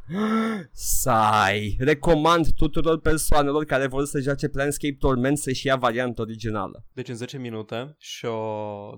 Sai, 0.72 1.76
recomand 1.80 2.54
tuturor 2.54 3.00
persoanelor 3.00 3.66
care 3.66 3.88
vor 3.88 4.06
să 4.06 4.20
joace 4.20 4.48
Planescape 4.48 4.96
Torment 5.00 5.38
să-și 5.38 5.66
ia 5.68 5.76
varianta 5.76 6.22
originală. 6.22 6.84
Deci 6.94 7.10
în 7.10 7.16
10 7.16 7.38
minute 7.38 7.96
și-o 8.00 8.38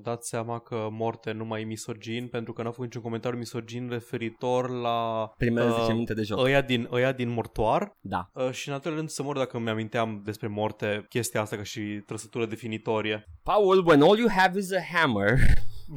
dat 0.04 0.24
seama 0.24 0.60
că 0.60 0.88
Morte 0.92 1.32
nu 1.32 1.46
mai 1.46 1.62
e 1.62 1.66
misogin 1.66 2.28
pentru 2.28 2.54
că 2.54 2.62
n-a 2.62 2.70
făcut 2.70 2.84
niciun 2.86 3.02
comentariu 3.02 3.38
misogin 3.38 3.88
referitor 3.90 4.70
la 4.70 5.30
Primele 5.38 5.68
Uh, 5.70 5.78
10 5.80 5.92
minute 5.92 6.14
de 6.14 6.22
joc. 6.22 6.40
ăia 6.46 6.62
din, 6.62 6.88
ăia 6.92 7.12
din 7.12 7.30
mortoar 7.30 7.98
Da. 8.00 8.30
uh, 8.34 8.52
și 8.52 8.68
în 8.68 8.74
al 8.74 8.80
treilea 8.80 9.00
rând 9.02 9.14
să 9.14 9.24
mor 9.24 9.38
dacă 9.38 9.60
mi-aminteam 9.60 10.22
despre 10.26 10.48
Morte 10.48 11.06
chestia 11.10 11.42
asta 11.42 11.56
ca 11.56 11.64
și 11.64 11.82
trăsătură 12.06 12.46
definitorie. 12.46 13.24
Paul, 13.44 13.84
when 13.88 14.02
all 14.02 14.18
you 14.18 14.28
have 14.36 14.60
is 14.60 14.72
a 14.72 14.82
hammer. 14.98 15.38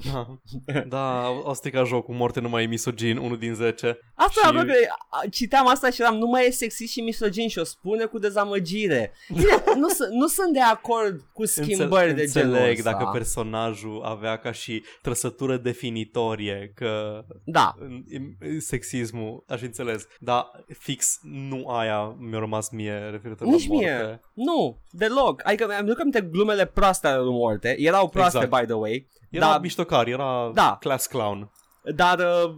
Da, 0.04 0.38
da 0.86 1.26
a 1.46 1.52
stricat 1.52 1.86
jocul, 1.86 2.14
Morte 2.14 2.40
nu 2.40 2.48
mai 2.48 2.62
e 2.62 2.66
misogin, 2.66 3.16
1 3.16 3.36
din 3.36 3.54
10. 3.54 3.98
Asta 4.14 4.40
Și- 4.40 4.56
și... 4.58 4.64
că 4.64 4.72
a- 5.10 5.28
citeam 5.30 5.68
asta 5.68 5.90
și 5.90 6.00
eram, 6.02 6.16
nu 6.16 6.26
mai 6.26 6.46
e 6.46 6.50
sexist 6.50 6.92
și 6.92 7.00
misogin 7.00 7.48
și 7.48 7.58
o 7.58 7.64
spune 7.64 8.04
cu 8.04 8.18
dezamăgire. 8.18 9.12
Bine, 9.28 9.62
nu, 9.82 9.88
sunt- 9.88 10.10
nu 10.12 10.26
sunt 10.26 10.52
de 10.52 10.60
acord 10.60 11.20
cu 11.32 11.44
schimbări 11.46 12.10
Înțel- 12.10 12.14
de 12.26 12.26
genul 12.40 12.50
Înțeleg 12.54 12.76
ăsta. 12.78 12.90
dacă 12.90 13.10
personajul 13.12 14.02
avea 14.04 14.36
ca 14.36 14.52
și 14.52 14.82
trăsătură 15.02 15.56
definitorie 15.56 16.72
că 16.74 17.24
Da, 17.44 17.74
în- 17.78 18.04
în- 18.40 18.60
sexismul, 18.60 19.44
aș 19.48 19.62
înțeles, 19.62 20.06
dar 20.20 20.50
fix 20.78 21.18
nu 21.22 21.68
aia 21.68 22.16
mi-a 22.18 22.38
rămas 22.38 22.70
mie 22.70 23.08
referitor 23.10 23.46
Nici 23.46 23.68
la 23.68 23.74
mie. 23.74 23.92
Morte. 23.92 24.20
nu, 24.32 24.78
deloc. 24.90 25.40
Adică 25.44 25.66
mi-am 25.66 25.86
duc 25.86 26.00
aminte 26.00 26.20
glumele 26.20 26.66
proaste 26.66 27.06
ale 27.06 27.22
lui 27.22 27.32
Morte. 27.32 27.74
Erau 27.78 28.08
proaste, 28.08 28.38
Exact. 28.42 28.60
by 28.60 28.66
the 28.66 28.74
way. 28.80 29.06
Era 29.32 29.46
dar, 29.46 29.60
miștocar, 29.60 30.06
era 30.06 30.50
Da. 30.54 30.76
class 30.80 31.06
clown. 31.06 31.50
dar 31.94 32.18
uh, 32.18 32.54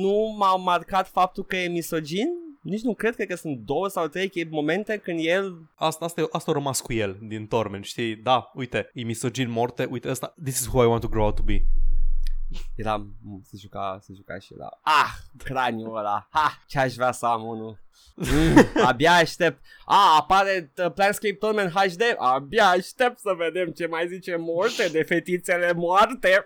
nu 0.00 0.34
m-a 0.38 0.56
marcat 0.56 1.08
faptul 1.08 1.44
că 1.44 1.56
e 1.56 1.68
misogin. 1.68 2.26
Nici 2.60 2.82
nu 2.82 2.94
cred, 2.94 3.14
cred 3.14 3.28
că 3.28 3.36
sunt 3.36 3.58
două 3.58 3.88
sau 3.88 4.06
trei 4.06 4.48
momente 4.50 4.96
când 4.96 5.18
el 5.22 5.58
Asta, 5.74 6.04
asta, 6.04 6.28
asta 6.30 6.50
a 6.50 6.54
rămas 6.54 6.80
cu 6.80 6.92
el 6.92 7.18
din 7.22 7.46
Torment, 7.46 7.84
știi? 7.84 8.16
Da, 8.16 8.50
uite, 8.54 8.90
e 8.94 9.02
misogin 9.02 9.50
morte, 9.50 9.86
uite 9.90 10.10
ăsta, 10.10 10.34
this 10.44 10.60
is 10.60 10.66
who 10.66 10.82
I 10.82 10.86
want 10.86 11.00
to 11.00 11.08
grow 11.08 11.26
up 11.28 11.36
to 11.36 11.42
be. 11.42 11.64
Era, 12.76 12.96
m, 12.96 13.40
se 13.42 13.56
juca, 13.60 13.98
se 14.02 14.12
juca 14.16 14.38
și 14.38 14.54
la 14.56 14.68
Ah, 14.82 15.12
craniul 15.44 15.96
ăla 15.96 16.28
Ha, 16.30 16.58
ce 16.66 16.78
aș 16.78 16.94
vrea 16.94 17.12
să 17.12 17.26
am 17.26 17.44
unul. 17.44 17.78
Mm, 18.14 18.84
Abia 18.86 19.12
aștept. 19.12 19.64
A, 19.84 20.16
apare 20.18 20.72
uh, 20.84 20.92
Planscape 20.92 21.34
Torment 21.34 21.70
HD 21.72 22.02
Abia 22.16 22.66
aștept 22.68 23.18
să 23.18 23.34
vedem 23.36 23.70
ce 23.70 23.86
mai 23.86 24.08
zice 24.08 24.36
Morte 24.36 24.88
de 24.92 25.02
fetițele 25.02 25.72
moarte. 25.72 26.44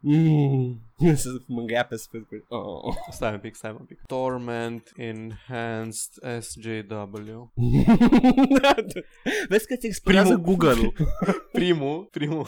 Mm. 0.00 0.80
Să 1.14 1.28
mângâia 1.46 1.84
pe 1.84 1.96
sfârcuri 1.96 2.44
oh. 2.48 2.94
Stai 3.10 3.32
un 3.32 3.38
pic, 3.38 3.54
stai 3.54 3.76
un 3.78 3.86
pic. 3.86 4.00
Torment 4.06 4.92
Enhanced 4.96 6.12
SJW. 6.40 7.52
Vezi 9.48 9.66
că 9.66 9.76
ți 9.76 9.86
explodează 9.86 10.28
Primul- 10.38 10.44
Google-ul 10.44 10.92
Primul, 11.52 12.08
primul, 12.10 12.46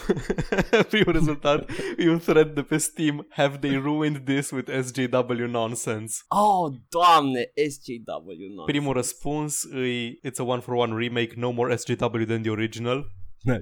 primul 0.89 1.13
rezultat 1.13 1.71
e 1.99 2.11
un 2.11 2.19
thread 2.19 2.55
de 2.55 2.63
pe 2.63 2.77
Steam. 2.77 3.27
Have 3.31 3.57
they 3.57 3.77
ruined 3.77 4.19
this 4.25 4.51
with 4.51 4.71
SJW 4.83 5.47
nonsense? 5.47 6.15
Oh, 6.29 6.73
doamne, 6.89 7.53
SJW 7.71 8.55
no. 8.55 8.65
Primul 8.65 8.93
răspuns 8.93 9.65
e 9.65 10.19
It's 10.29 10.39
a 10.39 10.43
one 10.43 10.61
for 10.61 10.75
one 10.75 10.95
remake, 10.97 11.33
no 11.37 11.51
more 11.51 11.77
SJW 11.77 12.27
than 12.27 12.43
the 12.43 12.51
original. 12.51 13.13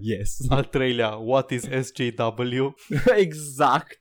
Yes 0.01 0.37
Al 0.49 0.65
treilea, 0.65 1.09
What 1.09 1.51
is 1.51 1.69
SJW? 1.69 2.75
Exact 3.17 3.99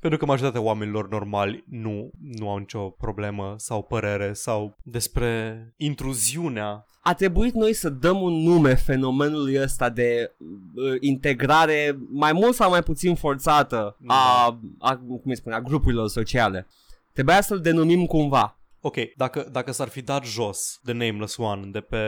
Pentru 0.00 0.18
că 0.18 0.26
majoritatea 0.26 0.66
oamenilor 0.66 1.08
normali 1.08 1.64
nu, 1.68 2.10
nu 2.20 2.50
au 2.50 2.56
nicio 2.56 2.80
problemă 2.80 3.54
sau 3.58 3.82
părere 3.82 4.32
sau 4.32 4.76
despre 4.82 5.62
intruziunea 5.76 6.86
a 7.08 7.14
trebuit 7.14 7.54
noi 7.54 7.72
să 7.72 7.88
dăm 7.88 8.20
un 8.22 8.32
nume 8.32 8.74
fenomenului 8.74 9.62
ăsta 9.62 9.88
de 9.88 10.32
uh, 10.38 10.96
integrare 11.00 11.98
mai 12.10 12.32
mult 12.32 12.54
sau 12.54 12.70
mai 12.70 12.82
puțin 12.82 13.14
forțată 13.14 13.96
a, 14.06 14.58
a, 14.78 14.96
cum 14.96 15.20
îi 15.24 15.36
spune, 15.36 15.54
a 15.54 15.60
grupurilor 15.60 16.08
sociale. 16.08 16.66
Trebuia 17.12 17.40
să-l 17.40 17.60
denumim 17.60 18.06
cumva. 18.06 18.57
Ok, 18.88 18.96
dacă, 19.16 19.48
dacă 19.52 19.72
s-ar 19.72 19.88
fi 19.88 20.02
dat 20.02 20.24
jos 20.24 20.80
The 20.84 20.92
Nameless 20.92 21.36
One 21.36 21.66
de 21.72 21.80
pe, 21.80 21.98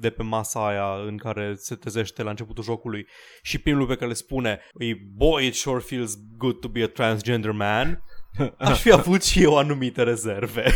de 0.00 0.10
pe 0.10 0.22
masa 0.22 0.66
aia 0.66 1.06
în 1.06 1.16
care 1.16 1.54
se 1.56 1.74
trezește 1.74 2.22
la 2.22 2.30
începutul 2.30 2.64
jocului 2.64 3.06
și 3.42 3.58
primul 3.58 3.86
pe 3.86 3.94
care 3.94 4.06
le 4.06 4.12
spune 4.12 4.60
e 4.78 4.94
Boy, 5.16 5.46
it 5.46 5.54
sure 5.54 5.78
feels 5.78 6.14
good 6.36 6.60
to 6.60 6.68
be 6.68 6.82
a 6.82 6.88
transgender 6.88 7.50
man 7.50 8.02
aș 8.58 8.80
fi 8.80 8.92
avut 8.92 9.22
și 9.22 9.42
eu 9.42 9.56
anumite 9.58 10.02
rezerve. 10.02 10.64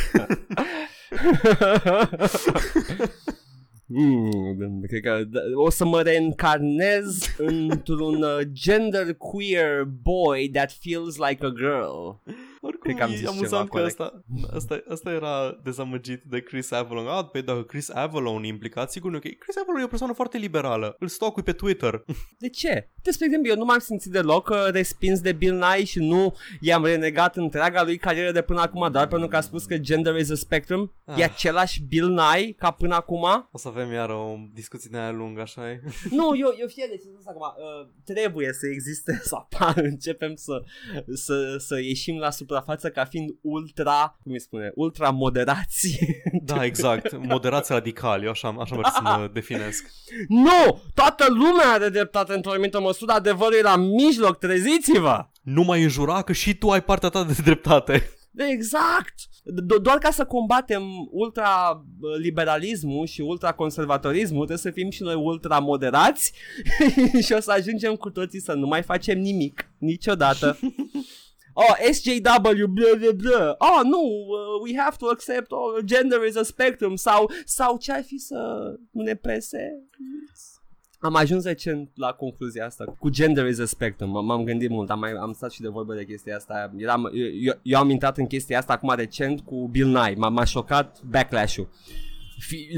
Mm, 3.94 4.82
cred 4.88 5.00
că 5.02 5.24
d- 5.24 5.54
o 5.54 5.70
să 5.70 5.84
mă 5.84 6.02
reîncarnez 6.02 7.34
într-un 7.36 8.22
uh, 8.22 8.38
gender 8.52 9.14
queer 9.14 9.84
boy 9.84 10.50
that 10.52 10.72
feels 10.80 11.16
like 11.16 11.46
a 11.46 11.48
girl. 11.48 12.20
Oricum, 12.64 12.82
Cred 12.82 12.96
că 12.96 13.02
am 13.02 13.10
e 13.10 13.14
zis 13.14 13.20
ceva 13.20 13.32
amuzant 13.32 13.68
că 13.68 13.76
corect. 13.76 14.00
asta, 14.00 14.24
asta, 14.54 14.82
asta 14.88 15.10
era 15.10 15.60
dezamăgit 15.62 16.22
de 16.22 16.40
Chris 16.40 16.70
Avalon. 16.70 17.06
Ah, 17.06 17.24
pe 17.32 17.40
dacă 17.40 17.62
Chris 17.62 17.90
Avalon 17.90 18.42
e 18.42 18.46
implicat, 18.46 18.90
sigur 18.90 19.10
nu 19.10 19.16
e 19.16 19.20
ok. 19.24 19.38
Chris 19.38 19.56
Avalon 19.56 19.80
e 19.80 19.84
o 19.84 19.88
persoană 19.88 20.12
foarte 20.12 20.38
liberală. 20.38 20.96
Îl 20.98 21.08
stocui 21.08 21.42
pe 21.42 21.52
Twitter. 21.52 22.04
De 22.38 22.48
ce? 22.48 22.90
De 23.02 23.10
spre 23.10 23.26
exemplu, 23.26 23.50
eu 23.50 23.56
nu 23.56 23.64
m-am 23.64 23.78
simțit 23.78 24.10
deloc 24.10 24.48
uh, 24.48 24.56
respins 24.70 25.20
de 25.20 25.32
Bill 25.32 25.56
Nye 25.56 25.84
și 25.84 25.98
nu 25.98 26.34
i-am 26.60 26.84
renegat 26.84 27.36
întreaga 27.36 27.82
lui 27.82 27.96
carieră 27.96 28.32
de 28.32 28.42
până 28.42 28.60
acum 28.60 28.92
doar 28.92 29.08
pentru 29.08 29.28
că 29.28 29.36
a 29.36 29.40
spus 29.40 29.64
că 29.64 29.78
gender 29.78 30.16
is 30.16 30.30
a 30.30 30.34
spectrum. 30.34 30.92
Ah. 31.04 31.18
E 31.18 31.24
același 31.24 31.82
Bill 31.82 32.08
Nye 32.08 32.52
ca 32.52 32.70
până 32.70 32.94
acum. 32.94 33.48
O 33.52 33.58
să 33.58 33.68
avem 33.68 33.92
iar 33.92 34.10
o 34.10 34.36
discuție 34.52 34.88
de 34.92 34.98
aia 34.98 35.10
lungă, 35.10 35.40
așa 35.40 35.70
e? 35.70 35.80
nu, 36.18 36.36
eu, 36.36 36.54
eu 36.58 36.66
fie 36.66 36.86
de 36.90 36.96
ce 36.96 37.02
spus 37.02 37.26
acum, 37.26 37.42
uh, 37.42 37.88
trebuie 38.04 38.52
să 38.52 38.66
existe, 38.66 39.20
să 39.30 39.34
apară, 39.34 39.80
începem 39.80 40.34
să, 40.34 40.62
să, 41.14 41.56
să 41.58 41.80
ieșim 41.80 42.18
la 42.18 42.30
suprafață 42.52 42.88
ca 42.90 43.04
fiind 43.04 43.30
ultra, 43.40 44.18
cum 44.22 44.32
îi 44.32 44.40
spune, 44.40 44.72
ultra 44.74 45.10
moderați. 45.10 45.98
Da, 46.44 46.64
exact. 46.64 47.26
Moderați 47.26 47.72
radicali, 47.72 48.24
eu 48.24 48.30
așa, 48.30 48.54
așa 48.58 48.74
mă 48.74 48.80
să 48.94 49.00
mă 49.02 49.30
definesc. 49.32 49.90
nu! 50.28 50.82
Toată 50.94 51.26
lumea 51.28 51.72
are 51.72 51.88
dreptate 51.88 52.32
într-o 52.34 52.50
anumită 52.50 52.80
măsură, 52.80 53.12
adevărul 53.12 53.54
e 53.54 53.62
la 53.62 53.76
mijloc, 53.76 54.38
treziți-vă! 54.38 55.26
Nu 55.42 55.62
mai 55.62 55.82
înjura 55.82 56.22
că 56.22 56.32
și 56.32 56.54
tu 56.54 56.70
ai 56.70 56.82
partea 56.82 57.08
ta 57.08 57.24
de 57.24 57.34
dreptate. 57.44 58.08
Exact! 58.36 59.14
Do- 59.44 59.82
doar 59.82 59.98
ca 59.98 60.10
să 60.10 60.24
combatem 60.24 60.82
ultra-liberalismul 61.10 63.06
și 63.06 63.20
ultra-conservatorismul 63.20 64.46
trebuie 64.46 64.58
să 64.58 64.70
fim 64.70 64.90
și 64.90 65.02
noi 65.02 65.14
ultra-moderați 65.14 66.32
și 67.24 67.32
o 67.32 67.40
să 67.40 67.52
ajungem 67.52 67.94
cu 67.94 68.10
toții 68.10 68.40
să 68.40 68.52
nu 68.52 68.66
mai 68.66 68.82
facem 68.82 69.18
nimic 69.18 69.70
niciodată. 69.78 70.58
Oh, 71.54 71.74
SJW, 71.92 72.66
blah, 72.66 72.94
blah, 72.98 73.12
blah. 73.16 73.54
Oh, 73.58 73.80
nu, 73.84 74.00
uh, 74.00 74.62
we 74.62 74.76
have 74.76 74.96
to 74.96 75.06
accept, 75.06 75.50
oh, 75.52 75.84
gender 75.84 76.26
is 76.28 76.36
a 76.36 76.42
spectrum 76.42 76.96
sau, 76.96 77.30
sau 77.44 77.76
ce 77.76 77.92
ar 77.92 78.02
fi 78.02 78.18
să 78.18 78.36
nu 78.90 79.02
ne 79.02 79.14
pese? 79.14 79.58
Am 80.98 81.14
ajuns 81.14 81.44
recent 81.44 81.90
la 81.94 82.12
concluzia 82.12 82.64
asta. 82.66 82.84
Cu 82.98 83.08
gender 83.08 83.46
is 83.46 83.58
a 83.58 83.64
spectrum. 83.66 84.10
M- 84.10 84.26
M-am 84.26 84.44
gândit 84.44 84.70
mult. 84.70 84.90
Am, 84.90 84.98
mai, 84.98 85.12
am 85.12 85.32
stat 85.32 85.50
și 85.50 85.60
de 85.60 85.68
vorbă 85.68 85.94
de 85.94 86.04
chestia 86.04 86.36
asta. 86.36 86.72
Eram, 86.76 87.10
eu, 87.42 87.54
eu 87.62 87.78
am 87.78 87.90
intrat 87.90 88.18
în 88.18 88.26
chestia 88.26 88.58
asta 88.58 88.72
acum 88.72 88.92
recent 88.96 89.40
cu 89.40 89.68
Bill 89.70 89.88
Nye. 89.88 90.14
M-a, 90.16 90.28
m-a 90.28 90.44
șocat 90.44 91.02
backlash-ul. 91.10 91.68
Fi, 91.74 92.11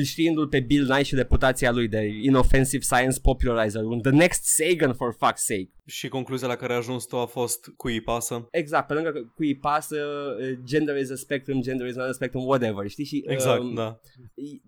știindu-l 0.05 0.49
pe 0.49 0.61
Bill 0.61 0.87
Nye 0.87 1.03
și 1.03 1.15
reputația 1.15 1.71
lui 1.71 1.89
de 1.89 2.07
inoffensive 2.23 2.83
science 2.83 3.21
popularizer. 3.21 3.83
Un 3.83 4.01
The 4.01 4.11
next 4.11 4.45
Sagan 4.45 4.93
for 4.93 5.15
fuck's 5.15 5.35
sake. 5.35 5.71
Și 5.87 6.09
concluzia 6.09 6.47
la 6.47 6.57
care 6.57 6.73
ai 6.73 6.79
ajuns 6.79 7.05
tu 7.05 7.17
a 7.17 7.27
fost 7.27 7.73
cu 7.77 7.87
îi 7.87 8.01
pasă. 8.01 8.49
Exact, 8.51 8.87
pe 8.87 8.95
lângă 8.95 9.11
că 9.11 9.21
cui 9.35 9.57
pasă 9.57 9.97
uh, 10.41 10.59
gender 10.65 10.97
is 10.97 11.11
a 11.11 11.15
spectrum, 11.15 11.61
gender 11.61 11.87
is 11.87 11.95
not 11.95 12.09
a 12.09 12.13
spectrum, 12.13 12.45
whatever, 12.45 12.89
știi? 12.89 13.05
Și, 13.05 13.25
Exact, 13.27 13.61
um, 13.61 13.75
da. 13.75 14.01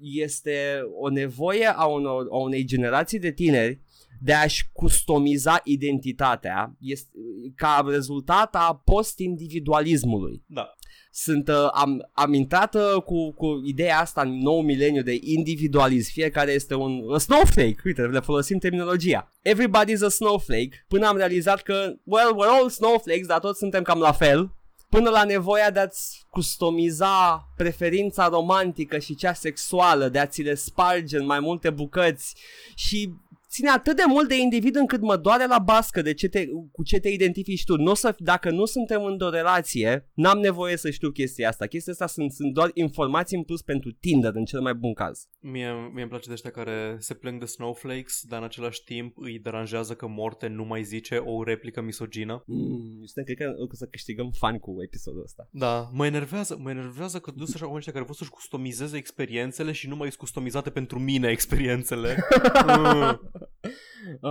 este 0.01 0.81
o 1.01 1.09
nevoie 1.09 1.67
a, 1.67 1.85
unor, 1.85 2.27
a 2.31 2.37
unei 2.37 2.65
generații 2.65 3.19
de 3.19 3.33
tineri 3.33 3.81
de 4.21 4.33
a-și 4.33 4.69
customiza 4.73 5.61
identitatea 5.65 6.77
este, 6.81 7.11
ca 7.55 7.85
rezultat 7.89 8.55
a 8.55 8.83
post-individualismului. 8.85 10.43
Da. 10.47 10.75
Sunt, 11.19 11.49
uh, 11.49 11.69
am, 11.73 12.11
am 12.13 12.33
intrat 12.33 12.75
uh, 12.75 13.03
cu, 13.03 13.33
cu 13.33 13.61
ideea 13.65 14.01
asta 14.01 14.21
în 14.21 14.39
nou 14.39 14.61
mileniu 14.61 15.03
de 15.03 15.19
individualism. 15.21 16.13
Fiecare 16.13 16.53
este 16.53 16.75
un 16.75 17.15
a 17.15 17.19
snowflake. 17.19 17.77
Uite, 17.85 18.03
le 18.03 18.21
folosim 18.21 18.59
terminologia. 18.59 19.33
Everybody's 19.49 20.05
a 20.05 20.09
snowflake. 20.09 20.85
Până 20.89 21.07
am 21.07 21.17
realizat 21.17 21.63
că, 21.63 21.95
well, 22.05 22.35
we're 22.35 22.61
all 22.61 22.69
snowflakes, 22.69 23.27
dar 23.27 23.39
toți 23.39 23.59
suntem 23.59 23.83
cam 23.83 23.99
la 23.99 24.13
fel. 24.13 24.55
Până 24.89 25.11
la 25.11 25.25
nevoia 25.25 25.71
de 25.71 25.79
a-ți 25.79 26.25
customiza 26.31 27.49
preferința 27.57 28.29
romantică 28.29 28.99
și 28.99 29.15
cea 29.15 29.33
sexuală, 29.33 30.09
de 30.09 30.19
a 30.19 30.27
ți 30.27 30.43
le 30.43 30.55
sparge 30.55 31.19
în 31.19 31.27
mai 31.27 31.41
multe 31.41 31.71
bucăți 31.71 32.35
și 32.75 33.13
ține 33.57 33.71
atât 33.71 33.97
de 33.97 34.03
mult 34.07 34.29
de 34.29 34.39
individ 34.39 34.77
încât 34.77 35.01
mă 35.01 35.17
doare 35.17 35.47
la 35.47 35.59
bască 35.59 36.03
de 36.03 36.15
ce 36.15 36.29
te, 36.29 36.47
cu 36.73 36.83
ce 36.83 36.99
te 36.99 37.09
identifici 37.09 37.65
tu. 37.65 37.77
Nu 37.77 37.91
o 37.91 37.95
să, 37.95 38.15
dacă 38.19 38.51
nu 38.51 38.65
suntem 38.65 39.05
într-o 39.05 39.31
relație, 39.31 40.11
n-am 40.15 40.39
nevoie 40.39 40.77
să 40.77 40.91
știu 40.91 41.11
chestia 41.11 41.49
asta. 41.49 41.67
Chestia 41.67 41.93
asta 41.93 42.07
sunt, 42.07 42.33
sunt 42.33 42.53
doar 42.53 42.71
informații 42.75 43.37
în 43.37 43.43
plus 43.43 43.63
pentru 43.63 43.93
Tinder, 43.93 44.35
în 44.35 44.45
cel 44.45 44.61
mai 44.61 44.75
bun 44.75 44.95
caz. 44.95 45.29
Mie, 45.41 45.71
mie 45.93 46.03
îmi 46.03 46.11
place 46.11 46.27
de 46.27 46.33
ăștia 46.33 46.51
care 46.51 46.97
se 46.99 47.15
plâng 47.15 47.41
de 47.41 47.45
snowflakes, 47.45 48.21
dar 48.29 48.39
în 48.39 48.45
același 48.45 48.85
timp 48.85 49.17
îi 49.19 49.39
deranjează 49.39 49.95
că 49.95 50.07
Morte 50.09 50.47
nu 50.47 50.65
mai 50.65 50.83
zice 50.83 51.17
o 51.17 51.43
replică 51.43 51.81
misogină. 51.81 52.43
Mm, 52.47 53.05
eu 53.15 53.25
cred 53.25 53.37
că 53.37 53.55
o 53.59 53.75
să 53.75 53.87
câștigăm 53.91 54.31
fan 54.31 54.59
cu 54.59 54.77
episodul 54.83 55.23
ăsta. 55.23 55.49
Da, 55.51 55.91
mă 55.93 56.07
enervează, 56.07 56.59
mă 56.61 56.71
enervează 56.71 57.19
că 57.19 57.31
dus 57.31 57.55
așa 57.55 57.65
oamenii 57.65 57.79
ăștia 57.79 57.93
care 57.93 58.05
vor 58.05 58.15
să-și 58.15 58.31
customizeze 58.31 58.97
experiențele 58.97 59.73
și 59.73 59.89
nu 59.89 59.97
mai 59.97 60.07
sunt 60.07 60.21
customizate 60.21 60.71
pentru 60.71 60.99
mine 60.99 61.29
experiențele. 61.29 62.17
Mm. 62.67 63.21
Uh, 64.21 64.31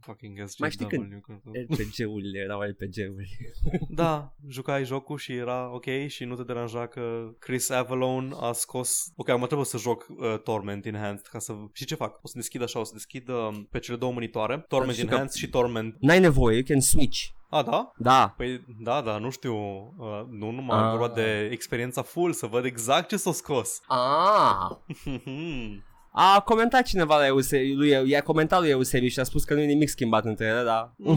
Fucking 0.00 0.36
SJW. 0.38 0.54
Mai 0.58 0.70
știi 0.70 0.86
când- 0.86 1.22
RPG-urile 1.70 2.38
erau 2.38 2.60
RPG-uri. 2.60 3.36
Da, 3.88 4.34
jucai 4.48 4.84
jocul 4.84 5.18
și 5.18 5.32
era 5.32 5.74
ok 5.74 5.84
și 6.06 6.24
nu 6.24 6.34
te 6.34 6.42
deranja 6.42 6.86
că 6.86 7.28
Chris 7.38 7.70
Avalon 7.70 8.32
a 8.40 8.52
scos... 8.52 9.12
Ok, 9.16 9.28
acum 9.28 9.44
trebuie 9.44 9.66
să 9.66 9.78
joc 9.78 10.06
uh, 10.08 10.38
Torment 10.42 10.86
Enhanced 10.86 11.26
ca 11.26 11.38
să... 11.38 11.54
Și 11.72 11.84
ce 11.84 11.94
fac? 11.94 12.18
O 12.22 12.26
să 12.26 12.32
deschid 12.36 12.62
așa, 12.62 12.78
o 12.78 12.84
să 12.84 12.92
deschid 12.92 13.28
uh, 13.28 13.48
pe 13.70 13.78
cele 13.78 13.96
două 13.96 14.12
monitoare, 14.12 14.64
Torment 14.68 14.92
știu 14.94 15.06
că- 15.06 15.12
Enhanced 15.12 15.38
și 15.40 15.48
Torment... 15.48 15.96
N-ai 16.00 16.20
nevoie, 16.20 16.54
you 16.56 16.64
can 16.66 16.80
switch. 16.80 17.24
A, 17.50 17.62
da? 17.62 17.92
Da. 17.96 18.34
Păi 18.36 18.64
da, 18.82 19.00
da, 19.02 19.18
nu 19.18 19.30
știu, 19.30 19.54
uh, 19.98 20.22
nu 20.30 20.50
numai 20.50 20.78
Ah. 20.78 20.82
am 20.84 20.90
vorbat 20.90 21.14
de 21.14 21.48
experiența 21.52 22.02
full, 22.02 22.32
să 22.32 22.46
văd 22.46 22.64
exact 22.64 23.08
ce 23.08 23.16
s-a 23.16 23.32
scos. 23.32 23.80
Ah. 23.86 24.76
A 26.18 26.40
comentat 26.40 26.82
cineva 26.82 27.16
la 27.18 27.26
Eusebiu, 27.26 27.74
lui, 27.76 28.10
i-a 28.10 28.22
comentat 28.22 28.60
lui 28.60 28.68
Eusebiu 28.70 29.08
și 29.08 29.20
a 29.20 29.22
spus 29.24 29.44
că 29.44 29.54
nu 29.54 29.60
e 29.60 29.64
nimic 29.66 29.88
schimbat 29.88 30.24
între 30.24 30.46
ele, 30.46 30.62
da. 30.62 30.92
Eu 30.98 31.16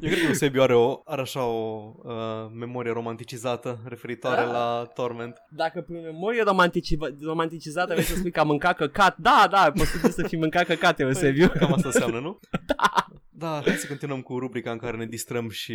cred 0.00 0.18
că 0.18 0.26
Eusebiu 0.26 0.62
are, 0.62 0.74
o, 0.74 1.00
are 1.04 1.20
așa 1.20 1.44
o 1.44 1.92
uh, 2.02 2.12
memorie 2.54 2.92
romanticizată 2.92 3.78
referitoare 3.84 4.40
Ah. 4.40 4.48
la 4.52 4.90
Torment. 4.94 5.36
Dacă 5.50 5.80
prin 5.80 6.00
memorie 6.02 6.42
romantici- 6.42 7.22
romanticizată 7.22 7.92
vrei 7.92 8.04
să 8.04 8.14
spui 8.16 8.30
că 8.30 8.40
am 8.40 8.46
mâncat 8.46 8.76
căcat, 8.76 9.16
da, 9.18 9.46
da, 9.50 9.72
posibil 9.74 10.10
să 10.10 10.26
fi 10.26 10.36
mâncat 10.36 10.64
căcat, 10.66 11.00
Eusebiu. 11.00 11.48
Păi, 11.48 11.60
Cam 11.60 11.72
asta 11.72 11.88
înseamnă, 11.88 12.18
nu? 12.20 12.38
Da. 12.76 13.06
Da, 13.42 13.62
hai 13.64 13.74
să 13.74 13.86
continuăm 13.86 14.20
cu 14.20 14.38
rubrica 14.38 14.70
în 14.70 14.78
care 14.78 14.96
ne 14.96 15.06
distrăm 15.06 15.50
și 15.50 15.74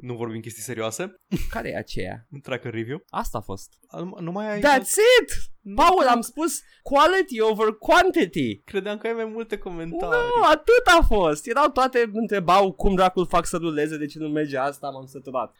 nu 0.00 0.14
vorbim 0.14 0.40
chestii 0.40 0.62
serioase. 0.62 1.14
Care 1.48 1.68
e 1.68 1.76
aceea? 1.76 2.26
Tracker 2.42 2.72
review. 2.72 3.02
Asta 3.08 3.38
a 3.38 3.40
fost. 3.40 3.72
Nu, 3.90 4.16
nu 4.20 4.32
mai 4.32 4.52
ai... 4.52 4.58
That's 4.58 4.96
it! 5.20 5.30
Paul, 5.74 6.06
am 6.08 6.20
spus 6.20 6.60
quality 6.82 7.40
over 7.40 7.68
quantity. 7.68 8.56
Credeam 8.64 8.98
că 8.98 9.06
ai 9.06 9.12
mai 9.12 9.24
multe 9.24 9.58
comentarii. 9.58 10.18
Nu, 10.36 10.42
atât 10.50 10.86
a 11.00 11.04
fost. 11.04 11.46
Erau 11.46 11.68
toate, 11.68 12.10
întrebau 12.12 12.72
cum 12.72 12.94
dracul 12.94 13.26
fac 13.26 13.46
să 13.46 13.56
ruleze, 13.56 13.96
de 13.96 14.06
ce 14.06 14.18
nu 14.18 14.28
merge 14.28 14.56
asta, 14.56 14.88
m-am 14.88 15.06
săturat. 15.06 15.54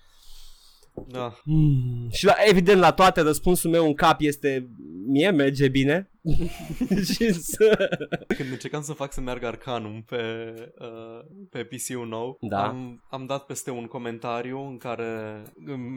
Da. 1.09 1.35
Hmm. 1.43 2.09
Și 2.11 2.25
la, 2.25 2.35
evident 2.49 2.81
la 2.81 2.93
toate 2.93 3.21
răspunsul 3.21 3.71
meu 3.71 3.87
în 3.87 3.95
cap 3.95 4.21
este 4.21 4.69
mie 5.07 5.31
merge 5.31 5.69
bine 5.69 6.12
și 7.13 7.33
să... 7.33 7.89
Când 8.37 8.51
încercam 8.51 8.83
să 8.83 8.93
fac 8.93 9.13
să 9.13 9.21
meargă 9.21 9.47
Arcanum 9.47 10.03
pe, 10.03 10.55
uh, 10.79 11.47
pe 11.51 11.65
PC-ul 11.65 12.07
nou, 12.07 12.37
Da. 12.41 12.67
am, 12.67 13.03
am 13.11 13.27
dat 13.27 13.47
peste 13.47 13.71
un 13.71 13.87
comentariu 13.87 14.59
în 14.59 14.77
care 14.77 15.43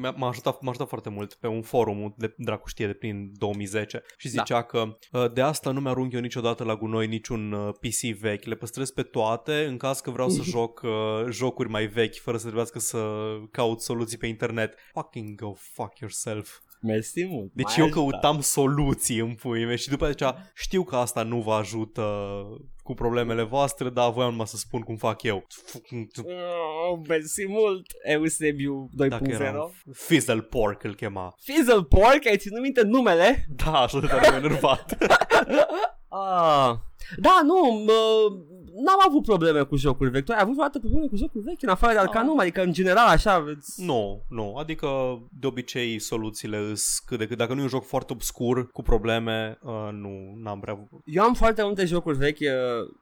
m-a, 0.01 0.11
m-a, 0.11 0.27
ajutat, 0.27 0.61
m-a 0.61 0.69
ajutat 0.69 0.87
foarte 0.87 1.09
mult 1.09 1.33
pe 1.33 1.47
un 1.47 1.61
forum 1.61 2.13
de 2.17 2.33
dracu 2.37 2.67
știe 2.67 2.87
de 2.87 2.93
prin 2.93 3.31
2010 3.33 4.03
și 4.17 4.27
zicea 4.27 4.61
că 4.61 4.97
uh, 5.11 5.31
de 5.33 5.41
asta 5.41 5.71
nu 5.71 5.79
mi-arunc 5.79 6.13
eu 6.13 6.19
niciodată 6.19 6.63
la 6.63 6.75
gunoi 6.75 7.07
niciun 7.07 7.51
uh, 7.51 7.73
PC 7.73 8.19
vechi, 8.19 8.45
le 8.45 8.55
păstrez 8.55 8.91
pe 8.91 9.03
toate 9.03 9.65
în 9.65 9.77
caz 9.77 9.99
că 9.99 10.11
vreau 10.11 10.29
să 10.29 10.41
joc 10.55 10.81
uh, 10.83 10.91
jocuri 11.29 11.69
mai 11.69 11.85
vechi 11.85 12.15
fără 12.15 12.37
să 12.37 12.43
trebuiască 12.43 12.79
să 12.79 13.07
caut 13.51 13.81
soluții 13.81 14.17
pe 14.17 14.27
internet. 14.27 14.75
Fucking 14.93 15.35
go 15.35 15.53
fuck 15.53 15.99
yourself. 15.99 16.59
Mersi 16.85 17.25
mult. 17.25 17.51
Deci 17.53 17.65
m-ai 17.65 17.75
eu 17.77 17.85
ajutat. 17.85 18.09
căutam 18.09 18.41
soluții 18.41 19.19
în 19.19 19.33
puii 19.33 19.65
mei 19.65 19.77
și 19.77 19.89
după 19.89 20.05
aceea 20.05 20.51
știu 20.55 20.83
că 20.83 20.95
asta 20.95 21.23
nu 21.23 21.41
vă 21.41 21.53
ajută 21.53 22.03
cu 22.83 22.93
problemele 22.93 23.43
voastre, 23.43 23.89
dar 23.89 24.11
voiam 24.11 24.29
numai 24.29 24.47
să 24.47 24.57
spun 24.57 24.81
cum 24.81 24.95
fac 24.95 25.23
eu. 25.23 25.45
Oh, 26.17 26.99
mersi 27.07 27.47
mult, 27.47 27.85
Eusebiu 28.03 28.89
2.0. 29.03 29.07
Dacă 29.07 29.29
era 29.29 29.71
Fizzle 29.91 30.41
Pork 30.41 30.83
îl 30.83 30.95
chema. 30.95 31.35
Fizzle 31.41 31.83
Pork, 31.83 32.25
ai 32.25 32.37
ținut 32.37 32.61
minte 32.61 32.81
numele? 32.83 33.45
Da, 33.65 33.71
așa 33.71 33.99
de 33.99 34.07
tare 34.07 34.29
m-a 34.29 34.35
enervat. 34.35 34.97
Ah. 36.17 36.73
Da, 37.17 37.41
nu, 37.43 37.83
mă, 37.85 37.93
n-am 38.83 38.99
avut 39.07 39.23
probleme 39.23 39.61
cu 39.63 39.75
jocuri 39.75 40.09
vechi. 40.09 40.23
Tu 40.25 40.31
ai 40.31 40.37
avut 40.41 40.53
vreodată 40.53 40.79
probleme 40.79 41.07
cu 41.07 41.15
jocuri 41.15 41.43
vechi 41.43 41.61
în 41.61 41.69
afară 41.69 41.93
de 41.93 41.99
Arcanum? 41.99 42.39
Adică 42.39 42.61
în 42.63 42.73
general 42.73 43.07
așa... 43.07 43.43
îți- 43.57 43.83
Nu, 43.85 44.21
nu, 44.29 44.55
adică 44.55 44.87
de 45.39 45.47
obicei 45.47 45.99
soluțiile 45.99 46.57
îs 46.57 46.99
cât 46.99 47.17
de 47.17 47.27
cât, 47.27 47.37
dacă 47.37 47.53
nu 47.53 47.59
e 47.59 47.63
un 47.63 47.69
joc 47.69 47.85
foarte 47.85 48.13
obscur 48.13 48.71
cu 48.71 48.81
probleme, 48.81 49.57
uh, 49.63 49.89
nu, 49.91 50.09
n-am 50.43 50.59
prea 50.59 50.73
avut. 50.73 50.87
Eu 51.05 51.23
am 51.23 51.33
foarte 51.33 51.63
multe 51.63 51.85
jocuri 51.85 52.17
vechi 52.17 52.39
uh, 52.39 52.47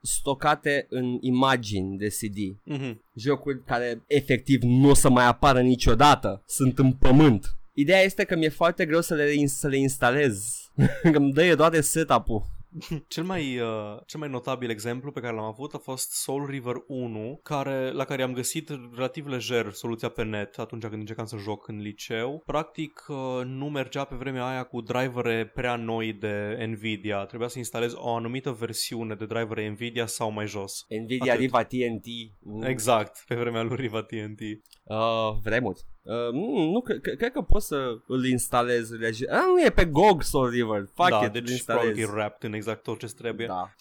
stocate 0.01 0.85
în 0.89 1.17
imagini 1.21 1.97
de 1.97 2.07
CD. 2.07 2.37
Mhm. 2.63 3.01
Jocuri 3.15 3.63
care 3.63 4.03
efectiv 4.07 4.61
nu 4.61 4.89
o 4.89 4.93
să 4.93 5.09
mai 5.09 5.25
apară 5.25 5.61
niciodată. 5.61 6.43
Sunt 6.47 6.79
în 6.79 6.91
pământ. 6.91 7.55
Ideea 7.73 8.01
este 8.01 8.23
că 8.23 8.35
mi-e 8.35 8.49
foarte 8.49 8.85
greu 8.85 9.01
să 9.01 9.13
le, 9.13 9.45
să 9.45 9.67
le 9.67 9.77
instalez. 9.77 10.45
că 11.11 11.17
îmi 11.17 11.33
dă 11.33 11.55
doar 11.55 11.69
de 11.71 11.81
setup-ul. 11.81 12.43
Cel 13.07 13.23
mai, 13.23 13.59
uh, 13.59 13.99
cel 14.05 14.19
mai 14.19 14.29
notabil 14.29 14.69
exemplu 14.69 15.11
pe 15.11 15.19
care 15.19 15.35
l-am 15.35 15.45
avut 15.45 15.73
a 15.73 15.77
fost 15.77 16.11
Soul 16.11 16.45
River 16.45 16.75
1, 16.87 17.39
care, 17.43 17.91
la 17.91 18.05
care 18.05 18.21
am 18.21 18.33
găsit 18.33 18.69
relativ 18.93 19.27
lejer 19.27 19.71
soluția 19.71 20.09
pe 20.09 20.23
net 20.23 20.59
atunci 20.59 20.81
când 20.81 20.99
încercam 20.99 21.25
să 21.25 21.37
joc 21.37 21.67
în 21.67 21.77
liceu. 21.77 22.43
Practic 22.45 23.05
uh, 23.07 23.41
nu 23.45 23.69
mergea 23.69 24.03
pe 24.03 24.15
vremea 24.15 24.47
aia 24.47 24.63
cu 24.63 24.81
drivere 24.81 25.45
prea 25.45 25.75
noi 25.75 26.13
de 26.13 26.65
Nvidia. 26.69 27.25
Trebuia 27.25 27.47
să 27.47 27.57
instalez 27.57 27.93
o 27.95 28.15
anumită 28.15 28.51
versiune 28.51 29.15
de 29.15 29.25
drivere 29.25 29.69
Nvidia 29.69 30.05
sau 30.05 30.31
mai 30.31 30.47
jos. 30.47 30.85
Nvidia 31.03 31.33
Atât. 31.33 31.43
Riva 31.45 31.63
TNT. 31.63 32.05
Mm. 32.39 32.63
Exact, 32.63 33.23
pe 33.27 33.35
vremea 33.35 33.61
lui 33.61 33.75
Riva 33.75 34.01
TNT. 34.01 34.39
Uh, 34.83 35.37
vremuri. 35.43 35.81
Uh, 36.03 36.31
nu, 36.31 36.71
nu 36.71 36.81
cre- 36.81 36.99
cre- 36.99 37.15
cred 37.15 37.31
că 37.31 37.41
poți 37.41 37.67
să 37.67 37.97
îl 38.07 38.25
instalez. 38.25 38.91
lege- 38.91 39.29
Ah, 39.29 39.43
nu 39.47 39.61
e 39.65 39.69
pe 39.69 39.85
GOG 39.85 40.21
Soul 40.23 40.49
River. 40.49 40.89
Fuck 40.95 41.09
da, 41.09 41.17
it, 41.25 41.35
îl 41.35 41.41
deci 41.41 41.49
instalez. 41.51 41.81
probabil 41.81 42.03
e 42.03 42.11
wrapped 42.11 42.49
în 42.49 42.55
exact 42.55 42.83
tot 42.83 42.99
ce 42.99 43.05
trebuie. 43.05 43.47
Da. 43.47 43.73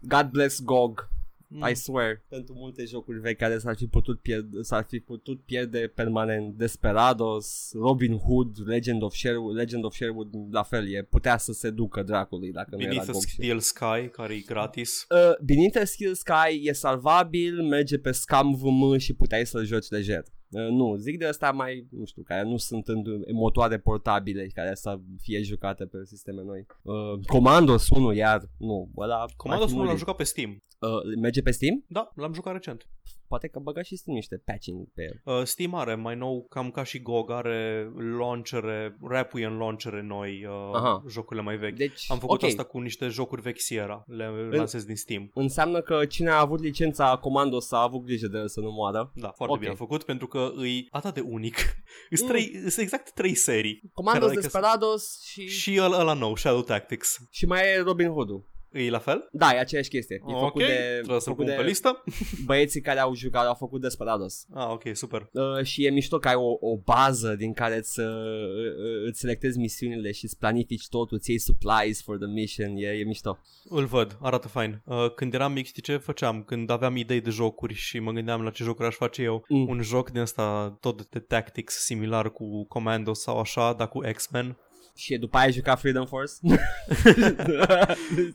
God 0.00 0.26
bless 0.30 0.62
GOG. 0.62 1.08
Mm. 1.52 1.66
I 1.70 1.74
swear. 1.74 2.22
Pentru 2.28 2.54
multe 2.56 2.84
jocuri 2.84 3.20
vechi 3.20 3.36
care 3.38 3.58
s-ar 3.58 3.76
fi 3.76 3.86
putut 3.86 4.20
pierde, 4.20 4.62
s-ar 4.62 4.84
fi 4.88 4.98
putut 4.98 5.40
pierde 5.44 5.92
permanent. 5.94 6.54
Desperados, 6.56 7.70
Robin 7.74 8.18
Hood, 8.18 8.56
Legend 8.68 9.02
of 9.02 9.14
Sherwood, 9.14 9.54
Legend 9.54 9.84
of 9.84 9.94
Sherwood, 9.94 10.28
la 10.50 10.62
fel, 10.62 10.92
e, 10.94 11.02
putea 11.02 11.36
să 11.38 11.52
se 11.52 11.70
ducă 11.70 12.02
dracului 12.02 12.52
dacă 12.52 12.68
nu 12.70 12.80
era 12.80 12.88
Beneath 12.88 13.08
a 13.08 13.12
GOG. 13.12 13.22
și- 13.22 13.34
Steel 13.34 13.58
Sky, 13.58 14.08
care 14.12 14.34
e 14.34 14.38
gratis. 14.46 15.06
Uh, 15.10 15.36
Beneath 15.44 15.74
the 15.76 15.84
Skill 15.84 16.14
Sky 16.14 16.60
e 16.68 16.72
salvabil, 16.72 17.62
merge 17.62 17.98
pe 17.98 18.10
Scam 18.12 18.54
VM 18.54 18.96
și 18.98 19.14
puteai 19.14 19.46
să-l 19.46 19.64
joci 19.64 19.88
lejer. 19.88 20.22
Uh, 20.50 20.68
nu, 20.68 20.96
zic 20.96 21.18
de 21.18 21.26
asta 21.26 21.50
mai, 21.50 21.86
nu 21.90 22.04
știu, 22.04 22.22
care 22.22 22.42
nu 22.42 22.56
sunt 22.56 22.88
în 22.88 23.02
motoare 23.32 23.78
portabile 23.78 24.46
care 24.54 24.74
să 24.74 25.00
fie 25.22 25.42
jucate 25.42 25.84
pe 25.86 25.98
sisteme 26.04 26.42
noi. 26.42 26.66
Uh, 26.82 27.26
Commandos 27.26 27.88
1 27.88 28.12
iar, 28.12 28.40
nu, 28.58 28.90
ăla 28.96 29.24
Comanda 29.36 29.62
ar 29.62 29.68
fi 29.68 29.74
1 29.74 29.82
l-am 29.82 29.86
murit. 29.86 30.00
jucat 30.00 30.16
pe 30.16 30.24
Steam. 30.24 30.50
Uh, 30.78 31.16
merge 31.20 31.42
pe 31.42 31.50
Steam? 31.50 31.84
Da, 31.88 32.10
l-am 32.14 32.32
jucat 32.32 32.52
recent. 32.52 32.88
Poate 33.30 33.48
că 33.48 33.58
băga 33.58 33.82
și 33.82 33.96
Steam 33.96 34.16
niște 34.16 34.36
patching 34.44 34.88
pe 34.94 35.02
el. 35.02 35.34
Uh, 35.34 35.44
Steam 35.44 35.74
are 35.74 35.94
mai 35.94 36.16
nou, 36.16 36.46
cam 36.48 36.70
ca 36.70 36.82
și 36.82 37.02
GOG, 37.02 37.30
are 37.30 37.90
launchere, 38.18 38.96
rapuie 39.08 39.46
în 39.46 39.56
launchere 39.58 40.02
noi 40.02 40.44
uh, 40.44 40.70
Aha. 40.74 41.04
jocurile 41.08 41.44
mai 41.44 41.56
vechi. 41.56 41.76
Deci, 41.76 42.10
Am 42.10 42.18
făcut 42.18 42.42
ok. 42.42 42.48
asta 42.48 42.62
cu 42.64 42.78
niște 42.78 43.08
jocuri 43.08 43.40
vechi 43.42 43.58
Sierra, 43.60 44.04
le 44.06 44.26
lansez 44.50 44.84
din 44.84 44.96
Steam. 44.96 45.30
Înseamnă 45.34 45.80
că 45.80 46.04
cine 46.06 46.30
a 46.30 46.40
avut 46.40 46.60
licența 46.60 47.16
Commandos 47.16 47.72
a 47.72 47.82
avut 47.82 48.04
grijă 48.04 48.26
de 48.26 48.38
el 48.38 48.48
să 48.48 48.60
nu 48.60 48.70
moară. 48.70 49.12
Da, 49.14 49.28
foarte 49.30 49.52
Ok. 49.54 49.58
bine 49.58 49.70
am 49.70 49.76
făcut 49.76 50.02
pentru 50.02 50.26
că 50.26 50.50
îi 50.56 50.88
atât 50.90 51.14
de 51.14 51.20
unic. 51.20 51.56
Îs 52.10 52.20
Mm. 52.22 52.28
trei, 52.28 52.60
îs 52.64 52.76
exact 52.76 53.12
trei 53.12 53.34
serii. 53.34 53.80
Commandos, 53.92 54.28
Care- 54.28 54.40
Desperados 54.40 55.22
și, 55.22 55.46
și... 55.46 55.58
Și 55.72 55.80
ăla, 55.80 56.00
ăla 56.00 56.12
nou, 56.12 56.36
Shadow 56.36 56.62
Tactics. 56.62 57.18
și 57.30 57.46
mai 57.46 57.60
e 57.62 57.80
Robin 57.80 58.08
Hood-ul. 58.08 58.49
E 58.72 58.90
la 58.90 58.98
fel? 58.98 59.28
Da, 59.32 59.54
e 59.54 59.58
aceeași 59.58 59.88
chestie. 59.88 60.16
E 60.28 60.32
ok, 60.34 60.40
făcut 60.40 60.60
de, 60.62 60.72
trebuie 60.92 61.20
să-l 61.20 61.32
făcut 61.32 61.44
pun 61.46 61.54
pe 61.54 61.62
de 61.62 61.68
listă. 61.68 62.04
băieții 62.46 62.80
care 62.80 62.98
au 63.00 63.14
jucat, 63.14 63.46
au 63.46 63.54
făcut 63.54 63.80
Desperados. 63.80 64.46
Ah, 64.54 64.68
ok, 64.70 64.82
super. 64.92 65.28
Uh, 65.32 65.64
și 65.64 65.84
e 65.86 65.90
mișto 65.90 66.18
că 66.18 66.28
ai 66.28 66.34
o, 66.34 66.70
o 66.70 66.76
bază 66.84 67.34
din 67.34 67.52
care 67.52 67.76
îți, 67.76 68.00
uh, 68.00 68.06
uh, 68.06 69.06
îți 69.08 69.18
selectezi 69.20 69.58
misiunile 69.58 70.12
și 70.12 70.24
îți 70.24 70.38
planifici 70.38 70.88
totul, 70.88 71.16
îți 71.16 71.30
iei 71.30 71.38
supplies 71.38 72.02
for 72.02 72.16
the 72.16 72.26
mission, 72.26 72.76
e, 72.76 72.86
e 72.86 73.04
mișto. 73.04 73.38
Îl 73.64 73.84
văd, 73.84 74.18
arată 74.20 74.48
fain. 74.48 74.82
Uh, 74.84 75.14
când 75.14 75.34
eram 75.34 75.52
mic, 75.52 75.66
știi 75.66 75.82
ce 75.82 75.96
făceam? 75.96 76.42
Când 76.42 76.70
aveam 76.70 76.96
idei 76.96 77.20
de 77.20 77.30
jocuri 77.30 77.74
și 77.74 77.98
mă 77.98 78.12
gândeam 78.12 78.42
la 78.42 78.50
ce 78.50 78.62
jocuri 78.64 78.88
aș 78.88 78.94
face 78.94 79.22
eu, 79.22 79.44
Mm. 79.48 79.68
un 79.68 79.82
joc 79.82 80.10
din 80.10 80.20
ăsta 80.20 80.76
tot 80.80 81.06
de 81.08 81.18
tactics 81.18 81.74
similar 81.84 82.30
cu 82.32 82.66
Commando 82.66 83.12
sau 83.14 83.38
așa, 83.40 83.72
dar 83.72 83.88
cu 83.88 83.98
X-Men. 84.14 84.58
Și 84.94 85.16
după 85.16 85.36
aia 85.36 85.46
ai 85.46 85.52
jucat 85.52 85.80
Freedom 85.80 86.06
Force? 86.06 86.32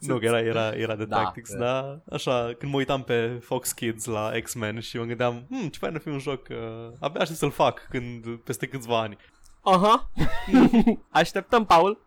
Nu, 0.02 0.18
că 0.18 0.26
era, 0.26 0.40
era, 0.40 0.70
era 0.70 0.96
de 0.96 1.06
Da, 1.06 1.16
tactics, 1.16 1.52
da. 1.52 1.58
da. 1.60 2.02
Așa, 2.16 2.54
când 2.58 2.72
mă 2.72 2.78
uitam 2.78 3.04
pe 3.04 3.40
Fox 3.44 3.72
Kids 3.72 4.06
la 4.06 4.32
X-Men 4.44 4.80
și 4.80 4.98
mă 4.98 5.04
gândeam, 5.04 5.46
hmm, 5.50 5.68
ce 5.68 5.80
fain 5.80 5.96
ar 5.96 6.02
fi 6.02 6.08
un 6.08 6.20
joc, 6.20 6.48
uh, 6.50 6.58
abia 7.00 7.22
aștept 7.22 7.40
să-l 7.40 7.52
fac 7.52 7.88
când, 7.90 8.38
peste 8.38 8.68
câțiva 8.68 9.02
ani. 9.02 9.18
Aha. 9.62 10.12
Așteptăm, 11.10 11.66
Paul. 11.66 12.06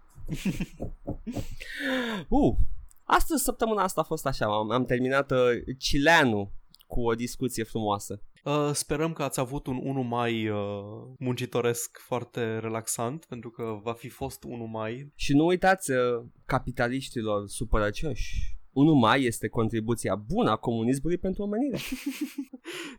uh, 2.28 2.54
astăzi, 3.04 3.42
săptămâna 3.42 3.82
asta 3.82 4.00
a 4.00 4.04
fost 4.04 4.26
așa, 4.26 4.46
am, 4.46 4.70
am 4.70 4.84
terminat 4.84 5.30
uh, 5.30 5.38
Cileanu 5.78 6.52
cu 6.86 7.00
o 7.00 7.14
discuție 7.14 7.64
frumoasă. 7.64 8.20
Uh, 8.44 8.70
sperăm 8.72 9.12
că 9.12 9.22
ați 9.22 9.40
avut 9.40 9.66
un 9.66 9.80
1 9.82 10.02
mai 10.02 10.48
uh, 10.48 10.58
muncitoresc 11.18 11.98
foarte 11.98 12.58
relaxant, 12.58 13.24
pentru 13.24 13.50
că 13.50 13.78
va 13.82 13.92
fi 13.92 14.08
fost 14.08 14.44
1 14.44 14.64
mai. 14.64 15.12
Și 15.14 15.34
nu 15.34 15.46
uitați, 15.46 15.90
uh, 15.90 16.24
capitaliștilor 16.46 17.46
supărăcioși, 17.46 18.58
1 18.72 18.92
mai 18.94 19.22
este 19.22 19.48
contribuția 19.48 20.14
bună 20.14 20.50
a 20.50 20.56
comunismului 20.56 21.18
pentru 21.18 21.42
omenire. 21.42 21.78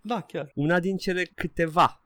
Da, 0.01 0.21
chiar. 0.21 0.51
Una 0.55 0.79
din 0.79 0.97
cele 0.97 1.23
câteva. 1.35 2.01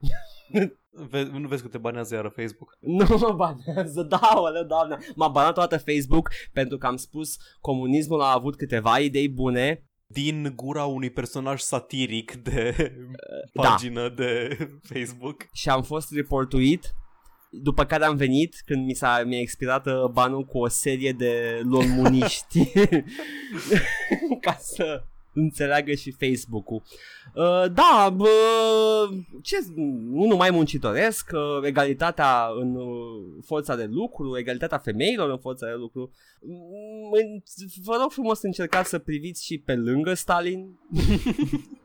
Ve- 1.10 1.28
nu 1.32 1.48
vezi 1.48 1.62
că 1.62 1.68
te 1.68 1.78
banează 1.78 2.14
iară 2.14 2.28
Facebook? 2.28 2.76
Nu 2.98 3.06
mă 3.20 3.32
banează, 3.32 4.02
da, 4.02 4.32
olă, 4.34 4.64
doamne. 4.68 4.98
M-a 5.14 5.28
banat 5.28 5.54
toată 5.54 5.78
Facebook 5.78 6.30
pentru 6.52 6.78
că 6.78 6.86
am 6.86 6.96
spus 6.96 7.36
comunismul 7.60 8.20
a 8.20 8.32
avut 8.32 8.56
câteva 8.56 8.98
idei 8.98 9.28
bune. 9.28 9.84
Din 10.06 10.52
gura 10.56 10.84
unui 10.84 11.10
personaj 11.10 11.60
satiric 11.60 12.34
de 12.34 12.74
Da. 13.52 13.62
pagină 13.68 14.08
de 14.08 14.56
Facebook. 14.82 15.46
și 15.52 15.68
am 15.68 15.82
fost 15.82 16.12
reportuit 16.12 16.94
după 17.62 17.84
care 17.84 18.04
am 18.04 18.16
venit 18.16 18.62
când 18.64 18.86
mi 18.86 18.94
s-a, 18.94 19.22
mi-a 19.26 19.38
expirat 19.40 19.86
uh, 19.86 20.04
banul 20.12 20.44
cu 20.44 20.58
o 20.58 20.68
serie 20.68 21.12
de 21.12 21.60
lolmuniști 21.64 22.72
ca 24.40 24.56
să 24.58 25.04
înțeleagă 25.34 25.92
și 25.94 26.10
Facebook-ul. 26.18 26.82
Uh, 27.34 27.64
da, 27.72 28.12
bă, 28.16 28.28
ce, 29.42 29.56
unul 30.12 30.36
mai 30.36 30.50
muncitoresc, 30.50 31.30
uh, 31.32 31.66
egalitatea 31.66 32.46
în 32.60 32.74
uh, 32.74 33.42
forța 33.44 33.76
de 33.76 33.88
lucru, 33.90 34.38
egalitatea 34.38 34.78
femeilor 34.78 35.30
în 35.30 35.38
forța 35.38 35.66
de 35.66 35.72
lucru. 35.76 36.10
Mm, 36.40 37.12
în- 37.12 37.42
Vă 37.84 37.96
rog 38.00 38.10
frumos 38.10 38.38
să 38.38 38.46
încercați 38.46 38.88
să 38.88 38.98
priviți 38.98 39.44
și 39.44 39.58
pe 39.58 39.74
lângă 39.74 40.14
Stalin. 40.14 40.78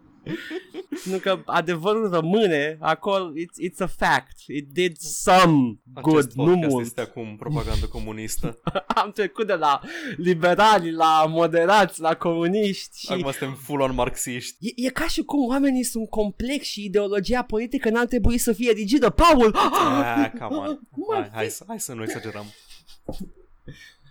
nu 1.03 1.17
că 1.17 1.41
adevărul 1.45 2.09
rămâne 2.09 2.77
acolo, 2.79 3.31
it's, 3.31 3.69
it's 3.69 3.79
a 3.79 3.87
fact. 3.87 4.37
It 4.47 4.67
did 4.71 4.97
some 4.97 5.79
good, 6.01 6.17
Acest 6.17 6.35
nu 6.35 6.43
podcast 6.43 6.69
mult. 6.71 6.85
este 6.85 7.01
acum 7.01 7.35
propagandă 7.37 7.85
comunistă. 7.85 8.59
Am 9.01 9.11
trecut 9.11 9.47
de 9.47 9.53
la 9.53 9.81
liberali, 10.17 10.91
la 10.91 11.25
moderați, 11.27 12.01
la 12.01 12.15
comuniști 12.15 12.99
și... 12.99 13.11
Acum 13.11 13.31
suntem 13.31 13.53
full-on 13.53 13.93
marxiști. 13.93 14.55
E, 14.59 14.85
e 14.85 14.89
ca 14.89 15.07
și 15.07 15.21
cum 15.23 15.47
oamenii 15.47 15.83
sunt 15.83 16.09
complexi 16.09 16.69
și 16.71 16.83
ideologia 16.83 17.43
politică 17.43 17.89
n-ar 17.89 18.05
trebui 18.05 18.37
să 18.37 18.53
fie 18.53 18.71
rigidă. 18.71 19.09
Paul! 19.09 19.55
Ah, 19.55 20.31
come 20.39 20.55
on. 20.55 20.79
Mă, 20.95 21.13
Hai, 21.13 21.29
hai, 21.33 21.49
să, 21.49 21.63
hai 21.67 21.79
să 21.79 21.93
nu 21.93 22.01
exagerăm. 22.03 22.45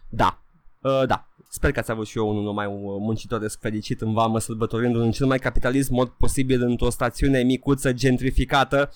Da, 0.09 0.43
uh, 0.83 1.03
da. 1.07 1.28
Sper 1.49 1.73
că 1.73 1.79
ați 1.79 1.91
avut 1.91 2.07
și 2.07 2.19
eu 2.19 2.29
unul 2.29 2.43
numai 2.43 2.67
un 2.67 2.81
muncitoresc 2.81 3.61
fericit 3.61 4.01
în 4.01 4.13
vamă 4.13 4.39
sărbătorind 4.39 4.97
în 4.97 5.11
cel 5.11 5.27
mai 5.27 5.39
capitalist 5.39 5.91
mod 5.91 6.09
posibil 6.09 6.63
într-o 6.63 6.91
stațiune 6.91 7.43
micuță 7.43 7.93
gentrificată. 7.93 8.91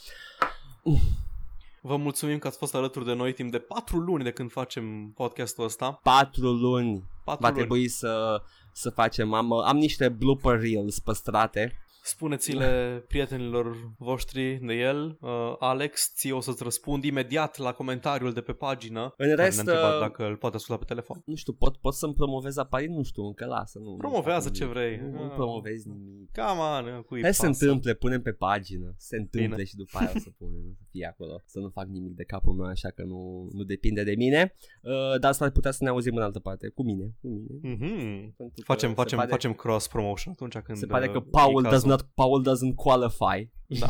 Vă 1.80 1.96
mulțumim 1.96 2.38
că 2.38 2.46
ați 2.46 2.58
fost 2.58 2.74
alături 2.74 3.04
de 3.04 3.12
noi 3.12 3.32
timp 3.32 3.50
de 3.50 3.58
patru 3.58 3.98
luni 3.98 4.24
de 4.24 4.30
când 4.30 4.50
facem 4.50 5.12
podcastul 5.16 5.64
ăsta. 5.64 6.00
Patru 6.02 6.52
luni 6.52 7.04
Patru 7.24 7.42
va 7.42 7.48
luni. 7.48 7.58
trebui 7.58 7.88
să, 7.88 8.42
să 8.72 8.90
facem. 8.90 9.32
Am, 9.32 9.52
am 9.52 9.76
niște 9.76 10.08
blooper 10.08 10.60
reels 10.60 10.98
păstrate 10.98 11.81
Spuneți-le 12.04 13.04
prietenilor 13.08 13.76
voștri 13.98 14.58
de 14.62 14.74
el. 14.74 15.16
Uh, 15.20 15.54
Alex, 15.58 16.12
ție 16.14 16.32
o 16.32 16.40
să-ți 16.40 16.62
răspund 16.62 17.04
imediat 17.04 17.56
la 17.58 17.72
comentariul 17.72 18.32
de 18.32 18.40
pe 18.40 18.52
pagină. 18.52 19.14
În 19.16 19.28
Care 19.28 19.42
rest, 19.42 19.62
ne-a 19.62 19.72
întrebat 19.74 19.94
uh, 19.94 20.00
dacă 20.00 20.26
îl 20.26 20.36
poate 20.36 20.56
asculta 20.56 20.80
pe 20.80 20.86
telefon. 20.88 21.22
nu 21.26 21.34
știu, 21.34 21.52
pot, 21.52 21.76
pot 21.76 21.94
să-mi 21.94 22.14
promovez 22.14 22.56
aparitul? 22.56 22.96
Nu 22.96 23.02
știu, 23.02 23.22
încă 23.24 23.44
lasă. 23.46 23.78
Nu, 23.78 23.94
Promovează 23.96 24.48
nu 24.48 24.54
fac 24.54 24.54
ce 24.54 24.64
nimic. 24.64 24.76
vrei. 24.76 24.96
Nu, 25.12 25.18
nu 25.18 25.24
Ah. 25.28 25.32
promovezi 25.34 25.88
nimic. 25.88 26.30
Come 26.32 26.60
on, 26.90 27.02
cui 27.02 27.22
Hai 27.22 27.34
să 27.34 27.40
se 27.40 27.46
pasă? 27.46 27.62
întâmple, 27.64 27.94
punem 27.94 28.22
pe 28.22 28.32
pagină. 28.32 28.94
Se 28.98 29.16
întâmple 29.16 29.48
Bine. 29.54 29.64
și 29.64 29.76
după 29.76 29.98
aia 29.98 30.12
o 30.14 30.18
să 30.18 30.30
punem, 30.38 30.74
să 30.78 30.84
fie 30.90 31.06
acolo. 31.06 31.40
Să 31.46 31.58
nu 31.58 31.68
fac 31.68 31.86
nimic 31.86 32.12
de 32.16 32.24
capul 32.24 32.52
meu, 32.54 32.66
așa 32.66 32.88
că 32.90 33.02
nu, 33.02 33.48
nu 33.52 33.62
depinde 33.62 34.02
de 34.04 34.14
mine. 34.16 34.54
Uh, 34.82 35.18
dar 35.20 35.32
s-ar 35.32 35.50
putea 35.50 35.70
să 35.70 35.78
ne 35.84 35.88
auzim 35.90 36.16
în 36.16 36.22
altă 36.22 36.38
parte. 36.38 36.68
Cu 36.68 36.82
mine. 36.84 37.14
Cu 37.20 37.28
mine. 37.28 37.74
Mhm. 37.74 38.34
Pentru 38.36 38.54
că 38.64 38.72
Facem, 38.72 38.88
se 38.88 38.94
facem, 38.94 39.18
pare, 39.18 39.30
facem 39.30 39.52
cross 39.52 39.88
promotion 39.88 40.32
atunci 40.32 40.58
când 40.58 40.78
Se 40.78 40.86
pare 40.86 41.06
uh, 41.06 41.12
că 41.12 41.18
e 41.26 41.28
Paul, 41.30 41.62
does 41.62 41.82
cazul. 41.96 42.08
not, 42.14 42.14
Paul 42.14 42.42
doesn't 42.44 42.74
qualify. 42.74 43.50
Da. 43.80 43.86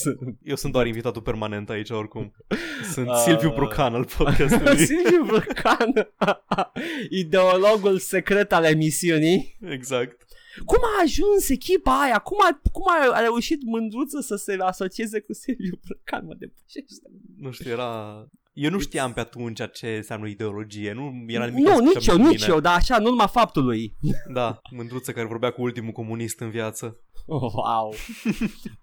Eu 0.50 0.56
sunt 0.56 0.72
doar 0.72 0.86
invitatul 0.86 1.22
permanent 1.22 1.70
aici 1.70 1.90
oricum. 1.90 2.34
Sunt 2.92 3.08
Uh, 3.08 3.22
Silviu 3.24 3.50
Brucan 3.50 3.94
al 3.94 4.04
podcastului. 4.16 4.76
Silviu 4.86 5.24
Vulcan, 5.24 5.92
ideologul 7.22 7.98
secret 7.98 8.52
al 8.52 8.64
emisiunii. 8.64 9.56
exact. 9.60 10.24
Cum 10.64 10.78
a 10.82 11.02
ajuns 11.02 11.48
echipa 11.48 12.00
aia? 12.00 12.18
Cum 12.18 12.36
a, 12.40 12.60
cum 12.72 12.82
a 13.12 13.20
reușit 13.20 13.62
mândruță 13.62 14.20
să 14.20 14.36
se 14.36 14.56
asocieze 14.60 15.20
cu 15.20 15.32
Silviu 15.32 15.78
Vulcan? 15.86 16.26
Mă 16.26 16.34
depășește. 16.38 17.10
Nu 17.38 17.50
știu, 17.50 17.70
era... 17.70 18.26
Eu 18.56 18.70
nu 18.70 18.78
știam 18.78 19.12
pe 19.12 19.20
atunci 19.20 19.60
ce 19.72 19.96
înseamnă 19.96 20.26
ideologie. 20.28 20.92
Nu 20.92 21.24
era 21.26 21.46
nimic 21.46 21.64
Nu, 21.64 21.70
ascuns 21.70 21.94
nici 21.94 22.06
eu, 22.06 22.14
pentru 22.14 22.30
nici 22.30 22.40
mine. 22.40 22.52
eu, 22.54 22.60
dar 22.60 22.74
așa, 22.74 22.96
în 22.96 23.04
urma 23.04 23.26
faptului. 23.26 23.96
Da, 24.32 24.60
mândruță 24.70 25.12
care 25.12 25.26
vorbea 25.26 25.50
cu 25.50 25.62
ultimul 25.62 25.92
comunist 25.92 26.40
în 26.40 26.50
viață. 26.50 26.96
Oh, 27.26 27.52
wow. 27.54 27.94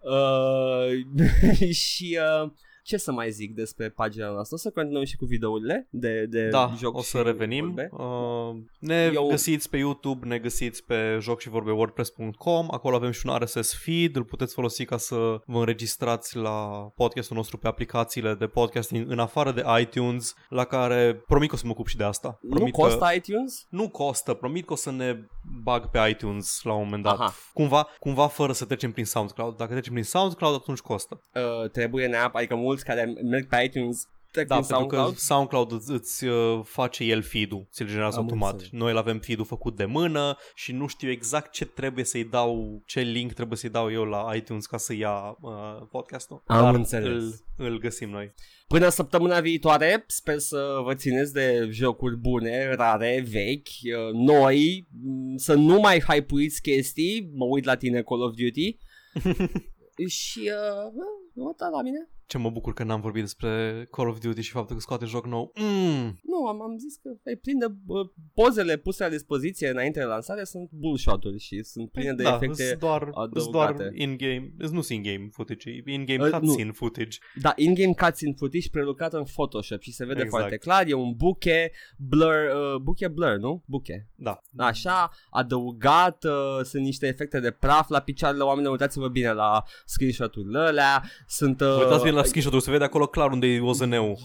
uh, 0.15 1.69
și 1.85 2.19
uh, 2.43 2.51
ce 2.83 2.97
să 2.97 3.11
mai 3.11 3.31
zic 3.31 3.55
despre 3.55 3.89
pagina 3.89 4.29
noastră? 4.29 4.55
O 4.55 4.59
să 4.59 4.69
continuăm 4.69 5.03
și 5.03 5.15
cu 5.15 5.25
videourile 5.25 5.87
de, 5.89 6.25
de 6.25 6.47
Da, 6.47 6.73
joc 6.77 6.97
o 6.97 7.01
și 7.01 7.07
să 7.09 7.21
revenim. 7.21 7.65
vorbe. 7.65 7.89
Uh, 7.91 8.61
ne 8.79 9.11
Eu- 9.13 9.27
găsiți 9.29 9.69
pe 9.69 9.77
YouTube, 9.77 10.27
ne 10.27 10.37
găsiți 10.39 10.83
pe 10.83 11.17
joc 11.21 11.39
și 11.41 11.49
vorbe 11.49 11.71
wordpress.com. 11.71 12.67
Acolo 12.71 12.95
avem 12.95 13.11
și 13.11 13.27
un 13.27 13.35
RSS 13.37 13.73
feed, 13.83 14.15
îl 14.15 14.23
puteți 14.23 14.53
folosi 14.53 14.85
ca 14.85 14.97
să 14.97 15.15
vă 15.45 15.57
înregistrați 15.59 16.37
la 16.37 16.87
podcastul 16.95 17.35
nostru 17.35 17.57
pe 17.57 17.67
aplicațiile 17.67 18.33
de 18.33 18.47
podcasting 18.47 19.11
în 19.11 19.19
afară 19.19 19.51
de 19.51 19.63
iTunes, 19.81 20.33
la 20.49 20.63
care 20.63 21.23
promit 21.27 21.49
că 21.49 21.55
o 21.55 21.57
să 21.57 21.65
mă 21.65 21.71
ocup 21.71 21.87
și 21.87 21.97
de 21.97 22.03
asta. 22.03 22.37
Nu 22.41 22.49
Promit 22.55 22.73
costă 22.73 23.05
Că... 23.09 23.15
iTunes? 23.15 23.65
Nu 23.69 23.89
costă, 23.89 24.33
promit 24.33 24.65
că 24.65 24.73
o 24.73 24.75
să 24.75 24.91
ne 24.91 25.17
bag 25.43 25.89
pe 25.89 26.07
iTunes 26.09 26.59
la 26.63 26.73
un 26.73 26.83
moment 26.83 27.03
dat. 27.03 27.19
Aha. 27.19 27.33
Cumva, 27.53 27.87
cumva 27.99 28.27
fără 28.27 28.53
să 28.53 28.65
trecem 28.65 28.91
prin 28.91 29.05
SoundCloud. 29.05 29.57
Dacă 29.57 29.71
trecem 29.71 29.91
prin 29.93 30.05
SoundCloud, 30.05 30.55
atunci 30.55 30.79
costă. 30.79 31.21
Uh, 31.33 31.69
trebuie 31.69 32.07
neapărat, 32.07 32.35
adică 32.35 32.55
mulți 32.55 32.85
care 32.85 33.03
merg 33.03 33.47
pe 33.47 33.63
iTunes 33.63 34.07
trec 34.07 34.22
Da, 34.33 34.55
prin 34.55 34.67
pentru 34.67 34.75
SoundCloud. 34.75 35.13
că 35.13 35.19
SoundCloud 35.19 35.71
îți, 35.71 35.91
îți 35.91 36.25
uh, 36.25 36.59
face 36.63 37.03
el 37.03 37.21
feed-ul, 37.21 37.67
ți-l 37.71 37.87
generează 37.87 38.17
Am 38.17 38.23
automat. 38.23 38.51
înțeles. 38.51 38.71
Noi 38.71 38.91
îl 38.91 38.97
avem 38.97 39.19
feed-ul 39.19 39.45
făcut 39.45 39.75
de 39.75 39.85
mână 39.85 40.37
și 40.55 40.71
nu 40.71 40.87
știu 40.87 41.09
exact 41.09 41.51
ce 41.51 41.65
trebuie 41.65 42.05
să-i 42.05 42.23
dau, 42.23 42.81
ce 42.85 42.99
link 42.99 43.33
trebuie 43.33 43.57
să-i 43.57 43.69
dau 43.69 43.91
eu 43.91 44.03
la 44.03 44.35
iTunes 44.35 44.65
ca 44.65 44.77
să 44.77 44.93
ia 44.93 45.37
uh, 45.41 45.87
podcastul. 45.91 46.43
Am 46.45 46.63
Dar 46.63 46.75
înțeles. 46.75 47.23
Îl, 47.23 47.33
îl 47.57 47.79
găsim 47.79 48.09
noi. 48.09 48.33
Până 48.67 48.89
săptămâna 48.89 49.39
viitoare, 49.39 50.03
sper 50.07 50.37
să 50.37 50.79
vă 50.83 50.93
țineți 50.93 51.33
de 51.33 51.67
jocuri 51.71 52.17
bune, 52.17 52.73
rare, 52.75 53.25
vechi, 53.29 53.67
uh, 53.67 54.13
noi, 54.13 54.87
m, 55.03 55.35
să 55.35 55.53
nu 55.53 55.79
mai 55.79 55.99
hypuiți 55.99 56.61
chestii, 56.61 57.29
mă 57.33 57.45
uit 57.45 57.65
la 57.65 57.75
tine 57.75 58.01
Call 58.01 58.21
of 58.21 58.33
Duty. 58.35 58.77
și 60.19 60.39
uh, 60.39 60.91
nu 61.33 61.55
la 61.57 61.81
mine. 61.81 62.09
Ce 62.33 62.39
mă 62.39 62.49
bucur 62.49 62.73
că 62.73 62.83
n-am 62.83 63.01
vorbit 63.01 63.21
despre 63.21 63.87
Call 63.91 64.09
of 64.09 64.19
Duty 64.19 64.41
și 64.41 64.51
faptul 64.51 64.75
că 64.75 64.81
scoate 64.81 65.05
joc 65.05 65.25
nou. 65.25 65.51
Mm. 65.55 66.19
Nu, 66.23 66.47
am, 66.47 66.61
am 66.61 66.77
zis 66.77 66.95
că 66.95 67.09
e 67.23 67.35
plin 67.35 67.57
de 67.59 67.65
uh, 67.65 68.09
pozele 68.33 68.77
puse 68.77 69.03
la 69.03 69.09
dispoziție 69.09 69.69
înainte 69.69 69.99
de 69.99 70.05
lansare 70.05 70.43
sunt 70.43 70.69
bullshot-uri 70.71 71.39
și 71.39 71.63
sunt 71.63 71.91
pline 71.91 72.13
de 72.13 72.23
da, 72.23 72.35
efecte. 72.35 72.63
sunt 72.63 72.79
doar, 72.79 73.09
sunt 73.33 73.51
doar 73.51 73.69
adăugate. 73.69 73.93
in-game, 73.95 74.53
nu 74.57 74.81
sunt 74.81 74.89
in-game 74.89 75.29
footage, 75.31 75.69
e 75.69 75.91
in-game 75.91 76.27
Uh, 76.27 76.39
cutscene 76.39 76.71
footage. 76.71 77.17
Da, 77.41 77.53
in-game 77.55 77.93
cutscene 77.93 78.33
footage 78.37 78.69
prelucrat 78.69 79.13
în 79.13 79.23
Photoshop 79.23 79.81
și 79.81 79.91
se 79.91 80.05
vede 80.05 80.21
Exact. 80.21 80.39
foarte 80.39 80.57
clar, 80.57 80.87
e 80.87 80.93
un 80.93 81.13
buche 81.15 81.71
blur, 81.97 82.35
uh, 82.55 82.81
buche 82.81 83.07
blur, 83.07 83.37
nu? 83.37 83.63
Buche. 83.65 84.07
Da. 84.15 84.41
Așa, 84.57 85.09
adăugat, 85.29 86.23
uh, 86.23 86.63
sunt 86.63 86.83
niște 86.83 87.07
efecte 87.07 87.39
de 87.39 87.51
praf 87.51 87.89
la 87.89 87.99
picioarele 87.99 88.43
oamenilor, 88.43 88.71
uitați-vă 88.71 89.07
bine 89.07 89.31
la 89.31 89.63
screenshot-urile 89.85 90.59
alea, 90.59 91.03
sunt... 91.27 91.61
Uh, 91.61 91.67
Vă 91.67 91.83
uitați 91.83 92.03
bine 92.03 92.15
la 92.15 92.22
screenshot 92.23 92.61
se 92.61 92.71
vede 92.71 92.83
acolo 92.83 93.07
clar 93.07 93.31
unde 93.31 93.47
e 93.47 93.59
OZN-ul. 93.61 94.17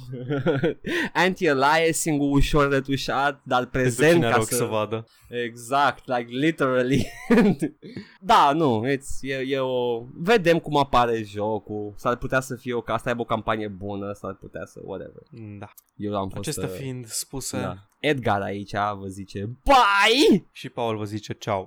anti-aliasing 1.25 2.23
ușor 2.23 2.71
retușat, 2.71 3.41
dar 3.43 3.67
Pentru 3.67 3.81
prezent 3.81 4.13
cine 4.13 4.29
ca 4.29 4.35
are 4.35 4.43
să... 4.43 4.55
ochi 4.55 4.59
să 4.59 4.65
vadă. 4.65 5.07
Exact, 5.29 6.07
like 6.07 6.31
literally. 6.31 7.07
da, 8.21 8.53
nu, 8.55 8.83
it's, 8.87 9.21
e, 9.21 9.35
e 9.35 9.59
o... 9.59 10.05
Vedem 10.15 10.59
cum 10.59 10.77
apare 10.77 11.23
jocul. 11.23 11.95
S-ar 11.97 12.17
putea 12.17 12.41
să 12.41 12.55
fie 12.55 12.75
o, 12.75 12.81
ca 12.81 12.93
asta 12.93 13.09
aibă 13.09 13.21
o 13.21 13.25
campanie 13.25 13.69
bună, 13.69 14.13
s-ar 14.13 14.35
putea 14.35 14.63
să, 14.65 14.81
whatever. 14.83 15.23
Da. 15.59 15.71
Eu 15.95 16.17
am 16.17 16.29
fost... 16.29 16.39
Acestea 16.39 16.69
uh, 16.69 16.75
fiind 16.81 17.07
spuse 17.07 17.61
da. 17.61 17.75
Edgar 18.01 18.41
aici 18.43 18.73
vă 18.73 19.07
zice, 19.07 19.45
bye! 19.65 20.49
și 20.53 20.69
Paul 20.69 20.97
vă 20.97 21.05
zice 21.05 21.33
ceau. 21.33 21.67